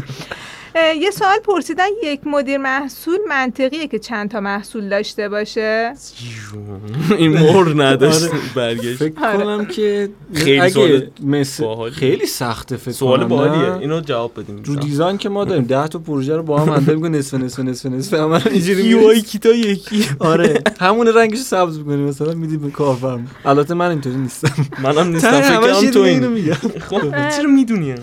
یه 0.74 1.10
سوال 1.10 1.38
پرسیدن 1.44 1.84
یک 2.04 2.20
مدیر 2.26 2.58
محصول 2.58 3.18
منطقیه 3.28 3.88
که 3.88 3.98
چند 3.98 4.30
تا 4.30 4.40
محصول 4.40 4.88
داشته 4.88 5.28
باشه؟ 5.28 5.92
این 7.18 7.32
مهر 7.32 7.82
نداشت 7.82 8.22
آره. 8.22 8.32
برگشت. 8.54 8.96
فکر 8.96 9.24
آره. 9.26 9.38
کنم 9.38 9.66
که 9.66 10.08
خیلی 10.34 11.02
مثل. 11.22 11.90
خیلی 11.90 12.26
سخته 12.26 12.76
فکر 12.76 12.90
سوال 12.90 13.24
باحالیه؟ 13.24 13.74
اینو 13.74 14.00
جواب 14.00 14.40
بدیم 14.40 14.62
رو 14.64 14.76
دیزاین 14.76 15.18
که 15.18 15.28
ما 15.28 15.44
داریم 15.44 15.64
10 15.64 15.88
تا 15.88 15.98
پروژه 15.98 16.36
رو 16.36 16.42
با 16.42 16.58
هم 16.60 16.68
هندل 16.68 16.94
می‌کنیم 16.94 17.14
نصف 17.14 17.34
نصف 17.34 17.60
نصف 17.60 17.86
نصف. 17.86 18.14
عملا 18.14 18.40
اینجوری 18.50 18.82
یو. 18.82 19.08
آی 19.08 19.20
کیتا 19.20 19.48
یکی. 19.48 20.04
آره. 20.18 20.62
همون 20.80 21.06
رنگش 21.06 21.38
سبز 21.38 21.78
می‌کنیم 21.78 21.98
مثلا 21.98 22.34
میدی 22.34 22.56
به 22.56 22.70
کارفرما. 22.70 23.24
البته 23.44 23.74
من 23.74 23.90
اینطوری 23.90 24.16
نیستم. 24.16 24.66
منم 24.82 25.08
نیستم 25.08 25.40
فکر 25.40 25.60
کنم 25.60 25.90
تو 25.90 26.00
این. 26.00 26.26
میگم. 26.26 26.54
خب 26.88 27.30
چرا 27.36 27.50
می‌دونی؟ 27.50 27.94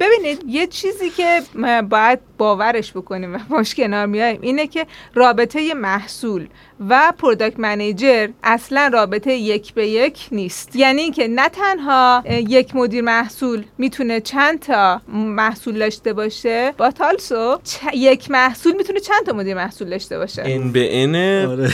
ببینید 0.00 0.42
یه 0.48 0.66
چیزی 0.66 1.10
که 1.10 1.42
باید 1.90 2.18
باورش 2.38 2.92
بکنیم 2.92 3.34
و 3.34 3.38
باش 3.48 3.74
کنار 3.74 4.06
میایم 4.06 4.38
اینه 4.42 4.66
که 4.66 4.86
رابطه 5.14 5.74
محصول 5.74 6.46
و 6.88 7.12
پروداکت 7.18 7.60
منیجر 7.60 8.28
اصلا 8.42 8.90
رابطه 8.92 9.32
یک 9.32 9.74
به 9.74 9.88
یک 9.88 10.28
نیست. 10.32 10.76
یعنی 10.76 11.02
اینکه 11.02 11.28
نه 11.28 11.48
تنها 11.48 12.22
یک 12.30 12.76
مدیر 12.76 13.04
محصول 13.04 13.64
می‌تونه 13.78 14.20
چند 14.20 14.60
تا 14.60 15.00
محصول 15.08 15.78
داشته 15.78 16.12
باشه 16.12 16.72
با 16.78 16.90
تالسو 16.90 17.58
چ- 17.64 17.94
یک 17.94 18.30
محصول 18.30 18.72
می‌تونه 18.76 19.00
چند 19.00 19.26
تا 19.26 19.32
مدیر 19.32 19.54
محصول 19.54 19.90
داشته 19.90 20.18
باشه؟ 20.18 20.42
ان 20.46 20.72
به 20.72 21.02
ان 21.02 21.14
آره. 21.50 21.70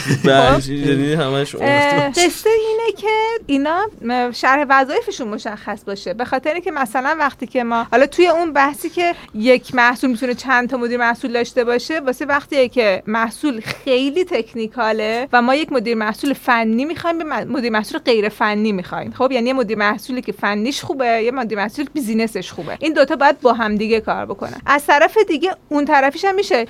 یعنی 0.68 1.12
همش 1.12 1.54
قصه 1.56 2.50
اینه 2.50 2.92
که 2.96 3.08
اینا 3.46 3.86
شرح 4.32 4.66
وظایفشون 4.68 5.28
مشخص 5.28 5.84
باشه. 5.84 6.14
به 6.14 6.24
خاطر 6.24 6.52
اینکه 6.52 6.70
مثلا 6.70 7.16
وقتی 7.18 7.46
که 7.46 7.64
ما 7.64 7.79
حالا 7.90 8.06
توی 8.06 8.26
اون 8.26 8.52
بحثی 8.52 8.90
که 8.90 9.14
یک 9.34 9.74
محصول 9.74 10.10
می‌تونه 10.10 10.34
چند 10.34 10.70
تا 10.70 10.76
مدیر 10.76 10.98
محصول 10.98 11.32
داشته 11.32 11.64
باشه 11.64 12.00
واسه 12.00 12.24
وقتیه 12.24 12.68
که 12.68 13.02
محصول 13.06 13.60
خیلی 13.60 14.24
تکنیکاله 14.24 15.28
و 15.32 15.42
ما 15.42 15.54
یک 15.54 15.72
مدیر 15.72 15.94
محصول 15.94 16.32
فنی 16.32 16.84
می‌خوایم 16.84 17.18
به 17.18 17.24
مدیر 17.44 17.72
محصول 17.72 18.00
غیر 18.00 18.28
فنی 18.28 18.72
می‌خوایم. 18.72 19.12
خب 19.12 19.32
یعنی 19.32 19.48
یه 19.48 19.54
مدیر 19.54 19.78
محصولی 19.78 20.22
که 20.22 20.32
فنیش 20.32 20.80
خوبه 20.80 21.06
یه 21.06 21.30
مدیر 21.30 21.58
محصول 21.58 21.84
که 21.84 21.90
بیزینسش 21.94 22.52
خوبه. 22.52 22.76
این 22.80 22.92
دوتا 22.92 23.16
باید 23.16 23.40
با 23.40 23.52
هم 23.52 23.76
دیگه 23.76 24.00
کار 24.00 24.26
بکنن. 24.26 24.60
از 24.66 24.86
طرف 24.86 25.18
دیگه 25.28 25.50
اون 25.68 25.84
طرفیش 25.84 26.24
هم 26.24 26.34
میشه. 26.34 26.66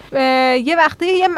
یه 0.64 0.76
وقتی 0.76 1.06
یه 1.06 1.28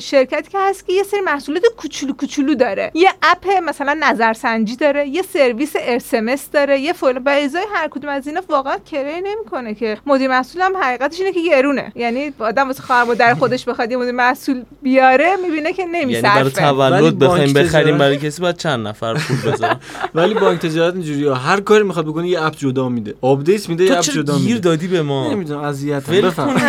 شرکتی 0.00 0.50
که 0.50 0.58
هست 0.60 0.86
که 0.86 0.92
یه 0.92 1.02
سری 1.02 1.20
محصولات 1.20 1.62
کوچولو 1.76 2.12
کوچولو 2.12 2.54
داره. 2.54 2.90
یه 2.94 3.10
اپ 3.22 3.46
مثلا 3.64 3.98
نظرسنجی 4.00 4.76
داره 4.76 5.08
یه 5.08 5.22
سرویس 5.22 5.72
اس 5.76 6.50
داره 6.50 6.80
یه 6.80 6.92
فول 6.92 7.18
به 7.18 7.30
ازای 7.30 7.64
هر 7.74 7.88
کدوم 7.88 8.10
از 8.10 8.26
اینا 8.26 8.40
واقعا 8.48 8.76
کری 9.02 9.20
نمی‌کنه 9.20 9.74
که 9.74 9.98
مدیر 10.06 10.28
محصول 10.28 10.62
هم 10.62 10.76
حقیقتش 10.76 11.20
اینه 11.20 11.32
که 11.32 11.40
گرونه. 11.50 11.92
یعنی 11.94 12.32
آدم 12.38 12.66
واسه 12.66 12.82
خواهر 12.82 13.04
مادر 13.04 13.34
خودش 13.34 13.64
بخواد 13.64 13.90
یه 13.90 13.96
مدیر 13.96 14.12
محصول 14.12 14.62
بیاره 14.82 15.36
می‌بینه 15.36 15.72
که 15.72 15.82
یعنی 15.82 15.92
برای 15.92 16.04
نمیصرفه 16.04 16.50
تولد 16.50 17.18
بخوایم 17.18 17.52
بخریم 17.52 17.98
برای 17.98 18.16
کسی 18.16 18.42
باید 18.42 18.56
چند 18.56 18.88
نفر 18.88 19.14
پول 19.14 19.52
بذارم 19.52 19.80
ولی 20.14 20.34
بانک 20.34 20.60
تجارت 20.60 20.94
اینجوری 20.94 21.28
هر 21.28 21.60
کاری 21.60 21.84
می‌خواد 21.84 22.06
بکنه 22.06 22.28
یه 22.28 22.42
اپ 22.42 22.56
جدا 22.56 22.88
میده. 22.88 23.14
آپدیت 23.20 23.68
میده 23.68 23.84
یه 23.84 23.96
اپ 23.96 24.00
جدا 24.00 24.38
گیر 24.38 24.54
میده. 24.54 24.58
دادی 24.58 24.88
به 24.88 25.02
ما؟ 25.02 25.32
نمی‌دونم 25.32 25.60
اذیتم. 25.60 26.12
ول 26.12 26.20
بفهم. 26.20 26.62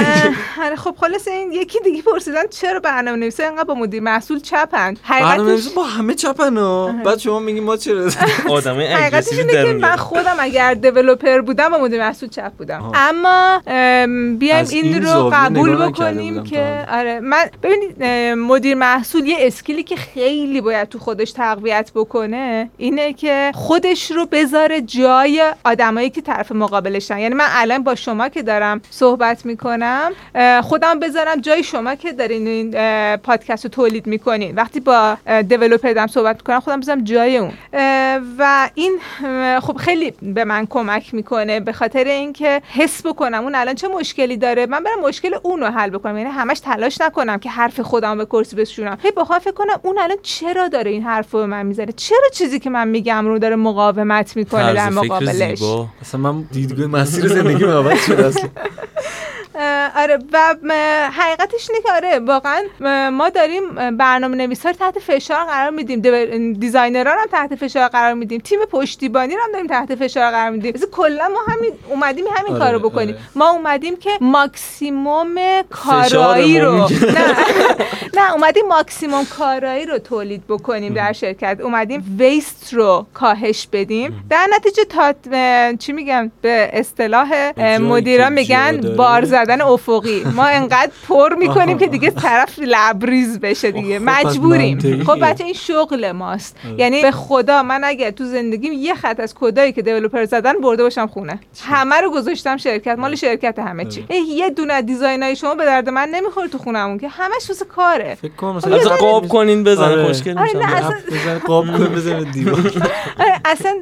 آره، 0.64 0.76
خب 0.76 0.96
خلاص 1.00 1.28
این 1.28 1.52
یکی 1.52 1.80
دیگه 1.80 2.02
پرسیدن 2.02 2.48
چرا 2.50 2.80
برنامه 2.80 3.18
نویسا 3.18 3.44
اینقدر 3.44 3.64
با 3.64 3.74
مدیر 3.74 4.02
محصول 4.02 4.40
چپن؟ 4.40 4.96
حقیقتش 5.04 5.70
با 5.70 5.84
همه 5.84 6.14
چپن 6.14 6.58
ها. 6.58 6.94
بعد 7.06 7.20
شما 7.20 7.40
میگی 7.40 7.60
ما 7.60 7.78
چرا 7.78 8.10
آدمای 8.50 8.88
حقیقتش 8.88 9.28
aggressive 9.32 9.40
اینه 9.40 9.54
در 9.54 9.66
که 9.66 9.74
من 9.74 9.96
خودم 9.96 10.36
اگر 10.40 10.74
developer 10.74 11.42
بودم 11.42 11.70
با 11.70 11.78
مدیر 11.78 12.02
محصول 12.24 12.30
چپ 12.30 12.52
بودم 12.58 12.82
آها. 12.82 12.92
اما 12.96 13.62
ام، 13.68 14.38
بیایم 14.38 14.66
این, 14.70 14.86
این 14.86 15.04
رو 15.06 15.30
قبول 15.34 15.76
بکنیم 15.76 16.44
که. 16.44 16.86
آره 16.92 17.20
من 17.20 17.46
ببینید 17.64 18.04
مدیر 18.38 18.76
محصول 18.76 19.26
یه 19.26 19.38
skill 19.40 19.76
ی 19.76 19.84
که 19.84 19.96
خیلی 19.96 20.62
باید 20.62 20.90
تو 20.90 21.00
خودش 21.00 21.32
تقویت 21.32 21.92
بکنه 21.96 22.70
اینه 22.78 23.14
که 23.14 23.52
خودش 23.54 24.12
رو 24.12 24.26
بذاره 24.26 24.82
جای 24.82 25.54
آدمایی 25.66 26.10
که 26.10 26.22
طرف 26.22 26.52
مقابلشن 26.52 27.20
یعنی 27.20 27.36
من 27.36 27.48
الان 27.50 27.84
با 27.84 27.96
شما 27.96 28.30
که 28.30 28.42
دارم 28.42 28.82
صحبت 28.90 29.46
می‌کنم 29.46 30.12
خودم 30.64 31.00
بذارم 31.00 31.42
جای 31.42 31.64
شما 31.64 31.96
که 31.96 32.12
دارین 32.12 32.48
این 32.48 32.72
پادکست 33.18 33.66
رو 33.66 33.70
تولید 33.72 34.08
می‌کنین 34.08 34.56
وقتی 34.56 34.80
با 34.80 35.18
دیولپر 35.48 35.94
دارم 35.94 36.08
صحبت 36.08 36.36
می‌کنم 36.36 36.60
خودم 36.60 36.80
بذارم 36.80 37.04
جای 37.04 37.38
اون 37.38 37.52
و 38.38 38.70
این 38.76 39.00
خب 39.62 39.78
خیلی 39.78 40.14
به 40.22 40.46
من 40.46 40.66
کمک 40.66 41.14
می‌کنه 41.14 41.60
به 41.60 41.74
خاطر 41.74 42.04
اینکه 42.12 42.62
حس 42.74 43.06
بکنم 43.06 43.44
اون 43.44 43.56
الان 43.56 43.76
چه 43.76 43.88
مشکلی 43.88 44.38
داره. 44.38 44.66
من 44.66 44.84
برم 44.84 45.00
مشکل 45.00 45.36
اون 45.44 45.60
رو 45.60 45.68
حل 45.68 45.90
بکنم. 45.90 46.18
یعنی 46.18 46.30
همش 46.30 46.60
تلاش 46.60 47.02
نکنم 47.02 47.38
که 47.38 47.50
حرف 47.50 47.80
خودم 47.80 48.18
به 48.18 48.26
کرسی 48.26 48.56
بشونم 48.56 48.98
هی 49.04 49.12
بخوام 49.12 49.40
فکر 49.40 49.52
کنم 49.54 49.80
اون 49.84 49.98
الان 49.98 50.18
چرا 50.22 50.68
داره 50.68 50.92
این 50.92 51.04
حرف 51.04 51.32
رو 51.32 51.40
به 51.40 51.46
من 51.46 51.66
می‌زنه؟ 51.66 51.92
چرا 51.92 52.30
چیزی 52.34 52.60
که 52.60 52.70
من 52.70 52.88
میگم 52.88 53.28
رو 53.28 53.40
داره 53.40 53.56
مقاومت 53.56 54.36
می‌کنه 54.36 54.74
در 54.74 54.90
مقابلش؟ 54.90 55.62
اصلا 56.02 56.22
من 56.22 56.42
دیدگاه 56.42 56.88
مسیر 56.88 57.28
زندگی 57.28 57.66
عوض 57.66 58.06
شده 58.06 58.26
اصلا. 58.26 58.50
آره 59.96 60.20
و 60.34 60.56
حقیقتش 61.12 61.70
اینه 61.70 61.82
که 61.82 61.92
آره 61.94 62.20
واقعا 62.20 62.64
ما 63.10 63.30
داریم 63.30 63.98
برنامه 63.98 64.38
نویسا 64.38 64.70
رو 64.70 64.76
تحت 64.76 65.00
فشار 65.00 65.46
قرار 65.46 65.70
میدیم. 65.70 66.02
designer 66.54 67.11
ان 67.11 67.18
هم 67.18 67.28
تحت 67.32 67.56
فشار 67.56 67.88
قرار 67.88 68.14
میدیم. 68.14 68.42
تیم 68.42 68.60
پشتیبانی 68.72 69.36
رو 69.36 69.42
هم 69.42 69.52
داریم 69.52 69.68
تحت 69.68 69.96
فشار 69.96 70.32
قرار 70.32 70.50
میدیم. 70.50 70.74
کلا 70.92 71.28
ما 71.28 71.54
همین 71.54 71.72
اومدیم 72.02 72.26
همین 72.36 72.54
آره، 72.54 72.60
کارو 72.60 72.80
بکنیم. 72.80 73.16
آره. 73.16 73.24
ما 73.36 73.50
اومدیم 73.50 73.96
که 73.96 74.10
ماکسیموم 74.22 75.36
کارایی 75.70 76.60
رو. 76.60 76.78
نه. 77.18 77.36
نه 78.14 78.34
اومدیم 78.34 78.68
ماکسیموم 78.68 79.26
کارایی 79.26 79.86
رو 79.86 79.98
تولید 80.00 80.48
بکنیم 80.48 80.94
در 80.94 81.14
شرکت. 81.14 81.60
اومدیم 81.64 82.16
waste 82.20 82.74
رو 82.74 83.06
کاهش 83.14 83.68
بدیم. 83.72 84.24
در 84.30 84.48
نتیجه 84.56 84.84
تا 84.86 85.14
چی 85.80 85.94
میگم 85.94 86.32
به 86.42 86.70
اصطلاح 86.74 87.52
مدیران 87.80 88.34
میگن. 88.34 88.96
بار 88.98 89.26
زدن 89.26 89.62
افقی. 89.62 90.24
ما 90.36 90.46
انقدر 90.46 90.92
پر 91.08 91.36
می‌کنیم 91.36 91.78
که 91.78 91.88
دیگه 91.88 92.10
طرف 92.10 92.60
لبریز 92.60 93.40
بشه 93.40 93.72
دیگه. 93.72 94.00
خب، 94.00 94.06
مجبوریم. 94.06 95.04
خب 95.04 95.20
بچه 95.22 95.44
این 95.44 95.54
شغل 95.54 96.12
ماست. 96.12 96.58
یعنی 96.78 97.02
به 97.02 97.12
خدا 97.12 97.64
من 97.64 97.84
اگر 97.84 98.12
تو 98.12 98.26
زندگیم 98.26 98.74
یه 98.74 98.94
خط 98.96 99.20
از 99.20 99.36
کدایی 99.36 99.72
که 99.72 99.82
دیولپر 99.82 100.26
زدن 100.26 100.54
برده 100.54 100.84
باشم 100.84 101.08
خونه. 101.08 101.40
همه 101.66 101.91
رو 102.00 102.12
گذاشتم 102.12 102.58
شرکت 102.58 103.00
مال 103.00 103.16
شرکت 103.16 103.60
همه. 103.60 103.86
چی 103.86 104.06
یه 104.28 104.50
دونه 104.50 104.82
دیزاینای 104.82 105.36
شما 105.36 105.56
به 105.56 105.66
درد 105.66 105.90
من 105.90 106.10
نمی‌خوره 106.10 106.48
تو 106.48 106.58
خونمون 106.58 106.98
که 106.98 107.08
همش 107.08 107.50
واسه 107.50 107.66
کاره. 107.66 108.16
فکر 108.22 108.32
کنم 108.32 108.60
خب، 108.60 108.68
مثلا 108.68 108.76
از 108.76 108.88
قاب 108.88 109.28
کنین 109.28 109.64
بزن 109.64 109.84
آره. 109.84 110.06
خوشگل 110.06 110.38
آره، 110.38 110.54
میشن 110.54 110.70
اپ 110.76 110.94
بزنه 111.08 111.40
قاب 111.40 111.66
کن 111.66 111.86
بزنه 111.96 112.24
دیوار. 112.24 112.60
آره، 113.20 113.42
اصلا 113.46 113.76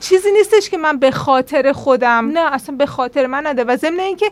چیزی 0.00 0.32
نیستش 0.32 0.70
که 0.70 0.76
من 0.76 0.98
به 0.98 1.10
خاطر 1.10 1.72
خودم 1.72 2.30
نه 2.34 2.54
اصلا 2.54 2.76
به 2.76 2.86
خاطر 2.86 3.26
من 3.26 3.46
نده. 3.46 3.64
و 3.64 3.76
ضمن 3.76 4.00
اینکه 4.00 4.30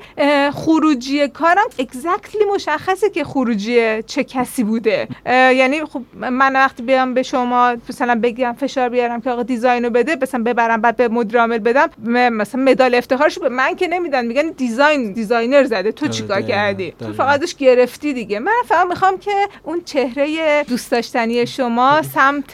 خروجی 0.52 1.28
کارم 1.28 1.64
exactly 1.78 2.44
مشخصه 2.54 3.10
که 3.10 3.24
خروجی 3.24 4.02
چه 4.02 4.24
کسی 4.24 4.64
بوده. 4.64 5.08
یعنی 5.26 5.84
خب 5.84 6.02
من 6.14 6.52
وقتی 6.52 6.82
بیام 6.82 7.14
به 7.14 7.22
شما 7.22 7.74
مثلا 7.88 8.20
بگم 8.22 8.52
فشار 8.60 8.88
بیارم 8.88 9.20
که 9.20 9.30
آقا 9.30 9.42
design 9.42 9.84
و 9.84 9.90
بده 9.90 10.16
مثلا 10.22 10.42
ببرم 10.42 10.80
بعد 10.80 10.96
به 10.96 11.08
مدیر 11.08 11.40
عامل 11.40 11.58
بدم 11.58 11.88
مثلا 12.30 12.62
مدال 12.62 12.94
افتخارشو 13.24 13.40
به 13.40 13.48
من 13.48 13.76
که 13.76 13.88
نمیدن 13.88 14.26
میگن 14.26 14.50
design 14.56 15.12
designer 15.12 15.64
زده. 15.64 15.92
تو 15.92 16.04
آره، 16.06 16.14
چیکار 16.14 16.42
کردی؟ 16.42 16.90
تو 16.90 17.04
دقیقاً. 17.04 17.24
فقط 17.24 17.42
ازش 17.42 17.54
گرفتی 17.54 18.12
دیگه. 18.12 18.38
من 18.38 18.52
فقط 18.68 18.86
می‌خوام 18.86 19.18
که 19.18 19.30
اون 19.62 19.82
چهره 19.84 20.64
دوست 20.68 20.90
داشتنی 20.90 21.46
شما 21.46 22.02
سمت 22.14 22.52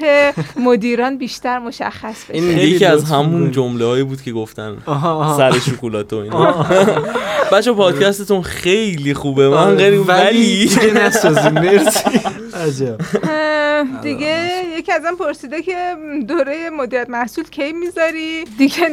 مدیران 0.57 1.19
بیشتر 1.19 1.59
مشخص 1.59 2.25
بشه. 2.25 2.35
این 2.35 2.55
خیلی 2.55 2.71
یکی 2.71 2.85
از 2.85 3.05
همون. 3.05 3.51
جمله 3.51 3.85
هایی 3.85 4.03
بود 4.03 4.23
که 4.23 4.33
گفتن. 4.33 4.77
سر 5.37 5.53
شکلات 5.59 6.13
و 6.13 6.17
اینا. 6.17 6.67
بچه 7.53 7.73
پادکستتون 7.73 8.43
خیلی 8.43 9.15
خوبه. 9.15 9.49
من 9.49 9.57
آره، 9.57 9.77
غیر 9.77 10.01
ولی 10.01 10.71
مرسی. 11.55 11.99
اه، 13.23 13.85
دیگه 14.03 14.51
یکی 14.79 14.93
ازم 14.93 15.17
پرسیده 15.19 15.63
که 15.63 15.97
دوره 16.29 16.71
مدیریت 16.71 17.11
محصول 17.11 17.45
کی 17.45 17.73
می‌ذاری؟ 17.73 18.45
دیگه 18.59 18.89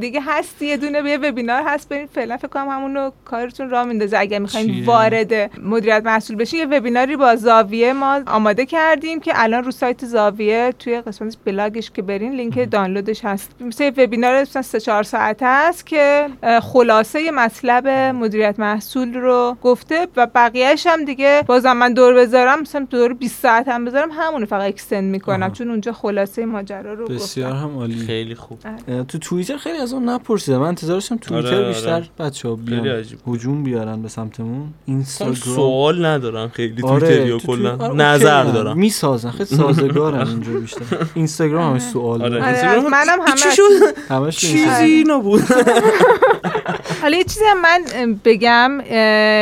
دیگه 0.00 0.20
هست 0.26 0.62
یه 0.62 0.76
دونه 0.76 1.02
وبینار 1.22 1.62
هست 1.66 1.88
برین 1.88 2.06
فعلا 2.06 2.36
فکر 2.36 2.48
کنم 2.48 2.68
همون 2.68 2.94
رو 2.96 3.12
کارتون 3.24 3.70
راه 3.70 3.84
میندازه. 3.84 4.18
اگر 4.18 4.38
می‌خواین؟ 4.38 4.84
وارد 4.84 5.60
مدیریت 5.60 6.02
محصول 6.04 6.36
بشین 6.36 6.58
یه 6.58 6.66
وبیناری 6.66 7.16
با 7.16 7.36
زاویه 7.36 7.92
ما 7.92 8.20
آماده 8.26 8.66
کردیم 8.66 9.20
که 9.20 9.32
الان 9.34 9.64
رو 9.64 9.70
سایت 9.70 10.04
زاویه 10.04 10.74
توی 10.78 11.00
قسمت 11.00 11.36
بلاگش 11.44 11.90
که 11.90 12.02
برین 12.02 12.32
لینک 12.32 12.70
دانلودش 12.70 13.24
هست. 13.24 13.50
مثل 13.60 13.84
یه 13.84 13.92
وبینار 13.96 14.40
مثلا 14.40 14.62
3 14.62 14.80
4 14.80 15.02
ساعته 15.02 15.46
است 15.46 15.86
که 15.86 16.26
خلاصه 16.62 17.30
مطلب 17.30 17.88
مدیریت 17.88 18.54
محصول 18.58 19.14
رو 19.14 19.56
گفته 19.62 20.08
و 20.16 20.26
بقیهش 20.34 20.86
هم 20.86 21.04
دیگه 21.04 21.42
بازم 21.46 21.72
من 21.72 21.92
دور 21.92 22.14
بذارم 22.14 22.60
مثلا 22.60 22.86
دور 22.90 23.14
20 23.14 23.42
ساعت 23.42 23.68
هم 23.68 23.84
بذارم 23.84 24.10
همونو 24.12 24.46
فقط 24.46 24.68
اکستند 24.68 25.04
می‌کنم 25.04 25.42
آها. 25.42 25.52
چون 25.52 25.70
اونجا 25.70 25.92
خلاصه 25.92 26.46
ماجرا 26.46 26.94
رو 26.94 27.06
بسیار 27.06 27.52
گفتم. 27.52 27.62
هم 27.62 27.76
عالی. 27.78 27.94
خیلی 27.94 28.34
خوب. 28.34 28.58
اه، 28.88 29.02
تو 29.02 29.18
توییتر 29.18 29.56
خیلی 29.56 29.78
از 29.78 29.92
اون 29.92 30.08
نپرسیدم. 30.08 30.58
من 30.58 30.74
انتظارشم 31.12 31.48
توییتر 31.48 31.56
آره، 31.56 31.66
آره. 31.66 32.00
بیشتر 32.00 32.24
بچه 32.24 32.48
ها 32.48 32.54
بیان. 32.56 33.04
هجوم 33.26 33.64
بیارن 33.64 34.02
به 34.02 34.08
سمتمون 34.08 34.68
اینستاگرام 34.86 35.34
سوال 35.34 36.06
ندارن 36.06 36.48
خیلی 36.48 36.82
آره، 36.82 37.00
توییتریا 37.06 37.38
تو 37.38 37.46
کلا 37.46 37.76
توی- 37.76 37.86
آره، 37.86 37.94
نظر. 37.94 38.44
دارن 38.44 38.78
می‌سازن 38.78 39.30
خیلی 39.30 39.44
سازگارن 39.44 40.26
اینجا 40.28 40.52
بیشتر 40.60 40.80
اینستاگرام 41.14 41.72
همش 41.72 41.82
سوال 41.82 42.22
آره. 42.22 42.30
داره. 42.30 42.42
آره 42.42 42.48
اینستاگرام 42.52 42.86
از 42.86 42.92
منم 42.92 43.20
همه 43.20 44.20
همش 44.24 44.36
چیزی. 44.38 45.04
نبود 45.08 45.42
حالا 47.02 47.16
یه 47.16 47.24
چیزی 47.24 47.44
هم 47.48 47.60
من 47.60 47.80
بگم 48.24 48.80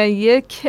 یک 0.09 0.65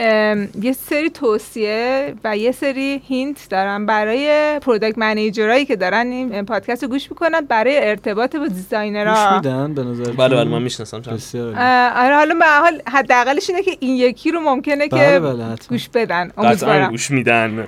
یه 0.62 0.74
سری 0.90 1.10
توصیه 1.10 2.14
و 2.24 2.38
یه 2.38 2.52
سری 2.52 3.02
hint 3.08 3.38
دارم 3.50 3.86
برای 3.86 4.60
product 4.62 4.98
manager 4.98 5.51
ایی 5.51 5.66
که 5.66 5.76
دارن 5.76 6.08
این 6.08 6.46
پادکست 6.46 6.84
رو 6.84 6.90
گوش 6.90 7.12
می‌کنن 7.12 7.42
برای 7.42 7.90
ارتباط 7.90 8.36
با 8.36 8.46
گوش 8.46 8.48
designer 8.48 9.26
ها 9.26 9.36
میدن 9.36 9.74
به 9.74 9.84
نظر 9.84 10.12
بله 10.12 10.36
بله 10.36 10.50
من 10.50 10.62
می‌شناسم 10.82 11.12
بسیار. 11.16 11.54
اه، 11.58 12.04
آره 12.06 12.16
حالا 12.16 12.36
به 12.36 12.46
هر 12.46 12.60
حال 12.62 12.82
حداقلش 12.88 13.50
اینه 13.50 13.64
که 13.64 13.78
این 13.80 13.96
یکی 13.96 14.32
رو 14.32 14.40
ممکنه 14.40 14.88
بله 14.88 15.14
که 15.14 15.20
بله 15.20 15.44
حتما. 15.46 15.68
گوش 15.70 15.90
بدن. 15.90 16.32
امیدوارم. 16.38 16.90
گوش 16.90 17.12
میدن. 17.12 17.68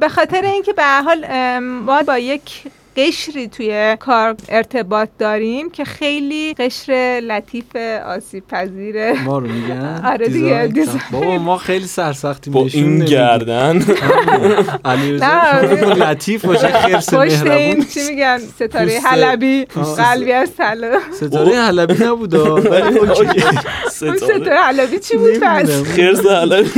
به 0.00 0.08
خاطر 0.08 0.42
اینکه 0.44 0.72
به 0.72 0.82
هر 0.82 1.02
حال 1.02 1.26
ما 1.58 2.02
با 2.02 2.18
یک 2.18 2.62
قشری 2.96 3.48
توی 3.48 3.96
کار 4.00 4.36
ارتباط 4.48 5.08
داریم 5.18 5.70
که 5.70 5.84
خیلی 5.84 6.54
قشر 6.54 7.20
لطیف 7.24 7.76
آسیب 8.06 8.46
پذیر 8.48 9.12
ما 9.12 9.38
رو 9.38 9.46
میگن 9.46 10.02
آره 10.12 10.28
دیگه،. 10.28 10.72
بابا 11.12 11.38
ما 11.38 11.56
خیلی 11.56 11.86
سرسختیم 11.86 12.52
با 12.52 12.66
این. 12.72 13.04
گردن. 13.04 13.82
علی 14.84 15.18
نه. 15.18 15.60
لطیف 15.94 16.44
باشه 16.44 16.68
خرس 16.68 17.14
مهربون 17.14 17.84
چی 17.84 18.00
میگن؟ 18.10 18.38
ستاره 18.38 19.00
حلبی. 19.04 19.64
قلبی 19.96 20.32
از 20.32 20.56
طلا. 20.56 20.98
ستاره 21.12 21.56
حلبی 21.56 22.04
نبود 22.04 22.34
ولی 22.34 22.98
ستاره. 23.90 24.16
ستاره 24.16 24.56
حلبی 24.56 24.98
چی 24.98 25.16
بود. 25.16 25.38
خرس 25.84 26.26
حلبی. 26.26 26.70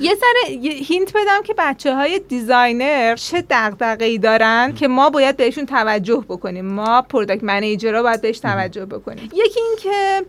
یه 0.00 0.16
یه 0.50 0.72
hint 0.72 1.12
بدم 1.16 1.42
که 1.44 1.54
بچه 1.58 1.94
های 1.94 2.18
designer 2.18 3.16
چه 3.16 3.44
دغدغه‌ای 3.50 4.18
دارن 4.18 4.74
که 4.74 4.88
ما 4.88 5.10
باید 5.10 5.36
بهشون 5.36 5.66
توجه 5.66 6.24
بکنیم. 6.28 6.66
ما 6.66 7.02
product 7.02 7.44
manager 7.44 7.95
ها 7.95 8.02
باید 8.02 8.20
بهش 8.22 8.38
توجه 8.38 8.86
بکنیم. 8.86 9.30
یکی 9.32 9.60
این 9.60 9.76
که 9.80 10.22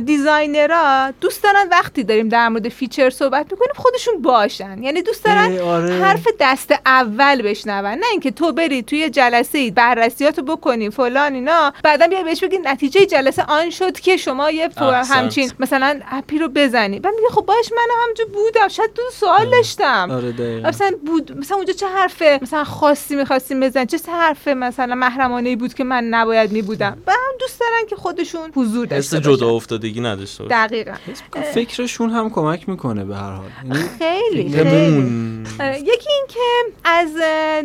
designer 0.00 0.98
ها 0.98 1.10
دوست 1.20 1.42
دارن 1.42 1.68
وقتی 1.70 2.04
داریم 2.04 2.28
در 2.28 2.48
مورد 2.48 2.68
feature 2.68 3.10
صحبت 3.10 3.46
می‌کنیم 3.50 3.72
خودشون 3.76 4.22
باشن. 4.22 4.82
یعنی 4.82 5.02
دوست 5.02 5.24
دارن 5.24 5.50
ای، 5.52 5.58
آره. 5.58 5.94
حرف 5.94 6.26
دست 6.40 6.74
اول 6.86 7.42
بشنون. 7.42 7.86
نه 7.86 8.06
اینکه 8.10 8.30
تو 8.30 8.52
بری 8.52 8.82
توی 8.82 9.10
جلسه 9.10 9.58
ای 9.58 9.70
بررسیاتو 9.70 10.42
بکنی 10.42 10.90
فلان 10.90 11.34
اینا. 11.34 11.72
بعدا 11.82 12.06
بیای 12.06 12.24
بهش 12.24 12.44
بگی 12.44 12.58
نتیجه 12.58 13.06
جلسه 13.06 13.44
آن 13.48 13.70
شد 13.70 14.00
که 14.00 14.16
شما 14.16 14.50
یه. 14.50 14.68
همچین 15.10 15.52
مثلا 15.58 16.00
app 16.10 16.31
ی 16.31 16.38
رو 16.38 16.48
بزنی. 16.48 17.00
بعد 17.00 17.14
میگه 17.14 17.28
خب 17.28 17.46
باش 17.46 17.72
من 17.72 17.88
همونجا 18.02 18.24
بودم 18.52 18.68
شاید 18.68 18.90
دو 18.94 19.02
سوال 19.12 19.50
داشتم. 19.50 20.10
آره. 20.10 20.60
مثلا 20.64 20.90
بود 21.06 21.38
مثلا 21.38 21.56
اونجا 21.56 21.72
چه 21.72 21.86
حرف 21.88 22.22
مثلا 22.22 22.64
خاصی 22.64 23.16
می‌خواستیم 23.16 23.60
بزن 23.60 23.84
چه 23.84 23.98
حرف 24.08 24.48
مثلا 24.48 24.94
محرمانه 24.94 25.48
ای 25.48 25.56
بود 25.56 25.74
که 25.74 25.84
من 25.84 26.04
نباید 26.04 26.52
میبودم؟ 26.52 26.98
و 27.06 27.12
هم 27.12 27.18
دوست 27.40 27.60
دارن 27.60 27.86
که 27.90 27.96
خودشون 27.96 28.52
حضور 28.56 28.86
حس 28.86 29.10
داشته 29.10 29.30
جدا 29.30 29.50
افتادگی 29.50 30.00
نداشته 30.00 30.44
باشه 30.44 30.66
دقیقا. 30.66 30.92
فکرشون 31.54 32.10
هم 32.10 32.30
کمک 32.30 32.68
می‌کنه 32.68 33.04
به 33.04 33.16
هر 33.16 33.32
حال. 33.32 33.50
یعنی 33.64 33.88
خیلی 33.98 34.50
خیلی. 34.50 35.42
آره، 35.60 35.78
یکی 35.80 36.08
این 36.10 36.26
که 36.28 36.40
از 36.84 37.10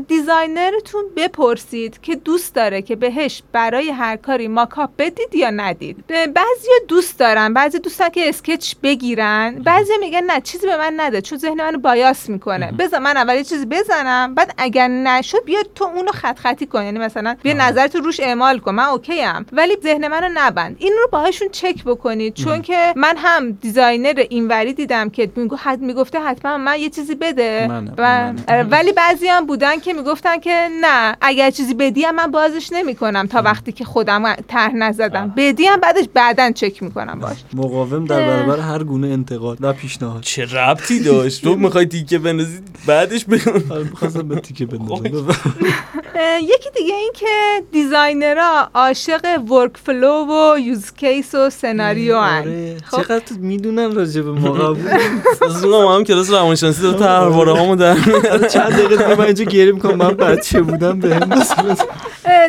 designer 0.08 0.77
تون 0.77 1.04
بپرسید 1.18 2.02
که 2.02 2.16
دوست 2.16 2.56
داره 2.56 2.82
که 2.82 2.96
بهش 2.96 3.44
برای 3.52 3.90
هر 3.90 4.16
کاری 4.16 4.48
mockup 4.48 4.90
بدید 4.98 5.36
یا 5.36 5.50
ندید. 5.50 6.08
بعضی 6.08 6.68
دوست 6.88 7.20
دارن 7.20 7.54
بعضی 7.54 7.80
دوستن 7.80 8.10
که 8.10 8.30
sketch 8.30 8.74
بگیرن 8.84 9.56
بعضی 9.64 9.94
میگن 10.00 10.24
نه 10.24 10.42
چیزی 10.42 10.68
به 10.68 10.77
من 10.78 10.94
نده. 10.98 11.22
چون 11.22 11.38
ذهن 11.38 11.54
منو 11.54 11.78
bias 11.78 12.30
می‌کنه. 12.30 12.72
بذار 12.72 13.00
من 13.00 13.18
اول 13.18 13.36
یه 13.36 13.44
چیزی 13.44 13.66
بزنم 13.66 14.36
بعد 14.36 14.54
اگر 14.58 14.88
نشد 14.88 15.46
بیا 15.46 15.60
تو 15.76 15.84
اونو 15.84 16.12
خط 16.12 16.40
خطی 16.40 16.66
کن. 16.66 16.84
یعنی 16.84 17.00
مثلا 17.00 17.36
بیا 17.44 17.54
نظرت 17.54 17.96
رو 17.96 18.02
روش 18.02 18.20
اعمال 18.20 18.60
کن. 18.60 18.76
من 18.76 18.84
okay 18.84 19.24
ام 19.24 19.46
ولی 19.52 19.78
ذهن 19.84 20.08
منو 20.08 20.30
نبند. 20.34 20.76
این 20.80 20.94
رو 21.02 21.10
باهاشون 21.12 21.48
چک 21.52 21.84
بکنید. 21.84 22.34
چون 22.34 22.62
که 22.62 22.94
من 22.96 23.16
هم 23.18 23.52
designer 23.52 24.24
اینوری 24.30 24.74
دیدم 24.74 25.10
که 25.10 25.32
میگو 25.36 25.56
حد 25.56 25.82
می‌گفته 25.82 26.20
حتما 26.20 26.58
من 26.58 26.80
یه 26.80 26.90
چیزی 26.90 27.16
بده. 27.16 27.68
منم، 27.70 27.94
و 27.98 28.34
منم. 28.34 28.68
ولی 28.72 28.92
بعضی 28.92 29.28
هم 29.28 29.46
بودن 29.46 29.80
که 29.80 29.94
می‌گفتن 29.94 30.40
که 30.40 30.68
نه 30.82 31.16
اگر 31.22 31.52
چیزی 31.52 31.74
بدی 31.74 32.04
هم 32.04 32.16
من 32.16 32.32
بازش 32.32 32.74
نمی‌کنم 32.74 33.28
تا 33.28 33.42
وقتی 33.42 33.72
که 33.72 33.86
خودم 33.86 34.34
طرح 34.36 34.76
نزدم. 34.76 35.34
بدی 35.38 35.66
هم 35.66 35.80
بعدش 35.80 36.06
بعدا 36.14 36.52
چک 36.52 36.84
می‌کنم 36.84 37.20
باش. 37.20 37.38
مقاوم 37.54 38.06
در 38.06 38.28
برابر 38.28 38.60
هر 38.60 38.84
گونه 38.84 39.08
انتقاد 39.08 39.58
و 39.62 39.74
پیشنهاد. 39.74 40.22
چه 40.22 40.46
ربطی 40.68 41.00
داشت. 41.00 41.44
تو 41.44 41.56
می‌خوای 41.56 41.86
تیکه 41.86 42.20
بندازی 42.20 42.60
بعدش 42.88 43.26
بگم 43.26 43.72
آره، 43.72 43.84
می‌خواستم 43.84 44.28
به 44.28 44.36
تیکه 44.36 44.66
بندازم. 44.66 45.36
اه، 46.16 46.42
یکی 46.42 46.70
دیگه 46.76 46.96
این 46.96 47.12
که 47.16 47.26
designer 47.72 48.59
ها 48.59 48.70
عاشق 48.74 49.52
workflow 49.52 50.26
و 50.26 50.60
use 50.60 50.92
case 50.94 51.36
و 51.36 51.50
سناریو 51.50 52.20
ان. 52.20 52.40
آره. 52.40 52.78
خب. 52.86 52.98
چقدر 52.98 53.20
تو 53.20 53.36
می‌دونن 53.40 53.96
راجع 53.96 54.22
به 54.22 54.32
ما 54.32 54.52
قبول. 54.52 54.88
از 55.42 55.64
هم 55.64 56.04
کلاس 56.04 56.30
روانشناسی 56.30 56.82
دو 56.82 56.94
تا 56.94 57.06
هرواره 57.06 57.54
هامو 57.54 57.76
در 57.76 57.96
چند 58.48 58.72
دقیقه 58.74 58.98
دیگه 58.98 59.16
من 59.16 59.26
اینجا 59.26 59.44
گریه 59.44 59.72
می‌کنم 59.72 59.96
من 59.96 60.14
بچه 60.14 60.62
بودم 60.62 61.00
به 61.00 61.10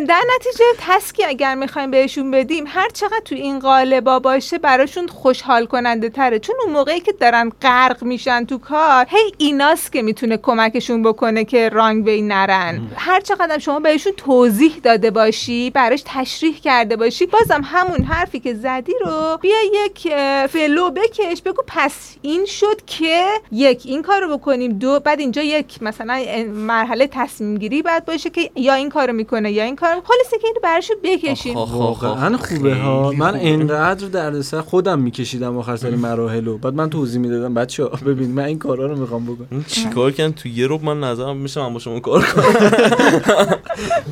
در 0.09 0.23
نتیجه 0.35 0.65
task 0.79 1.15
ی 1.15 1.25
اگر 1.25 1.55
می‌خوایم 1.55 1.91
بهشون 1.91 2.31
بدیم 2.31 2.65
هر 2.67 2.89
چقدر 2.89 3.21
تو 3.25 3.35
این 3.35 3.59
قالبا 3.59 4.19
باشه 4.19 4.59
براشون 4.59 5.07
خوشحال 5.07 5.67
کننده 5.67 6.09
تره 6.09 6.39
چون 6.39 6.57
اون 6.65 6.73
موقعی 6.73 7.01
که 7.01 7.13
دارن 7.13 7.53
غرق 7.63 8.03
میشن 8.09 8.45
تو 8.45 8.59
کار 8.59 9.07
هی 9.09 9.33
ایناست 9.39 9.93
که 9.93 10.03
می‌تونه 10.03 10.37
کمکشون 10.37 11.03
بکنه 11.03 11.45
که 11.45 11.69
wrong 11.69 12.07
way 12.07 12.23
نرن. 12.23 12.81
هر 12.97 13.21
چقدر 13.21 13.59
شما 13.59 13.81
بهشون 13.81 14.13
توضیح 14.17 14.73
داده 14.83 15.11
باشی 15.11 15.71
براش 15.71 16.03
تشریح 16.07 16.61
کرده 16.61 16.97
باشی 16.97 17.27
بازم 17.27 17.61
همون 17.65 18.03
حرفی 18.05 18.41
که 18.41 18.55
زدی 18.55 18.93
رو 19.05 19.39
بیا 19.41 19.57
یک 19.85 20.15
فلو 20.51 20.91
بکش 20.91 21.43
بگو 21.43 21.63
پس 21.67 22.17
این 22.23 22.47
شد 22.47 22.85
که 22.87 23.25
یک 23.53 23.83
این 23.85 24.03
کار 24.03 24.21
رو 24.21 24.39
بکنیم 24.39 24.73
دو 24.73 25.01
بعد 25.01 25.21
اینجا 25.21 25.43
یک 25.43 25.83
مثلا 25.83 26.19
مرحله 26.55 27.07
تصمیم 27.07 27.59
گیری 27.59 27.83
باید 27.83 28.05
باشه 28.05 28.31
که 28.31 28.51
یا 28.57 28.75
این 28.75 28.89
کارو 28.89 29.13
می‌کنه 29.13 29.53
یا 29.53 29.65
این 29.65 29.77
کار 29.77 29.91
خلاصه 29.91 30.39
که 30.41 30.47
اینو 30.47 30.61
براشو 30.63 30.95
بکشین 31.03 31.55
واقعا 31.55 32.37
خوبه 32.37 32.75
ها. 32.75 33.13
من 33.13 33.39
انقدر 33.41 34.07
دردسر 34.07 34.61
خودم 34.61 34.99
میکشیدم 34.99 35.59
آخر 35.59 35.77
سر 35.77 35.91
مراحلو 35.91 36.59
بعد 36.59 36.75
من 36.75 36.91
توضیح 36.91 37.21
می‌دادم 37.21 37.55
بچه 37.55 37.85
ببین 38.05 38.31
من 38.31 38.45
این 38.45 38.59
کارا 38.59 38.87
رو 38.87 38.97
می‌خوام 38.97 39.25
بکنم. 39.25 39.47
این 39.51 39.65
چیکار 39.65 40.11
کردن؟ 40.11 40.33
تو 40.33 40.49
یه 40.49 40.67
روب 40.67 40.85
من 40.85 41.01
نظرم 41.01 41.37
میشه 41.37 41.61
من 41.61 41.73
با 41.73 41.79
شما 41.79 42.01
کار 42.01 42.23
کنم. 42.23 42.45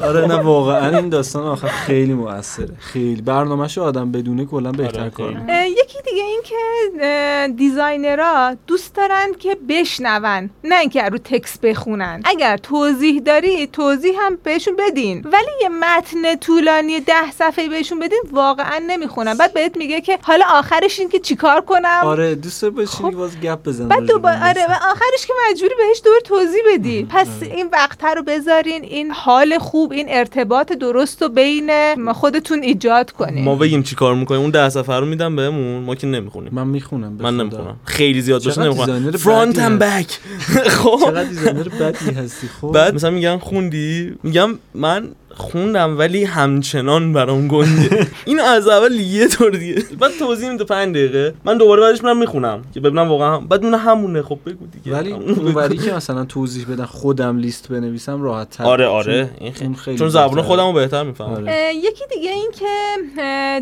آره 0.09 0.27
نه 0.27 0.35
واقعا 0.35 0.99
این 0.99 1.09
داستان 1.09 1.45
آخر 1.45 1.69
خیلی 1.69 2.15
موثره. 2.15 2.75
خیلی. 2.79 3.23
برنامه‌شو 3.23 3.83
آدم 3.83 4.13
بدونه 4.13 4.45
کلا 4.45 4.73
بهتر 4.73 5.01
آره، 5.01 5.11
کار 5.11 5.33
یکی 5.67 5.99
دیگه 6.05 6.23
این 6.23 6.41
که 6.45 7.55
دیزاینرها 7.57 8.57
دوست 8.67 8.95
دارن 8.95 9.27
که 9.39 9.57
بشنون 9.69 10.51
نه 10.65 10.81
اینکه 10.81 11.03
رو 11.03 11.19
تکس 11.19 11.59
بخونن. 11.59 12.23
اگر 12.25 12.57
توضیح 12.57 13.21
داری 13.21 13.67
توضیح 13.67 14.13
هم 14.21 14.39
بهشون 14.43 14.77
بدین. 14.79 15.23
ولی 15.33 15.51
یه 15.63 15.69
متن 15.69 16.37
طولانی 16.41 17.01
ده 17.01 17.31
صفحه 17.39 17.69
بهشون 17.69 17.99
بدین 17.99 18.23
واقعا 18.33 18.79
نمی‌خونن. 18.87 19.35
بعد 19.35 19.55
بهت 19.55 19.77
میگه 19.77 20.01
که 20.01 20.19
حالا 20.23 20.45
آخرش 20.51 21.01
این 21.01 21.09
که 21.09 21.19
چیکار 21.19 21.61
کنم؟ 21.61 22.01
آره 22.05 22.35
دوست 22.35 22.65
بشینی 22.65 23.11
خب. 23.11 23.17
باز 23.17 23.41
گپ 23.41 23.63
بزن 23.77 23.89
بعد 23.89 24.07
دوباره 24.07 24.49
آره. 24.49 24.63
و 24.69 24.73
آخرش 24.73 25.27
که 25.27 25.33
مجبوری 25.51 25.75
بهش 25.79 26.01
دور 26.05 26.21
توضیح 26.25 26.61
بدی. 26.75 27.07
پس 27.11 27.27
این 27.43 27.69
وقت 27.73 28.05
رو 28.05 28.23
بذارین 28.23 28.85
این 28.85 29.11
حال 29.11 29.59
خوب 29.59 29.93
این 29.93 30.07
ارتباط 30.09 30.73
درست 30.73 31.23
رو 31.23 31.29
بین 31.29 31.71
خودتون 32.13 32.63
ایجاد 32.63 33.11
کنین. 33.11 33.45
ما 33.45 33.55
بگیم 33.55 33.83
چی 33.83 33.95
کار 33.97 34.15
می‌کنیم؟ 34.15 34.41
اون 34.41 34.51
ده 34.51 34.69
صفحه 34.69 34.97
رو 34.97 35.07
میدم 35.07 35.37
بهمون. 35.37 35.83
ما 35.83 35.95
که 35.95 36.07
نمی‌خونیم. 36.07 36.51
من 36.55 36.67
می‌خونم 36.67 37.13
من. 37.13 37.37
نمی‌خونم. 37.37 37.77
خیلی 37.85 38.21
زیاد 38.21 38.45
باشه 38.45 38.63
نمی‌خونم. 38.63 39.11
فرانت 39.11 39.59
هم. 39.59 39.79
بک 39.79 40.19
خب. 40.67 40.99
چقدر 41.05 41.25
دیزاینر 41.25 41.69
بدی 41.69 42.11
هستی 42.11 42.49
خب. 42.61 42.73
بعد 42.73 42.95
مثلا 42.95 43.11
میگن 43.11 43.39
خوندی؟ 43.39 44.15
میگم 44.23 44.59
من 44.75 45.09
خوندم 45.37 45.99
ولی 45.99 46.25
همچنان 46.25 47.13
برام 47.13 47.49
گنده. 47.49 48.07
این 48.25 48.41
از 48.41 48.69
اول 48.69 48.93
یه 48.93 49.29
طور 49.29 49.51
دیگه. 49.51 49.83
بعد 50.01 50.11
توضیح 50.19 50.51
میده 50.51 50.65
5 50.65 50.95
دقیقه. 50.95 51.35
من 51.45 51.59
دوباره 51.59 51.83
بعدش 51.83 52.03
میرم 52.05 52.17
می‌خونم 52.17 52.63
که 52.75 52.81
ببینم 52.81 53.09
واقعا 53.09 53.39
بعد 53.39 53.65
اون 53.65 53.75
همونه. 53.75 54.23
خب 54.23 54.39
بگو 54.47 54.67
دیگه. 54.67 54.97
ولی. 54.97 55.13
اونوری 55.13 55.77
که 55.79 55.93
مثلا 55.93 56.25
توضیح 56.25 56.67
بدن 56.73 56.85
خودم 56.85 57.39
لیست 57.39 57.69
بنویسم 57.69 58.23
راحت 58.23 58.51
تر 58.51 58.65
آره. 58.65 58.87
آره 58.87 59.31
این 59.41 59.53
خیلی 59.53 59.75
خیلی 59.75 59.99
چون 59.99 60.09
زبون. 60.09 60.43
خودمو 60.43 60.73
بهتر 60.73 61.03
می‌فهمم. 61.03 61.33
آره. 61.35 61.75
یکی 61.75 62.05
دیگه 62.15 62.31
این 62.31 62.51
که 62.59 62.67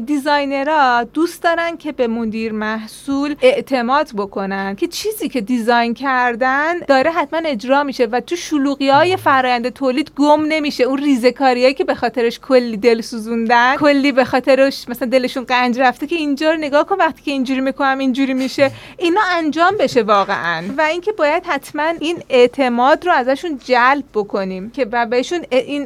دیزاینرها 0.07 1.05
دوست 1.05 1.43
دارن 1.43 1.77
که 1.77 1.93
به 1.93 2.07
مدیر 2.07 2.53
محصول 2.53 3.35
اعتماد 3.43 4.11
بکنن 4.17 4.77
که 4.77 4.87
چیزی 4.87 5.29
که 5.29 5.41
دیزاین 5.41 5.95
کردن 5.95 6.79
داره 6.89 7.11
حتما 7.11 7.41
اجرا 7.45 7.83
میشه 7.85 8.07
و 8.07 8.21
تو 8.21 8.37
شلوغی 8.37 8.89
های 8.89 9.17
فرآیند 9.17 9.69
تولید 9.69 10.11
گم 10.17 10.45
نمیشه. 10.49 10.85
اون 10.85 10.99
ریزکاری 10.99 11.64
کاریایی 11.65 11.75
که 11.75 11.85
به 11.85 11.95
خاطرش 11.95 12.41
کلی 12.41 12.77
دل 12.77 13.01
سوزوندن 13.01 13.77
کلی 13.77 14.13
به 14.13 14.25
خاطرش 14.25 14.89
مثلا 14.89 15.09
دلشون 15.09 15.45
قنج 15.45 15.81
رفته 15.81 16.07
که 16.07 16.17
اینجا 16.17 16.51
رو 16.51 16.57
نگاه 16.57 16.87
کن 16.87 16.97
وقتی 16.97 17.23
که 17.23 17.31
اینجوری 17.31 17.61
می‌کنم 17.61 17.99
اینجوری 17.99 18.35
میشه. 18.35 18.71
اینا 18.99 19.21
انجام 19.31 19.77
بشه 19.77 20.03
واقعا. 20.03 20.65
و 20.79 20.81
اینکه 20.81 21.13
باید 21.13 21.43
حتما 21.47 21.93
این 22.01 22.23
اعتماد 22.29 23.07
رو 23.07 23.13
ازشون 23.13 23.59
جلب 23.65 24.05
بکنیم 24.15 24.71
که 24.71 24.87
و 24.93 25.07
بهشون 25.07 25.45
این 25.51 25.85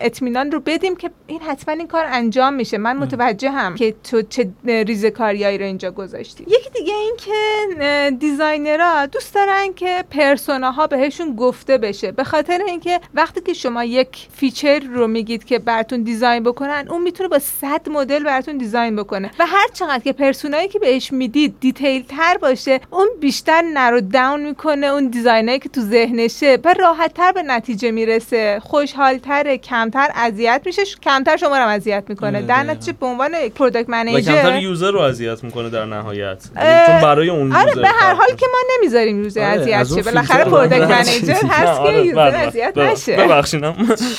اطمینان 0.00 0.50
رو 0.50 0.60
بدیم 0.60 0.96
که 0.96 1.10
این 1.26 1.40
حتما 1.40 1.74
این 1.74 1.86
کار 1.86 2.04
انجام 2.08 2.54
میشه. 2.54 2.78
من 2.78 2.96
متوجه 2.96 3.50
هم 3.50 3.74
که 3.74 3.94
تو 4.10 4.22
چه 4.22 4.50
ریزه 4.64 5.10
کاریایی 5.10 5.58
رو 5.58 5.64
اینجا 5.64 5.90
گذاشتی. 5.90 6.44
یکی 6.48 6.70
دیگه 6.74 6.94
این 6.94 7.16
که 7.16 8.10
designer 8.20 8.96
ها 8.96 9.06
دوست 9.06 9.34
دارن 9.34 9.72
که 9.76 10.04
persona 10.10 10.77
ها 10.77 10.86
بهشون 10.86 11.36
گفته 11.36 11.78
بشه. 11.78 12.12
به 12.12 12.24
خاطر 12.24 12.60
اینکه 12.66 13.00
وقتی 13.14 13.40
که 13.40 13.54
شما 13.54 13.84
یک 13.84 14.28
feature 14.36 14.82
رو 14.92 15.06
میگید 15.06 15.44
که 15.44 15.58
براتون 15.58 16.02
design 16.02 16.42
بکنن 16.42 16.86
اون 16.88 17.02
می‌تونه 17.02 17.28
با 17.28 17.38
100 17.38 17.88
مدل 17.88 18.24
براتون 18.24 18.58
design 18.58 18.96
بکنه. 18.96 19.30
و 19.38 19.46
هر 19.46 19.68
چقدر 19.74 19.98
که 20.04 20.12
persona 20.12 20.56
یی 20.56 20.68
که 20.68 20.78
بهش 20.78 21.12
می‌دید 21.12 21.54
detail 21.60 22.04
تر 22.08 22.36
باشه 22.42 22.80
اون 22.90 23.08
بیشتر 23.20 23.62
narrow 23.74 24.00
down 24.00 24.40
می‌کنه 24.40 24.86
اون 24.86 25.08
design 25.08 25.46
ایی 25.46 25.58
که 25.58 25.68
تو 25.68 25.80
ذهنشه 25.80 26.58
و 26.64 26.74
راحت 26.80 27.14
تر 27.14 27.32
به 27.32 27.42
نتیجه 27.42 27.90
می‌رسه. 27.90 28.60
خوشحالتره 28.62 29.58
کمتر 29.58 30.08
اذیت 30.14 30.62
میشه. 30.66 30.82
کمتر 31.02 31.36
شما 31.36 31.58
رو 31.58 31.66
اذیت 31.66 32.04
می‌کنه. 32.08 32.42
در. 32.42 32.62
نتیجه 32.62 32.92
به 32.92 33.06
عنوان 33.06 33.34
یک 33.34 33.52
product 33.52 33.88
و 33.88 33.92
کمتر 33.92 34.04
manager 34.04 34.58
user 34.62 34.90
رو 34.90 34.98
اذیت 35.00 35.44
می‌کنه 35.44 35.70
در 35.70 35.84
نهایت. 35.84 36.38
یعنی 36.56 36.86
چون 36.86 37.00
برای 37.00 37.30
اون 37.30 37.52
آره 37.52 37.68
user 37.68 37.82
به 37.82 37.88
هر 37.88 38.14
حال. 38.14 38.26
که 38.26 38.46
ما 38.52 38.58
نمی‌ذاریم 38.78 39.22
user 39.22 39.40
آره، 39.40 39.60
اذیت 39.60 39.86
شه. 39.94 40.02
بالاخره 40.02 40.44
product 40.44 40.90
manager 40.90 41.46
هست 41.56 41.80
که 41.82 41.88
آره، 41.88 42.06
user 42.06 42.30
بله، 42.30 42.38
اذیت 42.38 42.74
بله. 42.74 42.92
نشه. 42.92 43.16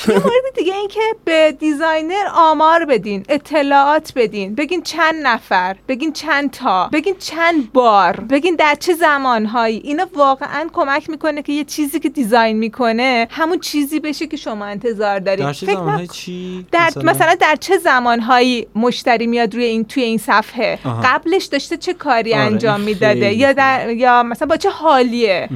مورد 0.07 0.52
دیگه 0.55 0.75
این 0.75 0.87
که 0.87 1.01
به 1.25 1.51
designer 1.59 2.25
آمار 2.35 2.85
بدین 2.85 3.25
اطلاعات 3.29 4.11
بدین 4.15 4.55
بگین 4.55 4.81
چند 4.81 5.15
نفر 5.23 5.75
بگین 5.87 6.13
چند 6.13 6.51
تا 6.51 6.89
بگین 6.93 7.15
چند 7.19 7.73
بار 7.73 8.19
بگین 8.19 8.55
در 8.55 8.75
چه 8.79 8.93
زمانهایی. 8.93 9.77
اینا 9.77 10.07
واقعا 10.15 10.67
کمک 10.73 11.09
می‌کنه 11.09 11.41
که 11.41 11.53
یه 11.53 11.63
چیزی 11.63 11.99
که 11.99 12.09
design 12.09 12.57
می‌کنه 12.57 13.27
همون 13.31 13.59
چیزی 13.59 13.99
بشه 13.99 14.27
که 14.27 14.37
شما 14.37 14.65
انتظار 14.65 15.19
دارید 15.19 15.45
در 15.45 15.53
چه 15.53 15.65
فکر 15.65 15.75
زمانهای 15.75 16.03
نکن- 16.03 16.13
چی؟ 16.13 16.65
در 16.71 16.91
مثلا 17.03 17.35
در 17.35 17.55
چه 17.55 17.77
زمانهایی 17.77 18.67
مشتری 18.75 19.27
میاد 19.27 19.55
روی 19.55 19.63
این 19.63 19.85
توی 19.85 20.03
این 20.03 20.17
صفحه؟ 20.17 20.79
آها. 20.85 21.01
قبلش 21.05 21.45
داشته 21.45 21.77
چه 21.77 21.93
کاری 21.93 22.33
آره، 22.33 22.43
انجام 22.43 22.81
می‌داده؟ 22.81 23.33
یا 23.33 23.53
در 23.53 23.89
یا 23.89 24.23
مثلا 24.23 24.47
با 24.47 24.57
چه 24.57 24.69
حالیه؟ 24.69 25.49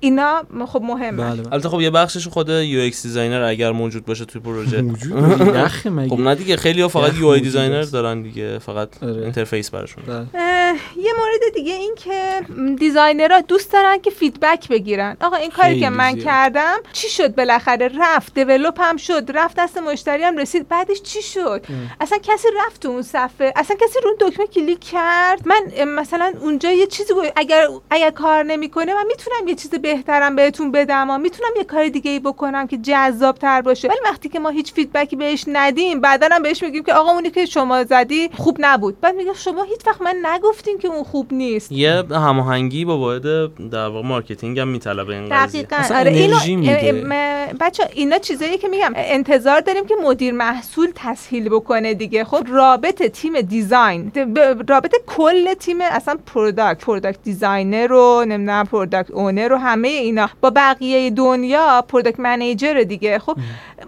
اینا 0.00 0.42
خب 0.66 0.82
مهمه. 0.82 1.24
بله 1.24 1.42
بله. 1.42 1.52
البته 1.52 1.68
خب 1.68 1.80
یه 1.80 1.90
بخشش 1.90 2.28
خود 2.28 2.48
UX 2.48 3.02
designer 3.02 3.42
اگر 3.42 3.72
موجود 3.72 3.95
باشه 4.04 4.24
توی 4.24 4.40
پروژه. 4.40 4.82
موجود؟ 4.82 5.12
مگه؟ 5.86 6.08
خب 6.08 6.20
نه 6.20 6.34
دیگه 6.34 6.56
خیلی 6.56 6.80
ها 6.82 6.88
فقط 6.88 7.14
UI 7.14 7.26
designer. 7.26 7.82
دارن 7.82 8.22
دیگه 8.22 8.58
فقط 8.58 9.02
آره. 9.02 9.22
interface 9.22 9.70
براشون. 9.70 10.04
بله. 10.06 10.26
یه 10.96 11.12
مورد 11.18 11.54
دیگه 11.54 11.74
این 11.74 11.94
که 11.94 12.40
designer 12.78 13.33
ها 13.33 13.40
دوست 13.40 13.72
دارن 13.72 13.98
که 13.98 14.10
feedback 14.10 14.68
بگیرن. 14.68 15.16
آقا 15.20 15.36
این 15.36 15.50
کاری 15.50 15.80
که 15.80 15.90
من 15.90 16.12
زیاد. 16.12 16.24
کردم 16.24 16.76
چی 16.92 17.08
شد 17.08 17.34
بالاخره؟ 17.34 17.90
رفت 18.00 18.34
develop 18.34 18.80
هم 18.80 18.96
شد 18.96 19.30
رفت 19.34 19.56
دست 19.58 19.78
مشتری 19.78 20.22
هم 20.22 20.36
رسید. 20.36 20.68
بعدش 20.68 21.02
چی 21.02 21.22
شد؟ 21.22 21.66
اصلا 22.00 22.18
کسی 22.18 22.48
رفت 22.66 22.82
تو 22.82 22.88
اون 22.88 23.02
صفحه 23.02 23.52
اصلا 23.56 23.76
کسی 23.76 23.98
رو 24.04 24.08
اون 24.08 24.30
دکمه 24.30 24.46
کلیک 24.46 24.80
کرد. 24.80 25.40
من 25.48 25.84
مثلا 25.88 26.32
اونجا 26.40 26.70
یه 26.70 26.86
چیزی 26.86 27.12
اگر 27.36 27.66
اگر 27.90 28.10
کار 28.10 28.42
نمی‌کنه 28.42 28.94
من 28.94 29.06
می‌تونم 29.06 29.48
یه 29.48 29.54
چیز 29.54 29.70
بهترم 29.70 30.36
بهتون 30.36 30.72
بدم 30.72 31.10
و 31.10 31.18
می‌تونم 31.18 31.50
یه 31.56 31.64
کار 31.64 31.88
دیگه 31.88 32.10
ای 32.10 32.20
بکنم 32.20 32.66
که 32.66 32.76
جذاب 32.76 33.38
تر 33.38 33.62
باشه. 33.62 33.85
ولی 33.88 33.98
وقتی 34.04 34.28
که 34.28 34.38
ما 34.38 34.48
هیچ 34.48 34.72
feedback 34.72 35.11
ی 35.11 35.16
بهش 35.16 35.44
ندیم 35.48 36.00
بعدا 36.00 36.28
هم 36.32 36.42
بهش 36.42 36.62
میگیم 36.62 36.82
که 36.82 36.94
آقا 36.94 37.10
اونی 37.12 37.30
که 37.30 37.46
شما 37.46 37.84
زدی 37.84 38.30
خوب 38.36 38.56
نبود. 38.60 39.00
بعد 39.00 39.14
میگه 39.14 39.34
شما 39.34 39.62
هیچ 39.62 39.80
وقت 39.86 40.02
من 40.02 40.16
نگفتین 40.26 40.78
که 40.78 40.88
اون 40.88 41.04
خوب 41.04 41.32
نیست. 41.32 41.72
یه 41.72 42.04
هماهنگی 42.10 42.84
با 42.84 42.98
واحد 42.98 43.22
در 43.70 43.86
واقع 43.88 44.08
marketing 44.08 44.58
هم 44.58 44.68
میطلبه 44.68 45.14
این 45.14 45.28
قضیه. 45.28 45.62
دقیقا. 45.62 45.94
آره 45.98 46.10
اینو 46.10 46.60
میده. 46.60 47.54
بچه 47.60 47.88
اینا 47.94 48.18
چیزایی 48.18 48.58
که 48.58 48.68
میگم 48.68 48.92
انتظار 48.96 49.60
داریم 49.60 49.86
که 49.86 49.94
مدیر 50.04 50.34
محصول 50.34 50.88
تسهیل 50.94 51.48
بکنه 51.48 51.94
دیگه. 51.94 52.24
خب 52.24 52.46
رابط 52.50 53.02
تیم 53.02 53.40
design 53.40 54.08
ب- 54.08 54.70
رابط 54.72 54.94
کل 55.06 55.54
تیم 55.54 55.76
اصلا 55.80 56.18
product 56.34 56.84
product 56.84 57.18
designer 57.22 57.86
رو 57.86 58.24
نمی‌دونم 58.28 58.64
product 58.66 59.10
owner 59.10 59.48
رو 59.48 59.56
همه 59.56 59.88
اینا. 59.88 60.28
با 60.40 60.50
بقیه 60.50 61.10
دنیا 61.10 61.84
product 61.88 62.20
manager 62.20 62.82
دیگه. 62.88 63.18
خب 63.18 63.36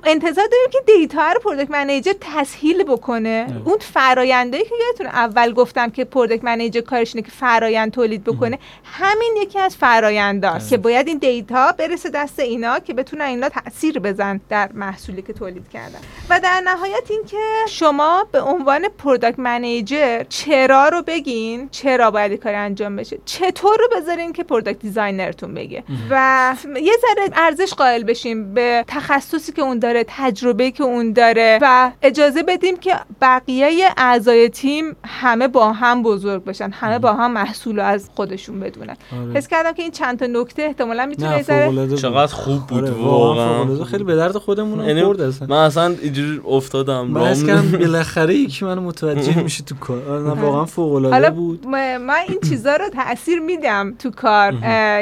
انتظار 0.04 0.46
داریم 0.46 0.70
که 0.72 0.78
data 0.86 1.32
رو 1.32 1.40
product 1.40 1.70
manager 1.70 2.12
تسهیل 2.20 2.82
بکنه. 2.82 3.62
اون 3.64 3.78
فرآیندایی 3.78 4.64
که 4.64 4.74
یادتون 4.86 5.06
اول 5.06 5.52
گفتم 5.52 5.90
که 5.90 6.04
product 6.04 6.44
manager 6.44 6.80
کارش 6.80 7.14
اینه 7.14 7.26
که 7.26 7.32
فرایند 7.32 7.92
تولید 7.92 8.24
بکنه. 8.24 8.58
همین 8.84 9.34
یکی 9.42 9.58
از 9.58 9.76
فراینداست 9.76 10.70
که 10.70 10.76
باید 10.76 11.08
این 11.08 11.18
data 11.18 11.72
برسه 11.72 12.10
دست 12.10 12.40
اینا 12.40 12.78
که 12.78 12.94
بتونن 12.94 13.24
اینا 13.24 13.48
تاثیر 13.48 13.98
بدن 13.98 14.40
در 14.48 14.70
محصولی 14.74 15.22
که 15.22 15.32
تولید 15.32 15.68
کردن. 15.68 15.98
و 16.30 16.40
در 16.40 16.60
نهایت 16.64 17.10
اینکه 17.10 17.36
شما 17.68 18.26
به 18.32 18.40
عنوان 18.40 18.88
product 18.88 19.38
manager 19.38 20.24
چرا 20.28 20.88
رو 20.88 21.02
بگین 21.02 21.68
چرا 21.70 22.10
باید 22.10 22.32
کار 22.32 22.54
انجام 22.54 22.96
بشه؟ 22.96 23.18
چطور 23.24 23.78
رو 23.78 23.88
بذارین 23.96 24.32
که 24.32 24.44
product 24.44 24.78
designer 24.78 25.33
تون 25.33 25.54
بگه؟ 25.54 25.82
و 26.10 26.54
یه 26.82 26.92
ذره 27.00 27.30
ارزش 27.32 27.74
قائل 27.74 28.02
بشیم 28.02 28.54
به 28.54 28.84
تخصصی 28.88 29.52
که 29.52 29.62
اون 29.62 29.78
داره 29.88 30.04
تجربه 30.08 30.70
که 30.70 30.82
اون 30.84 31.12
داره 31.12 31.58
و 31.62 31.90
اجازه 32.02 32.42
بدیم 32.42 32.76
که 32.76 32.94
بقیه 33.20 33.88
اعضای 33.96 34.48
تیم 34.48 34.96
همه 35.04 35.48
با 35.48 35.72
هم 35.72 36.02
بزرگ 36.02 36.44
باشن 36.44 36.70
همه 36.70 36.98
با 36.98 37.12
هم 37.12 37.32
محصول 37.32 37.80
از 37.80 38.10
خودشون 38.14 38.60
بدونن. 38.60 38.96
آره. 39.22 39.32
حس 39.34 39.48
کردم 39.48 39.72
که 39.72 39.82
این 39.82 39.90
چند 39.90 40.18
تا 40.18 40.26
نکته 40.26 40.62
احتمالا 40.62 41.06
می‌تونه 41.06 41.42
ذره 41.42 41.70
بود. 41.70 41.94
چقدر 41.94 42.32
خوب 42.32 42.66
بود 42.66 42.84
آره، 42.84 42.90
واقعا. 42.92 43.84
خیلی 43.84 44.04
به 44.04 44.16
درد 44.16 44.36
خودمون 44.38 44.84
یعنی 44.88 45.02
خورد 45.04 45.20
اصلا. 45.20 45.48
من 45.48 45.56
اصلا 45.64 45.94
اینجوری 46.02 46.40
افتادم 46.48 47.06
من 47.06 47.26
حس 47.26 47.44
کردم 47.46 47.70
بالاخره 47.72 48.34
یکی 48.34 48.64
منو 48.64 48.80
متوجه 48.80 49.42
میشه 49.42 49.64
تو 49.64 49.74
کار. 49.74 50.02
آره، 50.10 50.22
نه 50.22 50.30
واقعا 50.42 50.64
فوق 50.64 50.92
العاده 50.94 51.30
بود. 51.30 51.66
م- 51.66 51.96
من 51.96 52.14
این 52.28 52.38
چیزا 52.48 52.76
رو 52.76 52.88
تاثیر 52.88 53.38
میدم 53.40 53.94
تو 53.98 54.10
کار. 54.10 54.52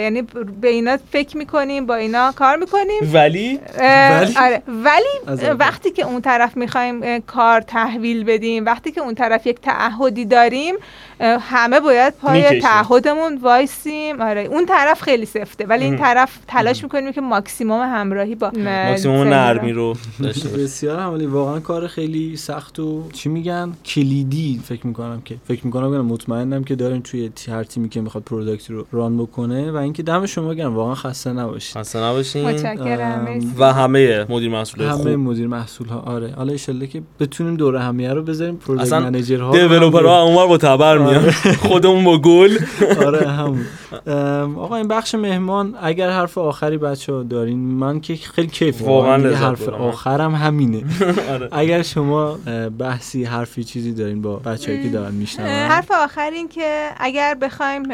یعنی 0.01 0.23
به 0.61 0.69
اینا 0.69 0.97
فکر 1.13 1.37
می‌کنیم 1.37 1.87
با 1.87 1.95
اینا 1.95 2.33
کار 2.33 2.57
می‌کنیم. 2.57 3.11
ولی؟ 3.13 3.61
ولی؟ 3.79 4.35
آره 4.39 4.63
ولی. 4.85 5.53
وقتی 5.59 5.91
که 5.91 6.07
اون 6.07 6.21
طرف 6.21 6.57
می‌خوایم 6.57 7.19
کار 7.19 7.61
تحویل 7.61 8.25
بدیم 8.25 8.65
وقتی 8.65 8.93
که 8.93 9.01
اون 9.01 9.15
طرف 9.15 9.47
یک 9.47 9.61
تعهدی 9.61 10.25
داریم 10.25 10.75
همه 11.21 11.81
باید 11.81 12.15
پای. 12.15 12.61
تعهدمون 12.61 13.39
وایسیم 13.43 14.21
آره 14.21 14.41
اون 14.41 14.67
طرف 14.67 15.03
خیلی 15.03 15.27
سفته 15.27 15.67
ولی 15.67 15.85
این. 15.85 15.97
طرف 15.97 16.39
تلاش 16.49 16.83
می‌کنیم 16.83 17.13
که 17.13 17.21
ماکسیموم 17.21 17.81
همراهی 17.81 18.35
با 18.35 18.51
ماکسیموم 18.57 19.29
نرمی 19.29 19.73
رو. 19.73 19.95
بسیار 20.59 21.01
عالی 21.01 21.27
واقعا 21.27 21.61
کار 21.61 21.87
خیلی 21.87 22.37
سخت 22.37 22.79
و 22.79 23.09
چی 23.13 23.29
میگن 23.29 23.73
کلیدی 23.85 24.61
فکر 24.65 24.87
می‌کنم 24.87 25.23
که 25.25 25.37
فکر 25.49 25.67
می‌کنم 25.67 25.91
بگم 25.91 26.05
مطمئنم 26.05 26.65
که 26.65 26.75
دارین 26.75 27.03
توی 27.03 27.31
هر 27.49 27.65
تیمی 27.65 27.89
که 27.89 28.01
می‌خواد 28.01 28.25
product 28.25 28.67
ی 28.67 28.73
رو 28.73 28.87
run 28.93 29.19
بکنه 29.19 29.73
و 29.73 29.77
اینکه 29.77 30.03
دم 30.03 30.27
شما 30.27 30.55
گرم 30.55 30.75
واقعا 30.75 30.95
خسته 30.95 31.33
نباشید 31.33 31.77
خسته 31.77 31.99
نباشین 31.99 32.45
متشکرم. 32.45 33.55
و 33.59 33.73
همه 33.73 34.27
مدیر 34.29 34.51
همه 34.75 34.93
خوب. 34.93 35.09
مدیر 35.09 35.47
محصول 35.47 35.89
ها 35.89 35.99
آره. 35.99 36.33
حالا 36.37 36.53
ایشالله 36.53 36.87
که 36.87 37.03
بتونیم 37.21 37.57
دور 37.57 37.77
همیه 37.77 38.13
رو 38.13 38.23
بذاریم 38.23 38.57
product 38.57 38.87
اصلا 38.87 39.01
manager 39.01 39.41
ها 39.41 39.51
developer 39.53 40.16
ها 40.16 40.23
اونور 40.23 40.47
با 40.47 40.59
تبر 40.59 40.99
میان. 40.99 41.31
خودمون 41.31 42.05
با 42.05 42.19
گل. 42.19 42.59
آره 43.07 43.29
همون. 43.29 43.67
آقا 44.57 44.77
این 44.77 44.89
بخش 44.89 45.15
مهمان 45.15 45.75
اگر 45.83 46.11
حرف 46.11 46.39
آخری 46.39 46.79
بچه 46.79 47.13
ها 47.13 47.23
دارین 47.23 47.59
من 47.59 48.01
که 48.01 48.17
خیلی 48.17 48.49
کیف 48.49 48.83
واقعا 48.83 49.35
حرف 49.35 49.63
بردم. 49.69 49.83
آخرم 49.83 50.35
همینه. 50.35 50.83
آره. 51.33 51.49
اگر 51.53 51.83
شما 51.83 52.39
بحثی 52.79 53.25
حرفی 53.25 53.65
چیزی 53.65 53.93
دارین 53.93 54.23
با 54.23 54.37
بچه‌هایی 54.37 54.83
که 54.83 54.89
دارن 54.89 55.07
اه، 55.07 55.13
میشنون 55.13 55.49
حرف 55.49 55.91
آخر 56.05 56.31
این 56.31 56.49
که 56.49 56.89
اگر 56.99 57.35
بخوایم 57.35 57.85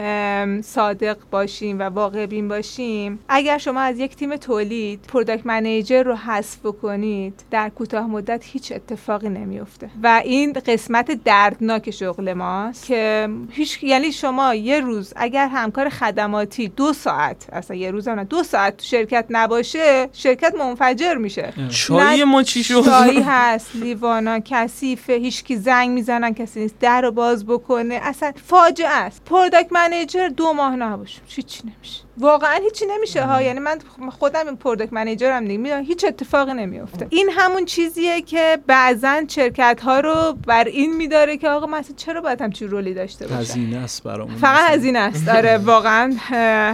صادق 0.62 1.16
باشیم 1.30 1.78
و 1.78 1.82
واقع 1.82 2.26
بین 2.26 2.48
باشیم 2.48 3.18
اگر 3.28 3.58
شما 3.58 3.80
از 3.80 3.98
یک 3.98 4.16
تیم 4.16 4.36
تولید 4.36 5.00
product 5.08 5.46
manager 5.46 6.02
رو 6.02 6.14
حذف 6.14 6.61
بکنید 6.64 7.44
در 7.50 7.68
کوتاه 7.68 8.06
مدت 8.06 8.44
هیچ 8.44 8.72
اتفاقی 8.72 9.28
نمیفته. 9.28 9.90
و 10.02 10.22
این 10.24 10.52
قسمت 10.52 11.10
دردناک 11.24 11.90
شغل 11.90 12.32
ماست 12.32 12.86
که 12.86 13.28
هیچ 13.50 13.82
یعنی 13.82 14.12
شما 14.12 14.54
یه 14.54 14.80
روز 14.80 15.12
اگر 15.16 15.48
همکار 15.48 15.88
خدماتی 15.88 16.68
دو 16.68 16.92
ساعت 16.92 17.46
اصلا 17.52 17.76
یه 17.76 17.90
روز 17.90 18.08
نه 18.08 18.24
دو 18.24 18.42
ساعت 18.42 18.76
تو 18.76 18.84
شرکت 18.84 19.26
نباشه 19.30 20.08
شرکت 20.12 20.54
منفجر 20.54 21.14
میشه. 21.14 21.52
چای 21.70 22.24
ما 22.24 22.42
چی 22.42 22.64
شد؟ 22.64 22.84
چایی 22.84 23.22
هست 23.26 23.76
لیوانا 23.76 24.40
کثیفه 24.44 25.12
هیچکی 25.12 25.56
زنگ 25.56 25.90
می‌زنن 25.90 26.34
کسی 26.34 26.60
نیست. 26.60 26.78
در 26.80 27.02
رو 27.02 27.10
باز 27.10 27.46
بکنه. 27.46 28.00
اصلا 28.02 28.32
فاجعه 28.46 28.88
است. 28.88 29.24
product 29.24 29.72
manager 29.72 30.28
دو 30.28 30.52
ماه 30.52 30.76
نباشه. 30.76 31.20
هیچی 31.26 31.62
نمیشه؟ 31.62 32.00
واقعا 32.18 32.60
هیچی 32.62 32.86
نمیشه 32.86 33.22
ها. 33.24 33.42
یعنی 33.42 33.60
من 33.60 33.78
خودم 34.18 34.46
این 34.46 34.56
product 34.56 34.92
manager 34.92 35.38
م 35.38 35.44
دیگه. 35.44 35.80
هیچ 35.80 36.04
اتفاقی 36.04 36.52
نمیفته 36.54 37.06
این 37.10 37.30
همون 37.32 37.64
چیزیه 37.64 38.22
که 38.22 38.58
بعضا 38.66 39.22
شرکت 39.28 39.80
ها 39.82 40.00
رو 40.00 40.36
بر 40.46 40.64
این 40.64 40.96
میداره 40.96 41.36
که 41.36 41.48
آقا 41.48 41.66
مثلا 41.66 41.96
چرا 41.96 42.20
باید 42.20 42.42
همچین 42.42 42.70
role 42.70 42.90
ی 42.90 42.94
داشته 42.94 43.26
باشن 43.26 43.40
هزینه 43.40 43.76
است 43.76 44.02
برامون. 44.02 44.36
فقط 44.36 44.70
هزینه 44.70 44.98
است. 44.98 45.28
آره 45.28 45.58
واقعا 45.72 46.14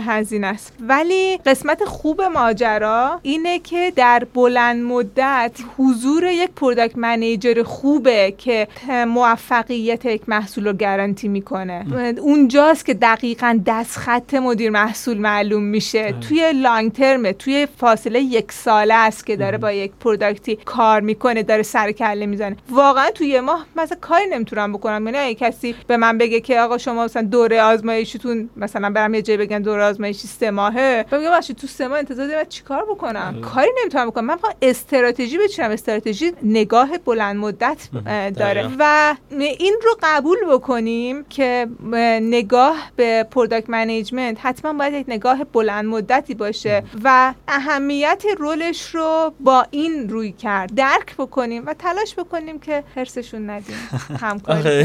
هزینه 0.06 0.46
است. 0.46 0.72
ولی 0.80 1.36
قسمت 1.46 1.84
خوب 1.84 2.22
ماجرا 2.22 3.20
اینه 3.22 3.58
که 3.58 3.92
در 3.96 4.26
بلند 4.34 4.82
مدت 4.84 5.52
حضور 5.78 6.24
یک 6.24 6.50
product 6.50 6.98
manager 6.98 7.62
خوبه 7.62 8.34
که 8.38 8.68
موفقیت 9.06 10.04
یک 10.04 10.28
محصول 10.28 10.66
رو 10.66 10.72
گارانتی 10.72 11.28
می‌کنه. 11.28 11.86
اونجاست 12.20 12.86
که 12.86 12.94
دقیقا 12.94 13.60
دست 13.66 13.96
خط 13.96 14.34
مدیر 14.34 14.70
محصول 14.70 15.18
معلوم 15.28 15.62
میشه. 15.62 16.14
توی 16.28 16.52
long 16.52 16.92
term 16.92 17.24
ه 17.24 17.32
توی 17.32 17.68
فاصله 17.78 18.20
یک 18.20 18.52
ساله 18.52 18.94
است 18.94 19.26
که 19.26 19.36
داره 19.36 19.58
با 19.58 19.72
یک 19.72 19.92
product 20.00 20.49
ی 20.49 20.56
کار 20.56 21.00
می‌کنه 21.00 21.42
داره 21.42 21.62
سر 21.62 21.92
کله 21.92 22.26
می‌زنه. 22.26 22.56
واقعا 22.70 23.10
توی 23.10 23.26
یه 23.26 23.40
ماه 23.40 23.66
مثلا 23.76 23.98
کاری 24.00 24.26
نمی‌تونم 24.26 24.72
بکنم. 24.72 25.06
یعنی 25.06 25.18
اگه 25.18 25.34
کسی 25.34 25.74
به 25.86 25.96
من 25.96 26.18
بگه 26.18 26.40
که 26.40 26.60
آقا 26.60 26.78
شما 26.78 27.04
مثلا 27.04 27.22
دوره 27.22 27.62
آزمایشیتون 27.62 28.50
مثلا 28.56 28.90
برم 28.90 29.14
یه 29.14 29.22
جایی 29.22 29.38
بگن 29.38 29.62
دوره 29.62 29.82
آزمایشی 29.82 30.28
سه 30.28 30.50
ماهه 30.50 31.06
بگم 31.12 31.30
باشه 31.30 31.54
تو 31.54 31.66
سه 31.66 31.88
ماه 31.88 31.98
انتظار 31.98 32.26
دارم 32.26 32.44
چیکار 32.48 32.84
بکنم؟ 32.84 33.40
کاری 33.40 33.70
نمی‌تونم 33.80 34.06
بکنم. 34.10 34.24
من 34.26 34.38
استراتژی 34.62 35.38
بچینم. 35.38 35.70
استراتژی 35.70 36.32
نگاه 36.42 36.98
بلند 37.04 37.36
مدت 37.36 37.88
داره. 38.36 38.70
و 38.78 39.14
این 39.30 39.76
رو 39.84 39.96
قبول 40.02 40.38
بکنیم 40.50 41.24
که 41.24 41.66
اه، 41.92 41.98
نگاه 42.20 42.76
به 42.96 43.26
product 43.30 43.70
management 43.70 44.36
حتما 44.42 44.72
باید 44.72 44.94
یک 44.94 45.08
نگاه 45.18 45.44
بلند 45.52 45.84
مدتی 45.84 46.34
باشه 46.34 46.82
و 47.04 47.34
اهمیت 47.48 48.22
role 48.38 48.76
ش 48.76 48.94
رو 48.94 49.32
با 49.40 49.66
این 49.70 50.08
رویکرد 50.08 50.74
درک 50.74 51.16
بکنیم 51.18 51.62
و 51.66 51.74
تلاش 51.78 52.14
بکنیم 52.14 52.58
که 52.58 52.84
حرصشون 52.96 53.50
ندیم. 53.50 53.74
همکاری. 54.22 54.84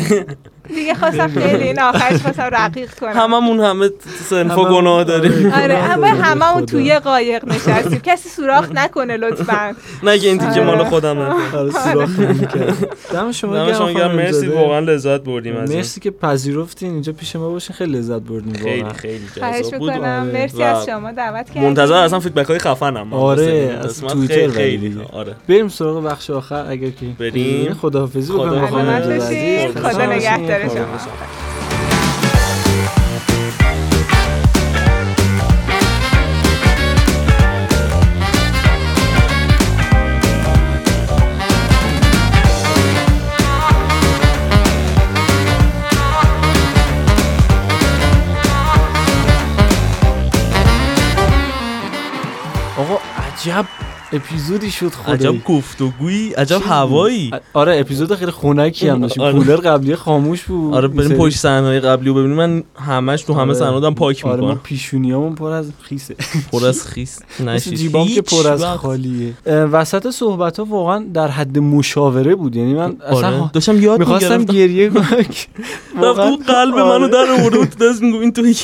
دیگه 0.67 0.93
خواستم 0.93 1.27
خیلی 1.27 1.63
این 1.63 1.79
آخرش 1.81 2.21
خواستم 2.21 2.41
رقیق 2.51 2.93
کنم. 2.99 3.11
هممون 3.11 3.59
هم 3.59 3.89
صنف 4.29 4.57
و 4.57 4.61
هممون- 4.61 4.71
گناه 4.81 5.03
داریم. 5.03 5.31
آره. 5.53 5.63
آره 5.63 5.75
اما 5.75 6.07
خدا. 6.07 6.23
هممون 6.23 6.65
توی 6.65 6.83
یه 6.83 6.99
قایق 6.99 7.45
نشستیم. 7.45 7.99
کسی 7.99 8.29
سوراخ 8.29 8.71
نکنه 8.71 9.17
لطفا. 9.17 9.75
نگه 10.03 10.29
این 10.29 10.37
دیگه 10.37 10.63
مال 10.65 10.75
آره. 10.79 10.89
خودم 10.89 11.17
آره. 11.19 11.35
دم 13.13 13.31
شما 13.31 13.91
گرم 13.93 14.15
مرسی. 14.15 14.47
واقعا 14.47 14.79
لذت 14.79 15.21
بردیم 15.21 15.57
از 15.57 15.75
مرسی 15.75 15.99
که 15.99 16.11
پذیرفتین. 16.11 16.91
اینجا 16.91 17.13
پیش 17.13 17.35
ما 17.35 17.49
باشین. 17.49 17.75
خیلی 17.75 17.91
لذت 17.97 18.21
بردیم 18.21 18.53
خیلی 18.53 18.81
واقعا. 18.81 18.93
خیلی 18.93 19.25
جذاب 19.35 19.79
بود. 19.79 19.89
آره. 19.89 20.22
مرسی 20.23 20.57
و 20.57 20.61
از 20.61 20.85
شما 20.85 21.11
دعوت 21.11 21.45
کردید 21.49 21.63
منتظر 21.63 21.93
اصلا 21.93 22.19
فیدبک 22.19 22.45
های 22.45 22.59
خفنم 22.59 23.13
آره، 23.13 23.79
از 23.83 24.01
توییتر 24.01 24.47
خیلی. 24.47 25.01
آره 25.13 25.35
بریم 25.47 25.67
سراغ 25.67 26.03
بخش 26.03 26.29
آخر 26.29 26.65
اگر 26.69 26.89
که 26.89 27.05
بریم. 27.19 27.73
خداحافظی. 27.73 28.33
عزیز. 28.33 29.77
خدا 29.77 30.05
نگهدار. 30.05 30.67
شما. 30.67 31.42
آقا 53.43 53.51
عجب 53.51 53.92
اپیزودی 54.13 54.71
شد 54.71 54.87
خدایی. 54.89 55.17
عجب 55.37 55.43
گفتگویی 55.43 56.33
عجب؟ 56.33 56.61
هوایی. 56.65 57.31
آره 57.53 57.79
اپیزود 57.79 58.15
خیلی 58.15 58.31
خنکی 58.31 58.87
هم 58.89 59.01
داشتیم. 59.01 59.23
آره. 59.23 59.33
کولر 59.33 59.55
قبلی 59.55 59.95
خاموش 59.95 60.43
بود. 60.43 60.73
آره 60.73 60.87
بریم 60.87 61.17
پشت 61.17 61.37
صحنه 61.37 61.79
قبلی 61.79 62.09
رو 62.09 62.13
ببینیم. 62.15 62.37
من 62.37 62.63
همش 62.75 63.21
تو 63.23 63.33
همه 63.33 63.41
آره. 63.41 63.53
صحنه 63.53 63.91
پاک 63.91 64.21
آره 64.25 64.41
می‌کنم. 64.41 64.59
پیشونیامون 64.63 65.35
پر 65.35 65.51
از 65.51 65.71
خیسه. 65.81 66.15
پر 66.51 66.65
از 66.65 66.83
خیس. 66.93 67.19
نشید 67.39 67.73
جیبام 67.73 68.07
که 68.07 68.21
پر 68.21 68.47
از. 68.47 68.63
خالیه. 68.63 69.33
وسط 69.45 70.09
صحبت 70.09 70.59
ها 70.59 70.65
واقعا 70.65 71.05
در 71.13 71.27
حد 71.27 71.59
مشاوره 71.59 72.35
بود. 72.35 72.55
یعنی 72.55 72.73
من 72.73 72.95
اصلا 73.07 73.27
آره. 73.27 73.51
داشتم 73.53 73.81
یاد 73.81 73.99
می‌خواستم 73.99 74.43
گریه 74.43 74.89
کنم. 74.89 75.07
واقعاً- 76.01 76.43
قلب 76.47 76.75
آره. 76.75 76.83
منو 76.99 77.07
در 77.07 77.31
آورده 77.39 77.57
بود 77.57 77.67
تو 77.67 77.89
دست 77.89 78.01
میگو 78.01 78.17
این 78.17 78.33
توی 78.33 78.55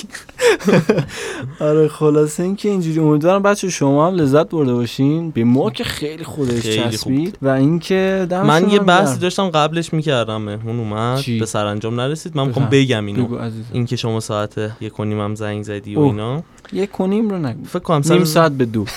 آره 1.60 1.88
خلاصه 1.88 2.44
اینکه 2.44 2.70
اینجوری 2.70 3.00
امیدوارم 3.00 3.42
بچه 3.44 3.70
شما 3.70 4.08
هم 4.08 4.16
لذت 4.16 4.50
برده 4.50 4.74
باشین. 4.74 5.32
به 5.40 5.46
ما 5.46 5.70
که 5.70 5.84
خیلی 5.84 6.24
خودش 6.24 6.62
خیلی. 6.62 6.76
چسبید 6.76 7.38
و 7.42 7.48
اینکه 7.48 8.28
من 8.32 8.70
یه 8.70 8.80
بحثی. 8.80 9.20
داشتم 9.20 9.50
قبلش 9.50 9.94
می‌کردم 9.94 10.42
مهمون 10.42 10.80
اومد 10.80 11.20
چی؟ 11.20 11.40
به 11.40 11.46
سرانجام 11.46 12.00
نرسید 12.00 12.38
من 12.38 12.48
می‌خوام. 12.48 12.68
بگم 12.72 13.06
اینو 13.06 13.50
اینکه 13.74 13.96
شما 13.96 14.20
ساعت 14.20 14.72
یک 14.82 15.00
و 15.00 15.04
نیم 15.04 15.20
هم 15.20 15.36
زنگ 15.36 15.64
زدی 15.64 15.96
و. 15.96 16.00
اینا 16.00 16.44
یک 16.74 16.92
کنیم 16.92 17.30
رو 17.30 17.38
نگو. 17.38 17.64
فکر 17.66 17.80
کنم 17.80 18.02
نیم 18.10 18.24
ساعت 18.24 18.52
به 18.52 18.66
دو. 18.66 18.86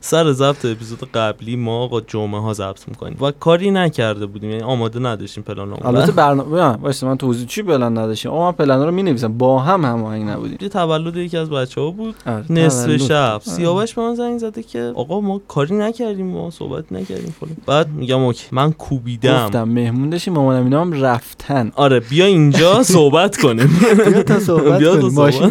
سر 0.00 0.32
ضبط 0.32 0.64
اپیزود 0.64 0.98
قبلی 1.14 1.56
ما 1.56 1.82
آقا 1.82 2.00
جمعه 2.00 2.40
ها 2.40 2.52
ضبط 2.52 2.88
می‌کنیم. 2.88 3.16
و 3.20 3.30
کاری 3.30 3.70
نکرده 3.70 4.26
بودیم 4.26 4.50
یعنی 4.50 4.62
آماده 4.62 4.98
نداشتیم 4.98 5.42
پلان 5.42 5.72
البته 5.84 6.12
برنامه 6.12 6.62
واسه 6.62 7.06
من 7.06 7.16
توضیح 7.16 7.46
چی 7.46 7.62
پلن 7.62 7.98
نداشتیم 7.98 8.30
اما 8.32 8.44
من 8.46 8.52
پلن 8.52 8.82
رو 8.84 8.90
می 8.90 9.02
نویسم 9.02 9.38
با 9.38 9.58
هم 9.58 9.84
هماهنگ 9.84 10.28
نبودیم. 10.28 10.58
یه 10.60 10.68
تولد 10.68 11.16
یکی 11.16 11.36
از 11.36 11.50
بچه 11.50 11.80
ها 11.80 11.90
بود. 11.90 12.14
آره، 12.26 12.52
نصف 12.52 12.86
تولد. 12.86 12.98
شب. 13.02 13.40
سیاوش 13.44 13.94
به 13.94 14.02
من 14.02 14.14
زنگ 14.14 14.38
زده 14.38 14.62
که 14.62 14.92
آقا 14.94 15.20
ما 15.20 15.40
کاری 15.48 15.74
نکردیم 15.76 16.26
ما 16.26 16.50
صحبت 16.50 16.92
نکردیم. 16.92 17.34
فلان 17.40 17.56
بعد 17.66 17.88
میگم 17.90 18.20
اوکی. 18.20 18.46
من 18.52 18.72
کوبیدم. 18.72 19.44
گفتم 19.44 19.64
مهمون 19.68 20.10
داشتیم 20.10 20.34
مامانم 20.34 20.64
اینا 20.64 20.80
هم 20.80 20.92
رفتن. 21.04 21.72
آره 21.76 22.00
بیا 22.00 22.26
اینجا 22.26 22.82
صحبت 22.96 23.36
کنیم. 23.36 23.80
بیا 24.08 24.22
تا 24.22 24.40
صحبت 24.40 24.82
کنیم. 24.84 25.12
ماشین. 25.14 25.50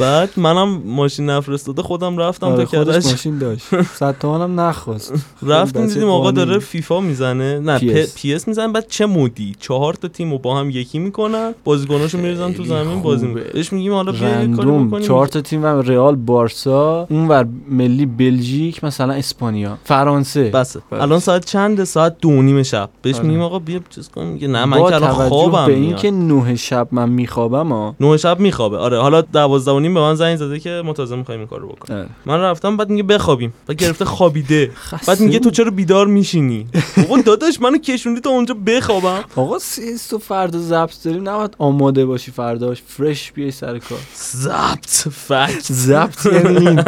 بعد 0.00 0.30
منم 0.36 0.82
ماشین 0.86 1.30
نفرستاده 1.30 1.82
خودم 1.82 2.18
رفتم 2.18 2.46
آره 2.46 2.64
تا 2.64 2.84
کرج 2.84 3.06
ماشین 3.06 3.38
داشت. 3.38 3.82
صد 3.82 4.18
تومنم 4.18 4.60
نخواست. 4.60 5.12
رفتیم 5.42 5.82
بچه 5.82 5.94
دیدیم 5.94 6.08
آقا. 6.08 6.30
داره 6.30 6.58
فیفا 6.58 7.00
می‌زنه. 7.00 7.58
نه 7.58 7.78
PES. 8.14 8.48
می‌زنه 8.48 8.72
بعد 8.72 8.86
چه 8.88 9.06
مودی؟ 9.06 9.54
چهار 9.60 9.94
تا 9.94 10.08
تیم 10.08 10.30
رو 10.32 10.38
با 10.38 10.56
هم 10.58 10.70
یکی 10.70 10.98
می‌کنن 10.98 11.54
بازیکناشو 11.64 12.18
میریزن 12.18 12.52
تو 12.52 12.64
زمین 12.64 13.02
بازی 13.02 13.26
بهش 13.26 13.72
میگیم 13.72 13.92
حالا 13.92 14.12
بیا 14.12 14.20
کاری 14.20 14.34
random. 14.34 14.88
بکنیم. 14.88 15.06
چهار 15.06 15.26
تا 15.26 15.40
تیم 15.40 15.62
و 15.64 15.66
رئال 15.66 16.16
بارسا 16.16 17.06
اونور 17.10 17.46
ملی 17.68 18.06
بلژیک 18.06 18.84
مثلا 18.84 19.12
اسپانیا 19.12 19.78
فرانسه. 19.84 20.44
بسه 20.50 20.80
بس. 20.92 21.00
الان 21.00 21.18
ساعت 21.18 21.44
چنده 21.46 21.84
ساعت 21.84 22.16
دو 22.20 22.28
و 22.28 22.42
نیم 22.42 22.62
شب. 22.62 22.90
بهش 23.02 23.14
آره. 23.16 23.24
میگیم 23.26 23.42
آقا 23.42 23.58
بیا 23.58 23.80
چیز 23.90 24.08
کن 24.08 24.24
میگه 24.24 24.48
نه 24.48 24.64
من 24.64 24.76
که 24.78 24.94
الان 24.94 25.12
خوابم 25.28 25.66
به 25.66 25.72
اینکه 25.74 26.10
نه 26.10 26.56
شب 26.56 26.88
من 26.92 27.08
میخوابم 27.08 27.68
ها 27.72 27.94
نه 28.00 28.16
شب 28.16 28.40
میخوابه. 28.40 28.76
آره 28.76 29.00
حالا 29.00 29.20
دوازده 29.20 29.70
و 29.72 29.78
نیم 29.90 29.94
به 29.94 30.00
من 30.00 30.14
زنگ 30.14 30.36
زده 30.36 30.60
که 30.60 30.82
متازه 30.84 31.16
می‌خوایم 31.16 31.40
این 31.40 31.48
کارو 31.48 31.68
بکنیم 31.68 31.98
آره. 31.98 32.08
من 32.26 32.40
رفتم 32.40 32.76
بعد 32.76 32.90
میگه 32.90 33.02
بخوابیم. 33.02 33.54
بعد 33.66 33.76
گرفته 33.76 34.04
خوابیده. 34.04 34.70
بعد 35.06 35.20
میگه 35.20 35.38
تو. 35.38 35.50
چرا 35.50 35.70
بیدار 35.70 36.06
میشینی؟ 36.06 36.66
بابا 36.96 37.22
داداش 37.22 37.60
منو 37.60 37.78
کشوندی 37.78 38.20
تا 38.20 38.30
اونجا 38.30 38.54
بخوابم. 38.66 39.24
آقا 39.36 39.58
سیز 39.58 40.08
تو 40.08 40.18
فردا 40.18 40.58
ضبط 40.58 41.02
داریم. 41.04 41.28
نباید 41.28 41.54
آماده 41.58 42.06
باشی 42.06 42.30
فرداش. 42.30 42.82
فرش 42.86 43.32
بیای 43.32 43.50
سر 43.50 43.78
کار. 43.78 43.98
ضبط 44.16 45.08
فکت. 45.12 45.72
ضبط 45.72 46.26
یعنی 46.26 46.82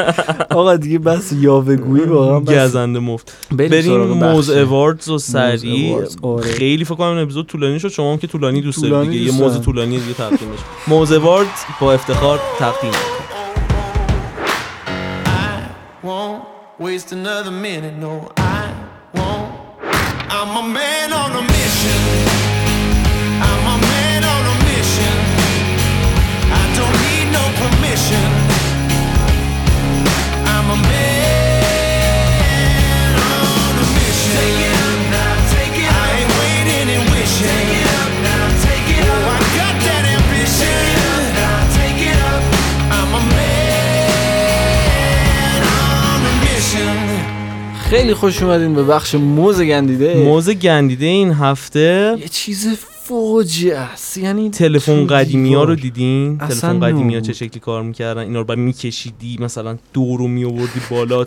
آقا 0.50 0.76
دیگه 0.76 0.98
بس 0.98 1.32
یاوهگویی 1.32 2.04
واقعا 2.04 2.40
بس. 2.40 2.70
گزنده 2.70 2.98
مفت. 2.98 3.36
بریم 3.50 4.00
موز. 4.00 4.50
اواردز 4.50 5.08
و 5.08 5.18
اواردز، 5.34 6.16
آره. 6.22 6.42
خیلی 6.42 6.84
فکر 6.84 6.94
کنم 6.94 7.08
این 7.08 7.18
اپیزود 7.18 7.46
طولانی 7.46 7.80
شد. 7.80 7.88
شما 7.88 8.12
هم 8.12 8.18
که 8.18 8.26
طولانی 8.26 8.60
دوست 8.60 8.82
دارید 8.82 9.10
دیگه. 9.10 9.32
یه 9.32 9.32
موز. 9.32 9.60
طولانی 9.60 9.98
دیگه 10.00 10.14
تقدیم 10.14 10.48
بشه. 10.52 10.62
موز 10.88 11.12
اواردز 11.12 11.48
با 11.80 11.92
افتخار 11.92 12.40
تقدیم 12.58 12.81
won't 16.02 16.44
waste 16.78 17.12
another 17.12 17.52
minute. 17.52 17.94
No, 17.94 18.32
I 18.36 18.74
won't. 19.14 19.52
I'm 20.28 20.50
a 20.56 20.68
man 20.68 21.12
on 21.12 21.30
a 21.30 21.42
mission. 21.42 22.00
I'm 23.48 23.64
a 23.74 23.78
man 23.86 24.24
on 24.24 24.42
a 24.52 24.56
mission. 24.66 25.14
I 26.60 26.64
don't 26.78 26.96
need 27.06 27.28
no 27.38 27.44
permission. 27.62 28.26
I'm 30.52 30.66
a 30.70 31.01
خیلی 47.93 48.14
خوش 48.14 48.43
اومدین 48.43 48.74
به 48.74 48.82
بخش 48.82 49.14
موز 49.14 49.60
گندیده 49.60 50.14
موز 50.24 50.51
گندیده 50.51 51.06
این 51.06 51.32
هفته 51.32 52.16
یه 52.20 52.28
چیز 52.28 52.69
فوجعه 53.02 53.78
است 53.78 54.16
یعنی 54.16 54.51
تلفن 54.51 55.06
قدیمی 55.06 55.55
ها 55.55 55.64
رو. 55.64 55.74
دیدین 55.74 56.39
تلفن 56.39 56.81
قدیمی 56.81 57.14
ها. 57.14 57.20
چه 57.20 57.32
شکلی 57.32 57.60
کار 57.60 57.82
می‌کردن 57.82 58.20
اینا 58.23 58.39
رو 58.39 58.44
بعد 58.44 58.59
میکشیدی 58.59 59.36
مثلا 59.40 59.77
دور 59.93 60.19
رو 60.19 60.28
میآوردی 60.28 60.81
بالا 60.90 61.27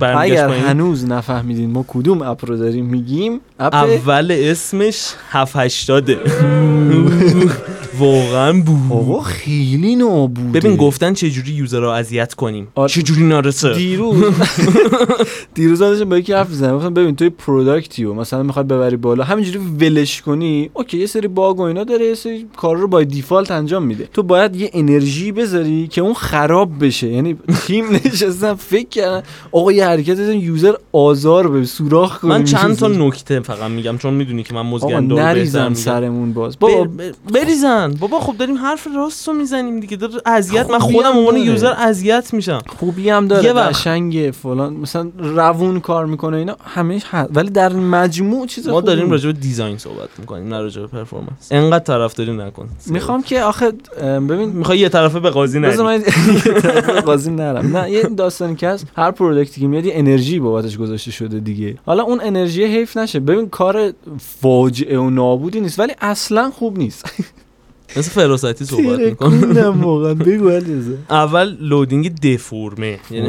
اگر. 0.00 0.48
هنوز 0.48 1.04
نفهمیدین 1.04 1.70
ما 1.70 1.84
کدوم 1.88 2.22
اپ 2.22 2.44
رو 2.44 2.56
داریم 2.56 2.84
میگیم 2.84 3.40
اول 3.60 4.36
اسمش 4.40 5.14
780 5.30 6.10
واقعا 8.00 8.52
بود 8.60 8.78
آقا 8.90 9.20
خیلی 9.20 9.96
نابوده. 9.96 10.60
ببین 10.60 10.76
گفتن 10.76 11.14
چه 11.14 11.30
جوری 11.30 11.52
یوزر 11.52 11.80
رو 11.80 11.88
اذیت 11.88 12.34
کنیم؟ 12.34 12.68
آره. 12.74 12.92
چه 12.92 13.02
جوری 13.02 13.22
نرسه 13.22 13.74
دیروز. 13.74 14.24
دیروز 15.54 15.78
داشتم 15.78 16.08
با 16.08 16.18
یکی 16.18 16.32
حرف 16.32 16.52
زدم 16.52 16.76
گفتم 16.76 16.94
ببین 16.94 17.16
توی 17.16 17.30
product 17.30 18.04
ی 18.04 18.07
رو 18.07 18.14
مثلا 18.14 18.42
می‌خوای 18.42 18.64
ببری 18.64 18.96
بالا 18.96 19.24
همینجوری 19.24 19.58
ولش 19.58 20.22
کنی 20.22 20.70
اوکی 20.74 20.98
یه 20.98 21.06
سری 21.06 21.28
bug 21.28 21.58
و 21.58 21.62
اینا 21.62 21.84
داره 21.84 22.06
یه 22.06 22.14
سری 22.14 22.46
کار 22.56 22.76
رو 22.76 22.88
با 22.88 23.02
default 23.02 23.50
انجام 23.50 23.82
میده. 23.82 24.08
تو 24.14 24.22
باید 24.22 24.56
یه 24.56 24.70
انرژی 24.72 25.32
بذاری 25.32 25.88
که 25.88 26.00
اون 26.00 26.14
خراب 26.14 26.84
بشه. 26.84 27.08
یعنی 27.08 27.36
تیم 27.66 27.84
نشستن 28.04 28.54
فکر 28.54 28.88
کردن 28.88 29.22
آقا 29.52 29.72
یه 29.72 29.86
حرکت 29.86 30.18
user 30.18 30.74
آزار 30.92 31.48
به 31.48 31.64
سوراخ 31.64 32.18
کنه 32.18 32.30
من 32.30 32.44
چند 32.44 32.76
تا. 32.76 32.88
نکته 32.88 33.40
فقط 33.40 33.70
میگم 33.70 33.98
چون 33.98 34.14
می‌دونی 34.14 34.42
که 34.42 34.54
من 34.54 34.66
نریشن 35.08 35.62
میگم. 35.62 35.74
سرمون 35.74 36.32
باز. 36.32 36.58
بابا 36.58 36.74
بابا 36.74 36.90
بابا 37.92 38.20
خب 38.20 38.36
داریم 38.36 38.56
حرف 38.56 38.86
راست 38.96 39.28
رو 39.28 39.34
می‌زنیم 39.34 39.80
دیگه. 39.80 39.96
داره 39.96 40.12
اذیت 40.26 40.70
من 40.70 40.78
خودم 40.78 41.18
عنوان. 41.18 41.36
user 41.36 41.72
اذیت 41.78 42.34
میشم. 42.34 42.62
خوبی 42.78 43.10
هم 43.10 43.28
داره. 43.28 43.52
قشنگه 43.52 44.30
فلان 44.30 44.72
مثلا 44.72 45.10
روون 45.18 45.80
کار 45.80 46.06
می‌کنه 46.06 46.36
اینا. 46.36 46.56
همه 46.64 47.02
هست 47.10 47.30
ولی 47.34 47.50
در 47.50 47.72
مجموع 47.72 48.46
چیز 48.46 48.68
ما 48.68 48.80
داریم. 48.80 49.10
راجع 49.10 49.26
به 49.26 49.38
design 49.38 49.78
صحبت 49.78 50.08
می‌کنیم 50.18 50.48
نه 50.48 50.60
راجع 50.60 50.80
به 50.80 50.86
performance 50.86 51.48
انقدر 51.50 51.84
طرفداری 51.84 52.36
نکن. 52.36 52.68
می‌خوام 52.86 53.22
که 53.22 53.42
آخه 53.42 53.72
ببین 54.02 54.48
می‌خوای 54.48 54.78
یه 54.78 54.88
طرفه 54.88 55.20
به 55.20 55.30
قاضی 55.30 55.60
نری. 55.60 55.76
من 55.82 56.02
قاضی 57.06 57.30
نرم. 57.30 57.76
نه 57.76 57.90
یه 57.90 58.02
داستانی 58.02 58.54
که 58.56 58.68
هست. 58.68 58.86
هر 58.96 59.10
product 59.10 59.54
ی 59.54 59.60
که 59.60 59.66
میاد 59.66 59.84
یه 59.86 59.92
انرژی 59.94 60.38
بابتش 60.38 60.78
گذاشته 60.78 61.10
شده 61.10 61.40
دیگه. 61.40 61.78
حالا 61.86 62.02
اون 62.02 62.20
انرژی 62.22 62.64
حیف 62.64 62.96
نشه. 62.96 63.20
ببین 63.20 63.48
کار 63.48 63.92
فاجعه 64.40 64.98
و 64.98 65.10
نابودی 65.10 65.60
نیست 65.60 65.78
ولی 65.78 65.92
اصلا 66.00 66.50
خوب 66.50 66.78
نیست. 66.78 67.06
مثل 67.96 68.10
فراستی 68.10 68.64
صحبت 68.64 68.98
می‌کنم. 68.98 69.84
واقعا 69.84 70.14
بگو 70.14 70.60
اول 71.10 71.56
لودینگ 71.60 72.20
دفورمه. 72.20 72.98
یعنی. 73.10 73.28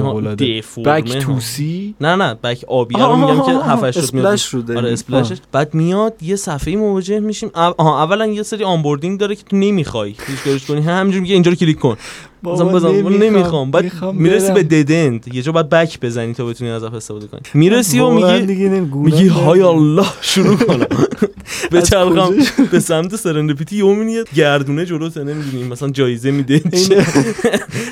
دفورمه 0.59 1.01
بک. 1.01 1.17
توسی 1.17 1.95
نه 2.01 2.15
نه 2.15 2.33
بک 2.33 2.63
آبی. 2.67 2.95
رو 2.95 3.15
میگم 3.15 3.41
که 3.45 3.51
7 3.51 3.91
شد 3.91 4.13
میاد. 4.13 4.25
اسپلش 4.25 4.47
رو. 4.53 4.77
آره 4.77 4.91
اسپلشش. 4.91 5.37
بعد 5.51 5.73
میاد 5.73 6.13
یه 6.21 6.35
صفحه 6.35 6.75
مواجه 6.75 7.19
میشیم. 7.19 7.51
اولا 7.79 8.25
یه 8.25 8.43
سری 8.43 8.63
آنبوردینگ 8.63 9.19
داره 9.19 9.35
که 9.35 9.43
تو 9.43 9.55
نمی‌خوای. 9.55 10.09
هیچ 10.27 10.39
کارش 10.45 10.65
کنی. 10.65 10.81
همینجوری 10.81 11.21
میگه 11.21 11.33
اینجا 11.33 11.51
رو 11.51 11.57
کلیک 11.57 11.79
کن. 11.79 11.97
بابا 12.43 12.63
مثلا 12.63 12.75
بزن 12.75 12.87
نمی‌خوام. 12.89 13.23
نمی‌خوام. 13.23 13.71
بعد 13.71 14.13
می‌رسی. 14.13 14.53
به 14.53 14.63
ددند 14.63 15.33
یه 15.33 15.41
جا 15.41 15.51
بعد 15.51 15.69
بک 15.69 15.99
بزنی 15.99 16.33
تا 16.33 16.45
بتونی 16.45 16.71
از 16.71 16.83
اپ 16.83 16.93
استفاده 16.93 17.27
کنی. 17.27 17.41
می‌رسی 17.53 17.99
و 17.99 18.09
میگی. 18.09 18.57
میگی 18.93 19.27
های 19.27 19.61
الله 19.61 20.05
شروع 20.21 20.55
کنم. 20.55 20.85
به 21.71 21.81
کجا 21.81 22.29
به 22.71 22.79
سمت 22.79 23.15
سرندپیتی 23.15 23.75
یه 23.77 23.85
میاد 23.85 24.27
گردونه 24.35 24.85
جلوت 24.85 25.17
نمی‌دونی 25.17 25.63
مثلا 25.63 25.89
جایزه 25.89 26.31
میده. 26.31 26.61
اینه 26.73 27.05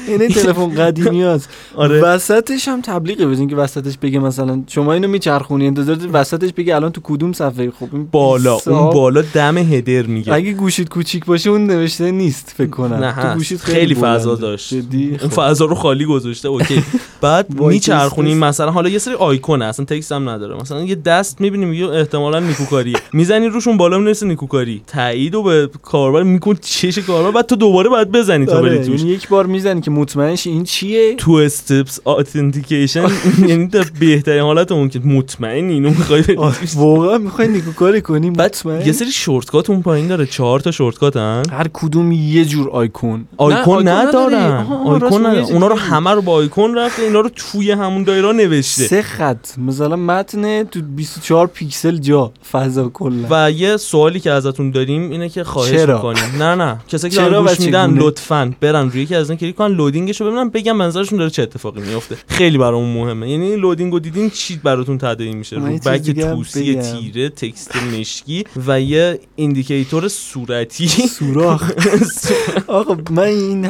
اینه 0.08 0.28
تلفن 0.28 0.76
قدیمی 0.76 1.24
هست 1.24 1.50
آره. 1.76 2.02
وسطش 2.02 2.68
هم 2.68 2.82
تبلیغه 2.82 3.28
بزنین 3.28 3.50
که 3.50 3.56
وسطش 3.56 3.98
بگه 3.98 4.20
مثلا 4.20 4.64
شما 4.68 4.94
اینو 4.94 5.08
میچرخونی 5.08 5.68
انتظار 5.68 5.98
وسطش 6.14 6.54
بگه 6.54 6.76
الان 6.76 6.92
تو 6.92 7.02
کدوم 7.04 7.34
صفحه؟ 7.34 7.72
خب 7.72 7.88
این 7.94 8.08
بالا. 8.12 8.58
اون. 8.68 8.94
بالا 8.94 9.24
دم 9.34 9.58
هدر 9.58 10.02
میگه. 10.02 10.34
اگه 10.34 10.54
گوشید 10.54 10.90
کوچیک 10.90 11.26
باشه 11.26 11.50
اون 11.50 11.68
نوشته 11.68 12.12
نیست 12.12 12.54
فکر 12.58 12.70
کنم. 12.70 13.00
تو. 13.00 13.34
گوشید 13.34 13.60
خیلی 13.60 13.96
فضا 13.96 14.36
جدی؟ 14.70 15.10
اون 15.10 15.18
خب. 15.18 15.30
فضا 15.30 15.66
رو 15.66 15.76
خالی 15.76 16.06
گذاشته 16.06 16.48
اوکی. 16.48 16.84
بعد 17.22 17.60
میچرخونیم 17.60 18.38
مثلا 18.38 18.72
حالا 18.72 18.90
یه 18.90 18.98
سری 18.98 19.14
آیکونه 19.14 19.66
اصلا 19.66 19.86
تکست 19.86 20.11
هم 20.11 20.30
نداره. 20.30 20.56
مثلا 20.56 20.82
یه 20.84 20.95
دست 20.95 21.41
می‌بینیم 21.41 21.74
یه 21.74 21.90
احتمالا 21.90 22.40
نیکوکاریه 22.40 22.95
می‌زنی 23.14 23.48
روشون 23.48 23.78
بالا 23.78 23.98
می‌نویسه 23.98 24.26
نیکوکاری. 24.26 24.82
تایید 24.88 25.36
و 25.36 25.44
به 25.44 25.70
کاربر 25.82 26.24
میکن 26.24 26.56
چش 26.61 26.98
کاربر 26.98 27.32
بعد 27.32 27.45
تو 27.45 27.56
دوباره 27.56 27.90
باید 27.90 28.11
بزنی 28.11 28.45
تا 28.45 28.57
آره، 28.57 28.70
بری 28.70 28.86
توش. 28.86 28.99
یعنی 28.99 29.11
یک 29.11 29.28
بار 29.28 29.45
می‌زنی 29.45 29.82
که 29.82 29.91
مطمئن 29.91 30.36
شی 30.36 30.49
این 30.49 30.64
چیه؟ 30.64 31.16
تو 31.16 31.32
steps 31.32 31.99
authentication 32.06 33.07
یعنی 33.49 33.68
در 33.68 33.86
بهترین 33.99 34.41
حالت 34.41 34.91
که 34.91 34.99
مطمئنی 34.99 35.74
اینو 35.74 35.90
می‌خوای 35.90 36.24
توش. 36.24 36.76
واقعا 36.76 37.18
می‌خوای 37.18 37.48
نیکوکاری 37.48 38.02
کنی؟ 38.02 38.30
مطمئن؟ 38.30 38.86
یه 38.86 38.91
سری 38.91 39.11
shortcut 39.11 39.70
اون 39.70 39.82
پایین 39.82 40.07
داره 40.07 40.26
چهار 40.26 40.60
تا 40.60 40.72
shortcut 40.72 41.18
هر 41.18 41.68
کدوم 41.74 42.11
یه 42.11 42.45
جور 42.45 42.70
icon. 42.70 43.26
icon 43.38 43.88
نه، 43.88 44.11
ندارن 44.30 44.61
آها، 44.61 44.97
راست 44.97 45.14
آیکون 45.14 45.53
اونا 45.53 45.68
رو. 45.68 45.76
همه 45.76 46.11
رو 46.11 46.22
با 46.22 46.34
آیکون 46.34 46.76
رفته 46.76 47.01
اینا 47.01 47.19
رو 47.19 47.30
توی 47.35 47.72
همون 47.72 48.03
دایره 48.03 48.31
نوشته. 48.31 48.88
سه 48.88 49.01
خط. 49.01 49.57
مثلا 49.57 49.95
متن 49.95 50.64
تو 50.64 50.81
24 50.81 51.47
پیکسل 51.47 51.97
جا 51.97 52.31
فضا 52.51 52.89
کلا. 52.89 53.27
و 53.30 53.51
یه 53.51 53.77
سوالی 53.77 54.19
که 54.19 54.31
ازتون 54.31 54.72
داریم 54.72 55.11
اینه 55.11 55.30
که 55.30 55.43
خواهش 55.43 55.72
چرا؟ 55.72 55.95
می‌کنیم. 55.95 56.43
نه 56.43 56.56
نه. 56.56 56.77
کسایی 56.88 57.14
که 57.14 57.22
دارن 57.22 57.45
گوش 57.45 57.60
میدن؟ 57.60 57.93
لطفا 57.93 58.53
برن 58.61 58.89
روی 58.89 59.01
یکی 59.01 59.15
از 59.15 59.30
این 59.30 59.39
کلیک 59.39 59.56
کنن 59.56 59.76
loading 59.76 60.11
شو 60.11 60.26
ببینن 60.26 60.49
بگم 60.49 60.76
منظرشون 60.76 61.18
داره 61.19 61.30
چه 61.30 61.43
اتفاقی 61.43 61.81
میفته 61.81 62.18
خیلی 62.27 62.57
برامون 62.57 62.93
مهمه. 63.03 63.30
یعنی 63.31 63.56
loading 63.56 63.94
رو 63.93 63.99
دیدین 63.99 64.30
چی 64.30 64.56
براتون 64.64 64.97
تداعی 64.97 65.34
میشه؟ 65.34 65.56
رو 65.56 65.61
back 65.66 66.11
توسی. 66.11 66.76
تیره 66.76 67.30
text 67.30 67.76
مشکی 67.76 68.43
و 68.68 68.81
یه 68.81 69.19
indicator 69.36 70.07
صورتی. 70.07 70.88
سوراخ. 70.88 71.72
آقا 72.68 72.97
من 73.11 73.23
این 73.23 73.65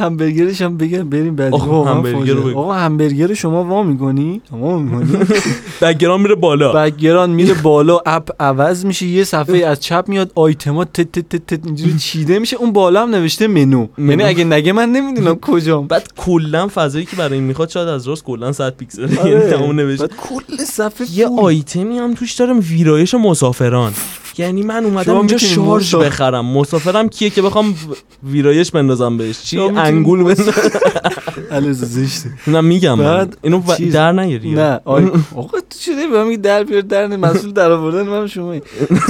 hamburger 0.49 0.59
ش 0.59 0.61
هم 0.61 0.77
بگم 0.77 1.09
بریم 1.09 1.35
بعدی. 1.35 1.55
آقا، 1.55 1.83
hamburger 1.83 2.33
رو. 2.33 2.57
آقا 2.57 2.73
hamburger 2.73 3.33
شما 3.33 3.63
وا 3.63 3.83
می‌کنی؟ 3.83 4.41
وا 4.51 4.77
می‌کنی؟ 4.79 5.17
background 5.81 6.21
میره 6.21 6.35
بالا. 6.35 6.71
background 6.73 7.35
میره 7.35 7.53
بالا 7.53 7.99
app 8.05 8.29
عوض 8.39 8.85
میشه 8.85 9.05
یه 9.05 9.23
صفحه 9.23 9.65
از 9.65 9.79
چپ 9.79 10.05
میاد 10.07 10.31
آیتما 10.35 10.85
تت 10.85 11.11
تت 11.11 11.29
تت 11.29 11.47
تت 11.47 11.65
اینجوری 11.65 11.97
چیده 11.99 12.39
میشه 12.39 12.55
اون 12.57 12.73
بالا 12.73 13.01
هم 13.01 13.09
نوشته 13.09 13.47
منو. 13.47 13.87
یعنی 13.97 14.23
اگه 14.23 14.43
نگه 14.43 14.71
من 14.71 14.89
نمی‌دونم 14.91 15.35
کجام. 15.51 15.87
بعد 15.87 16.07
کلا 16.17 16.67
فضایی 16.75 17.05
که 17.05 17.15
برای 17.15 17.33
این 17.33 17.43
می‌خواد 17.43 17.69
شاید 17.69 17.87
از 17.87 18.07
راست 18.07 18.23
کلا 18.23 18.51
100 18.51 18.75
پیکسل 18.75 19.01
یعنی 19.01 19.19
آره. 19.19 19.49
تمام 19.49 19.71
نوشته 19.75 20.07
بعد 20.07 20.17
کل 20.17 20.63
صفحه 20.63 21.07
یه. 21.11 21.27
آیتمی 21.27 21.97
هم 21.97 22.13
توش 22.13 22.33
دارم 22.33 22.59
ویرایش 22.59 23.13
مسافران. 23.13 23.93
یعنی 24.39 24.63
من 24.63 24.85
اومدم 24.85 25.17
اینجا 25.17 25.37
شارژ 25.37 25.95
بخرم. 25.95 26.45
مسافرم 26.45 27.09
کیه 27.09 27.29
که 27.29 27.41
بخوام 27.41 27.75
ویرایش 28.23 28.71
بندازم 28.71 29.17
بهش؟ 29.17 29.41
چی؟ 29.43 29.59
انگول 29.59 30.23
بندازم. 30.23 30.51
علیرضا 31.51 31.85
زشته. 31.85 32.29
نه 32.47 32.61
میگم 32.61 32.97
بعد 32.97 33.37
اینو 33.41 33.61
در 33.93 34.11
نیاری. 34.11 34.51
نه. 34.51 34.79
آقا 35.35 35.59
تو 35.59 35.77
چه 35.79 36.07
به 36.07 36.23
من 36.23 36.35
در 36.35 36.63
بیار 36.63 36.81
در 36.81 37.07
نه 37.07 37.17
مسئول 37.17 37.51
در 37.51 37.71
آوردن 37.71 38.01
من 38.07 38.27
شما 38.27 38.55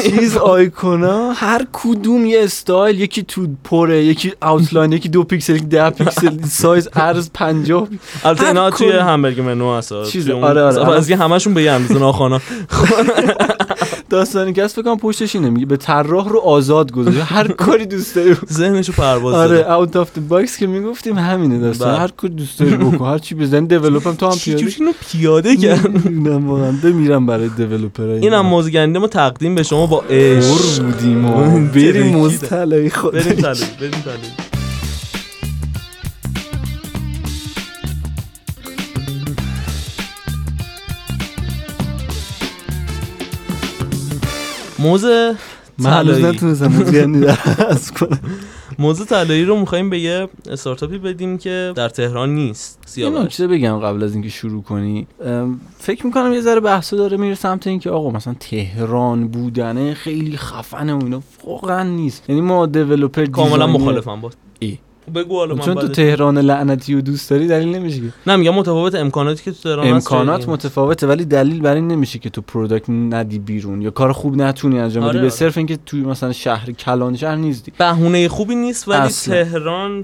چیز 0.04 0.38
آیکونا 0.38 1.32
هر 1.32 1.66
کدوم 1.74 2.26
یه 2.26 2.44
استایل 2.44 3.00
یکی 3.00 3.24
تو 3.24 3.48
پره 3.64 4.04
یکی 4.06 4.34
اوتلاین 4.42 4.92
یکی 4.92 5.10
دو 5.10 5.24
پیکسل 5.24 5.56
یکی 5.56 5.66
ده 5.66 5.90
پیکسل 5.90 6.44
سایز 6.44 6.88
عرض 6.96 7.30
50 7.34 7.88
البته 8.24 8.48
اینا 8.48 8.70
توی 8.70 8.92
همبرگ 8.92 9.40
منو 9.40 9.78
هست 9.78 10.04
چیز- 10.04 10.30
آره، 10.30 10.44
آره. 10.44 10.64
اصلا 10.66 10.94
از 10.94 11.12
همشون 11.12 11.54
به 11.54 11.64
یه 11.64 11.72
اندازه 11.72 12.00
ناخوانا 12.00 12.42
داستانی 14.10 14.54
که 14.54 14.68
فکر 14.68 14.82
کنم 14.82 14.98
پشتش 14.98 15.36
اینه 15.36 15.50
میگه 15.50 15.66
به 15.66 15.78
طراح 15.78 16.30
رو 16.30 16.40
آزاد 16.40 16.92
گذاشته 16.92 17.24
هر 17.24 17.48
کاری 17.64 17.86
دوست 17.86 18.16
داری. 18.16 18.36
ذهنشو 18.52 18.94
پرواز 18.94 19.36
آره 19.36 19.72
اوت 19.74 19.96
اف 19.96 20.14
دی 20.14 20.22
باکس 20.22 20.58
که 20.58 20.68
می‌گفتیم 20.68 21.18
همینه 21.18 21.60
داستان. 21.60 21.90
بله. 21.92 22.00
هر 22.00 22.08
کاری 22.08 22.34
دوست 22.34 22.60
داری 22.60 22.76
بکن. 22.78 23.06
هر 23.06 23.18
چی 23.18 23.36
دیولپ 23.36 24.08
هم 24.08 24.16
تو 24.16 24.28
هم 24.30 24.38
پیاده 24.38 24.74
اینو 24.80 24.92
پیاده 25.12 25.56
کرد 25.58 25.88
نمی‌دونم 26.08 26.50
واقعا. 26.50 26.72
بمیرم 26.84 27.26
برای 27.26 27.50
دیولپرای 27.50 28.20
اینم 28.20 28.46
موزگنده 28.46 29.00
ما. 29.00 29.08
تقدیم 29.08 29.56
به 29.56 29.64
شما 29.64 29.86
با 29.86 30.04
عشق. 30.10 30.84
بودیم. 30.84 31.22
بریم 31.76 32.08
موز 32.08 32.40
طلایی 32.40 32.90
خود 32.90 33.14
بریم 33.14 33.24
تلویزیون 33.34 33.70
بریم 33.80 33.92
تلویزیون 33.92 34.49
موز 44.80 45.36
من 45.78 45.92
هنوز 45.94 46.20
نتونستم 46.20 46.70
کنم 47.92 48.20
موز 48.80 49.06
طلایی 49.16 49.46
رو 49.46 49.60
می‌خوایم 49.60 49.90
به 49.90 50.00
یه 50.00 50.30
استارتاپی 50.50 50.98
بدیم 50.98 51.38
که 51.38 51.74
در 51.76 51.90
تهران 51.90 52.36
نیست 52.36 52.80
یه 52.82 52.90
سیاوش 52.90 53.26
نکته 53.26 53.48
بگم 53.48 53.80
قبل 53.80 54.04
از 54.04 54.14
اینکه 54.14 54.30
شروع 54.30 54.64
کنی؟ 54.64 55.08
فکر 55.80 56.06
می‌کنم 56.06 56.34
یه 56.34 56.42
ذره 56.42 56.60
بحثا 56.60 56.98
داره 56.98 57.18
میره 57.18 57.36
سمت 57.36 57.68
اینکه 57.68 57.90
آقا 57.90 58.10
مثلا 58.10 58.36
تهران 58.40 59.28
بودنه 59.28 59.94
خیلی 59.94 60.38
خفنه 60.38 60.94
و 60.94 61.04
اینا 61.04 61.22
واقعا 61.46 61.84
نیست. 61.84 62.30
یعنی 62.30 62.42
ما 62.42 62.66
developer 62.66 63.26
کاملا 63.26 63.68
مخالفم 63.68 64.22
با. 64.22 64.32
ای. 64.60 64.78
بگو 65.10 65.38
حالا 65.38 65.56
چون 65.56 65.76
تو 65.76 65.88
تهران 65.88 66.38
لعنتی 66.38 66.94
و 66.96 67.02
دوست 67.02 67.30
داری 67.30 67.48
دلیل 67.48 67.76
نمیشه 67.76 68.00
که 68.00 68.14
نه 68.28 68.36
میگم 68.36 68.54
متفاوت 68.54 68.96
امکاناتی 68.96 69.44
که 69.44 69.52
تو 69.52 69.58
تهران 69.64 69.88
هست 69.88 69.94
امکانات 69.94 70.40
خیلی. 70.40 70.52
متفاوته 70.52 71.08
ولی 71.08 71.26
دلیل 71.26 71.62
بر 71.62 71.76
این 71.76 71.88
نمیشه 71.88 72.20
که 72.20 72.30
تو 72.30 72.42
product 72.42 72.90
ندی 72.90 73.40
بیرون 73.40 73.82
یا 73.82 73.90
کار 73.92 74.12
خوب 74.12 74.38
نتونی 74.42 74.80
انجام 74.80 75.04
بدی 75.04 75.10
آره، 75.10 75.20
به 75.20 75.26
آره. 75.26 75.30
صرف 75.30 75.58
اینکه 75.58 75.80
توی 75.86 76.02
مثلا 76.02 76.32
شهر 76.32 76.72
کلان 76.72 77.16
شهر 77.16 77.36
نیستی 77.36 77.72
بهونه 77.78 78.28
خوبی 78.28 78.56
نیست 78.56 78.88
ولی 78.88 78.98
اصلا. 78.98 79.44
تهران 79.44 80.02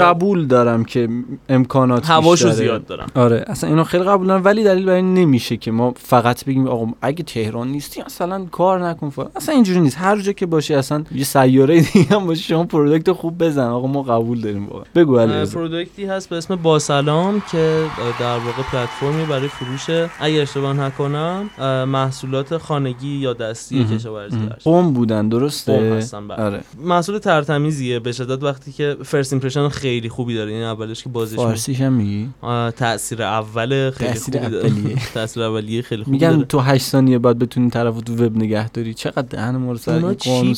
قبول 0.00 0.46
دارم 0.46 0.84
که 0.84 1.08
امکانات 1.48 2.10
هواشو. 2.10 2.50
زیاد 2.50 2.86
دارم 2.86 3.06
آره 3.14 3.44
اصلا 3.46 3.70
اینو 3.70 3.84
خیلی 3.84 4.04
قبول 4.04 4.26
دارم 4.26 4.44
ولی 4.44 4.64
دلیل 4.64 4.84
برای 4.84 4.96
این 4.96 5.14
نمیشه 5.14 5.56
که 5.56 5.70
ما 5.70 5.94
فقط 5.96 6.44
بگیم 6.44 6.68
آقا 6.68 6.86
اگه 7.02 7.22
تهران 7.22 7.68
نیستی 7.68 8.00
اصلا 8.02 8.44
کار 8.44 8.88
نکن 8.88 9.10
فلان. 9.10 9.30
اصلا 9.36 9.54
اینجوری 9.54 9.80
نیست 9.80 9.98
هر 9.98 10.20
جا 10.20 10.32
که 10.32 10.46
باشی 10.46 10.74
اصلا 10.74 11.04
یه 11.14 11.24
سیاره 11.24 11.80
دیگه 11.80 12.06
هم 12.10 12.26
باشه 12.26 12.42
شما 12.42 12.64
product 12.64 13.12
خوب 13.12 13.44
بزن 13.44 13.66
آقا 13.66 13.86
ما 13.86 14.02
قبول 14.02 14.40
داریم 14.46 14.66
واقعا. 14.66 14.84
بگو. 14.94 15.46
product 15.46 15.97
ی 15.97 16.04
هست 16.04 16.28
به 16.28 16.36
اسم 16.36 16.56
باسلام 16.56 17.42
که 17.52 17.58
اه، 17.58 18.20
در 18.20 18.38
واقع 18.38 18.62
پلتفرمی 18.72 19.24
برای 19.24 19.48
فروش 19.48 20.08
اگر 20.20 20.42
اشتباه 20.42 20.72
نکنم 20.72 21.50
محصولات 21.88 22.56
خانگی 22.58 23.16
یا 23.16 23.32
دستی. 23.32 23.84
کشاورزی 23.84 24.38
قم 24.64 24.92
بودن 24.92 25.28
درسته؟ 25.28 25.76
قم 25.76 25.96
هستن، 25.96 26.28
بله. 26.28 26.42
آره. 26.42 26.60
محصول 26.84 27.18
تر 27.18 27.38
تمیزیه 27.38 27.98
به 27.98 28.12
شدت 28.12 28.42
وقتی 28.42 28.72
که 28.72 28.96
first 29.04 29.32
impression 29.32 29.68
خیلی 29.68 30.08
خوبی 30.08 30.34
داره 30.34 30.52
این 30.52 30.62
اولش 30.62 31.02
که 31.02 31.08
بازش 31.08 31.36
فارسیش 31.36 31.80
هم 31.80 31.92
میگی؟ 31.92 32.28
تاثیر 32.76 33.22
اول 33.22 33.90
خیلی 33.90 34.10
تأثیر 34.10 34.42
خوبی 34.42 34.56
اولیه. 34.56 34.96
تاثیر 35.14 35.42
اولیه 35.42 35.82
خیلی 35.82 36.04
خوبی 36.04 36.16
میگن 36.16 36.42
تو 36.44 36.58
8 36.58 36.84
ثانیه 36.84 37.18
بعد 37.18 37.38
بتونی 37.38 37.70
طرفو 37.70 38.00
تو 38.00 38.14
وب 38.14 38.36
نگه 38.36 38.68
داری. 38.68 38.94
چقدر 38.94 39.22
دهن 39.22 39.56
ما 39.56 39.72
رو 39.72 39.78
سر 39.78 39.98
قانون 39.98 40.54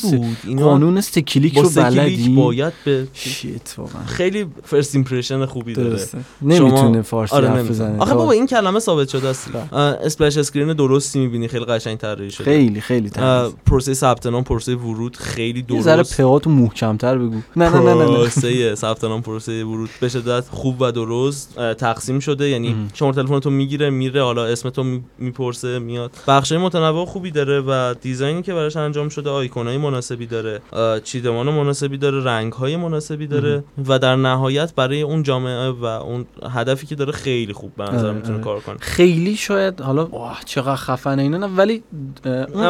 قانون 0.57 1.01
سه 1.01 1.21
کلیک 1.21 1.55
با 1.55 1.61
رو 1.61 1.69
بلدی؟ 1.69 2.35
باید 2.35 2.73
به 2.85 3.07
shit 3.13 3.78
واقعا. 3.79 4.05
خیلی 4.05 4.47
first 4.63 4.95
impression 4.95 5.45
خوبی 5.45 5.73
داره. 5.73 5.89
درسته. 5.89 6.17
نمی‌تونه 6.41 6.77
شما- 6.77 7.01
فارسی 7.01 7.35
آره 7.35 7.49
حرف. 7.49 7.69
بزنه. 7.69 7.99
آخه 7.99 8.13
بابا 8.13 8.31
این 8.31 8.47
کلمه 8.47 8.79
ثابت 8.79 9.09
شده 9.09 9.27
است. 9.27 9.49
بله. 9.51 9.79
splash 9.79 10.37
screen 10.37 10.73
درستی 10.73 11.19
می‌بینی 11.19 11.47
خیلی 11.47 11.65
قشنگ 11.65 11.97
طراحی 11.97 12.31
شده. 12.31 12.43
خیلی 12.43 12.81
خیلی 12.81 13.09
پروسه 13.65 13.93
ثبت 13.93 14.25
نام 14.27 14.43
پروسه 14.43 14.75
ورود 14.75 15.17
خیلی 15.17 15.65
یه 15.69 15.81
ذره 15.81 15.95
درست. 15.95 16.17
پهاتو 16.17 16.49
محکمتر 16.49 17.17
بگو. 17.17 17.35
نه 17.55 17.69
نه 17.69 17.79
نه 17.79 17.93
نه. 17.93 18.05
پروسه 18.05 18.75
ثبت 18.75 19.03
نام 19.03 19.21
پروسه 19.21 19.63
ورود. 19.63 19.89
به 20.01 20.09
شدت 20.09 20.43
خوب 20.49 20.75
و 20.79 20.91
درست. 20.91 21.55
تقسیم 21.77 22.19
شده. 22.19 22.49
یعنی. 22.49 22.75
شما 22.93 23.11
تلفن 23.11 23.39
تو 23.39 23.49
می‌گیره 23.49 23.89
میره 23.89 24.23
حالا 24.23 24.45
اسم 24.45 24.69
تو 24.69 24.83
می- 24.83 25.03
می‌پرسه 25.19 25.79
میاد. 25.79 26.11
بخش 26.27 26.51
متنوع 26.51 27.05
خوبی 27.05 27.31
داره 27.31 27.59
و 27.61 27.93
دیزاینی 28.01 28.41
که 28.41 28.53
براش 28.53 28.77
انجام 28.77 29.09
شده 29.09 29.29
آیکونای 29.29 29.77
مناسبی 29.77 30.25
داره. 30.25 30.61
چیدمان 31.03 31.49
مناسبی 31.49 31.97
داره 31.97 32.23
رنگ 32.23 32.53
های 32.53 32.75
مناسبی 32.75 33.27
داره. 33.27 33.58
و 33.87 33.99
در 33.99 34.15
نهایت 34.15 34.75
برای 34.75 35.01
اون 35.01 35.23
جامعه 35.23 35.69
و 35.69 35.85
اون 35.85 36.25
هدفی 36.53 36.87
که 36.87 36.95
داره 36.95 37.11
خیلی 37.11 37.53
خوب 37.53 37.75
به 37.75 37.83
نظر 37.83 38.07
آره، 38.07 38.11
می‌تونه 38.11 38.33
آره. 38.33 38.43
کار 38.43 38.59
کنه. 38.59 38.77
خیلی 38.79 39.35
شاید 39.35 39.81
حالا 39.81 40.05
واه 40.05 40.41
چقدر 40.45 40.75
خفنه 40.75 41.21
اینا 41.21 41.37
نه 41.37 41.47
ولی 41.47 41.83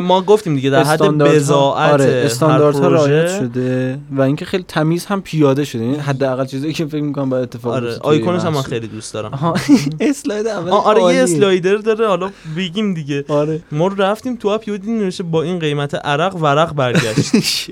ما 0.02 0.22
گفتیم 0.22 0.56
دیگه 0.56 0.70
در 0.70 0.84
حد 0.84 1.18
بضاعت 1.18 1.92
آره 1.94 2.22
استانداردها 2.26 2.88
رعایت 2.88 3.40
شده 3.40 4.00
و 4.12 4.22
اینکه 4.22 4.46
خیلی 4.46 4.66
تمیز 4.68 5.06
هم 5.06 5.22
پیاده 5.22 5.66
شده. 5.66 5.84
یعنی 5.84 5.98
حداقل 5.98 6.46
چیزایی 6.46 6.74
که 6.74 6.86
فکر 6.86 7.02
می‌کنم 7.02 7.30
باید 7.30 7.44
اتفاق 7.44 7.74
آره 7.74 7.98
آیکونش 8.02 8.42
هم 8.42 8.54
من. 8.54 8.62
خیلی 8.62 8.88
دوست 8.88 9.14
دارم. 9.14 9.54
اسلاید 10.00 10.48
اول 10.48 10.70
آره 10.72 11.16
یه. 11.16 11.24
slider 11.24 11.76
داره 11.76 12.08
حالا 12.08 12.32
بگیم 12.58 12.94
دیگه. 12.94 13.26
آره. 13.28 13.62
ما 13.72 13.88
رفتیم 13.88 14.36
تو 14.36 14.48
app 14.48 14.66
دیدیم 14.66 14.98
نوشته 14.98 15.24
با 15.24 15.44
این 15.44 15.60
قیمت 15.60 15.96
عرق 15.96 16.36
ورق 16.36 16.74
برگشت. 16.74 17.32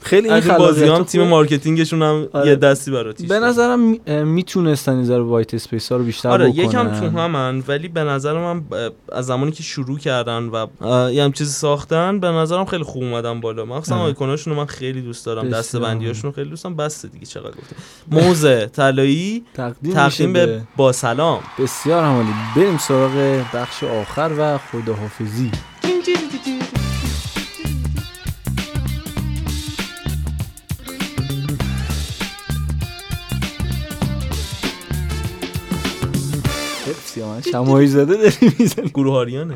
خیلی 0.00 0.28
این 0.28 0.36
از 0.36 0.46
این 0.46 0.58
بازی 0.58 0.80
هم 0.80 0.86
خلاقیت 0.86 1.06
تیم 1.06 1.22
marketing 1.22 1.77
شون 1.77 2.02
هم 2.02 2.28
آره. 2.32 2.48
یه 2.48 2.56
دستی 2.58 2.90
بر 2.90 3.01
آتیش 3.01 3.28
به 3.28 3.38
نظرم 3.40 3.80
می‌تونستن 4.26 4.92
این 4.92 5.04
ذره 5.04 5.22
white 5.22 5.54
space 5.54 5.92
ها 5.92 5.98
رو 5.98 6.04
بیشتر 6.04 6.28
آره 6.28 6.48
بکنن. 6.48 6.64
یکم 6.64 7.00
تو 7.00 7.18
همن 7.18 7.62
ولی 7.68 7.88
به 7.88 8.04
نظر 8.04 8.32
من 8.32 8.62
از 9.12 9.26
زمانی 9.26 9.52
که 9.52 9.62
شروع 9.62 9.98
کردن 9.98 10.42
و 10.48 10.66
یه 11.12 11.24
هم 11.24 11.32
چیزی 11.32 11.52
ساختن 11.52 12.20
به 12.20 12.28
نظرم 12.28 12.64
خیلی 12.64 12.84
خوب 12.84 13.02
اومدن 13.02 13.40
بالا. 13.40 13.64
مخصوصا. 13.64 13.96
آیکوناشون 13.96 14.52
رو 14.52 14.58
من 14.58 14.66
خیلی 14.66 15.02
دوست 15.02 15.26
دارم 15.26 15.42
بسیار. 15.42 15.60
دسته 15.60 15.78
بندیاشون 15.78 16.22
رو 16.22 16.32
خیلی 16.32 16.50
دوست 16.50 16.64
دارم. 16.64 16.76
بس 16.76 17.06
دیگه 17.06 17.26
چقدر 17.26 17.50
گفتم 17.50 17.76
موز 18.10 18.66
طلایی 18.66 19.44
تقدیم, 19.54 19.94
تقدیم 19.94 20.32
به 20.32 20.62
با 20.76 20.92
سلام. 20.92 21.40
بسیار 21.58 22.04
هم 22.04 22.14
عالی 22.14 22.28
بریم 22.56 22.78
سراغ 22.78 23.42
بخش 23.54 23.84
آخر 23.84 24.30
و 24.38 24.58
خداحافظی. 24.58 25.50
حفظی 37.22 37.30
من 37.30 37.52
شمایی 37.52 37.86
زده 37.86 38.16
داری 38.16 38.54
می‌زنی 38.58 38.88
گروه 38.88 39.14
آریانه 39.14 39.54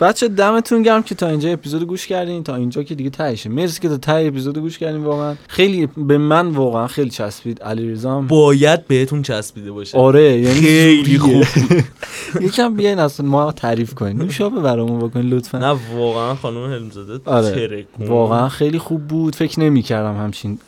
بچه 0.00 0.28
دمتون 0.28 0.82
گرم 0.82 1.02
که 1.02 1.14
تا 1.14 1.28
اینجا 1.28 1.52
اپیزود 1.52 1.82
گوش 1.82 2.06
کردین. 2.06 2.42
تا 2.42 2.56
اینجا 2.56 2.82
که 2.82 2.94
دیگه 2.94 3.10
تهشه. 3.10 3.50
مرسی 3.50 3.80
که 3.80 3.88
تا 3.88 3.96
ته 3.96 4.12
اپیزود 4.12 4.58
گوش 4.58 4.78
کردین 4.78 5.04
واقعا 5.04 5.34
خیلی 5.48 5.88
به 5.96 6.18
من 6.18 6.48
واقعا 6.48 6.86
خیلی 6.86 7.10
چسبید. 7.10 7.62
علیرضا 7.62 8.20
باید 8.20 8.86
بهتون 8.86 9.22
چسبیده 9.22 9.72
باشه. 9.72 9.98
آره 9.98 10.40
یعنی 10.40 10.60
خیلی 10.60 11.18
زوریه. 11.18 11.84
یکم 12.46 12.74
بیاین 12.74 12.98
اصلا 12.98 13.26
ما 13.26 13.52
تعریف 13.52 13.94
کنین. 13.94 14.16
نوشابه 14.16 14.60
برامون 14.60 15.08
بکنین 15.08 15.30
لطفا. 15.30 15.58
نه 15.58 15.80
واقعا 15.96 16.34
خانم 16.34 16.64
حلمزاده 16.64 17.20
آره. 17.24 17.86
واقعا 17.98 18.48
خیلی 18.48 18.78
خوب 18.78 19.08
بود. 19.08 19.34
فکر 19.34 19.60
نمی 19.60 19.82
کردم 19.82 20.16
همچین. 20.16 20.58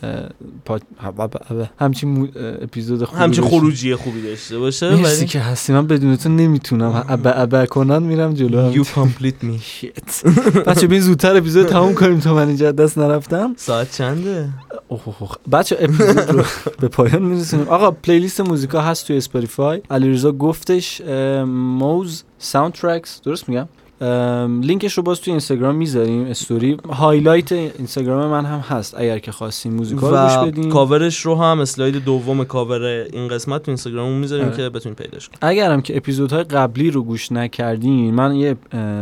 همچین 1.80 2.28
اپیزود 2.62 3.04
خوبی 3.04 3.22
همچین. 3.22 3.44
خروجی 3.44 3.94
خوبی 3.94 4.22
داشته 4.22 4.58
باشه 4.58 4.96
مرسی 4.96 5.26
که 5.26 5.40
هستی. 5.40 5.72
من 5.72 5.86
بدون 5.86 6.16
تو 6.16 6.28
نمی‌تونم. 6.28 7.04
ابا 7.08 7.30
ابا 7.30 7.66
کنان 7.66 8.02
میرم 8.02 8.34
جلو. 8.34 8.84
Complete 9.16 9.44
me 9.44 9.62
shit 9.62 10.26
بچه‌ها 10.66 10.86
بیاین 10.86 11.00
زودتر 11.00 11.36
اپیزود 11.36 11.66
تموم 11.66 11.94
کنیم 11.94 12.20
تا 12.20 12.34
من 12.34 12.48
اینجا 12.48 12.72
دست 12.72 12.98
نرفتم. 12.98 13.54
ساعت 13.56 13.92
چنده؟ 13.92 14.48
اوه. 14.88 15.36
بچه 15.52 15.76
اپیزود 15.80 16.30
رو 16.30 16.44
به 16.80 16.88
پایان 16.88 17.22
میرسونیم. 17.22 17.68
آقا 17.68 17.90
playlist 17.90 18.40
موزیکا 18.40 18.80
هست 18.80 19.06
توی 19.06 19.16
اسپاتیفای 19.16 19.82
علیرضا 19.90 20.32
گفتش 20.32 21.00
موز 21.46 22.22
soundtracks 22.38 23.20
درست 23.24 23.48
میگم؟ 23.48 23.68
لینکش 24.62 24.92
رو 24.92 25.02
باز 25.02 25.20
توی 25.20 25.30
اینستاگرام 25.30 25.74
می‌ذاریم 25.74 26.26
story. 26.26 26.76
highlight 26.88 27.52
اینستاگرام 27.52 28.30
من 28.30 28.44
هم 28.44 28.58
هست 28.58 28.94
اگر 28.98 29.18
که 29.18 29.32
خواستین 29.32 29.74
موزیکا 29.74 30.10
رو 30.10 30.16
و 30.16 30.26
گوش 30.26 30.52
بدین. 30.52 30.68
کاورش 30.68 31.20
رو 31.20 31.34
هم 31.34 31.60
اسلاید 31.60 32.04
دوم 32.04 32.44
کاور 32.44 32.82
این 33.12 33.28
قسمت 33.28 33.62
تو 33.62 33.70
اینستاگراممون 33.70 34.18
می‌ذاریم 34.18 34.46
آره. 34.46 34.56
که 34.56 34.68
بتونید 34.68 34.98
پیداش 34.98 35.28
کنید. 35.28 35.38
اگرم 35.40 35.82
که 35.82 35.96
اپیزودهای 35.96 36.44
قبلی 36.44 36.90
رو 36.90 37.02
گوش 37.02 37.32
نکردین 37.32 38.14
من 38.14 38.34
یه 38.34 38.56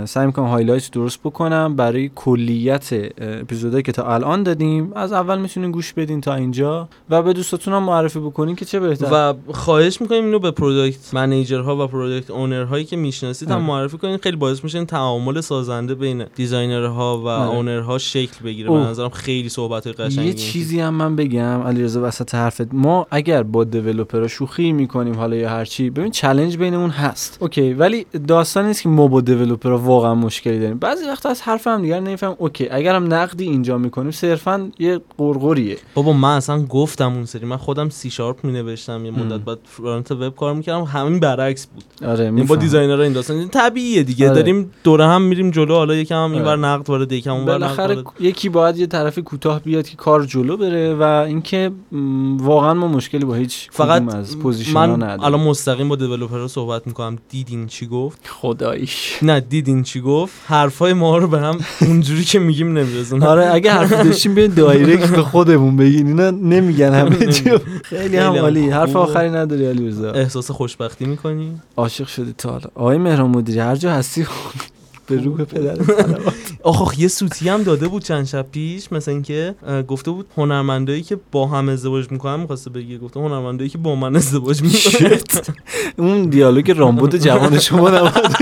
سعی 0.05 0.27
می‌کنم 0.27 0.47
highlight 0.47 0.91
درست 0.91 1.21
بکنم. 1.25 1.77
برای 1.77 2.11
کلیت 2.15 2.95
اپیزودهایی 3.19 3.83
که 3.83 3.93
تا 3.93 4.15
الان 4.15 4.43
دادیم 4.43 4.93
از 4.93 5.13
اول 5.13 5.39
می‌تونین 5.39 5.71
گوش 5.71 5.93
بدین 5.93 6.21
تا 6.21 6.35
اینجا. 6.35 6.89
و 7.11 7.23
به 7.23 7.33
دوستاتون 7.33 7.75
هم 7.75 7.83
معرفی 7.83 8.19
بکنین 8.19 8.57
که 8.57 8.65
چه 8.65 8.81
بهتر. 8.81 9.09
و 9.13 9.35
خواهش 9.53 10.01
می‌کنیم 10.01 10.25
اینو 10.25 10.39
به 10.39 10.51
product 10.51 11.15
manager 11.15 11.76
ها 11.76 11.85
و 11.85 11.87
product 11.87 12.31
owner 12.31 12.65
هایی 12.65 12.85
که 12.85 12.97
می‌شناسید 12.97 13.51
هم 13.51 13.57
آره. 13.57 13.67
معرفی 13.67 13.99
کنین. 13.99 14.17
خیلی 14.17 14.37
باعث 14.37 14.65
میشه 14.65 14.84
این 14.85 14.89
تعامل 14.89 15.41
سازنده 15.41 15.95
بین 15.95 16.25
designer 16.35 17.10
ها 17.10 17.19
و 17.19 17.29
آره. 17.29 17.51
owner 17.51 17.91
ها 17.91 17.99
شکل 17.99 18.45
بگیره. 18.45 18.71
به. 18.71 18.77
نظرم 18.77 19.09
خیلی 19.09 19.49
صحبت 19.49 20.01
قشنگی 20.01 20.27
یه 20.27 20.35
چیزی 20.35 20.81
هم 20.81 20.95
من 20.95 21.17
بگم 21.17 21.63
علیرضا 21.63 22.03
وسط 22.03 22.35
حرفت. 22.35 22.75
ما 22.75 23.07
اگر 23.11 23.43
با 23.43 23.65
developer 23.65 24.22
ها 24.22 24.29
شوخی 24.29 24.73
می‌کنیم 24.73 25.15
حالا 25.15 25.37
یا 25.37 25.51
هر 25.51 25.65
چی 25.65 25.91
ببین 25.91 26.11
چالش 26.11 26.57
بینمون 26.57 26.91
هست. 26.91 27.39
اوکی 27.41 27.73
ولی 27.73 28.07
داستان 28.29 28.67
نیست 28.67 28.83
که 28.83 28.89
ما 28.89 29.07
با 29.09 29.21
developer 29.21 29.73
ها 29.73 29.79
واقعا 29.79 30.15
مشکلی 30.15 30.59
داریم. 30.59 30.79
بعضی 30.79 31.05
وقتا 31.05 31.29
از 31.29 31.43
حرف 31.43 31.67
هم 31.67 31.83
دیگر 31.83 32.01
نمی‌فهمیم. 32.01 32.37
اوکی 32.39 32.69
اگرم 32.69 33.15
نقدی 33.15 33.45
اینجا 33.45 33.79
می‌کنیم 33.79 34.11
صرفا 34.11 34.71
یه 34.79 35.01
غرغریه 35.19 35.79
بابا 35.95 36.13
من 36.13 36.37
اصلا 36.37 36.63
گفتم 36.63 37.13
اون 37.15 37.25
سری. 37.25 37.47
من 37.47 37.57
خودم 37.57 37.89
C 37.89 38.11
sharp 38.11 38.45
می 38.45 38.53
نوشتم 38.53 39.05
یه 39.05 39.11
مدت. 39.11 39.41
بعد 39.41 39.59
front 39.65 40.13
web 40.13 40.37
کار 40.37 40.55
می‌کردم. 40.55 40.85
همین 40.85 41.21
برعکس 41.21 41.67
بود. 41.67 41.85
آره 42.09 42.25
یعنی 42.25 42.43
با. 42.43 42.57
designer 42.57 42.98
ها 42.98 43.03
این 43.03 43.13
داستان. 43.13 43.49
طبیعیه 43.49 44.03
دیگه. 44.03 44.27
آره. 44.27 44.35
داریم 44.35 44.71
دوره 44.85 45.07
هم 45.07 45.23
میریم 45.23 45.51
جلو 45.51 45.75
حالا 45.75 45.95
یکم 45.95 46.15
هم 46.15 46.33
اینور 46.33 46.49
آره. 46.49 46.61
نقد 46.61 46.89
وارد 46.91 47.13
یکم 47.13 47.31
اونور 47.31 47.47
بالاخره 47.47 48.05
یکی 48.21 48.49
باید 48.49 48.77
یه 48.77 48.87
طرف 48.87 49.19
کوتاه 49.19 49.61
بیاد 49.61 49.89
که 49.89 49.97
کار 49.97 50.25
جلو 50.25 50.57
بره 50.57 50.95
و 50.95 51.03
اینکه 51.03 51.71
واقعا 52.37 52.75
ما 52.75 52.89
مشکلی 52.89 53.25
با 53.25 53.35
هیچ 53.35 53.69
فقط 53.73 54.15
از 54.15 54.39
position 54.39 54.73
من 54.73 55.03
الان 55.03 55.41
مستقیم 55.41 55.89
با 55.89 55.97
developer 55.97 56.44
ها 56.44 56.49
صحبت 56.49 56.87
می‌کنم. 56.87 57.19
دیدین 57.29 57.67
چی 57.67 57.87
گفت؟ 57.87 58.29
خداییش. 58.29 59.19
نه 59.23 59.41
دیدین 59.41 59.83
چی 59.83 60.01
گفت؟ 60.01 60.35
حرفای 60.47 60.93
ما 60.93 61.19
رو 61.19 61.29
به 61.29 61.41
هم 61.41 61.59
اونجوری 61.89 62.25
که 62.25 62.39
میگیم 62.39 62.79
نمیرسونه 62.79 63.27
آره 63.27 63.47
اگه 63.55 63.73
حرف 63.73 63.93
داشتیم 64.05 64.35
بیاین 64.35 64.55
direct 64.55 65.11
به 65.11 65.23
خودمون 65.23 65.77
بگین. 65.77 66.07
اینا 66.07 66.31
نمیگن 66.31 66.93
همه 66.95 67.33
چی. 67.33 67.51
رو. 67.51 67.59
خیلی 67.85 68.17
هم 68.17 68.33
عالی. 68.33 68.71
حرف. 68.71 68.97
آخری 68.97 69.31
نداری 69.31 69.67
علی 69.67 69.95
احساس 70.15 70.51
خوشبختی 70.51 71.05
می‌کنی؟ 71.05 71.61
عاشق 71.77 72.07
شدی 72.07 72.35
تا 72.39 72.51
حالا. 72.51 72.65
آقای 72.75 72.99
مهران 72.99 73.31
مدیری 73.31 73.59
هر 73.59 73.77
جا 73.77 73.93
هستی 73.93 74.27
به 75.07 75.21
روح 75.21 75.45
پدر 75.45 75.75
صلوات. 75.75 76.35
آخ 76.63 76.99
یه 76.99 77.09
سوتی 77.09 77.49
هم 77.49 77.63
داده 77.63 77.89
بود 77.89 78.05
چند 78.05 78.27
شب 78.27 78.47
پیش 78.53 78.93
مثلا 78.93 79.15
اینکه 79.15 79.55
گفته 79.89 80.11
بود 80.11 80.27
هنرمندایی 80.37 81.03
که 81.03 81.19
با 81.33 81.47
هم 81.47 81.69
ازدواج 81.69 82.11
می‌کنن 82.11 82.41
می‌خواسته 82.41 82.71
بگه 82.71 82.99
گفته 82.99 83.21
هنرمندایی 83.21 83.71
که 83.71 83.79
با 83.79 83.95
من 83.95 84.17
ازدواج 84.17 84.63
می‌کنن. 84.65 85.19
اون 85.97 86.23
دیالوگ 86.23 86.71
رامبد 86.71 87.17
جوان 87.17 87.59
شما 87.59 87.91
نبود. 87.91 88.13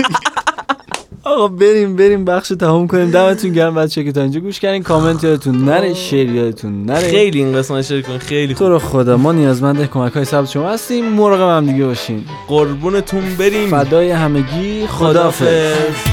آقا 1.25 1.47
بریم 1.47 1.95
بریم 1.95 2.25
بخش 2.25 2.47
تموم 2.47 2.87
کنیم. 2.87 3.11
دمتون 3.11 3.51
گرم 3.51 3.75
بچه 3.75 4.03
که 4.03 4.11
تا 4.11 4.21
اینجا 4.21 4.39
گوش 4.39 4.59
کردین. 4.59 4.83
کامنت 4.83 5.23
یادتون 5.23 5.65
نره 5.65 5.93
شیر 5.93 6.31
یادتون 6.31 6.85
نره. 6.85 7.09
خیلی 7.11 7.39
این 7.43 7.53
قسمت 7.57 7.77
اشتراک 7.77 8.07
کن 8.07 8.17
خیلی 8.17 8.53
تو 8.53 8.57
خوب. 8.57 8.67
رو 8.67 8.79
خدا 8.79 9.17
ما 9.17 9.31
نیازمند 9.31 9.89
کمک 9.89 10.13
های 10.13 10.25
سبز 10.25 10.49
شما 10.51 10.69
هستیم. 10.69 11.05
مراقب 11.05 11.57
هم 11.57 11.71
دیگه 11.71 11.85
باشین. 11.85 12.23
قربونتون 12.47 13.35
بریم. 13.39 13.69
فدای 13.69 14.11
همگی 14.11 14.87
خدافظ 14.87 16.12